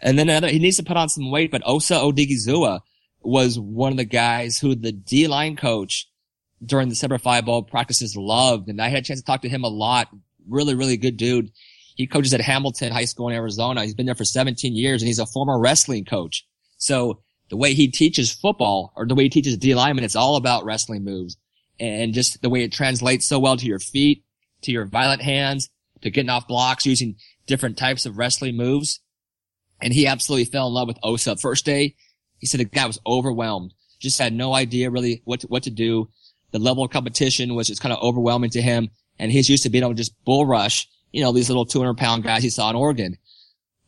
and 0.00 0.18
then 0.18 0.28
another, 0.28 0.48
he 0.48 0.58
needs 0.58 0.76
to 0.78 0.82
put 0.82 0.96
on 0.96 1.08
some 1.08 1.30
weight, 1.30 1.50
but 1.50 1.62
Osa 1.66 1.94
Odighizuwa 1.94 2.80
was 3.24 3.58
one 3.58 3.92
of 3.92 3.98
the 3.98 4.04
guys 4.04 4.58
who 4.58 4.74
the 4.74 4.92
D 4.92 5.26
line 5.26 5.56
coach 5.56 6.08
during 6.64 6.88
the 6.88 6.94
Semper 6.94 7.18
Fi 7.18 7.40
Bowl 7.40 7.62
practices 7.62 8.16
loved. 8.16 8.68
And 8.68 8.80
I 8.80 8.88
had 8.88 9.02
a 9.02 9.06
chance 9.06 9.20
to 9.20 9.26
talk 9.26 9.42
to 9.42 9.48
him 9.48 9.64
a 9.64 9.68
lot. 9.68 10.08
Really, 10.48 10.74
really 10.74 10.96
good 10.96 11.16
dude. 11.16 11.50
He 11.96 12.06
coaches 12.06 12.34
at 12.34 12.40
Hamilton 12.40 12.92
High 12.92 13.04
School 13.04 13.28
in 13.28 13.34
Arizona. 13.34 13.82
He's 13.82 13.94
been 13.94 14.06
there 14.06 14.14
for 14.14 14.24
17 14.24 14.74
years 14.74 15.02
and 15.02 15.06
he's 15.06 15.18
a 15.18 15.26
former 15.26 15.58
wrestling 15.58 16.04
coach. 16.04 16.46
So 16.76 17.22
the 17.50 17.56
way 17.56 17.74
he 17.74 17.88
teaches 17.88 18.32
football 18.32 18.92
or 18.96 19.06
the 19.06 19.14
way 19.14 19.24
he 19.24 19.28
teaches 19.28 19.56
D 19.56 19.74
lineman, 19.74 20.04
it's 20.04 20.16
all 20.16 20.36
about 20.36 20.64
wrestling 20.64 21.04
moves 21.04 21.36
and 21.78 22.14
just 22.14 22.40
the 22.42 22.48
way 22.48 22.62
it 22.62 22.72
translates 22.72 23.26
so 23.26 23.38
well 23.38 23.56
to 23.56 23.66
your 23.66 23.78
feet, 23.78 24.24
to 24.62 24.72
your 24.72 24.86
violent 24.86 25.22
hands, 25.22 25.70
to 26.02 26.10
getting 26.10 26.30
off 26.30 26.48
blocks 26.48 26.86
using 26.86 27.16
different 27.46 27.76
types 27.76 28.06
of 28.06 28.18
wrestling 28.18 28.56
moves. 28.56 29.00
And 29.80 29.92
he 29.92 30.06
absolutely 30.06 30.46
fell 30.46 30.68
in 30.68 30.74
love 30.74 30.88
with 30.88 30.98
Osa. 31.02 31.36
First 31.36 31.64
day, 31.64 31.96
he 32.44 32.46
said 32.46 32.60
the 32.60 32.66
guy 32.66 32.84
was 32.84 33.00
overwhelmed, 33.06 33.72
just 33.98 34.18
had 34.18 34.34
no 34.34 34.52
idea 34.52 34.90
really 34.90 35.22
what 35.24 35.40
to, 35.40 35.46
what 35.46 35.62
to 35.62 35.70
do. 35.70 36.10
The 36.50 36.58
level 36.58 36.84
of 36.84 36.90
competition 36.90 37.54
was 37.54 37.68
just 37.68 37.80
kind 37.80 37.90
of 37.90 38.02
overwhelming 38.02 38.50
to 38.50 38.60
him. 38.60 38.90
And 39.18 39.32
he's 39.32 39.48
used 39.48 39.62
to 39.62 39.70
being 39.70 39.82
able 39.82 39.94
to 39.94 39.96
just 39.96 40.12
bull 40.26 40.44
rush, 40.44 40.86
you 41.10 41.22
know, 41.22 41.32
these 41.32 41.48
little 41.48 41.64
200 41.64 41.96
pound 41.96 42.22
guys 42.22 42.42
he 42.42 42.50
saw 42.50 42.68
in 42.68 42.76
Oregon. 42.76 43.16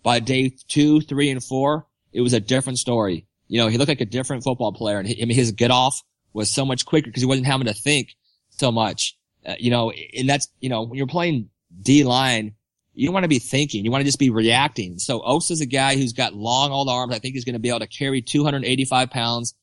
By 0.02 0.20
day 0.20 0.56
two, 0.68 1.02
three, 1.02 1.28
and 1.28 1.44
four, 1.44 1.86
it 2.14 2.22
was 2.22 2.32
a 2.32 2.40
different 2.40 2.78
story. 2.78 3.26
You 3.46 3.60
know, 3.60 3.68
he 3.68 3.76
looked 3.76 3.90
like 3.90 4.00
a 4.00 4.06
different 4.06 4.42
football 4.42 4.72
player 4.72 4.98
and 4.98 5.06
he, 5.06 5.20
I 5.20 5.26
mean, 5.26 5.36
his 5.36 5.52
get 5.52 5.70
off 5.70 6.02
was 6.32 6.50
so 6.50 6.64
much 6.64 6.86
quicker 6.86 7.08
because 7.10 7.20
he 7.20 7.26
wasn't 7.26 7.46
having 7.46 7.66
to 7.66 7.74
think 7.74 8.16
so 8.48 8.72
much. 8.72 9.18
Uh, 9.44 9.56
you 9.58 9.70
know, 9.70 9.90
and 10.16 10.26
that's, 10.26 10.48
you 10.60 10.70
know, 10.70 10.84
when 10.84 10.96
you're 10.96 11.06
playing 11.06 11.50
D 11.82 12.04
line, 12.04 12.54
you 12.96 13.06
don't 13.06 13.14
want 13.14 13.24
to 13.24 13.28
be 13.28 13.38
thinking. 13.38 13.84
You 13.84 13.90
want 13.90 14.00
to 14.00 14.06
just 14.06 14.18
be 14.18 14.30
reacting. 14.30 14.98
So 14.98 15.20
Osa's 15.20 15.60
a 15.60 15.66
guy 15.66 15.96
who's 15.96 16.12
got 16.12 16.34
long 16.34 16.72
old 16.72 16.88
arms. 16.88 17.14
I 17.14 17.18
think 17.18 17.34
he's 17.34 17.44
going 17.44 17.54
to 17.54 17.60
be 17.60 17.68
able 17.68 17.80
to 17.80 17.86
carry 17.86 18.22
285 18.22 19.10
pounds, 19.10 19.54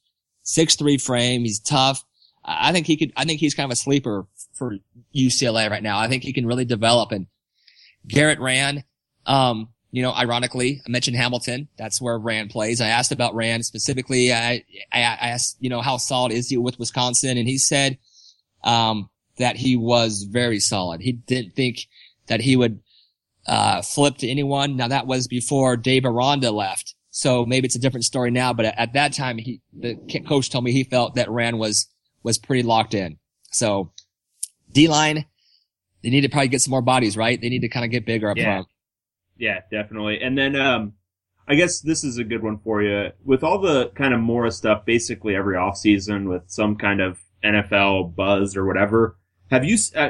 six 0.44 0.76
three 0.76 0.98
frame. 0.98 1.42
He's 1.42 1.60
tough. 1.60 2.04
I 2.46 2.72
think 2.72 2.88
he 2.88 2.98
could, 2.98 3.12
I 3.18 3.26
think 3.26 3.40
he's 3.40 3.56
kind 3.56 3.66
of 3.66 3.74
a 3.74 3.78
sleeper 3.78 4.28
for 4.54 4.78
UCLA 5.16 5.70
right 5.70 5.84
now. 5.84 5.98
I 5.98 6.08
think 6.08 6.24
he 6.24 6.34
can 6.34 6.46
really 6.46 6.66
develop 6.66 7.12
and 7.12 7.28
Garrett 8.08 8.40
Rand, 8.40 8.84
um, 9.26 9.70
you 9.92 10.02
know, 10.02 10.12
ironically, 10.12 10.82
I 10.86 10.90
mentioned 10.90 11.16
Hamilton. 11.16 11.70
That's 11.78 12.02
where 12.02 12.18
Rand 12.18 12.50
plays. 12.50 12.82
I 12.82 12.88
asked 12.88 13.12
about 13.12 13.36
Rand 13.36 13.66
specifically. 13.66 14.34
I, 14.34 14.64
I, 14.92 15.00
I 15.00 15.30
asked, 15.30 15.58
you 15.60 15.70
know, 15.70 15.82
how 15.82 15.98
solid 15.98 16.32
is 16.32 16.50
he 16.50 16.58
with 16.58 16.80
Wisconsin? 16.80 17.38
And 17.38 17.48
he 17.48 17.58
said, 17.58 17.98
um, 18.64 19.10
that 19.38 19.56
he 19.56 19.76
was 19.76 20.24
very 20.24 20.60
solid. 20.60 21.02
He 21.02 21.12
didn't 21.12 21.56
think 21.56 21.88
that 22.28 22.42
he 22.42 22.56
would, 22.56 22.82
uh, 23.48 23.82
flip 23.82 24.18
to 24.18 24.28
anyone. 24.28 24.76
Now 24.78 24.88
that 24.88 25.08
was 25.08 25.28
before 25.28 25.76
Dave 25.78 26.06
Aranda 26.06 26.52
left. 26.52 26.96
So 27.12 27.46
maybe 27.46 27.66
it's 27.66 27.76
a 27.76 27.80
different 27.80 28.06
story 28.06 28.32
now, 28.32 28.54
but 28.54 28.66
at 28.66 28.94
that 28.94 29.14
time, 29.14 29.38
he, 29.38 29.62
the 29.78 29.96
coach 30.28 30.50
told 30.50 30.64
me 30.64 30.72
he 30.72 30.84
felt 30.84 31.16
that 31.16 31.30
Rand 31.30 31.60
was, 31.60 31.88
was 32.24 32.40
pretty 32.40 32.64
locked 32.64 32.94
in. 32.96 33.18
So 33.52 33.92
D 34.72 34.88
line, 34.88 35.26
they 36.02 36.10
need 36.10 36.22
to 36.22 36.30
probably 36.30 36.48
get 36.48 36.62
some 36.62 36.72
more 36.72 36.82
bodies, 36.82 37.16
right? 37.16 37.40
They 37.40 37.50
need 37.50 37.62
to 37.62 37.70
kind 37.70 37.86
of 37.86 37.92
get 37.92 38.06
bigger 38.06 38.30
up 38.32 38.38
Yeah. 38.38 38.46
front. 38.46 38.68
Yeah, 39.38 39.60
definitely. 39.72 40.22
And 40.22 40.36
then, 40.38 40.56
um, 40.56 40.94
I 41.48 41.56
guess 41.56 41.82
this 41.82 42.04
is 42.04 42.18
a 42.18 42.24
good 42.24 42.42
one 42.42 42.58
for 42.60 42.82
you. 42.82 43.12
With 43.24 43.44
all 43.44 43.60
the 43.60 43.90
kind 43.90 44.14
of 44.14 44.20
Mora 44.22 44.50
stuff, 44.52 44.86
basically 44.86 45.36
every 45.36 45.56
offseason 45.56 46.30
with 46.30 46.44
some 46.48 46.78
kind 46.78 47.02
of 47.02 47.20
NFL 47.44 48.16
buzz 48.16 48.56
or 48.56 48.66
whatever, 48.66 49.18
have 49.52 49.66
you, 49.66 49.78
uh, 49.96 50.10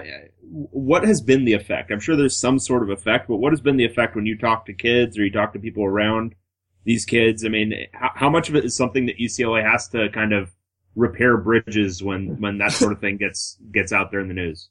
what 0.54 1.04
has 1.04 1.20
been 1.20 1.46
the 1.46 1.54
effect? 1.54 1.92
I'm 1.92 2.00
sure 2.00 2.16
there's 2.16 2.38
some 2.38 2.60
sort 2.60 2.84
of 2.84 2.90
effect, 2.92 3.28
but 3.28 3.38
what 3.38 3.52
has 3.52 3.62
been 3.62 3.78
the 3.78 3.86
effect 3.86 4.16
when 4.16 4.28
you 4.28 4.38
talk 4.38 4.68
to 4.68 4.74
kids 4.74 5.18
or 5.18 5.26
you 5.26 5.32
talk 5.32 5.54
to 5.54 5.60
people 5.60 5.84
around 5.84 6.36
these 6.84 7.06
kids? 7.06 7.44
I 7.44 7.50
mean, 7.50 7.74
how, 7.94 8.12
how 8.14 8.30
much 8.30 8.50
of 8.50 8.56
it 8.56 8.64
is 8.64 8.76
something 8.76 9.08
that 9.08 9.18
UCLA 9.18 9.68
has 9.68 9.88
to 9.90 10.10
kind 10.10 10.32
of 10.32 10.52
repair 10.96 11.38
bridges 11.38 12.04
when, 12.04 12.40
when 12.40 12.60
that 12.60 12.72
sort 12.72 12.94
of 12.94 13.00
thing 13.00 13.18
gets, 13.18 13.58
gets 13.72 13.92
out 13.92 14.12
there 14.12 14.20
in 14.20 14.28
the 14.28 14.36
news? 14.36 14.70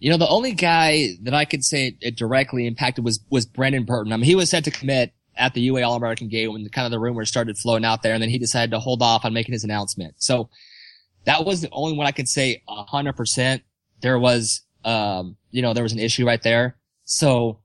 You 0.00 0.10
know, 0.10 0.18
the 0.18 0.28
only 0.28 0.52
guy 0.52 1.14
that 1.22 1.34
I 1.34 1.46
could 1.46 1.64
say 1.64 1.96
it 2.00 2.16
directly 2.16 2.66
impacted 2.66 3.04
was, 3.04 3.20
was 3.30 3.46
Brandon 3.46 3.84
Burton. 3.84 4.12
I 4.12 4.18
mean, 4.18 4.26
he 4.26 4.34
was 4.34 4.50
set 4.50 4.64
to 4.64 4.70
commit 4.70 5.14
at 5.34 5.54
the 5.54 5.62
UA 5.62 5.82
All-American 5.82 6.28
game 6.28 6.52
when 6.52 6.68
kind 6.68 6.84
of 6.84 6.90
the 6.90 6.98
rumors 6.98 7.30
started 7.30 7.56
flowing 7.56 7.86
out 7.86 8.02
there 8.02 8.12
and 8.12 8.22
then 8.22 8.28
he 8.28 8.38
decided 8.38 8.72
to 8.72 8.80
hold 8.80 9.02
off 9.02 9.24
on 9.24 9.32
making 9.32 9.54
his 9.54 9.64
announcement. 9.64 10.16
So 10.18 10.50
that 11.24 11.44
was 11.44 11.62
the 11.62 11.70
only 11.72 11.96
one 11.96 12.06
I 12.06 12.12
could 12.12 12.28
say 12.28 12.62
hundred 12.68 13.14
percent. 13.14 13.62
There 14.00 14.18
was, 14.18 14.62
um, 14.84 15.36
you 15.50 15.62
know, 15.62 15.74
there 15.74 15.82
was 15.82 15.92
an 15.92 15.98
issue 15.98 16.26
right 16.26 16.42
there. 16.42 16.76
So, 17.04 17.58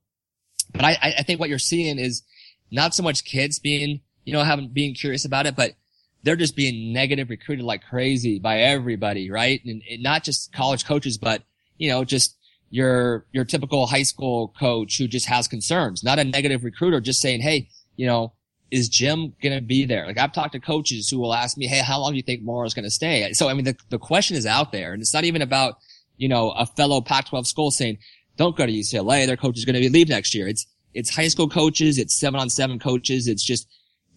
but 0.72 0.84
I, 0.84 0.98
I- 1.20 1.24
think 1.24 1.40
what 1.40 1.50
you're 1.50 1.60
seeing 1.60 2.00
is 2.00 2.24
not 2.72 2.96
so 2.96 3.04
much 3.04 3.24
kids 3.24 3.60
being, 3.60 4.02
you 4.26 4.34
know, 4.34 4.44
having, 4.44 4.70
being 4.70 4.94
curious 4.94 5.26
about 5.26 5.46
it, 5.46 5.56
but 5.56 5.74
they're 6.24 6.36
just 6.36 6.56
being 6.56 6.94
negative 6.94 7.30
recruited 7.30 7.66
like 7.66 7.84
crazy 7.84 8.40
by 8.40 8.60
everybody, 8.62 9.30
right? 9.30 9.64
And, 9.66 9.82
and 9.90 10.02
not 10.02 10.24
just 10.24 10.54
college 10.54 10.86
coaches, 10.86 11.18
but 11.18 11.44
you 11.78 11.90
know, 11.90 12.04
just 12.04 12.38
your, 12.70 13.26
your 13.32 13.46
typical 13.46 13.86
high 13.88 14.04
school 14.04 14.54
coach 14.58 14.98
who 14.98 15.08
just 15.08 15.28
has 15.28 15.48
concerns, 15.48 16.04
not 16.04 16.20
a 16.20 16.24
negative 16.24 16.64
recruiter, 16.64 17.00
just 17.02 17.22
saying, 17.22 17.42
Hey, 17.42 17.70
you 17.98 18.08
know, 18.08 18.34
is 18.72 18.90
Jim 18.90 19.34
going 19.44 19.54
to 19.54 19.62
be 19.62 19.86
there? 19.86 20.08
Like 20.08 20.18
I've 20.18 20.32
talked 20.34 20.54
to 20.54 20.60
coaches 20.60 21.10
who 21.10 21.20
will 21.20 21.34
ask 21.34 21.58
me, 21.58 21.68
Hey, 21.68 21.80
how 21.80 22.00
long 22.00 22.12
do 22.12 22.18
you 22.18 22.24
think 22.24 22.42
Mora's 22.42 22.74
going 22.74 22.86
to 22.86 22.90
stay? 22.90 23.34
So, 23.34 23.50
I 23.50 23.54
mean, 23.54 23.66
the, 23.66 23.76
the 23.90 24.00
question 24.00 24.36
is 24.38 24.46
out 24.48 24.72
there 24.72 24.94
and 24.94 25.02
it's 25.02 25.14
not 25.14 25.26
even 25.26 25.42
about, 25.44 25.78
you 26.18 26.28
know, 26.28 26.52
a 26.52 26.66
fellow 26.66 27.02
Pac-12 27.02 27.46
school 27.46 27.72
saying, 27.72 27.98
don't 28.38 28.56
go 28.56 28.66
to 28.66 28.72
UCLA. 28.72 29.28
Their 29.28 29.38
coach 29.38 29.58
is 29.58 29.66
going 29.66 29.82
to 29.82 29.90
leave 29.90 30.10
next 30.10 30.34
year. 30.34 30.48
It's, 30.48 30.66
it's 30.94 31.10
high 31.10 31.28
school 31.28 31.50
coaches. 31.50 31.98
It's 31.98 32.20
seven 32.20 32.40
on 32.40 32.50
seven 32.50 32.80
coaches. 32.80 33.28
It's 33.28 33.44
just 33.44 33.68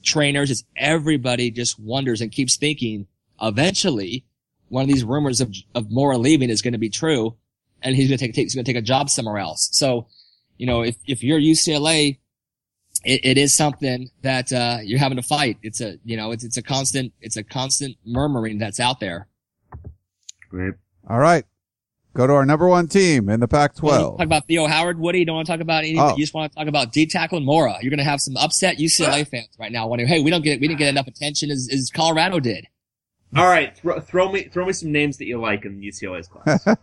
trainers, 0.06 0.50
it's 0.50 0.64
everybody 0.76 1.50
just 1.50 1.78
wonders 1.78 2.22
and 2.22 2.32
keeps 2.32 2.56
thinking 2.56 3.06
eventually 3.42 4.24
one 4.68 4.82
of 4.82 4.88
these 4.88 5.04
rumors 5.04 5.40
of, 5.40 5.54
of 5.74 5.90
Mora 5.90 6.16
leaving 6.16 6.48
is 6.48 6.62
going 6.62 6.72
to 6.72 6.78
be 6.78 6.88
true 6.88 7.36
and 7.82 7.94
he's 7.94 8.08
going 8.08 8.18
to 8.18 8.24
take, 8.24 8.34
take, 8.34 8.44
he's 8.44 8.54
going 8.54 8.64
to 8.64 8.72
take 8.72 8.80
a 8.80 8.84
job 8.84 9.10
somewhere 9.10 9.38
else. 9.38 9.68
So, 9.72 10.06
you 10.56 10.66
know, 10.66 10.82
if, 10.82 10.96
if 11.06 11.22
you're 11.22 11.38
UCLA, 11.38 12.18
it, 13.04 13.24
it 13.24 13.38
is 13.38 13.54
something 13.54 14.10
that, 14.22 14.52
uh, 14.52 14.78
you're 14.82 14.98
having 14.98 15.16
to 15.16 15.22
fight. 15.22 15.58
It's 15.62 15.80
a, 15.80 15.98
you 16.04 16.16
know, 16.16 16.32
it's, 16.32 16.44
it's 16.44 16.56
a 16.56 16.62
constant, 16.62 17.12
it's 17.20 17.36
a 17.36 17.42
constant 17.42 17.96
murmuring 18.04 18.58
that's 18.58 18.80
out 18.80 19.00
there. 19.00 19.28
Right. 20.50 20.72
All 21.08 21.18
right. 21.18 21.44
Go 22.16 22.26
to 22.26 22.32
our 22.32 22.46
number 22.46 22.66
one 22.66 22.88
team 22.88 23.28
in 23.28 23.40
the 23.40 23.46
Talk 23.46 23.74
Pac-12. 23.74 24.16
Talk 24.16 24.24
about 24.24 24.46
Theo 24.46 24.66
Howard, 24.66 24.98
Woody. 24.98 25.18
You 25.18 25.26
don't 25.26 25.36
want 25.36 25.46
to 25.46 25.52
talk 25.52 25.60
about 25.60 25.84
any. 25.84 25.98
Oh. 25.98 26.16
You 26.16 26.22
just 26.22 26.32
want 26.32 26.50
to 26.50 26.58
talk 26.58 26.66
about 26.66 26.90
D 26.90 27.06
tackle 27.06 27.36
and 27.36 27.44
Mora. 27.44 27.76
You're 27.82 27.90
going 27.90 27.98
to 27.98 28.04
have 28.04 28.22
some 28.22 28.38
upset 28.38 28.78
UCLA 28.78 29.28
fans 29.30 29.50
right 29.58 29.70
now 29.70 29.86
wondering, 29.86 30.08
hey, 30.08 30.20
we 30.20 30.30
don't 30.30 30.42
get 30.42 30.58
we 30.58 30.66
didn't 30.66 30.78
get 30.78 30.88
enough 30.88 31.06
attention 31.06 31.50
as, 31.50 31.68
as 31.70 31.90
Colorado 31.90 32.40
did. 32.40 32.68
All 33.36 33.46
right, 33.46 33.76
throw, 33.76 34.00
throw 34.00 34.32
me 34.32 34.44
throw 34.44 34.64
me 34.64 34.72
some 34.72 34.92
names 34.92 35.18
that 35.18 35.26
you 35.26 35.38
like 35.38 35.66
in 35.66 35.82
UCLA's 35.82 36.26
class. 36.26 36.66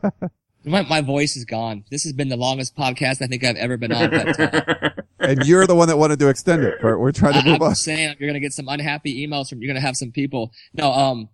My, 0.65 0.81
my 0.83 1.01
voice 1.01 1.35
is 1.35 1.43
gone. 1.43 1.83
This 1.91 2.03
has 2.03 2.13
been 2.13 2.29
the 2.29 2.37
longest 2.37 2.73
podcast 2.77 3.21
I 3.21 3.27
think 3.27 3.43
I've 3.43 3.57
ever 3.57 3.75
been 3.75 3.91
on. 3.91 4.09
But 4.09 4.39
uh, 4.39 4.89
and 5.19 5.45
you're 5.45 5.67
the 5.67 5.75
one 5.75 5.89
that 5.89 5.97
wanted 5.97 6.19
to 6.19 6.29
extend 6.29 6.63
it. 6.63 6.75
We're, 6.81 6.97
we're 6.97 7.11
trying 7.11 7.33
to 7.33 7.39
I, 7.39 7.43
move 7.43 7.61
I'm 7.61 7.69
on. 7.69 7.75
saying 7.75 8.15
you're 8.17 8.29
going 8.29 8.35
to 8.35 8.39
get 8.39 8.53
some 8.53 8.69
unhappy 8.69 9.27
emails 9.27 9.49
from. 9.49 9.61
You're 9.61 9.67
going 9.67 9.81
to 9.81 9.85
have 9.85 9.97
some 9.97 10.11
people. 10.11 10.53
No, 10.73 10.93
um, 10.93 11.27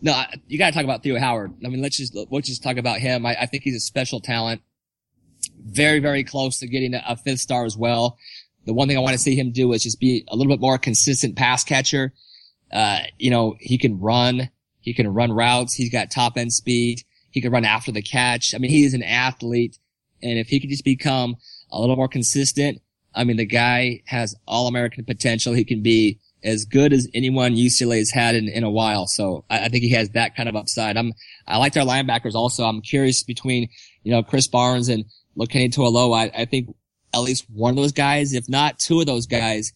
no, 0.00 0.22
you 0.46 0.58
got 0.58 0.66
to 0.66 0.72
talk 0.72 0.84
about 0.84 1.02
Theo 1.02 1.18
Howard. 1.18 1.54
I 1.64 1.68
mean, 1.68 1.82
let's 1.82 1.96
just 1.96 2.16
let's 2.30 2.48
just 2.48 2.62
talk 2.62 2.76
about 2.76 2.98
him. 2.98 3.24
I, 3.24 3.36
I 3.42 3.46
think 3.46 3.62
he's 3.62 3.76
a 3.76 3.80
special 3.80 4.20
talent. 4.20 4.62
Very, 5.64 6.00
very 6.00 6.24
close 6.24 6.58
to 6.58 6.66
getting 6.66 6.94
a, 6.94 7.02
a 7.08 7.16
fifth 7.16 7.40
star 7.40 7.64
as 7.64 7.76
well. 7.76 8.18
The 8.66 8.74
one 8.74 8.88
thing 8.88 8.96
I 8.96 9.00
want 9.00 9.14
to 9.14 9.18
see 9.18 9.36
him 9.36 9.52
do 9.52 9.72
is 9.72 9.82
just 9.82 10.00
be 10.00 10.24
a 10.28 10.36
little 10.36 10.52
bit 10.52 10.60
more 10.60 10.78
consistent 10.78 11.36
pass 11.36 11.64
catcher. 11.64 12.12
Uh, 12.72 13.00
you 13.18 13.30
know, 13.30 13.56
he 13.60 13.78
can 13.78 14.00
run. 14.00 14.50
He 14.80 14.92
can 14.92 15.08
run 15.08 15.32
routes. 15.32 15.74
He's 15.74 15.90
got 15.90 16.10
top 16.10 16.36
end 16.36 16.52
speed. 16.52 17.02
He 17.30 17.40
can 17.40 17.52
run 17.52 17.64
after 17.64 17.92
the 17.92 18.02
catch. 18.02 18.54
I 18.54 18.58
mean, 18.58 18.70
he 18.70 18.84
is 18.84 18.94
an 18.94 19.02
athlete. 19.02 19.78
And 20.22 20.38
if 20.38 20.48
he 20.48 20.60
could 20.60 20.70
just 20.70 20.84
become 20.84 21.36
a 21.70 21.80
little 21.80 21.96
more 21.96 22.08
consistent, 22.08 22.80
I 23.14 23.24
mean, 23.24 23.36
the 23.36 23.46
guy 23.46 24.02
has 24.06 24.34
all 24.46 24.66
American 24.66 25.04
potential. 25.04 25.52
He 25.52 25.64
can 25.64 25.82
be 25.82 26.20
as 26.46 26.64
good 26.64 26.92
as 26.92 27.08
anyone 27.12 27.54
UCLA 27.54 27.98
has 27.98 28.10
had 28.10 28.34
in, 28.34 28.48
in 28.48 28.62
a 28.62 28.70
while. 28.70 29.06
So 29.06 29.44
I, 29.50 29.64
I 29.64 29.68
think 29.68 29.82
he 29.82 29.90
has 29.90 30.10
that 30.10 30.36
kind 30.36 30.48
of 30.48 30.56
upside. 30.56 30.96
I'm, 30.96 31.12
I 31.46 31.58
like 31.58 31.72
their 31.72 31.84
linebackers 31.84 32.34
also. 32.34 32.64
I'm 32.64 32.80
curious 32.80 33.22
between, 33.24 33.68
you 34.04 34.12
know, 34.12 34.22
Krys 34.22 34.50
Barnes 34.50 34.88
and 34.88 35.04
Lokeni 35.36 35.74
Toailoa. 35.74 36.30
I, 36.32 36.42
I 36.42 36.44
think 36.44 36.74
at 37.12 37.20
least 37.20 37.46
one 37.52 37.70
of 37.70 37.76
those 37.76 37.92
guys, 37.92 38.32
if 38.32 38.48
not 38.48 38.78
two 38.78 39.00
of 39.00 39.06
those 39.06 39.26
guys, 39.26 39.72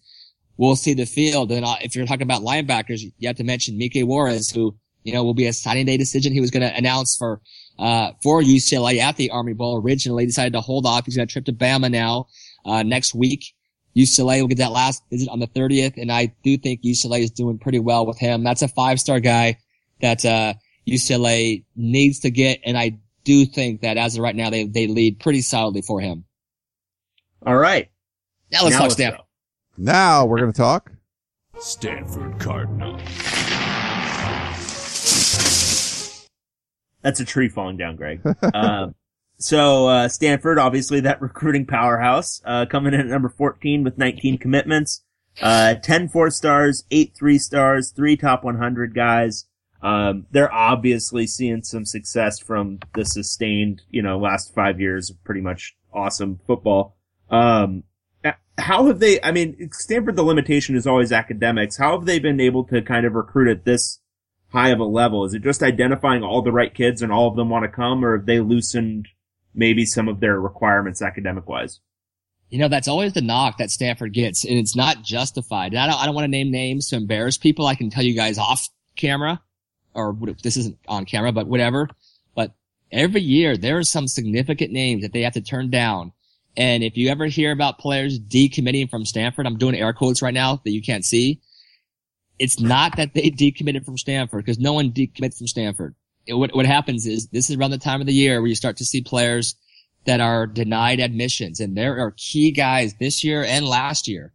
will 0.57 0.77
see 0.77 0.95
the 0.95 1.07
field. 1.07 1.51
And 1.51 1.65
uh, 1.65 1.77
if 1.81 1.97
you're 1.97 2.07
talking 2.07 2.23
about 2.23 2.43
linebackers, 2.43 3.01
you 3.19 3.29
have 3.29 3.37
to 3.37 3.45
mention 3.45 3.79
Mike 3.79 3.93
Juarez, 3.95 4.51
who, 4.51 4.77
you 5.03 5.13
know, 5.13 5.25
will 5.25 5.35
be 5.35 5.47
a 5.47 5.53
signing 5.53 5.87
day 5.87 5.97
decision. 5.97 6.33
He 6.33 6.41
was 6.41 6.51
going 6.51 6.63
to 6.63 6.77
announce 6.77 7.17
for, 7.17 7.41
uh, 7.79 8.13
for 8.23 8.43
UCLA 8.43 8.99
at 8.99 9.17
the 9.17 9.31
Army 9.31 9.55
Bowl 9.55 9.83
originally, 9.83 10.27
decided 10.27 10.53
to 10.53 10.61
hold 10.61 10.87
off. 10.87 11.07
He's 11.07 11.17
got 11.17 11.25
a 11.25 11.27
trip 11.27 11.47
to 11.47 11.53
Bama 11.53 11.91
now, 11.91 12.27
uh, 12.65 12.83
next 12.83 13.15
week. 13.15 13.55
UCLA 13.97 14.41
will 14.41 14.49
get 14.49 14.59
that 14.59 14.73
last 14.73 15.03
visit 15.11 15.29
on 15.29 15.41
the 15.41 15.47
30th. 15.49 16.01
And 16.01 16.11
I 16.13 16.33
do 16.43 16.57
think 16.57 16.83
UCLA 16.83 17.21
is 17.21 17.31
doing 17.31 17.59
pretty 17.59 17.79
well 17.79 18.07
with 18.07 18.19
him. 18.19 18.45
That's 18.45 18.63
a 18.63 18.69
five 18.69 19.01
star 19.01 19.21
guy 19.21 19.59
that, 20.01 20.25
uh, 20.25 20.55
UCLA 20.87 21.65
needs 21.77 22.21
to 22.21 22.31
get. 22.31 22.61
And 22.65 22.77
I 22.79 22.99
do 23.25 23.45
think 23.47 23.83
that 23.83 23.97
as 23.97 24.17
of 24.17 24.23
right 24.23 24.35
now, 24.35 24.51
they, 24.51 24.65
they 24.65 24.87
lead 24.87 25.21
pretty 25.21 25.41
solidly 25.43 25.83
for 25.83 26.01
him. 26.01 26.25
All 27.45 27.57
right. 27.57 27.91
Now 28.51 28.63
let's 28.65 28.73
Now 28.73 28.79
talk 28.79 28.83
let's 28.85 28.95
Stanford. 28.95 29.19
go. 29.21 29.25
Now 29.79 30.27
we're 30.27 30.39
going 30.39 30.53
to 30.53 30.57
talk. 30.57 30.93
Stanford 31.59 32.39
Cardinal. 32.39 32.99
That's 37.03 37.21
a 37.21 37.25
tree 37.25 37.49
falling 37.49 37.77
down, 37.77 37.97
Greg. 37.97 38.21
um, 38.55 38.95
so 39.41 39.89
uh, 39.89 40.09
Stanford, 40.09 40.59
obviously 40.59 41.01
that 41.01 41.21
recruiting 41.23 41.67
powerhouse, 41.67 42.41
uh, 42.45 42.67
coming 42.67 42.95
in 42.95 43.01
at 43.01 43.07
number 43.07 43.29
14 43.29 43.85
with 43.85 43.99
19 43.99 44.39
commitments, 44.39 45.03
uh, 45.41 45.75
10 45.75 46.09
four 46.09 46.31
stars, 46.31 46.85
eight 46.91 47.15
three 47.17 47.39
stars, 47.39 47.91
three 47.91 48.17
top 48.17 48.45
100 48.45 48.95
guys. 48.95 49.47
Um, 49.83 50.27
they're 50.31 50.53
obviously 50.53 51.27
seeing 51.27 51.63
some 51.63 51.87
success 51.87 52.39
from 52.39 52.81
the 52.95 53.05
sustained, 53.05 53.83
you 53.91 54.03
know, 54.03 54.19
last 54.19 54.55
five 54.55 54.79
years 54.79 55.09
of 55.09 55.23
pretty 55.25 55.41
much 55.41 55.75
awesome 55.93 56.39
football. 56.47 56.97
Um, 57.31 57.85
how 58.59 58.87
have 58.87 58.99
they, 58.99 59.21
I 59.23 59.33
mean, 59.33 59.71
Stanford, 59.73 60.17
the 60.17 60.23
limitation 60.23 60.77
is 60.77 60.87
always 60.87 61.13
academics. 61.13 61.77
How 61.77 61.97
have 61.97 62.07
they 62.07 62.19
been 62.19 62.41
able 62.41 62.65
to 62.65 62.83
kind 62.83 63.07
of 63.07 63.15
recruit 63.15 63.51
at 63.51 63.65
this 63.65 64.01
high 64.53 64.69
of 64.69 64.81
a 64.81 64.85
level? 64.85 65.25
Is 65.25 65.35
it 65.35 65.43
just 65.43 65.63
identifying 65.63 66.23
all 66.23 66.43
the 66.43 66.53
right 66.53 66.75
kids 66.75 67.01
and 67.03 67.11
all 67.11 67.29
of 67.29 67.37
them 67.37 67.49
want 67.49 67.65
to 67.65 67.69
come, 67.69 68.05
or 68.05 68.19
have 68.19 68.27
they 68.27 68.41
loosened 68.41 69.09
maybe 69.55 69.85
some 69.85 70.09
of 70.09 70.21
their 70.21 70.41
requirements 70.41 71.03
academic 71.03 71.49
wise? 71.49 71.81
You 72.51 72.59
know, 72.59 72.69
that's 72.69 72.89
always 72.89 73.13
the 73.13 73.21
knock 73.21 73.59
that 73.59 73.71
Stanford 73.71 74.13
gets, 74.13 74.45
and 74.45 74.59
it's 74.59 74.75
not 74.75 75.03
justified. 75.03 75.73
And 75.73 75.79
I 75.79 75.87
don't, 75.87 76.01
I 76.01 76.07
don't 76.07 76.15
want 76.15 76.25
to 76.25 76.29
name 76.29 76.51
names 76.51 76.89
to 76.89 76.97
embarrass 76.97 77.39
people. 77.39 77.67
I 77.67 77.77
can 77.77 77.91
tell 77.91 78.03
you 78.03 78.15
guys 78.15 78.39
off 78.39 78.69
camera, 78.97 79.41
or 79.95 80.17
this 80.43 80.57
isn't 80.57 80.79
on 80.89 81.05
camera, 81.05 81.31
but 81.31 81.47
whatever. 81.47 81.89
But 82.35 82.53
every 82.91 83.23
year 83.23 83.57
there 83.57 83.79
are 83.79 83.85
some 83.85 84.09
significant 84.09 84.73
names 84.73 85.03
that 85.03 85.13
they 85.13 85.23
have 85.23 85.35
to 85.35 85.41
turn 85.41 85.71
down. 85.71 86.13
And 86.57 86.83
if 86.83 86.97
you 86.97 87.09
ever 87.09 87.27
hear 87.27 87.53
about 87.53 87.79
players 87.79 88.19
decommitting 88.19 88.91
from 88.91 89.05
Stanford, 89.05 89.47
I'm 89.47 89.57
doing 89.57 89.77
air 89.77 89.93
quotes 89.93 90.21
right 90.21 90.35
now 90.35 90.61
that 90.65 90.73
you 90.73 90.83
can't 90.83 91.05
see. 91.05 91.41
It's 92.41 92.59
not 92.59 92.97
that 92.97 93.15
they 93.15 93.31
decommitted 93.31 93.85
from 93.85 93.99
Stanford 93.99 94.45
because 94.45 94.59
no 94.59 94.73
one 94.73 94.91
decommits 94.91 95.39
from 95.39 95.47
Stanford. 95.47 95.95
What, 96.31 96.55
what 96.55 96.67
happens 96.67 97.07
is 97.07 97.29
this 97.29 97.51
is 97.51 97.57
around 97.57 97.71
the 97.71 97.79
time 97.79 98.01
of 98.01 98.07
the 98.07 98.13
year 98.13 98.41
where 98.41 98.49
you 98.49 98.55
start 98.55 98.77
to 98.79 98.85
see 98.85 99.01
players 99.01 99.55
that 100.05 100.21
are 100.21 100.47
denied 100.47 101.01
admissions. 101.01 101.61
And 101.61 101.77
there 101.77 101.99
are 101.99 102.15
key 102.17 102.51
guys 102.51 102.95
this 102.99 103.23
year 103.23 103.45
and 103.45 103.67
last 103.67 104.09
year. 104.09 104.33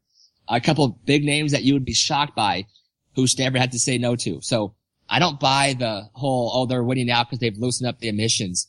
A 0.47 0.61
couple 0.61 0.85
of 0.85 1.05
big 1.05 1.23
names 1.23 1.51
that 1.51 1.63
you 1.63 1.73
would 1.73 1.85
be 1.85 1.93
shocked 1.93 2.35
by 2.35 2.67
who 3.15 3.27
Stanford 3.27 3.61
had 3.61 3.71
to 3.71 3.79
say 3.79 3.97
no 3.97 4.15
to. 4.17 4.39
So 4.41 4.75
I 5.09 5.19
don't 5.19 5.39
buy 5.39 5.75
the 5.77 6.09
whole, 6.13 6.51
oh, 6.53 6.65
they're 6.65 6.83
winning 6.83 7.07
now 7.07 7.23
because 7.23 7.39
they've 7.39 7.57
loosened 7.57 7.87
up 7.87 7.99
the 7.99 8.09
admissions. 8.09 8.67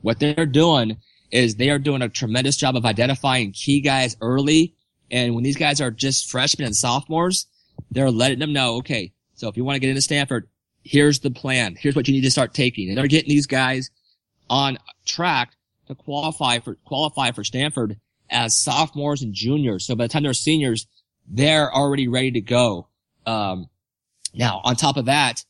What 0.00 0.18
they're 0.18 0.46
doing 0.46 0.96
is 1.30 1.56
they 1.56 1.70
are 1.70 1.78
doing 1.78 2.02
a 2.02 2.08
tremendous 2.08 2.56
job 2.56 2.76
of 2.76 2.86
identifying 2.86 3.52
key 3.52 3.80
guys 3.80 4.16
early. 4.20 4.74
And 5.10 5.34
when 5.34 5.44
these 5.44 5.56
guys 5.56 5.80
are 5.80 5.90
just 5.90 6.30
freshmen 6.30 6.66
and 6.66 6.76
sophomores, 6.76 7.46
they're 7.90 8.10
letting 8.10 8.38
them 8.38 8.52
know, 8.52 8.76
okay, 8.76 9.12
so 9.34 9.48
if 9.48 9.56
you 9.56 9.64
want 9.64 9.76
to 9.76 9.80
get 9.80 9.90
into 9.90 10.02
Stanford, 10.02 10.48
here's 10.82 11.20
the 11.20 11.30
plan. 11.30 11.76
Here's 11.78 11.96
what 11.96 12.08
you 12.08 12.14
need 12.14 12.22
to 12.22 12.30
start 12.30 12.54
taking. 12.54 12.88
And 12.88 12.98
they're 12.98 13.06
getting 13.06 13.28
these 13.28 13.46
guys 13.46 13.90
on 14.48 14.78
track 15.04 15.52
to 15.88 15.94
qualify 15.94 16.58
for, 16.58 16.76
qualify 16.84 17.32
for 17.32 17.44
Stanford 17.44 17.98
as 18.30 18.56
sophomores 18.56 19.22
and 19.22 19.34
juniors. 19.34 19.86
So 19.86 19.94
by 19.94 20.04
the 20.04 20.08
time 20.08 20.22
they're 20.22 20.34
seniors, 20.34 20.86
they're 21.28 21.72
already 21.72 22.08
ready 22.08 22.32
to 22.32 22.40
go. 22.40 22.88
Um, 23.26 23.68
now 24.34 24.60
on 24.64 24.76
top 24.76 24.96
of 24.96 25.06
that, 25.06 25.44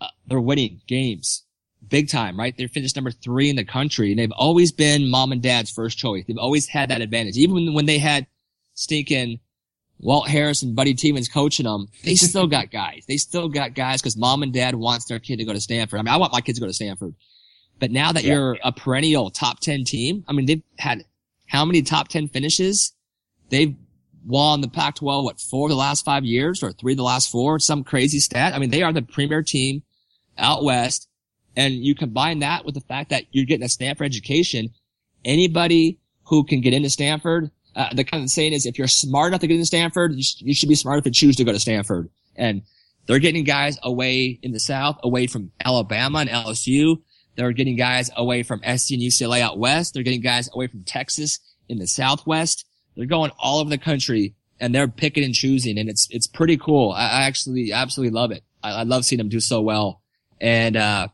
uh, 0.00 0.08
they're 0.26 0.40
winning 0.40 0.80
games 0.86 1.44
big 1.88 2.08
time, 2.08 2.38
right? 2.38 2.56
They're 2.56 2.68
finished 2.68 2.96
number 2.96 3.10
three 3.10 3.50
in 3.50 3.56
the 3.56 3.64
country 3.64 4.10
and 4.10 4.18
they've 4.18 4.32
always 4.32 4.72
been 4.72 5.10
mom 5.10 5.32
and 5.32 5.42
dad's 5.42 5.70
first 5.70 5.98
choice. 5.98 6.24
They've 6.26 6.38
always 6.38 6.68
had 6.68 6.90
that 6.90 7.00
advantage. 7.00 7.36
Even 7.36 7.74
when, 7.74 7.86
they 7.86 7.98
had 7.98 8.26
stinking 8.74 9.40
Walt 10.02 10.28
Harris 10.28 10.62
and 10.62 10.74
Buddy 10.74 10.94
Teevens 10.94 11.30
coaching 11.32 11.64
them, 11.64 11.88
they 12.04 12.14
still 12.16 12.46
got 12.46 12.70
guys. 12.70 13.04
They 13.06 13.16
still 13.18 13.48
got 13.48 13.74
guys 13.74 14.00
because 14.00 14.16
mom 14.16 14.42
and 14.42 14.52
dad 14.52 14.74
wants 14.74 15.04
their 15.06 15.18
kid 15.18 15.36
to 15.38 15.44
go 15.44 15.52
to 15.52 15.60
Stanford. 15.60 16.00
I 16.00 16.02
mean, 16.02 16.12
I 16.12 16.16
want 16.16 16.32
my 16.32 16.40
kids 16.40 16.58
to 16.58 16.60
go 16.62 16.66
to 16.68 16.72
Stanford. 16.74 17.14
But 17.78 17.90
now 17.90 18.12
that 18.12 18.24
Yeah. 18.24 18.34
you're 18.34 18.58
a 18.64 18.72
perennial 18.72 19.30
top 19.30 19.60
10 19.60 19.84
team, 19.84 20.24
I 20.28 20.32
mean, 20.32 20.46
they've 20.46 20.62
had 20.78 21.04
how 21.46 21.64
many 21.64 21.82
top 21.82 22.08
10 22.08 22.28
finishes? 22.28 22.92
They've 23.48 23.74
won 24.24 24.60
the 24.60 24.68
Pac-12, 24.68 25.24
what, 25.24 25.40
four 25.40 25.66
of 25.66 25.70
the 25.70 25.76
last 25.76 26.04
five 26.04 26.24
years 26.24 26.62
or 26.62 26.72
three 26.72 26.92
of 26.92 26.98
the 26.98 27.02
last 27.02 27.30
four? 27.30 27.58
Some 27.58 27.82
crazy 27.84 28.20
stat. 28.20 28.54
I 28.54 28.58
mean, 28.58 28.70
they 28.70 28.82
are 28.82 28.92
the 28.92 29.02
premier 29.02 29.42
team 29.42 29.82
out 30.38 30.62
west. 30.62 31.08
And 31.56 31.74
you 31.74 31.94
combine 31.94 32.38
that 32.40 32.64
with 32.64 32.74
the 32.74 32.80
fact 32.82 33.10
that 33.10 33.24
you're 33.32 33.44
getting 33.46 33.64
a 33.64 33.68
Stanford 33.68 34.04
education. 34.06 34.70
Anybody 35.24 35.98
who 36.24 36.44
can 36.44 36.60
get 36.60 36.72
into 36.74 36.88
Stanford, 36.90 37.50
uh, 37.80 37.88
the 37.94 38.04
kind 38.04 38.22
of 38.22 38.28
saying 38.28 38.52
is 38.52 38.66
if 38.66 38.76
you're 38.76 38.86
smart 38.86 39.28
enough 39.28 39.40
to 39.40 39.46
get 39.46 39.54
into 39.54 39.64
Stanford, 39.64 40.12
you, 40.12 40.22
sh- 40.22 40.42
you 40.42 40.54
should 40.54 40.68
be 40.68 40.74
smart 40.74 40.96
enough 40.96 41.04
to 41.04 41.10
choose 41.10 41.34
to 41.36 41.44
go 41.44 41.52
to 41.52 41.58
Stanford. 41.58 42.10
And 42.36 42.60
they're 43.06 43.18
getting 43.18 43.42
guys 43.42 43.78
away 43.82 44.38
in 44.42 44.52
the 44.52 44.60
South, 44.60 44.98
away 45.02 45.26
from 45.26 45.50
Alabama 45.64 46.18
and 46.18 46.28
LSU. 46.28 47.00
They're 47.36 47.52
getting 47.52 47.76
guys 47.76 48.10
away 48.14 48.42
from 48.42 48.58
SC 48.58 48.90
and 48.90 49.00
UCLA 49.00 49.40
out 49.40 49.58
west. 49.58 49.94
They're 49.94 50.02
getting 50.02 50.20
guys 50.20 50.50
away 50.52 50.66
from 50.66 50.84
Texas 50.84 51.40
in 51.70 51.78
the 51.78 51.86
Southwest. 51.86 52.66
They're 52.96 53.06
going 53.06 53.30
all 53.38 53.60
over 53.60 53.70
the 53.70 53.78
country 53.78 54.34
and 54.60 54.74
they're 54.74 54.86
picking 54.86 55.24
and 55.24 55.34
choosing 55.34 55.78
and 55.78 55.88
it's, 55.88 56.06
it's 56.10 56.26
pretty 56.26 56.58
cool. 56.58 56.90
I, 56.90 57.04
I 57.04 57.22
actually 57.22 57.72
absolutely 57.72 58.12
love 58.12 58.30
it. 58.30 58.44
I, 58.62 58.72
I 58.72 58.82
love 58.82 59.06
seeing 59.06 59.18
them 59.18 59.30
do 59.30 59.40
so 59.40 59.62
well. 59.62 60.02
And, 60.38 60.76
uh, 60.76 61.08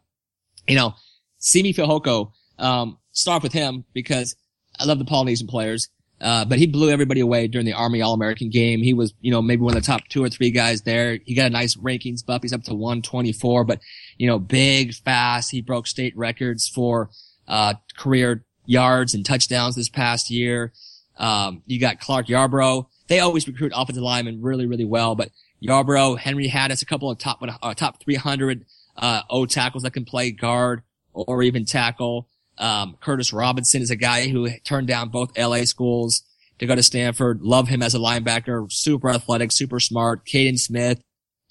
you 0.67 0.75
know, 0.75 0.97
Simi 1.39 1.73
Fehoko, 1.73 2.33
um, 2.59 2.99
start 3.13 3.45
with 3.45 3.53
him 3.53 3.85
because 3.93 4.35
I 4.81 4.85
love 4.85 4.99
the 4.99 5.05
Polynesian 5.05 5.47
players. 5.47 5.91
Uh, 6.21 6.45
but 6.47 6.59
he 6.59 6.67
blew 6.67 6.91
everybody 6.91 7.21
away 7.21 7.47
during 7.47 7.67
the 7.67 7.75
Army 7.75 8.01
All-American 8.01 8.49
game. 8.49 8.83
He 8.83 8.95
was, 8.95 9.13
you 9.21 9.31
know, 9.31 9.43
maybe 9.43 9.63
one 9.63 9.77
of 9.77 9.83
the 9.83 9.87
top 9.87 10.09
two 10.09 10.25
or 10.25 10.31
three 10.31 10.51
guys 10.51 10.83
there. 10.83 11.19
He 11.25 11.35
got 11.35 11.47
a 11.47 11.51
nice 11.51 11.77
rankings 11.77 12.25
bump. 12.25 12.43
He's 12.43 12.55
up 12.55 12.63
to 12.65 12.75
124, 12.75 13.65
but, 13.65 13.81
you 14.17 14.27
know, 14.27 14.39
big, 14.39 14.95
fast. 14.95 15.51
He 15.51 15.61
broke 15.61 15.87
state 15.87 16.17
records 16.17 16.69
for, 16.69 17.11
uh, 17.47 17.75
career 17.99 18.45
yards 18.65 19.15
and 19.15 19.27
touchdowns 19.27 19.77
this 19.77 19.91
past 19.91 20.31
year. 20.31 20.73
Um, 21.19 21.63
you 21.67 21.79
got 21.79 22.01
Clark 22.01 22.29
Yarbrough. 22.29 22.87
They 23.09 23.21
always 23.21 23.47
recruit 23.47 23.73
offensive 23.75 24.03
linemen 24.03 24.43
really, 24.43 24.67
really 24.67 24.85
well, 24.85 25.15
but 25.15 25.31
Yarbrough, 25.63 26.19
Henry 26.19 26.49
Hattis, 26.49 26.83
a 26.83 26.87
couple 26.87 27.11
of 27.11 27.19
top, 27.19 27.39
uh, 27.43 27.75
top 27.75 28.03
300, 28.03 28.65
uh, 28.97 29.23
O 29.31 29.47
tackles 29.47 29.83
that 29.83 29.93
can 29.93 30.05
play 30.05 30.31
guard 30.31 30.83
or 31.13 31.43
even 31.43 31.65
tackle. 31.65 32.29
Um, 32.59 32.97
Curtis 33.01 33.33
Robinson 33.33 33.83
is 33.83 33.91
a 33.91 33.97
guy 33.97 34.29
who 34.29 34.49
turned 34.65 34.87
down 34.87 35.11
both 35.11 35.37
LA 35.39 35.65
schools 35.65 36.23
to 36.59 36.67
go 36.67 36.75
to 36.75 36.83
Stanford. 36.83 37.43
Love 37.43 37.69
him 37.69 37.83
as 37.83 37.95
a 37.95 37.99
linebacker. 37.99 38.71
Super 38.73 39.11
athletic, 39.11 39.53
super 39.53 39.81
smart. 39.81 40.27
Kaden 40.27 40.59
Smith, 40.59 41.03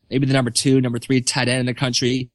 maybe 0.09 0.25
the 0.25 0.33
number 0.33 0.51
two, 0.51 0.81
number 0.81 0.99
three 0.99 1.21
tight 1.21 1.47
end 1.47 1.59
in 1.59 1.65
the 1.65 1.73
country. 1.73 2.31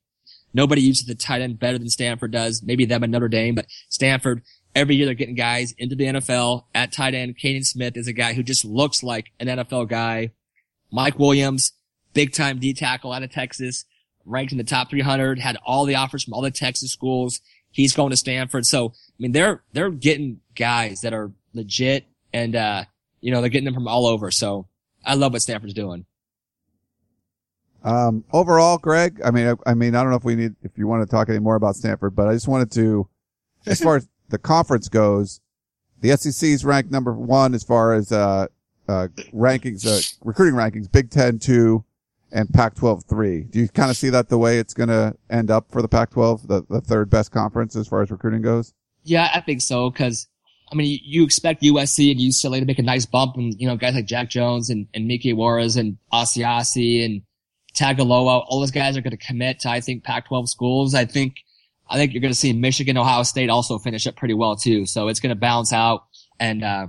Nobody 0.52 0.82
uses 0.82 1.06
the 1.06 1.14
tight 1.14 1.42
end 1.42 1.58
better 1.58 1.78
than 1.78 1.88
Stanford 1.88 2.32
does. 2.32 2.62
Maybe 2.62 2.84
them 2.84 3.02
and 3.02 3.12
Notre 3.12 3.28
Dame, 3.28 3.54
but 3.54 3.66
Stanford, 3.88 4.42
every 4.74 4.96
year 4.96 5.06
they're 5.06 5.14
getting 5.14 5.34
guys 5.34 5.72
into 5.78 5.94
the 5.94 6.06
NFL 6.06 6.64
at 6.74 6.92
tight 6.92 7.14
end. 7.14 7.38
Kaden 7.38 7.64
Smith 7.64 7.96
is 7.96 8.08
a 8.08 8.12
guy 8.12 8.34
who 8.34 8.42
just 8.42 8.64
looks 8.64 9.02
like 9.02 9.30
an 9.38 9.46
NFL 9.46 9.88
guy. 9.88 10.32
Mike 10.92 11.18
Williams, 11.18 11.72
big 12.14 12.32
time 12.32 12.58
D 12.58 12.74
tackle 12.74 13.12
out 13.12 13.22
of 13.22 13.30
Texas, 13.30 13.84
ranked 14.24 14.52
in 14.52 14.58
the 14.58 14.64
top 14.64 14.90
300, 14.90 15.38
had 15.38 15.56
all 15.64 15.84
the 15.84 15.94
offers 15.94 16.24
from 16.24 16.34
all 16.34 16.42
the 16.42 16.50
Texas 16.50 16.92
schools. 16.92 17.40
He's 17.70 17.92
going 17.92 18.10
to 18.10 18.16
Stanford. 18.16 18.66
So, 18.66 18.88
I 18.88 19.14
mean, 19.18 19.32
they're, 19.32 19.62
they're 19.72 19.90
getting 19.90 20.40
guys 20.54 21.02
that 21.02 21.12
are 21.12 21.30
legit 21.52 22.06
and, 22.32 22.56
uh, 22.56 22.84
you 23.20 23.30
know, 23.30 23.40
they're 23.40 23.50
getting 23.50 23.66
them 23.66 23.74
from 23.74 23.88
all 23.88 24.06
over. 24.06 24.30
So 24.30 24.66
I 25.04 25.14
love 25.14 25.32
what 25.32 25.42
Stanford's 25.42 25.74
doing. 25.74 26.06
Um, 27.82 28.24
overall, 28.32 28.76
Greg, 28.78 29.20
I 29.24 29.30
mean, 29.30 29.46
I, 29.46 29.70
I 29.70 29.74
mean, 29.74 29.94
I 29.94 30.02
don't 30.02 30.10
know 30.10 30.16
if 30.16 30.24
we 30.24 30.36
need, 30.36 30.54
if 30.62 30.76
you 30.76 30.86
want 30.86 31.02
to 31.02 31.10
talk 31.10 31.28
any 31.28 31.38
more 31.38 31.54
about 31.54 31.76
Stanford, 31.76 32.14
but 32.14 32.28
I 32.28 32.34
just 32.34 32.48
wanted 32.48 32.70
to, 32.72 33.08
as 33.66 33.80
far 33.80 33.96
as 33.96 34.08
the 34.28 34.38
conference 34.38 34.88
goes, 34.88 35.40
the 36.00 36.16
SEC 36.16 36.48
is 36.48 36.64
ranked 36.64 36.90
number 36.90 37.12
one 37.14 37.54
as 37.54 37.62
far 37.62 37.94
as, 37.94 38.12
uh, 38.12 38.48
uh, 38.88 39.08
rankings, 39.32 39.86
uh, 39.86 40.00
recruiting 40.24 40.58
rankings, 40.58 40.90
Big 40.90 41.10
Ten 41.10 41.38
two 41.38 41.84
and 42.32 42.52
Pac-12 42.52 43.04
three. 43.08 43.42
Do 43.42 43.60
you 43.60 43.68
kind 43.68 43.90
of 43.90 43.96
see 43.96 44.10
that 44.10 44.28
the 44.28 44.38
way 44.38 44.58
it's 44.58 44.74
going 44.74 44.88
to 44.88 45.14
end 45.30 45.50
up 45.50 45.70
for 45.70 45.82
the 45.82 45.88
Pac-12, 45.88 46.46
the, 46.46 46.64
the 46.68 46.80
third 46.80 47.10
best 47.10 47.30
conference 47.30 47.76
as 47.76 47.88
far 47.88 48.02
as 48.02 48.10
recruiting 48.10 48.42
goes? 48.42 48.74
Yeah, 49.02 49.30
I 49.34 49.40
think 49.40 49.62
so. 49.62 49.90
Cause 49.90 50.28
I 50.72 50.76
mean, 50.76 51.00
you, 51.02 51.24
expect 51.24 51.62
USC 51.62 52.12
and 52.12 52.20
UCLA 52.20 52.60
to 52.60 52.64
make 52.64 52.78
a 52.78 52.82
nice 52.82 53.04
bump 53.04 53.36
and, 53.36 53.54
you 53.60 53.66
know, 53.66 53.76
guys 53.76 53.94
like 53.94 54.06
Jack 54.06 54.30
Jones 54.30 54.70
and, 54.70 54.86
and 54.94 55.10
Mique 55.10 55.34
Juarez 55.34 55.76
and 55.76 55.98
Asiasi 56.12 57.04
and 57.04 57.22
Tagaloa, 57.74 58.44
all 58.46 58.60
those 58.60 58.70
guys 58.70 58.96
are 58.96 59.00
going 59.00 59.16
to 59.16 59.16
commit 59.16 59.60
to, 59.60 59.68
I 59.68 59.80
think, 59.80 60.04
Pac-12 60.04 60.48
schools. 60.48 60.94
I 60.94 61.06
think, 61.06 61.36
I 61.88 61.96
think 61.96 62.12
you're 62.12 62.20
going 62.20 62.32
to 62.32 62.38
see 62.38 62.52
Michigan, 62.52 62.96
Ohio 62.96 63.24
State 63.24 63.50
also 63.50 63.78
finish 63.78 64.06
up 64.06 64.14
pretty 64.14 64.34
well 64.34 64.54
too. 64.54 64.86
So 64.86 65.08
it's 65.08 65.18
going 65.18 65.30
to 65.30 65.40
balance 65.40 65.72
out. 65.72 66.04
And, 66.38 66.62
uh, 66.62 66.86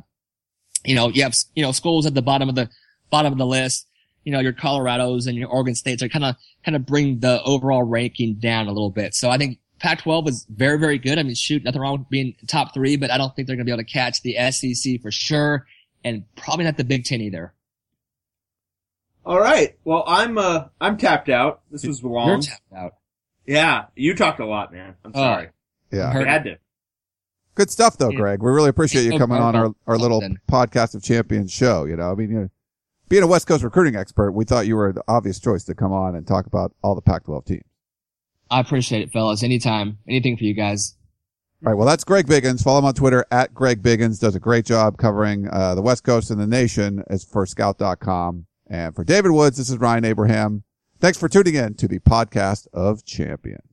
you 0.85 0.93
know, 0.93 1.09
you 1.09 1.23
have, 1.23 1.35
you 1.55 1.63
know, 1.63 1.71
schools 1.71 2.05
at 2.05 2.13
the 2.13 2.21
bottom 2.21 2.49
of 2.49 2.55
the, 2.55 2.69
bottom 3.09 3.31
of 3.31 3.39
the 3.39 3.45
list. 3.45 3.87
You 4.24 4.32
know, 4.32 4.39
your 4.39 4.53
Colorados 4.53 5.28
and 5.28 5.36
your 5.36 5.49
Oregon 5.49 5.76
States 5.76 6.03
are 6.03 6.09
kind 6.09 6.26
of, 6.26 6.36
kind 6.63 6.76
of 6.76 6.86
bring 6.86 7.19
the 7.19 7.41
overall 7.43 7.84
ranking 7.84 8.36
down 8.36 8.67
a 8.67 8.72
little 8.72 8.91
bit. 8.91 9.15
So 9.15 9.30
I 9.30 9.38
think 9.38 9.57
Pac-12 9.80 10.28
is 10.30 10.45
very, 10.49 10.78
very 10.80 10.99
good. 10.99 11.17
I 11.17 11.24
mean, 11.24 11.34
shoot, 11.36 11.63
nothing 11.63 11.82
wrong 11.82 11.99
with 11.99 12.09
being 12.09 12.36
top 12.47 12.74
three, 12.74 12.97
but 12.97 13.09
I 13.09 13.17
don't 13.17 13.36
think 13.36 13.47
they're 13.47 13.55
going 13.55 13.65
to 13.65 13.69
be 13.69 13.74
able 13.74 13.84
to 13.84 13.91
catch 13.91 14.22
the 14.22 14.36
SEC 14.51 15.01
for 15.01 15.09
sure. 15.11 15.65
And 16.03 16.24
probably 16.36 16.65
not 16.65 16.78
the 16.78 16.84
Big 16.84 17.05
Ten 17.05 17.22
either. 17.22 17.53
All 19.26 19.39
right. 19.39 19.78
Well, 19.84 20.03
I'm 20.07 20.38
uh 20.38 20.65
I'm 20.80 20.97
tapped 20.97 21.30
out. 21.30 21.61
This 21.72 21.86
was 21.86 22.03
long. 22.03 22.28
You're 22.30 22.41
tapped 22.41 22.74
out. 22.76 22.93
yeah, 23.45 23.86
you 23.95 24.15
talked 24.15 24.39
a 24.39 24.45
lot, 24.45 24.72
man. 24.74 24.95
I'm 25.05 25.11
Oh. 25.13 25.19
sorry. 25.19 25.49
Yeah. 25.91 26.09
I 26.09 26.24
had 26.24 26.43
to. 26.45 26.57
Good 27.53 27.69
stuff 27.69 27.97
though, 27.97 28.11
Greg. 28.11 28.41
We 28.41 28.49
really 28.51 28.69
appreciate 28.69 29.03
you 29.11 29.19
coming 29.19 29.38
on 29.38 29.55
our, 29.55 29.72
our 29.86 29.97
little 29.97 30.22
podcast 30.49 30.95
of 30.95 31.03
champions 31.03 31.51
show. 31.51 31.86
You 31.86 31.97
know, 31.97 32.11
I 32.11 32.15
mean, 32.15 32.30
you 32.32 32.39
know, 32.39 32.49
being 33.12 33.24
a 33.24 33.28
West 33.28 33.45
Coast 33.45 33.62
recruiting 33.62 33.97
expert, 33.97 34.32
we 34.32 34.45
thought 34.45 34.66
you 34.68 34.78
were 34.78 34.93
the 34.93 35.03
obvious 35.05 35.38
choice 35.38 35.66
to 35.66 35.76
come 35.76 35.91
on 35.91 36.16
and 36.16 36.26
talk 36.26 36.45
about 36.45 36.74
all 36.82 36.95
the 36.95 37.01
Pac-12 37.01 37.45
teams. 37.45 37.64
I 38.49 38.62
appreciate 38.62 39.01
it, 39.01 39.12
fellas. 39.12 39.43
Anytime. 39.43 39.97
Anything 40.07 40.38
for 40.38 40.45
you 40.45 40.53
guys. 40.53 40.95
All 41.66 41.72
right. 41.72 41.78
Well, 41.78 41.86
that's 41.86 42.05
Greg 42.05 42.26
Biggins. 42.26 42.64
Follow 42.64 42.80
him 42.80 42.86
on 42.86 42.93
Twitter 42.93 43.26
at 43.30 43.53
Greg 43.53 43.84
Biggins. 43.84 44.22
Does 44.22 44.36
a 44.36 44.39
great 44.39 44.66
job 44.66 44.97
covering 44.97 45.49
uh, 45.49 45.76
the 45.76 45.82
West 45.82 46.05
Coast 46.05 46.32
and 46.32 46.39
the 46.39 46.47
nation 46.47 47.03
as 47.09 47.26
for 47.26 47.45
scout.com. 47.45 48.45
And 48.68 48.95
for 48.95 49.03
David 49.03 49.32
Woods, 49.32 49.57
this 49.57 49.70
is 49.70 49.78
Ryan 49.78 50.05
Abraham. 50.05 50.64
Thanks 51.01 51.18
for 51.18 51.28
tuning 51.28 51.55
in 51.55 51.74
to 51.76 51.89
the 51.89 51.99
podcast 51.99 52.68
of 52.74 53.03
champions. 53.03 53.70